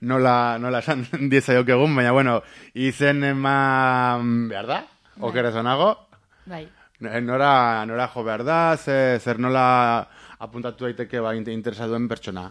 nola, 0.00 0.58
nola 0.58 0.78
esan 0.84 1.06
diezaiok 1.32 1.68
egun, 1.76 1.94
baina 1.96 2.12
bueno, 2.12 2.40
izen 2.74 3.22
eman 3.24 4.48
behar 4.50 4.66
da? 4.66 4.80
Okera 5.20 5.50
zonago? 5.52 5.92
Bai. 6.46 6.66
Nora, 7.00 7.84
nora 7.86 8.08
jo 8.10 8.24
behar 8.26 8.42
da, 8.44 8.76
ze, 8.76 9.18
zer 9.22 9.38
nola 9.38 10.08
apuntatu 10.38 10.84
daiteke 10.86 11.20
ba, 11.22 11.34
inte- 11.34 11.52
interesa 11.54 11.86
duen 11.86 12.08
pertsona. 12.10 12.48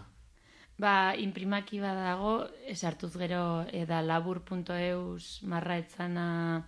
Ba, 0.77 1.15
imprimaki 1.17 1.79
badago, 1.81 2.45
esartuz 2.69 3.15
gero 3.17 3.65
eda 3.73 4.01
labur.eus 4.05 5.41
marra 5.49 5.77
etzana 5.81 6.61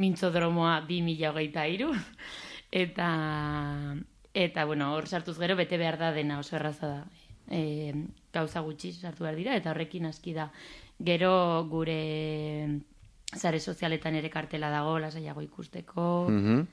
mintzodromoa 0.00 0.80
20hogeita 0.88 1.66
iru. 1.68 1.90
Eta, 2.70 3.96
eta, 4.32 4.64
bueno, 4.64 4.94
hor 4.94 5.08
sartuz 5.08 5.38
gero 5.38 5.56
bete 5.56 5.78
behar 5.78 5.98
da 5.98 6.12
dena 6.12 6.38
oso 6.38 6.56
erraza 6.56 6.86
da. 6.86 7.00
E, 7.50 7.92
gauza 8.32 8.60
gutxi 8.62 8.92
sartu 8.92 9.24
behar 9.24 9.36
dira, 9.36 9.56
eta 9.56 9.72
horrekin 9.72 10.06
aski 10.06 10.34
da. 10.36 10.50
Gero 10.98 11.66
gure 11.70 12.78
zare 13.34 13.60
sozialetan 13.60 14.14
ere 14.14 14.30
kartela 14.30 14.70
dago, 14.70 14.98
lasaiago 14.98 15.42
ikusteko. 15.42 16.28
Mhm. 16.30 16.66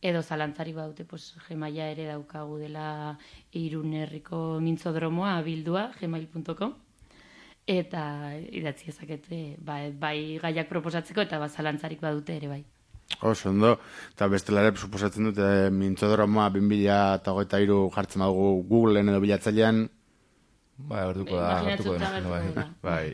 Edo 0.00 0.22
zalantzari 0.22 0.72
baute, 0.72 1.04
pues, 1.04 1.34
gemaia 1.48 1.88
ere 1.90 2.06
daukagu 2.06 2.58
dela 2.58 3.18
irun 3.52 3.94
herriko 3.94 4.60
mintzodromoa 4.60 5.40
bildua, 5.42 5.90
gmail.com. 5.98 6.74
Eta 7.66 8.02
idatzi 8.38 8.88
ezakete, 8.92 9.56
bai, 9.58 9.90
bai 9.92 10.38
gaiak 10.40 10.68
proposatzeko 10.68 11.20
eta 11.20 11.38
ba, 11.38 11.48
zalantzarik 11.48 12.00
badute 12.00 12.36
ere 12.36 12.48
bai. 12.48 12.64
Oso, 13.20 13.50
ondo. 13.50 13.78
Eta 14.14 14.28
bestela 14.30 14.62
ere 14.62 14.76
suposatzen 14.76 15.30
dute 15.30 15.46
mintzodromoa 15.74 16.48
2000 16.54 16.98
eta 17.18 17.34
hogeita 17.34 17.58
iru 17.64 17.80
jartzen 17.94 18.22
badugu 18.22 18.62
Googleen 18.68 19.10
edo 19.10 19.20
bilatzailean. 19.24 19.88
Bai, 20.78 21.02
orduko 21.10 21.40
da, 21.40 21.56
orduko 21.66 21.96
da. 21.98 22.12
Bai, 22.22 22.42
bai. 22.84 23.06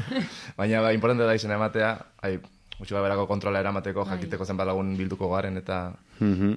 Baina, 0.60 0.84
bai, 0.84 0.94
importante 0.94 1.26
da 1.26 1.34
izena 1.34 1.56
ematea, 1.58 1.90
ai, 2.22 2.36
gutxi 2.76 2.94
berako 2.94 3.26
kontrola 3.26 3.58
eramateko, 3.64 4.04
Bai. 4.04 4.14
jakiteko 4.14 4.46
zenbat 4.46 4.70
lagun 4.70 4.94
bilduko 4.96 5.32
garen, 5.34 5.58
eta... 5.58 5.80
Mhm. 6.20 6.54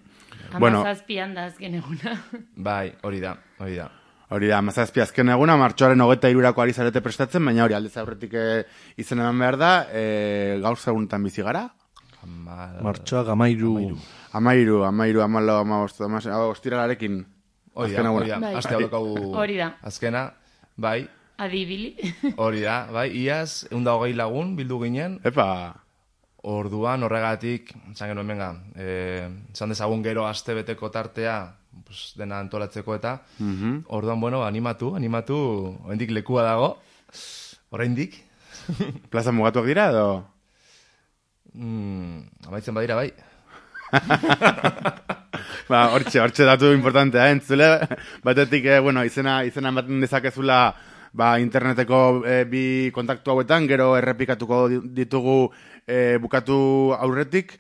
Bueno. 0.59 0.83
Amazazpian 0.83 1.33
da 1.33 1.47
azken 1.49 1.79
eguna. 1.81 2.13
Bai, 2.69 2.93
hori 3.01 3.23
da, 3.23 3.33
hori 3.57 3.79
da. 3.81 3.89
Hori 4.33 4.49
da, 4.49 4.61
mazazpi 4.65 5.01
azken 5.01 5.33
eguna, 5.33 5.57
martxoaren 5.57 6.01
hogeita 6.05 6.29
irurako 6.29 6.61
ari 6.61 6.73
zarete 6.73 7.01
prestatzen, 7.01 7.43
baina 7.45 7.65
hori 7.65 7.73
aldez 7.77 7.95
aurretik 7.97 8.37
eh, 8.37 8.63
izen 9.01 9.21
eman 9.21 9.41
behar 9.41 9.57
da, 9.57 9.71
e, 9.89 10.59
gaur 10.61 10.77
segunetan 10.77 11.25
bizi 11.25 11.41
gara? 11.45 11.67
Martxoa 12.25 13.23
gamairu. 13.23 13.97
Amairu, 14.33 14.83
amairu, 14.83 15.21
amalo, 15.21 15.57
amabost, 15.61 16.01
amabost, 16.01 16.27
ostiralarekin. 16.27 17.25
Hori 17.75 17.89
azken 17.95 18.03
da, 18.03 18.09
eguna. 18.09 18.19
hori 18.21 18.29
da, 18.29 18.39
Bai. 18.39 18.55
aste 18.55 18.73
hau 18.75 18.79
daukagu 18.81 19.33
Hori 19.35 19.57
da. 19.57 19.67
azkena, 19.81 20.33
bai, 20.77 21.07
Adibili. 21.37 21.95
hori 22.37 22.61
da, 22.61 22.87
bai, 22.91 23.09
iaz, 23.17 23.65
egun 23.71 23.83
da 23.83 23.93
hogei 23.97 24.13
lagun 24.13 24.55
bildu 24.55 24.79
ginen. 24.83 25.19
Epa! 25.25 25.73
Orduan 26.43 27.03
horregatik, 27.03 27.71
esan 27.93 28.09
genuen 28.11 28.27
benga, 28.27 28.49
eh, 28.75 29.29
esan 29.53 29.69
dezagun 29.69 30.03
gero 30.03 30.25
aste 30.27 30.53
beteko 30.53 30.89
tartea, 30.91 31.55
pues, 31.85 32.13
dena 32.17 32.39
antolatzeko 32.39 32.95
eta, 32.95 33.21
Mhm. 33.39 33.85
orduan, 33.87 34.19
bueno, 34.21 34.43
animatu, 34.43 34.95
animatu, 34.95 35.37
oraindik 35.85 36.11
lekua 36.11 36.43
dago, 36.43 36.77
oraindik. 37.71 38.19
Plaza 39.09 39.31
mugatuak 39.31 39.65
dira 39.65 39.89
edo? 39.89 40.25
Mm, 41.53 42.23
amaitzen 42.47 42.73
badira, 42.73 42.95
bai. 42.97 43.11
ba, 45.69 45.81
hortxe, 45.93 46.19
hortxe 46.21 46.47
datu 46.47 46.71
importantea, 46.73 47.27
eh? 47.29 47.35
entzule, 47.37 47.67
batetik, 48.25 48.65
eh, 48.65 48.79
bueno, 48.81 49.03
izena, 49.05 49.43
izena 49.45 49.69
ematen 49.73 50.01
dezakezula, 50.01 50.59
ba, 51.13 51.35
interneteko 51.43 51.99
eh, 52.25 52.43
bi 52.49 52.63
kontaktu 52.95 53.33
hauetan, 53.35 53.67
gero 53.69 53.91
errepikatuko 53.99 54.63
di- 54.71 54.81
ditugu 55.03 55.37
eh, 55.85 56.17
bukatu 56.21 56.57
aurretik, 56.97 57.53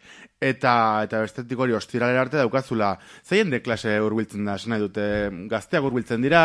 eta 0.43 0.73
eta 1.05 1.21
bestetik 1.23 1.59
hori 1.59 1.75
ostiralera 1.77 2.25
arte 2.25 2.41
daukazula. 2.41 2.95
Zeien 3.23 3.53
de 3.53 3.61
klase 3.63 3.99
hurbiltzen 4.01 4.43
da, 4.49 4.57
nahi 4.67 4.81
dute, 4.81 5.05
gazteak 5.51 5.85
hurbiltzen 5.85 6.25
dira, 6.25 6.41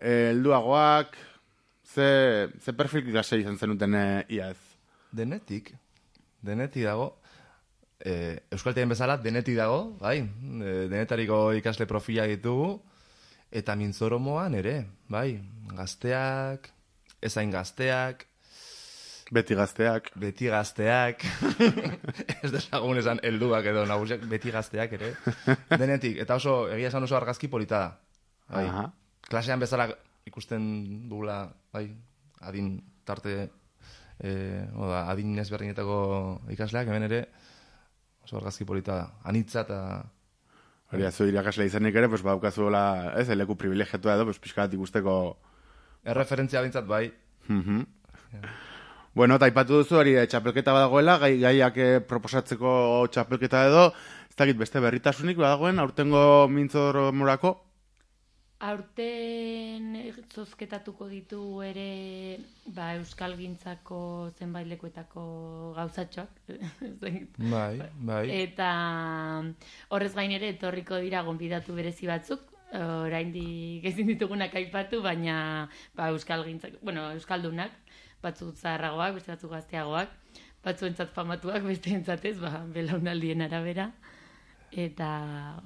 eh, 0.00 0.32
helduagoak, 0.32 1.14
ze, 1.94 2.48
ze 2.58 2.74
perfil 2.76 3.06
klase 3.12 3.38
izan 3.40 3.56
zenuten 3.56 3.94
eh, 3.94 4.24
iaz? 4.36 4.58
Denetik, 5.12 5.74
denetik 6.42 6.84
dago, 6.86 7.08
e, 7.98 8.42
Euskaltean 8.50 8.90
bezala 8.92 9.16
denetik 9.22 9.56
dago, 9.56 9.96
bai, 10.00 10.18
e, 10.20 10.74
denetariko 10.90 11.52
ikasle 11.58 11.86
profila 11.86 12.26
ditugu, 12.30 12.74
eta 13.52 13.76
mintzoromoan 13.76 14.58
ere, 14.58 14.76
bai, 15.12 15.40
gazteak, 15.76 16.70
ezain 17.22 17.50
gazteak, 17.54 18.26
Beti 19.32 19.56
gazteak. 19.56 20.10
Beti 20.20 20.48
gazteak. 20.52 21.22
ez 22.44 22.50
desagun 22.52 22.98
esan 23.00 23.20
helduak 23.24 23.64
edo 23.70 23.86
nagusiak, 23.88 24.26
beti 24.28 24.52
gazteak 24.52 24.92
ere. 24.98 25.14
Denetik, 25.80 26.18
eta 26.20 26.36
oso, 26.36 26.66
egia 26.74 26.90
esan 26.90 27.06
oso 27.06 27.16
argazki 27.16 27.48
polita 27.48 27.80
da. 27.80 27.90
Bai. 28.52 28.66
Klasean 29.30 29.62
bezala 29.62 29.88
ikusten 30.28 30.62
dugula, 31.08 31.46
bai, 31.72 31.86
adin 32.44 32.74
tarte, 33.08 33.48
eh, 34.22 34.64
oda, 34.78 35.04
adin 35.10 35.38
ezberdinetako 35.42 35.98
ikasleak, 36.54 36.88
hemen 36.88 37.06
ere, 37.08 37.22
oso 38.24 38.38
argazki 38.38 38.66
polita 38.68 38.98
da. 38.98 39.06
Anitza 39.28 39.64
eta... 39.66 39.78
Hori, 40.92 41.06
zu 41.10 41.24
irakasle 41.24 41.66
izanik 41.66 41.96
ere, 41.96 42.08
pues, 42.12 42.20
baukazuela, 42.24 43.14
ez, 43.16 43.28
eleku 43.32 43.56
privilegiatua 43.56 44.18
edo, 44.18 44.26
pues, 44.28 44.38
pixkat 44.42 44.74
ikusteko... 44.76 45.14
Erreferentzia 46.04 46.60
bintzat, 46.64 46.86
bai. 46.86 47.06
Mhm. 47.48 47.84
Bueno, 49.14 49.36
eta 49.36 49.48
aipatu 49.48 49.82
duzu 49.82 49.98
hori 50.00 50.14
eh, 50.16 50.26
txapelketa 50.28 50.72
badagoela, 50.72 51.18
gai, 51.20 51.34
gaiak 51.40 51.76
eh, 51.80 52.00
proposatzeko 52.08 52.70
txapelketa 53.12 53.66
edo, 53.68 53.82
ez 54.28 54.36
dakit 54.38 54.56
beste 54.60 54.80
berritasunik 54.80 55.36
badagoen, 55.40 55.80
aurtengo 55.82 56.22
mintzor 56.48 57.00
morako? 57.12 57.58
Aurten 58.62 59.96
zozketatuko 60.30 61.08
ditu 61.10 61.40
ere 61.66 62.38
ba, 62.70 62.92
Euskal 62.94 63.34
Gintzako 63.34 64.30
zenbait 64.38 64.68
lekuetako 64.70 65.24
gauzatxoak. 65.74 66.38
Bai, 67.52 67.80
bai. 67.98 68.22
Eta 68.44 68.70
horrez 69.90 70.12
gain 70.14 70.36
ere 70.38 70.52
etorriko 70.54 71.00
dira 71.02 71.24
gonbidatu 71.26 71.74
berezi 71.74 72.06
batzuk, 72.06 72.46
oraindik 72.78 73.84
ezin 73.90 74.06
ditugunak 74.14 74.54
aipatu, 74.54 75.02
baina 75.02 75.68
ba, 75.98 76.12
Euskal 76.14 76.46
Gintzak, 76.46 76.78
bueno, 76.86 77.10
Euskaldunak, 77.18 77.74
batzuk 78.22 78.54
zaharragoak, 78.56 79.18
beste 79.18 79.34
batzuk 79.34 79.52
gazteagoak, 79.52 80.14
batzuentzat 80.64 81.12
famatuak, 81.14 81.66
beste 81.70 81.98
ez, 82.30 82.38
ba, 82.38 82.62
belaunaldien 82.72 83.42
arabera. 83.42 83.90
Eta 84.72 85.08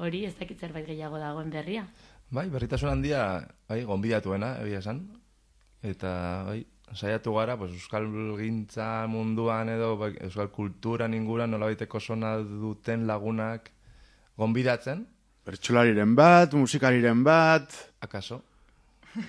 hori 0.02 0.24
ez 0.26 0.34
dakit 0.34 0.58
zerbait 0.58 0.86
gehiago 0.86 1.18
dagoen 1.22 1.50
berria. 1.50 1.84
Bai, 2.30 2.48
berritasun 2.50 2.90
handia, 2.90 3.20
bai, 3.70 3.84
gonbidatuena, 3.86 4.56
egia 4.64 4.80
esan. 4.82 5.04
Eta, 5.86 6.10
bai, 6.48 6.64
saiatu 6.94 7.36
gara, 7.36 7.54
pues, 7.60 7.70
euskal 7.76 8.08
gintza 8.40 9.06
munduan 9.10 9.70
edo, 9.70 9.92
bai, 10.00 10.12
euskal 10.26 10.50
kulturan 10.54 11.14
inguran 11.14 11.54
nolabaiteko 11.54 12.00
sona 12.00 12.36
duten 12.42 13.06
lagunak 13.06 13.70
gonbidatzen. 14.36 15.04
Bertsolariren 15.46 16.16
bat, 16.18 16.54
musikariren 16.58 17.22
bat... 17.26 17.70
Akaso? 18.02 18.40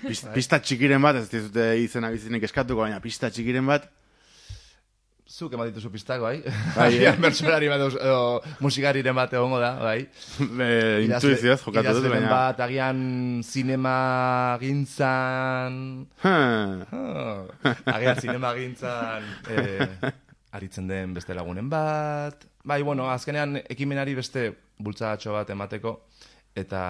Pist, 0.02 0.26
pista 0.34 0.57
txikiren 0.60 1.02
bat, 1.02 1.22
ez 1.22 1.30
dizute 1.30 1.69
izena 1.80 2.10
bizinik 2.11 2.49
eskatuko, 2.49 2.82
baina 2.82 2.99
pista 3.03 3.30
txikiren 3.30 3.69
bat... 3.69 3.86
Zuk 5.28 5.52
eman 5.58 5.68
dituzu 5.68 5.90
pistak, 5.91 6.22
bai? 6.24 6.38
Bai, 6.72 6.86
Agian 6.88 7.18
eh? 7.18 7.20
bertsolari 7.20 7.68
bat 7.68 7.82
musikariren 8.64 9.16
bat 9.18 9.34
egongo 9.36 9.60
da, 9.60 9.74
bai? 9.82 10.06
Be, 10.60 10.70
intuizioz 11.04 11.58
jokatu 11.66 11.98
dut, 11.98 12.08
baina- 12.14 12.30
bat, 12.32 12.62
agian 12.64 13.02
zinema 13.44 13.95
gintzan... 14.62 16.06
agian 16.24 18.22
zinema 18.24 18.54
gintzan... 18.56 19.28
Eh, 19.52 20.14
aritzen 20.56 20.88
den 20.88 21.12
beste 21.18 21.36
lagunen 21.36 21.68
bat... 21.70 22.48
Bai, 22.68 22.80
bueno, 22.88 23.10
azkenean 23.12 23.60
ekimenari 23.68 24.16
beste 24.16 24.48
bultzadatxo 24.80 25.36
bat 25.36 25.52
emateko, 25.52 25.94
eta... 26.56 26.82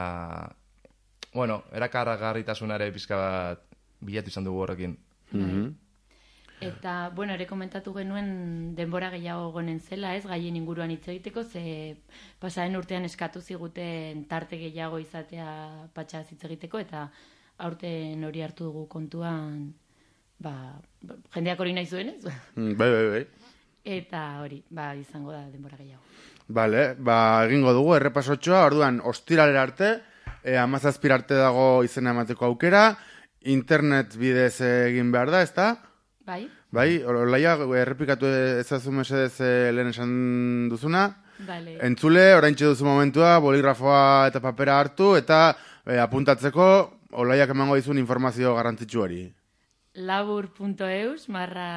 Bueno, 1.34 1.64
erakargarritasunare 1.74 2.92
pizka 2.94 3.18
bat 3.18 3.66
bilatu 4.06 4.30
izan 4.30 4.46
dugu 4.46 4.62
horrekin. 4.64 4.94
Mhm. 5.34 5.68
Eta, 6.60 7.12
bueno, 7.14 7.34
ere 7.38 7.46
komentatu 7.46 7.94
genuen 7.94 8.74
denbora 8.76 9.12
gehiago 9.14 9.52
gonen 9.54 9.80
zela, 9.80 10.16
ez, 10.18 10.24
gaien 10.26 10.56
inguruan 10.58 10.90
hitz 10.90 11.06
egiteko, 11.06 11.44
ze 11.44 11.98
pasaren 12.42 12.76
urtean 12.80 13.06
eskatu 13.06 13.42
ziguten 13.42 14.24
tarte 14.26 14.58
gehiago 14.58 14.98
izatea 15.00 15.50
patxa 15.94 16.24
hitz 16.26 16.44
egiteko, 16.50 16.82
eta 16.82 17.08
aurten 17.62 18.24
hori 18.26 18.42
hartu 18.42 18.72
dugu 18.72 18.88
kontuan, 18.90 19.74
ba, 20.42 20.54
jendeak 21.36 21.62
hori 21.62 21.76
nahi 21.78 21.86
zuen, 21.86 22.16
ez? 22.16 22.34
Mm, 22.56 22.74
Bai, 22.78 22.90
bai, 22.96 23.06
bai. 23.14 23.26
Eta 23.88 24.24
hori, 24.42 24.64
ba, 24.70 24.92
izango 24.98 25.32
da 25.32 25.46
denbora 25.52 25.78
gehiago. 25.78 26.02
Vale, 26.48 26.94
ba, 26.98 27.46
egingo 27.46 27.74
dugu, 27.76 27.94
errepasotxoa, 28.00 28.66
orduan, 28.66 28.98
ostiralera 29.04 29.62
arte, 29.62 29.92
e, 30.42 30.58
amazazpira 30.58 31.20
arte 31.22 31.38
dago 31.38 31.84
izena 31.86 32.16
emateko 32.16 32.50
aukera, 32.50 32.98
internet 33.48 34.18
bidez 34.18 34.58
egin 34.66 35.12
behar 35.14 35.32
da, 35.32 35.44
ezta? 35.46 35.68
Bai? 36.28 36.42
Bai, 36.76 36.90
olaia, 37.08 37.54
errepikatu 37.80 38.28
ezazu 38.60 38.92
mesedez 38.92 39.40
eh, 39.40 39.72
lehen 39.72 39.94
esan 39.94 40.12
duzuna. 40.68 41.06
Bale. 41.48 41.78
Entzule, 41.88 42.34
oraintxe 42.36 42.68
duzu 42.74 42.84
momentua, 42.84 43.38
boligrafoa 43.40 44.28
eta 44.28 44.42
papera 44.44 44.76
hartu, 44.82 45.14
eta 45.16 45.54
e, 45.86 45.96
apuntatzeko, 46.04 46.66
olaiak 47.24 47.54
emango 47.54 47.78
dizun 47.80 48.02
informazio 48.02 48.56
garrantzitsu 48.58 49.06
hori. 49.06 49.22
Labur.eus, 50.10 51.30
marra 51.34 51.70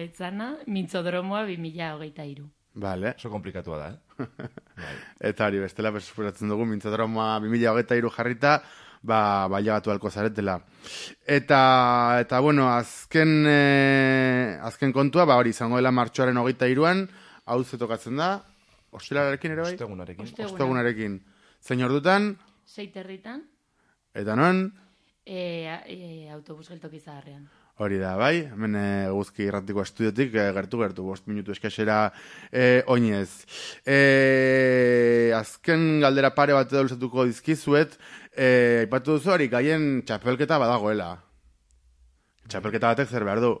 etzana, 0.00 0.54
mintzodromoa 0.66 1.44
2023. 1.50 2.48
Vale. 2.80 3.16
Oso 3.18 3.28
komplikatua 3.30 3.82
da, 3.82 3.90
eh? 3.90 4.54
Eta 5.30 5.50
hori, 5.50 5.60
bestela, 5.60 5.92
pues, 5.92 6.06
esperatzen 6.06 6.48
dugu, 6.48 6.64
mintzatroma 6.70 7.34
2023 7.42 8.14
jarrita, 8.16 8.60
ba, 9.02 9.48
baiagatu 9.48 9.90
halko 9.90 10.10
zaretela. 10.10 10.58
Eta, 11.26 11.60
eta 12.20 12.40
bueno, 12.40 12.68
azken, 12.72 13.44
eh, 13.48 14.58
azken 14.62 14.92
kontua, 14.92 15.24
ba, 15.24 15.36
hori, 15.40 15.54
izango 15.56 15.80
dela 15.80 15.92
martxoaren 15.94 16.36
hogeita 16.36 16.68
iruan, 16.68 17.06
hau 17.46 17.62
tokatzen 17.64 18.16
da, 18.16 18.32
ostiralarekin 18.92 19.56
ere 19.56 19.62
bai? 19.62 19.74
Ostegunarekin. 19.74 20.24
Osteguna. 20.24 20.52
Ostegunarekin. 20.52 21.20
Zein 21.60 21.84
ordutan, 21.84 22.36
Seiterritan, 22.70 23.42
eta 24.14 24.36
non, 24.38 24.68
e, 25.26 25.40
e, 25.90 26.28
autobus 26.30 26.68
geltoki 26.70 27.00
zaharrean. 27.00 27.48
Hori 27.80 27.96
da, 27.96 28.12
bai, 28.20 28.44
hemen 28.52 28.74
e, 28.76 28.86
guzki 29.08 29.46
irratiko 29.46 29.80
estudiotik, 29.80 30.34
e, 30.36 30.50
gertu 30.52 30.82
gertu, 30.82 31.04
bost 31.08 31.24
minutu 31.30 31.54
eskasera 31.54 32.10
e, 32.52 32.82
oinez. 32.92 33.46
E, 33.88 35.32
azken 35.34 36.02
galdera 36.04 36.34
pare 36.36 36.52
bat 36.52 36.68
edo 36.68 36.84
luzatuko 36.84 37.24
dizkizuet, 37.30 37.96
e, 38.40 38.84
ipatu 38.86 39.18
duzu 39.18 39.34
hori, 39.34 39.48
gaien 39.52 40.00
txapelketa 40.08 40.56
badagoela. 40.62 41.10
Txapelketa 42.48 42.94
batek 42.94 43.10
zer 43.12 43.26
behar 43.28 43.42
du? 43.44 43.52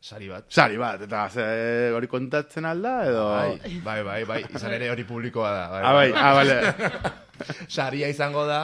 Sari 0.00 0.30
bat. 0.30 0.46
Sari 0.48 0.78
bat, 0.80 1.02
eta 1.04 1.26
ze, 1.28 1.44
hori 1.92 2.08
kontatzen 2.08 2.64
alda, 2.64 2.94
edo... 3.04 3.24
Bai, 3.28 3.80
bai, 3.84 3.98
bai, 4.06 4.20
bai, 4.24 4.38
izan 4.48 4.72
ere 4.72 4.88
hori 4.88 5.04
publikoa 5.04 5.50
da. 5.52 5.64
Bai, 5.74 5.82
Ah, 5.84 5.92
bai, 5.92 6.08
ah, 6.16 6.32
bale. 6.38 7.10
Saria 7.76 8.08
izango 8.08 8.46
da, 8.48 8.62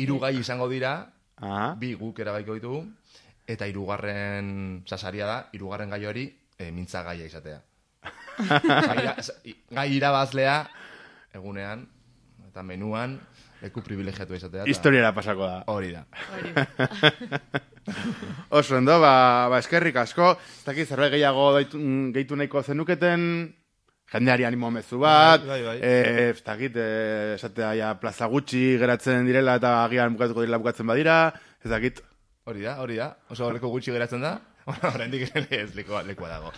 hiru 0.00 0.16
gai 0.22 0.32
izango 0.40 0.70
dira, 0.72 0.94
Ah. 1.44 1.74
bi 1.76 1.92
guk 1.98 2.20
erabaiko 2.22 2.54
ditugu, 2.56 2.80
eta 3.50 3.66
hirugarren 3.68 4.84
sasaria 4.88 5.26
da, 5.28 5.38
hirugarren 5.52 5.90
gai 5.92 6.00
hori, 6.08 6.24
e, 6.56 6.70
mintza 6.72 7.02
gaia 7.04 7.26
izatea. 7.28 7.60
gai, 8.48 9.04
gai 9.74 9.88
irabazlea, 9.98 10.56
egunean, 11.36 11.84
eta 12.48 12.62
menuan, 12.64 13.18
leku 13.64 13.82
privilegiatu 13.82 14.34
izatea. 14.36 14.62
eta- 14.62 14.70
Historiara 14.70 15.10
pasako 15.16 15.46
da. 15.48 15.58
Hori 15.72 15.90
da. 15.96 16.04
Oso, 18.50 18.76
ondo, 18.78 18.98
ba, 19.00 19.48
ba 19.50 19.58
eskerrik 19.60 19.96
asko, 20.00 20.30
ez 20.38 20.64
dakit 20.64 20.88
zerbait 20.88 21.12
gehiago 21.12 21.50
daitu, 21.56 21.78
mm, 21.80 22.12
gehitu 22.14 22.36
nahiko 22.38 22.62
zenuketen, 22.62 23.24
jendeari 24.12 24.44
animo 24.48 24.70
mezu 24.70 24.98
bat, 25.02 25.42
Bai, 25.44 25.60
bai, 25.62 25.62
bai. 25.66 25.78
eh, 25.82 26.30
ez 26.30 26.42
dakit, 26.46 26.76
eh, 26.76 27.34
esatea 27.34 27.74
ja 27.80 27.92
plaza 28.00 28.26
gutxi 28.30 28.76
geratzen 28.80 29.26
direla 29.26 29.56
eta 29.60 29.74
agian 29.84 30.14
bukatuko 30.16 30.40
direla 30.44 30.58
bukatzen 30.62 30.86
badira, 30.86 31.18
ez 31.64 31.70
dakit. 31.70 32.00
Hori 32.44 32.60
da, 32.62 32.78
hori 32.80 32.96
da. 33.00 33.10
Oso 33.32 33.50
leko 33.52 33.68
gutxi 33.72 33.92
geratzen 33.92 34.20
da, 34.24 34.34
oraindik 34.94 35.28
ere 35.36 35.60
ez 35.64 35.74
lekoa, 35.76 36.02
lekoa 36.08 36.28
dago. 36.28 36.52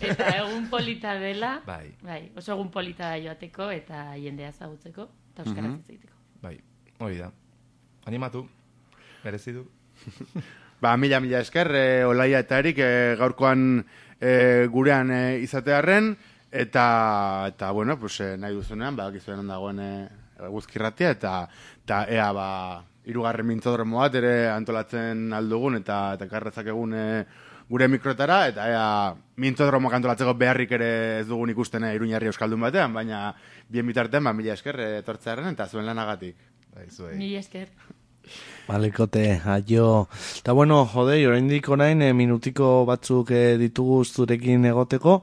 Eta 0.00 0.28
egun 0.42 0.68
polita 0.68 1.14
dela, 1.20 1.62
Bai. 1.66 1.94
bai, 2.02 2.22
oso 2.36 2.52
egun 2.56 2.70
polita 2.70 3.10
da 3.14 3.18
joateko 3.24 3.70
eta 3.72 4.04
jendea 4.20 4.48
ezagutzeko 4.52 5.08
eta 5.32 5.44
euskaraz 5.46 5.74
egiteko. 5.88 6.12
Bai, 6.12 6.17
hori 6.98 7.18
da. 7.18 7.30
Animatu, 8.06 8.46
merezi 9.24 9.52
du. 9.52 9.66
Ba, 10.80 10.96
mila, 10.96 11.18
mila 11.18 11.40
esker, 11.42 11.72
e, 11.74 12.04
Olaia 12.06 12.38
eta 12.44 12.60
Erik 12.62 12.76
e, 12.78 12.90
gaurkoan 13.18 13.80
e, 14.20 14.68
gurean 14.70 15.10
e, 15.10 15.22
izatearren, 15.42 16.12
eta, 16.54 16.84
eta 17.50 17.72
bueno, 17.74 17.98
pues, 17.98 18.20
nahi 18.38 18.54
duzunean, 18.54 18.94
ba, 18.94 19.08
gizuen 19.10 19.50
dagoen 19.50 19.80
e, 19.82 19.90
guzkirratia, 20.54 21.10
eta, 21.16 21.32
eta 21.82 22.04
ea, 22.14 22.28
ba, 22.30 22.46
irugarren 23.08 23.46
mintzodromo 23.48 24.02
bat 24.02 24.16
ere 24.20 24.32
antolatzen 24.52 25.32
aldugun 25.36 25.80
eta 25.80 25.98
eta 26.18 26.28
karrezak 26.28 26.68
egun 26.74 26.92
e, 26.94 27.06
gure 27.68 27.88
mikrotara 27.88 28.38
eta 28.50 28.66
ea 28.68 28.84
mintzodromoak 29.40 29.96
antolatzeko 29.98 30.34
beharrik 30.40 30.74
ere 30.76 30.90
ez 31.22 31.26
dugun 31.28 31.52
ikusten 31.54 31.88
e, 31.88 31.94
Iruñarri 31.96 32.28
Euskaldun 32.30 32.60
batean, 32.68 32.92
baina 32.92 33.32
bien 33.68 33.88
bitartean 33.88 34.28
ba 34.28 34.34
mila 34.36 34.54
esker 34.56 34.80
etortzearen 35.00 35.48
eta 35.54 35.68
zuen 35.68 35.88
lanagatik. 35.88 36.36
Bai, 36.74 36.88
zuei. 36.90 37.16
Mil 37.16 37.36
esker. 37.38 37.68
Balekote, 38.68 39.40
aio. 39.44 40.08
Eta 40.40 40.52
bueno, 40.52 40.82
jodei, 40.92 41.22
oraindik 41.26 41.68
orain 41.72 42.02
eh, 42.04 42.12
minutiko 42.12 42.84
batzuk 42.88 43.32
eh, 43.32 43.56
ditugu 43.60 44.02
zurekin 44.04 44.68
egoteko. 44.68 45.22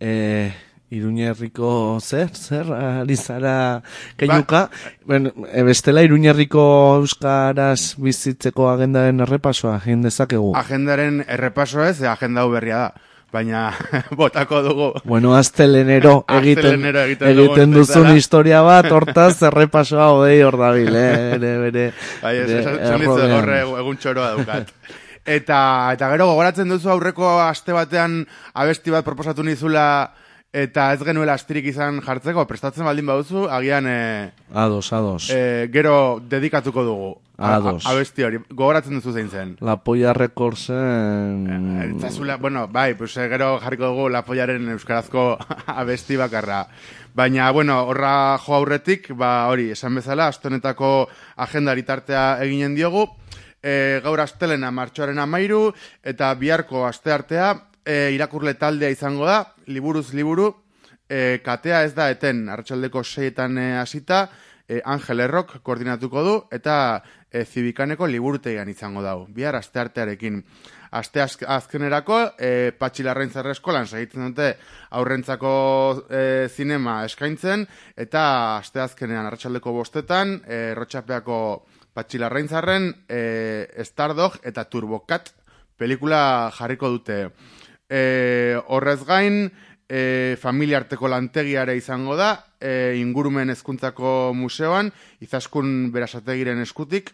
Eh, 0.00 0.52
Iruñerriko 0.94 1.98
zer, 2.00 2.28
zer, 2.36 2.70
ari 2.72 3.16
zara 3.16 3.82
keinuka. 4.16 4.70
bueno, 5.04 5.32
eh, 5.50 5.62
bestela 5.62 6.02
Iruñerriko 6.02 6.62
euskaraz 7.00 7.96
bizitzeko 7.98 8.68
agendaren 8.70 9.24
errepasoa, 9.26 9.80
egin 9.82 10.04
dezakegu. 10.06 10.52
Agendaren 10.60 11.24
errepaso 11.26 11.82
ez, 11.84 12.00
e, 12.02 12.08
agenda 12.08 12.46
berria 12.46 12.78
da. 12.84 13.10
Baina 13.34 13.72
botako 14.20 14.60
dugu. 14.62 14.88
Bueno, 15.04 15.32
astelenero 15.34 16.20
egiten, 16.38 16.68
Astelenero 16.68 17.00
egiten 17.08 17.32
egiten 17.34 17.72
duzun 17.74 18.12
historia 18.14 18.60
bat, 18.62 18.86
hortaz 18.94 19.40
errepasoa 19.50 20.12
hodei 20.14 20.36
hor 20.46 20.54
dabil, 20.60 20.94
eh? 20.94 21.14
Bere, 21.34 21.54
bere, 21.66 21.86
Bai, 22.22 22.36
egu- 22.46 23.78
egun 23.80 23.98
txoroa 23.98 24.30
daukat. 24.36 24.70
Eta, 25.24 25.58
eta 25.96 26.10
gero 26.12 26.26
gogoratzen 26.30 26.68
duzu 26.68 26.90
aurreko 26.92 27.38
aste 27.42 27.72
batean 27.72 28.20
abesti 28.60 28.92
bat 28.92 29.04
proposatu 29.06 29.42
nizula 29.42 29.86
eta 30.54 30.92
ez 30.94 31.00
genuela 31.02 31.34
astirik 31.34 31.64
izan 31.72 31.98
jartzeko, 32.04 32.44
prestatzen 32.46 32.84
baldin 32.86 33.08
baduzu, 33.08 33.48
agian 33.50 33.88
e, 33.90 34.30
Ados, 34.52 34.92
ados. 34.92 35.30
e, 35.34 35.66
gero 35.72 36.20
dedikatuko 36.22 36.84
dugu. 36.86 37.08
A- 37.36 37.48
a- 37.48 37.54
Ados. 37.56 37.86
abesti 37.86 38.22
hori, 38.22 38.38
gogoratzen 38.48 38.94
duzu 38.94 39.12
zein 39.12 39.28
zen. 39.28 39.56
La 39.60 39.76
Polla 39.82 40.12
Recordsen... 40.12 41.98
Zazula, 42.00 42.36
bueno, 42.36 42.68
bai, 42.68 42.94
pues, 42.94 43.16
eh, 43.16 43.28
gero 43.28 43.58
jarriko 43.60 43.86
dugu 43.90 44.08
lapoiaren 44.08 44.68
euskarazko 44.70 45.38
abesti 45.66 46.16
bakarra. 46.16 46.66
Baina, 47.14 47.50
bueno, 47.50 47.80
horra 47.88 48.38
jo 48.38 48.54
aurretik, 48.54 49.10
ba, 49.14 49.48
hori, 49.48 49.70
esan 49.74 49.94
bezala, 49.94 50.28
astonetako 50.28 51.08
agendari 51.36 51.82
tartea 51.82 52.38
eginen 52.44 52.74
diogu. 52.74 53.06
E, 53.64 54.00
gaur 54.04 54.20
astelena 54.20 54.70
martxoaren 54.70 55.18
amairu, 55.18 55.72
eta 56.04 56.34
biharko 56.36 56.82
asteartea 56.86 57.54
e, 57.84 58.10
irakurle 58.12 58.54
taldea 58.60 58.90
izango 58.92 59.24
da, 59.24 59.54
liburuz 59.66 60.12
liburu, 60.12 60.50
e, 61.08 61.40
katea 61.44 61.82
ez 61.86 61.94
da 61.96 62.10
eten, 62.12 62.44
arratsaldeko 62.52 63.02
seietan 63.02 63.56
hasita, 63.80 64.26
e, 64.68 64.82
Angel 64.84 65.20
Errok 65.24 65.62
koordinatuko 65.62 66.22
du, 66.26 66.34
eta 66.52 67.02
e, 67.34 67.44
zibikaneko 67.44 68.06
liburutegian 68.06 68.70
izango 68.70 69.02
dau, 69.02 69.26
bihar 69.34 69.58
asteartearekin. 69.58 70.40
Aste 70.94 71.22
azk 71.24 71.42
azkenerako, 71.50 72.20
e, 72.38 72.70
Patxilarrain 72.78 73.32
Zerra 73.34 73.54
Eskolan 73.56 73.88
segitzen 73.90 74.28
dute 74.28 74.52
aurrentzako 74.94 75.54
e, 76.06 76.22
zinema 76.48 77.00
eskaintzen, 77.08 77.66
eta 77.98 78.22
aste 78.60 78.84
azkenean 78.84 79.26
arratsaldeko 79.26 79.74
bostetan, 79.74 80.38
e, 80.46 80.60
Rotxapeako 80.78 81.38
Patxilarrain 81.94 82.48
Zarren, 82.48 82.92
e, 83.10 83.66
Stardog 83.82 84.38
eta 84.46 84.68
Turbocat 84.70 85.32
pelikula 85.76 86.52
jarriko 86.54 86.92
dute. 86.94 87.18
E, 87.90 88.54
horrez 88.70 89.00
gain, 89.08 89.48
e, 89.88 90.36
familia 90.40 90.78
arteko 90.78 91.10
lantegiare 91.10 91.74
izango 91.76 92.14
da, 92.16 92.30
e, 92.60 92.94
ingurumen 93.02 93.50
hezkuntzako 93.50 94.32
museoan, 94.38 94.92
izaskun 95.26 95.90
berasategiren 95.94 96.62
eskutik, 96.62 97.10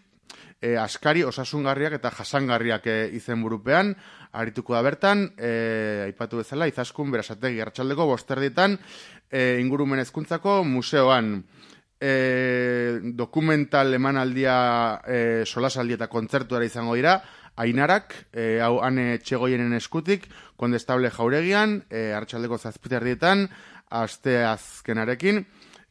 e, 0.61 0.77
askari 0.77 1.25
osasungarriak 1.25 1.97
eta 1.99 2.13
jasangarriak 2.15 2.87
e, 2.87 2.99
izen 3.17 3.43
burupean, 3.43 3.95
arituko 4.33 4.77
da 4.77 4.85
bertan, 4.87 5.25
e, 5.39 5.53
aipatu 6.07 6.43
bezala, 6.43 6.69
izaskun 6.71 7.11
berasategi 7.11 7.61
arratsaldeko 7.65 8.07
bosterdietan, 8.13 8.79
e, 9.31 9.59
ingurumen 9.61 10.05
hezkuntzako 10.05 10.61
museoan. 10.65 11.41
E, 12.01 13.01
dokumental 13.17 13.93
emanaldia 13.93 14.55
e, 15.05 15.19
solasaldi 15.45 15.99
eta 15.99 16.09
kontzertuara 16.09 16.65
izango 16.65 16.97
dira, 16.97 17.19
Ainarak, 17.61 18.15
e, 18.33 18.61
hau 18.63 18.79
ane 18.81 19.19
txegoienen 19.21 19.75
eskutik, 19.77 20.29
kondestable 20.57 21.11
jauregian, 21.13 21.81
e, 21.91 22.11
hartxaldeko 22.17 22.57
zazpiterdietan, 22.57 23.49
aste 24.01 24.39
azkenarekin, 24.47 25.43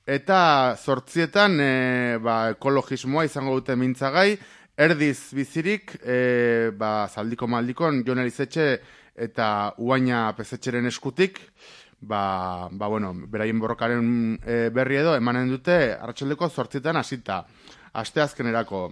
eta 0.09 0.39
zortzietan 0.79 1.59
e, 1.61 1.71
ba, 2.23 2.37
ekologismoa 2.55 3.27
izango 3.27 3.59
dute 3.59 3.75
mintzagai, 3.77 4.39
erdiz 4.79 5.33
bizirik, 5.35 5.97
e, 5.99 6.71
ba, 6.77 7.09
zaldiko 7.11 7.49
maldikon, 7.51 8.03
Jon 8.07 8.21
Elizetxe 8.23 8.69
eta 9.19 9.49
Uaina 9.83 10.29
Pezetxeren 10.37 10.87
eskutik, 10.87 11.41
ba, 11.99 12.69
ba 12.71 12.87
bueno, 12.87 13.11
beraien 13.27 13.59
borrokaren 13.59 14.39
e, 14.39 14.69
berri 14.71 15.01
edo 15.01 15.17
emanen 15.19 15.51
dute 15.51 15.75
arratsaldeko 15.97 16.49
zortzietan 16.49 17.01
hasita. 17.01 17.43
Aste 17.99 18.23
azkenerako. 18.23 18.87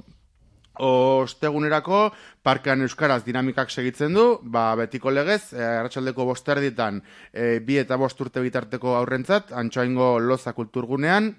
Ostegunerako 0.84 2.11
parkean 2.45 2.84
euskaraz 2.85 3.23
dinamikak 3.26 3.72
segitzen 3.72 4.14
du, 4.14 4.26
ba, 4.43 4.76
betiko 4.77 5.09
legez, 5.09 5.53
e, 5.55 5.64
arratsaldeko 5.64 6.27
bosterdietan 6.27 6.99
e, 7.31 7.57
bi 7.64 7.80
eta 7.80 7.95
bost 7.97 8.19
urte 8.22 8.43
bitarteko 8.43 8.97
aurrentzat, 8.99 9.55
antxoaingo 9.55 10.18
loza 10.19 10.53
kulturgunean, 10.53 11.31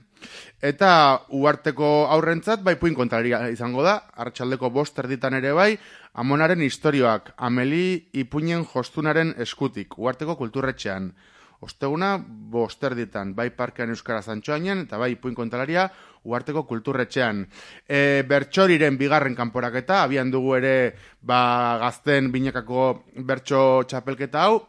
eta 0.63 0.91
uarteko 1.35 2.09
aurrentzat, 2.15 2.63
bai 2.67 2.77
puin 2.81 2.95
kontraria 2.95 3.45
izango 3.53 3.85
da, 3.87 3.99
arratsaldeko 4.17 4.71
bosterditan 4.75 5.39
ere 5.39 5.53
bai, 5.57 5.73
amonaren 6.19 6.63
istorioak, 6.67 7.33
ameli 7.37 8.09
ipuinen 8.13 8.65
jostunaren 8.67 9.35
eskutik, 9.39 9.99
uarteko 9.99 10.37
kulturretxean. 10.37 11.13
Osteguna, 11.61 12.13
bosterditan, 12.23 13.33
bai 13.35 13.49
parkean 13.51 13.91
euskaraz 13.91 14.29
antxoainan, 14.31 14.85
eta 14.87 14.99
bai 14.99 15.13
ipuin 15.17 15.35
kontalaria, 15.35 15.89
uarteko 16.23 16.63
kulturretxean. 16.69 17.43
E, 17.83 18.23
bertxoriren 18.31 18.99
bigarren 18.99 19.35
kanporaketa, 19.35 20.05
abian 20.05 20.31
dugu 20.31 20.55
ere 20.59 20.75
ba, 21.21 21.79
gazten 21.83 22.31
binekako 22.31 22.85
bertxo 23.27 23.63
txapelketa 23.91 24.45
hau, 24.47 24.61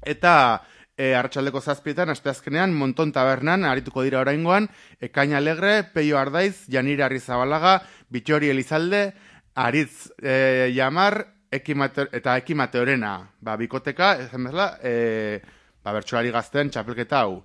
eta 0.00 0.34
e, 1.02 1.12
arratsaldeko 1.18 1.60
zazpietan, 1.60 2.12
asteazkenean, 2.12 2.74
Monton 2.78 3.10
Tabernan, 3.14 3.66
arituko 3.66 4.04
dira 4.06 4.20
oraingoan, 4.22 4.68
Ekaina 5.02 5.40
Alegre, 5.40 5.82
Peio 5.94 6.18
Ardaiz, 6.20 6.68
Janira 6.70 7.08
Arrizabalaga, 7.08 7.80
Bitxori 8.12 8.52
Elizalde, 8.52 9.04
Aritz 9.58 10.12
e, 10.22 10.70
Jamar, 10.76 11.24
Ekimate, 11.52 12.06
eta 12.16 12.36
Ekimateorena, 12.40 13.16
ba, 13.40 13.56
bikoteka, 13.60 14.14
ezen 14.26 14.46
bezala, 14.48 14.68
e, 14.82 15.40
ba, 15.82 15.96
bertsolari 15.98 16.30
gazten 16.32 16.70
txapelketa 16.70 17.24
hau. 17.24 17.40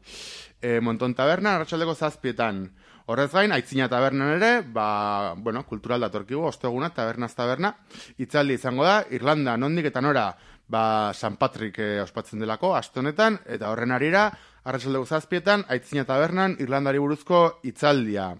E, 0.62 0.78
Monton 0.80 1.18
Taberna, 1.18 1.58
arratsaldeko 1.58 1.98
zazpietan. 1.98 2.68
Horrez 3.08 3.30
gain, 3.32 3.54
aitzina 3.56 3.88
tabernan 3.88 4.34
ere, 4.36 4.52
ba, 4.76 5.34
bueno, 5.40 5.62
kultural 5.66 6.04
datorkigu, 6.04 6.44
osteguna, 6.50 6.90
tabernaz 6.92 7.32
taberna, 7.38 7.72
itzaldi 8.20 8.58
izango 8.60 8.84
da, 8.84 8.98
Irlanda, 9.16 9.54
nondik 9.58 9.88
eta 9.88 10.04
nora, 10.04 10.26
ba, 10.68 11.14
San 11.14 11.38
Patrick 11.38 11.80
eh, 11.80 12.02
ospatzen 12.04 12.40
delako, 12.44 12.76
aste 12.76 13.00
honetan, 13.00 13.40
eta 13.46 13.72
horren 13.72 13.92
arira, 13.96 14.28
arratsaldeko 14.68 15.06
zazpietan, 15.06 15.66
aitzina 15.70 16.04
tabernan, 16.06 16.58
Irlandari 16.60 17.00
buruzko 17.00 17.60
itzaldia. 17.64 18.34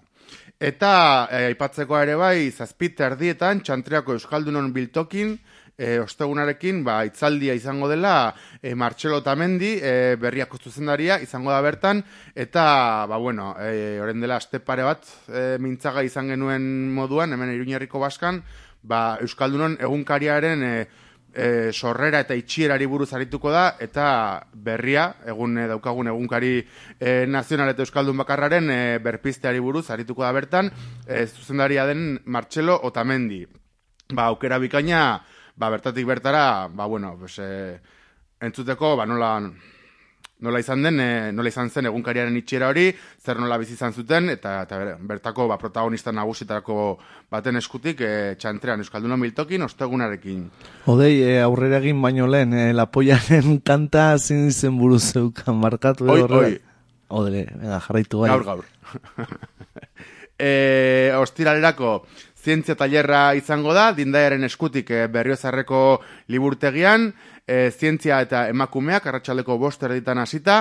Eta, 0.58 0.92
eh, 1.30 1.46
aipatzeko 1.52 1.98
ere 2.00 2.18
bai, 2.18 2.50
zazpit 2.50 3.00
erdietan, 3.00 3.62
txantriako 3.64 4.18
Euskaldunon 4.18 4.72
biltokin, 4.74 5.38
e, 5.78 5.98
ostegunarekin 6.02 6.82
ba, 6.84 6.98
itzaldia 7.06 7.54
izango 7.54 7.88
dela 7.88 8.34
e, 8.60 8.74
Martxelo 8.74 9.22
Tamendi 9.22 9.76
e, 9.78 10.16
berriako 10.20 10.58
zuzendaria 10.58 11.20
izango 11.22 11.54
da 11.54 11.60
bertan 11.62 12.02
eta 12.34 13.06
ba, 13.06 13.16
bueno, 13.16 13.52
e, 13.62 13.96
oren 14.02 14.20
dela 14.20 14.40
aste 14.42 14.58
pare 14.58 14.82
bat 14.82 15.06
e, 15.30 15.56
mintzaga 15.62 16.02
izan 16.02 16.34
genuen 16.34 16.90
moduan 16.94 17.32
hemen 17.32 17.54
Iruñerriko 17.54 18.02
baskan 18.02 18.42
ba, 18.82 19.18
Euskaldunon 19.22 19.78
egunkariaren 19.78 20.66
e, 20.66 20.74
e, 21.34 21.70
sorrera 21.72 22.20
eta 22.20 22.34
itxierari 22.34 22.86
buruz 22.86 23.12
arituko 23.12 23.50
da 23.50 23.76
eta 23.80 24.46
berria 24.54 25.08
egun 25.26 25.58
e, 25.58 25.66
daukagun 25.70 26.10
egunkari 26.12 26.52
e, 26.98 27.26
nazional 27.26 27.72
eta 27.72 27.84
euskaldun 27.84 28.16
bakarraren 28.24 28.70
e, 28.70 28.80
berpizteari 29.04 29.60
buruz 29.60 29.88
arituko 29.90 30.24
da 30.24 30.32
bertan 30.32 30.72
e, 31.06 31.26
zuzendaria 31.26 31.86
den 31.86 32.20
Martxelo 32.24 32.78
Otamendi. 32.82 33.44
Ba, 34.08 34.30
aukera 34.32 34.58
bikaina 34.58 35.20
ba, 35.58 35.70
bertatik 35.70 36.06
bertara, 36.06 36.68
ba, 36.68 36.86
bueno, 36.86 37.16
pues, 37.18 37.38
e, 37.38 37.80
entzuteko, 38.40 38.96
ba, 38.96 39.06
nola, 39.06 39.50
nola 40.40 40.60
izan 40.62 40.82
den, 40.86 41.00
e, 41.00 41.32
nola 41.34 41.48
izan 41.50 41.70
zen 41.70 41.86
egunkariaren 41.90 42.36
itxiera 42.38 42.68
hori, 42.70 42.92
zer 43.24 43.40
nola 43.40 43.56
bizi 43.58 43.72
izan 43.74 43.92
zuten, 43.92 44.28
eta, 44.30 44.62
eta 44.62 44.78
ber- 44.78 44.96
bertako 45.00 45.48
ba, 45.50 45.56
protagonista 45.58 46.12
nagusietako 46.12 46.98
baten 47.30 47.56
eskutik, 47.58 48.00
e, 48.00 48.36
txantrean 48.38 48.78
Euskaldunon 48.84 49.20
biltokin, 49.20 49.62
ostegunarekin. 49.66 50.44
Odei, 50.86 51.16
e, 51.22 51.40
aurrera 51.42 51.80
egin 51.82 52.00
baino 52.02 52.26
lehen, 52.30 52.54
e, 52.54 52.72
la 52.72 52.86
pollaren 52.86 53.58
kanta 53.68 54.12
zin 54.18 54.46
izen 54.52 54.78
buru 54.78 54.98
zeukan 54.98 55.56
markatu. 55.58 56.06
Oi, 56.10 56.20
horrela. 56.22 56.54
oi. 57.10 57.44
Venga, 57.48 57.80
jarraitu 57.86 58.18
bai. 58.20 58.30
Gaur, 58.30 58.44
gaur. 58.44 58.64
e, 60.38 61.10
ostiralerako 61.18 62.04
zientzia 62.38 62.76
tailerra 62.78 63.34
izango 63.38 63.74
da, 63.74 63.90
dindaiaren 63.96 64.44
eskutik 64.46 64.90
e, 64.90 65.06
berriozarreko 65.12 65.80
liburtegian, 66.32 67.10
e, 67.46 67.70
zientzia 67.70 68.20
eta 68.24 68.46
emakumeak 68.52 69.06
arratsaldeko 69.06 69.58
bost 69.58 69.82
erditan 69.82 70.20
hasita, 70.22 70.58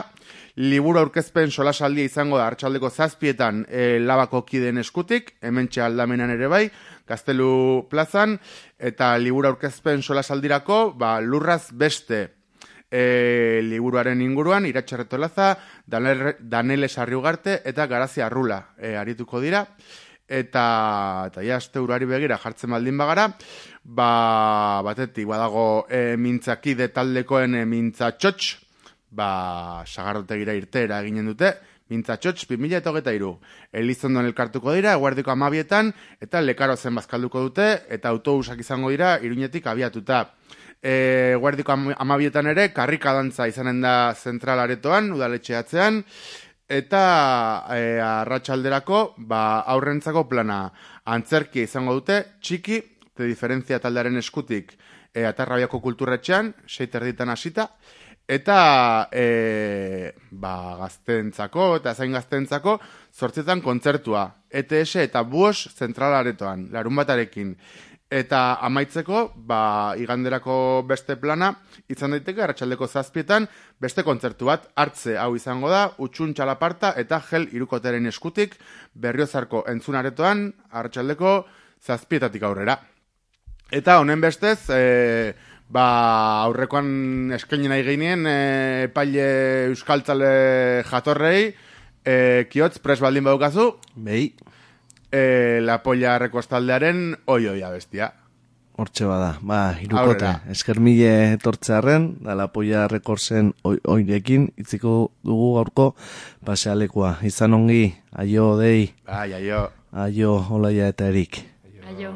liburu 0.58 1.04
aurkezpen 1.04 1.52
solasaldia 1.52 2.08
izango 2.08 2.40
da 2.40 2.48
arratsaldeko 2.48 2.90
zazpietan 2.90 3.66
e, 3.70 4.00
labako 4.00 4.44
kideen 4.48 4.82
eskutik, 4.82 5.36
hementxe 5.42 5.84
aldamenan 5.86 6.34
ere 6.34 6.50
bai, 6.52 6.66
Gaztelu 7.08 7.88
plazan, 7.88 8.34
eta 8.80 9.14
liburu 9.22 9.54
aurkezpen 9.54 10.02
solasaldirako, 10.04 10.82
ba, 11.00 11.18
lurraz 11.24 11.70
beste 11.72 12.26
e, 12.92 13.62
liburuaren 13.64 14.22
inguruan, 14.22 14.66
iratxarretolaza, 14.66 15.54
Danel, 15.86 16.36
Danele 16.40 16.90
Sarriugarte 16.90 17.62
eta 17.66 17.88
Garazia 17.88 18.28
Arrula 18.28 18.62
e, 18.78 18.96
arituko 18.96 19.42
dira. 19.44 19.66
Eta, 20.28 21.30
eta 21.30 21.44
ja, 21.46 21.56
aste 21.56 21.80
urari 21.80 22.06
begira 22.06 22.36
jartzen 22.42 22.74
baldin 22.76 22.98
bagara, 23.00 23.30
ba, 23.84 24.82
batetik, 24.84 25.24
badago 25.30 25.86
e, 25.88 26.18
mintzakide 26.20 26.90
taldekoen 26.92 27.56
e, 27.56 27.64
mintzatxotx, 27.64 28.50
ba, 29.16 29.30
sagardotegira 29.88 30.56
irtera 30.58 31.00
eginen 31.00 31.32
dute, 31.32 31.54
mintzatxotx 31.88 32.44
2000 32.50 32.82
eta 32.82 32.92
hogeita 32.92 33.14
iru. 33.16 33.38
Elizondon 33.72 34.28
elkartuko 34.28 34.76
dira, 34.76 34.98
eguardiko 35.00 35.32
amabietan, 35.32 35.94
eta 36.20 36.44
lekaro 36.44 36.76
zen 36.76 37.00
bazkalduko 37.00 37.48
dute, 37.48 37.70
eta 37.88 38.12
autobusak 38.12 38.60
izango 38.60 38.92
dira, 38.92 39.16
iruñetik 39.24 39.72
abiatuta. 39.72 40.26
E, 40.84 41.36
guardiko 41.40 41.72
am 41.72 41.88
amabietan 41.98 42.52
ere, 42.52 42.68
karrika 42.76 43.16
dantza 43.16 43.48
izanen 43.48 43.80
da 43.82 44.14
zentral 44.14 44.60
aretoan, 44.62 45.10
udaletxeatzean, 45.16 46.04
eta 46.68 47.66
e, 47.72 48.00
arratsalderako 48.04 49.16
ba, 49.18 49.62
aurrentzako 49.74 50.28
plana 50.28 50.68
antzerki 51.08 51.64
izango 51.64 51.96
dute, 51.98 52.24
txiki, 52.44 52.82
de 53.18 53.28
diferentzia 53.28 53.80
taldearen 53.80 54.20
eskutik, 54.20 54.76
e, 55.14 55.24
atarrabiako 55.26 55.80
kulturretxean, 55.82 56.52
seit 56.68 56.94
erditan 57.00 57.32
hasita, 57.34 57.70
eta 58.28 59.08
e, 59.12 60.12
ba, 60.36 60.54
gaztentzako 60.84 61.78
eta 61.80 61.96
zain 61.96 62.12
gaztentzako 62.12 62.76
zortzetan 63.16 63.64
kontzertua. 63.64 64.28
ETS 64.48 65.02
eta 65.04 65.24
buos 65.28 65.70
zentralaretoan, 65.76 66.68
larun 66.72 66.96
batarekin. 67.00 67.56
Eta 68.08 68.62
amaitzeko, 68.64 69.34
ba, 69.36 69.94
iganderako 70.00 70.86
beste 70.88 71.18
plana, 71.20 71.50
izan 71.92 72.14
daiteke, 72.16 72.40
arratsaldeko 72.46 72.88
zazpietan, 72.88 73.50
beste 73.84 74.06
kontzertu 74.08 74.48
bat, 74.48 74.70
hartze 74.80 75.18
hau 75.20 75.34
izango 75.36 75.68
da, 75.68 75.90
utxun 76.00 76.32
txalaparta 76.34 76.94
eta 77.04 77.20
gel 77.28 77.50
irukoteren 77.52 78.08
eskutik, 78.08 78.56
berriozarko 78.96 79.66
entzunaretoan, 79.74 80.48
arratsaldeko 80.72 81.34
zazpietatik 81.84 82.48
aurrera. 82.48 82.80
Eta 83.76 84.00
honen 84.00 84.24
bestez, 84.24 84.70
e, 84.72 85.34
ba, 85.68 85.88
aurrekoan 86.48 87.34
eskaini 87.36 87.68
nahi 87.68 87.84
geinien, 87.84 88.24
e, 88.24 88.38
epaile 88.88 89.28
euskaltzale 89.74 90.32
jatorrei, 90.88 91.50
e, 92.08 92.16
kiotz, 92.48 92.78
pres 92.80 93.02
baldin 93.04 93.28
badukazu. 93.28 93.74
Behi. 94.00 94.32
E, 95.12 95.60
la 95.64 95.82
polla 95.84 96.18
rekostaldearen 96.20 97.16
oioia 97.32 97.70
bestia. 97.72 98.12
Hortxe 98.78 99.08
bada, 99.10 99.38
ba, 99.42 99.72
irukote, 99.82 100.28
Aurrera. 100.28 100.42
esker 100.54 100.80
mile 100.80 101.34
etortzearen, 101.34 102.18
da 102.22 102.36
la 102.38 102.46
polla 102.54 102.84
rekorsen 102.92 103.54
oi- 103.66 103.80
oirekin, 103.90 104.52
itziko 104.58 105.12
dugu 105.26 105.54
gaurko 105.56 105.88
pasealekua. 106.46 107.16
Izan 107.24 107.54
ongi, 107.58 107.96
aio 108.14 108.56
dei, 108.60 108.94
Ai, 109.08 109.34
aio. 109.34 109.72
aio 109.94 110.36
olaia 110.52 110.90
eta 110.94 111.08
erik. 111.10 111.42
Aio. 111.88 112.14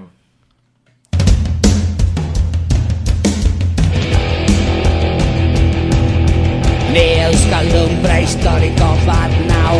Ni 6.94 7.06
euskaldun 7.26 7.94
prehistoriko 8.04 8.90
bat 9.08 9.36
nau 9.48 9.76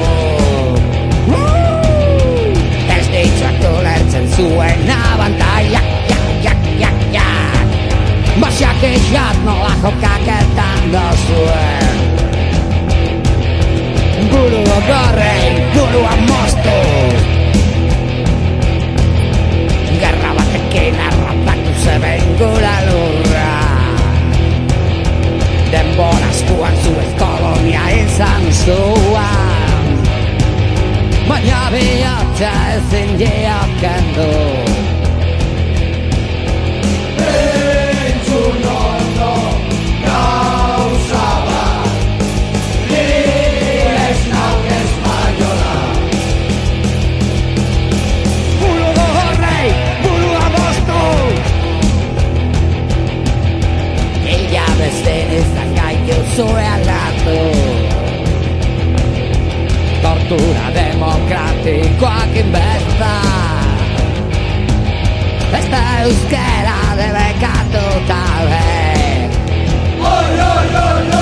Ez 3.22 3.28
ditzak 3.30 3.62
ulertzen 3.78 4.28
zuen 4.36 4.90
abantaia 4.90 5.82
jak, 6.10 6.24
jak, 6.44 6.58
jak, 6.80 7.14
jak 7.14 7.68
Basiak 8.42 8.84
eixat 8.84 9.38
nola 9.46 9.74
jokaketan 9.84 10.82
dozuen. 10.94 11.98
Buru 14.32 14.64
gorrei, 14.88 15.62
burua 15.74 16.16
moztu 16.26 16.82
Gerra 20.02 20.34
batekin 20.38 20.98
arrapatu 20.98 21.72
zeben 21.86 22.26
gura 22.42 22.76
lurra. 22.90 23.54
Denbora 25.72 26.30
eskuan 26.34 26.74
zuez 26.84 27.14
kolonia 27.22 27.86
izan 28.02 28.54
zuan 28.66 29.51
Baina 31.30 31.60
bihotza 31.74 32.52
ezin 32.76 33.12
geok 33.20 33.72
kendu 33.82 34.30
Entzun 37.28 38.66
ondo 38.74 39.34
gauza 40.06 41.28
bat 41.48 42.24
Ni 42.90 43.06
ez 44.08 44.22
nauk 44.34 44.72
cultura 60.32 60.72
democrático 60.72 62.08
aquí 62.08 62.40
investa. 62.40 63.22
Esta 65.58 66.04
euskera 66.04 66.96
debe 66.96 67.34
cantar 67.42 67.82
eh. 67.82 67.98
otra 67.98 68.46
vez. 68.46 69.30
¡Oy, 70.00 71.16
oy! 71.16 71.21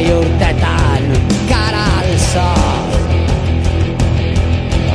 Berrogei 0.00 0.14
urtetan 0.16 1.02
gara 1.48 1.84
alzor 2.00 2.88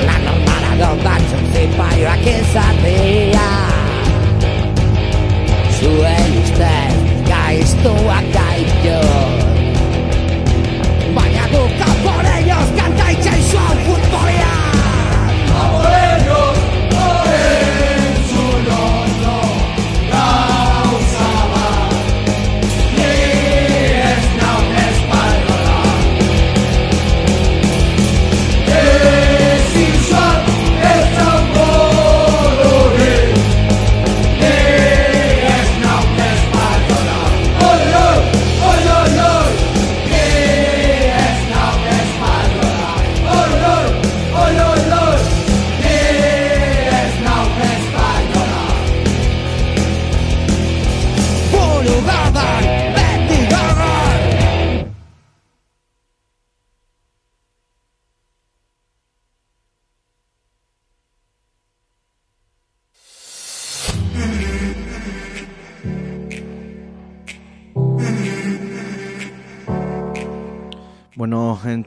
La 0.06 0.18
normala 0.26 0.72
don 0.80 0.98
batzuk 1.04 1.46
zipaioak 1.54 2.26
izatea 2.26 3.52
Zuen 5.78 6.34
ustez 6.42 6.98
gaiztuak 7.30 8.34
gaitu 8.34 9.25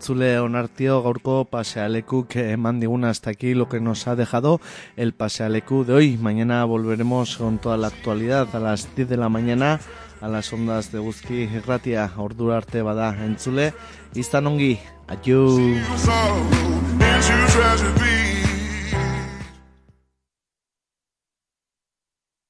entzule 0.09 0.41
onartio 0.41 1.03
gaurko 1.03 1.45
pasealeku 1.45 2.25
que 2.27 2.53
eman 2.53 2.81
diguna 2.81 3.11
hasta 3.11 3.29
aquí 3.29 3.53
lo 3.53 3.69
que 3.69 3.79
nos 3.79 4.09
ha 4.09 4.17
dejado 4.17 4.59
el 4.97 5.13
pasealeku 5.13 5.85
de 5.85 5.93
hoy. 5.93 6.17
Mañana 6.17 6.65
volveremos 6.65 7.37
con 7.37 7.59
toda 7.59 7.77
la 7.77 7.89
actualidad 7.89 8.49
a 8.57 8.59
las 8.59 8.89
10 8.97 9.07
de 9.07 9.17
la 9.19 9.29
mañana 9.29 9.81
a 10.23 10.29
las 10.29 10.51
ondas 10.51 10.91
de 10.93 10.99
Guzki 10.99 11.43
Irratia 11.43 12.11
ordura 12.17 12.57
arte 12.57 12.81
bada 12.81 13.13
entzule. 13.23 13.75
Izan 14.15 14.47
ongi, 14.47 14.81
adiós. 15.09 15.61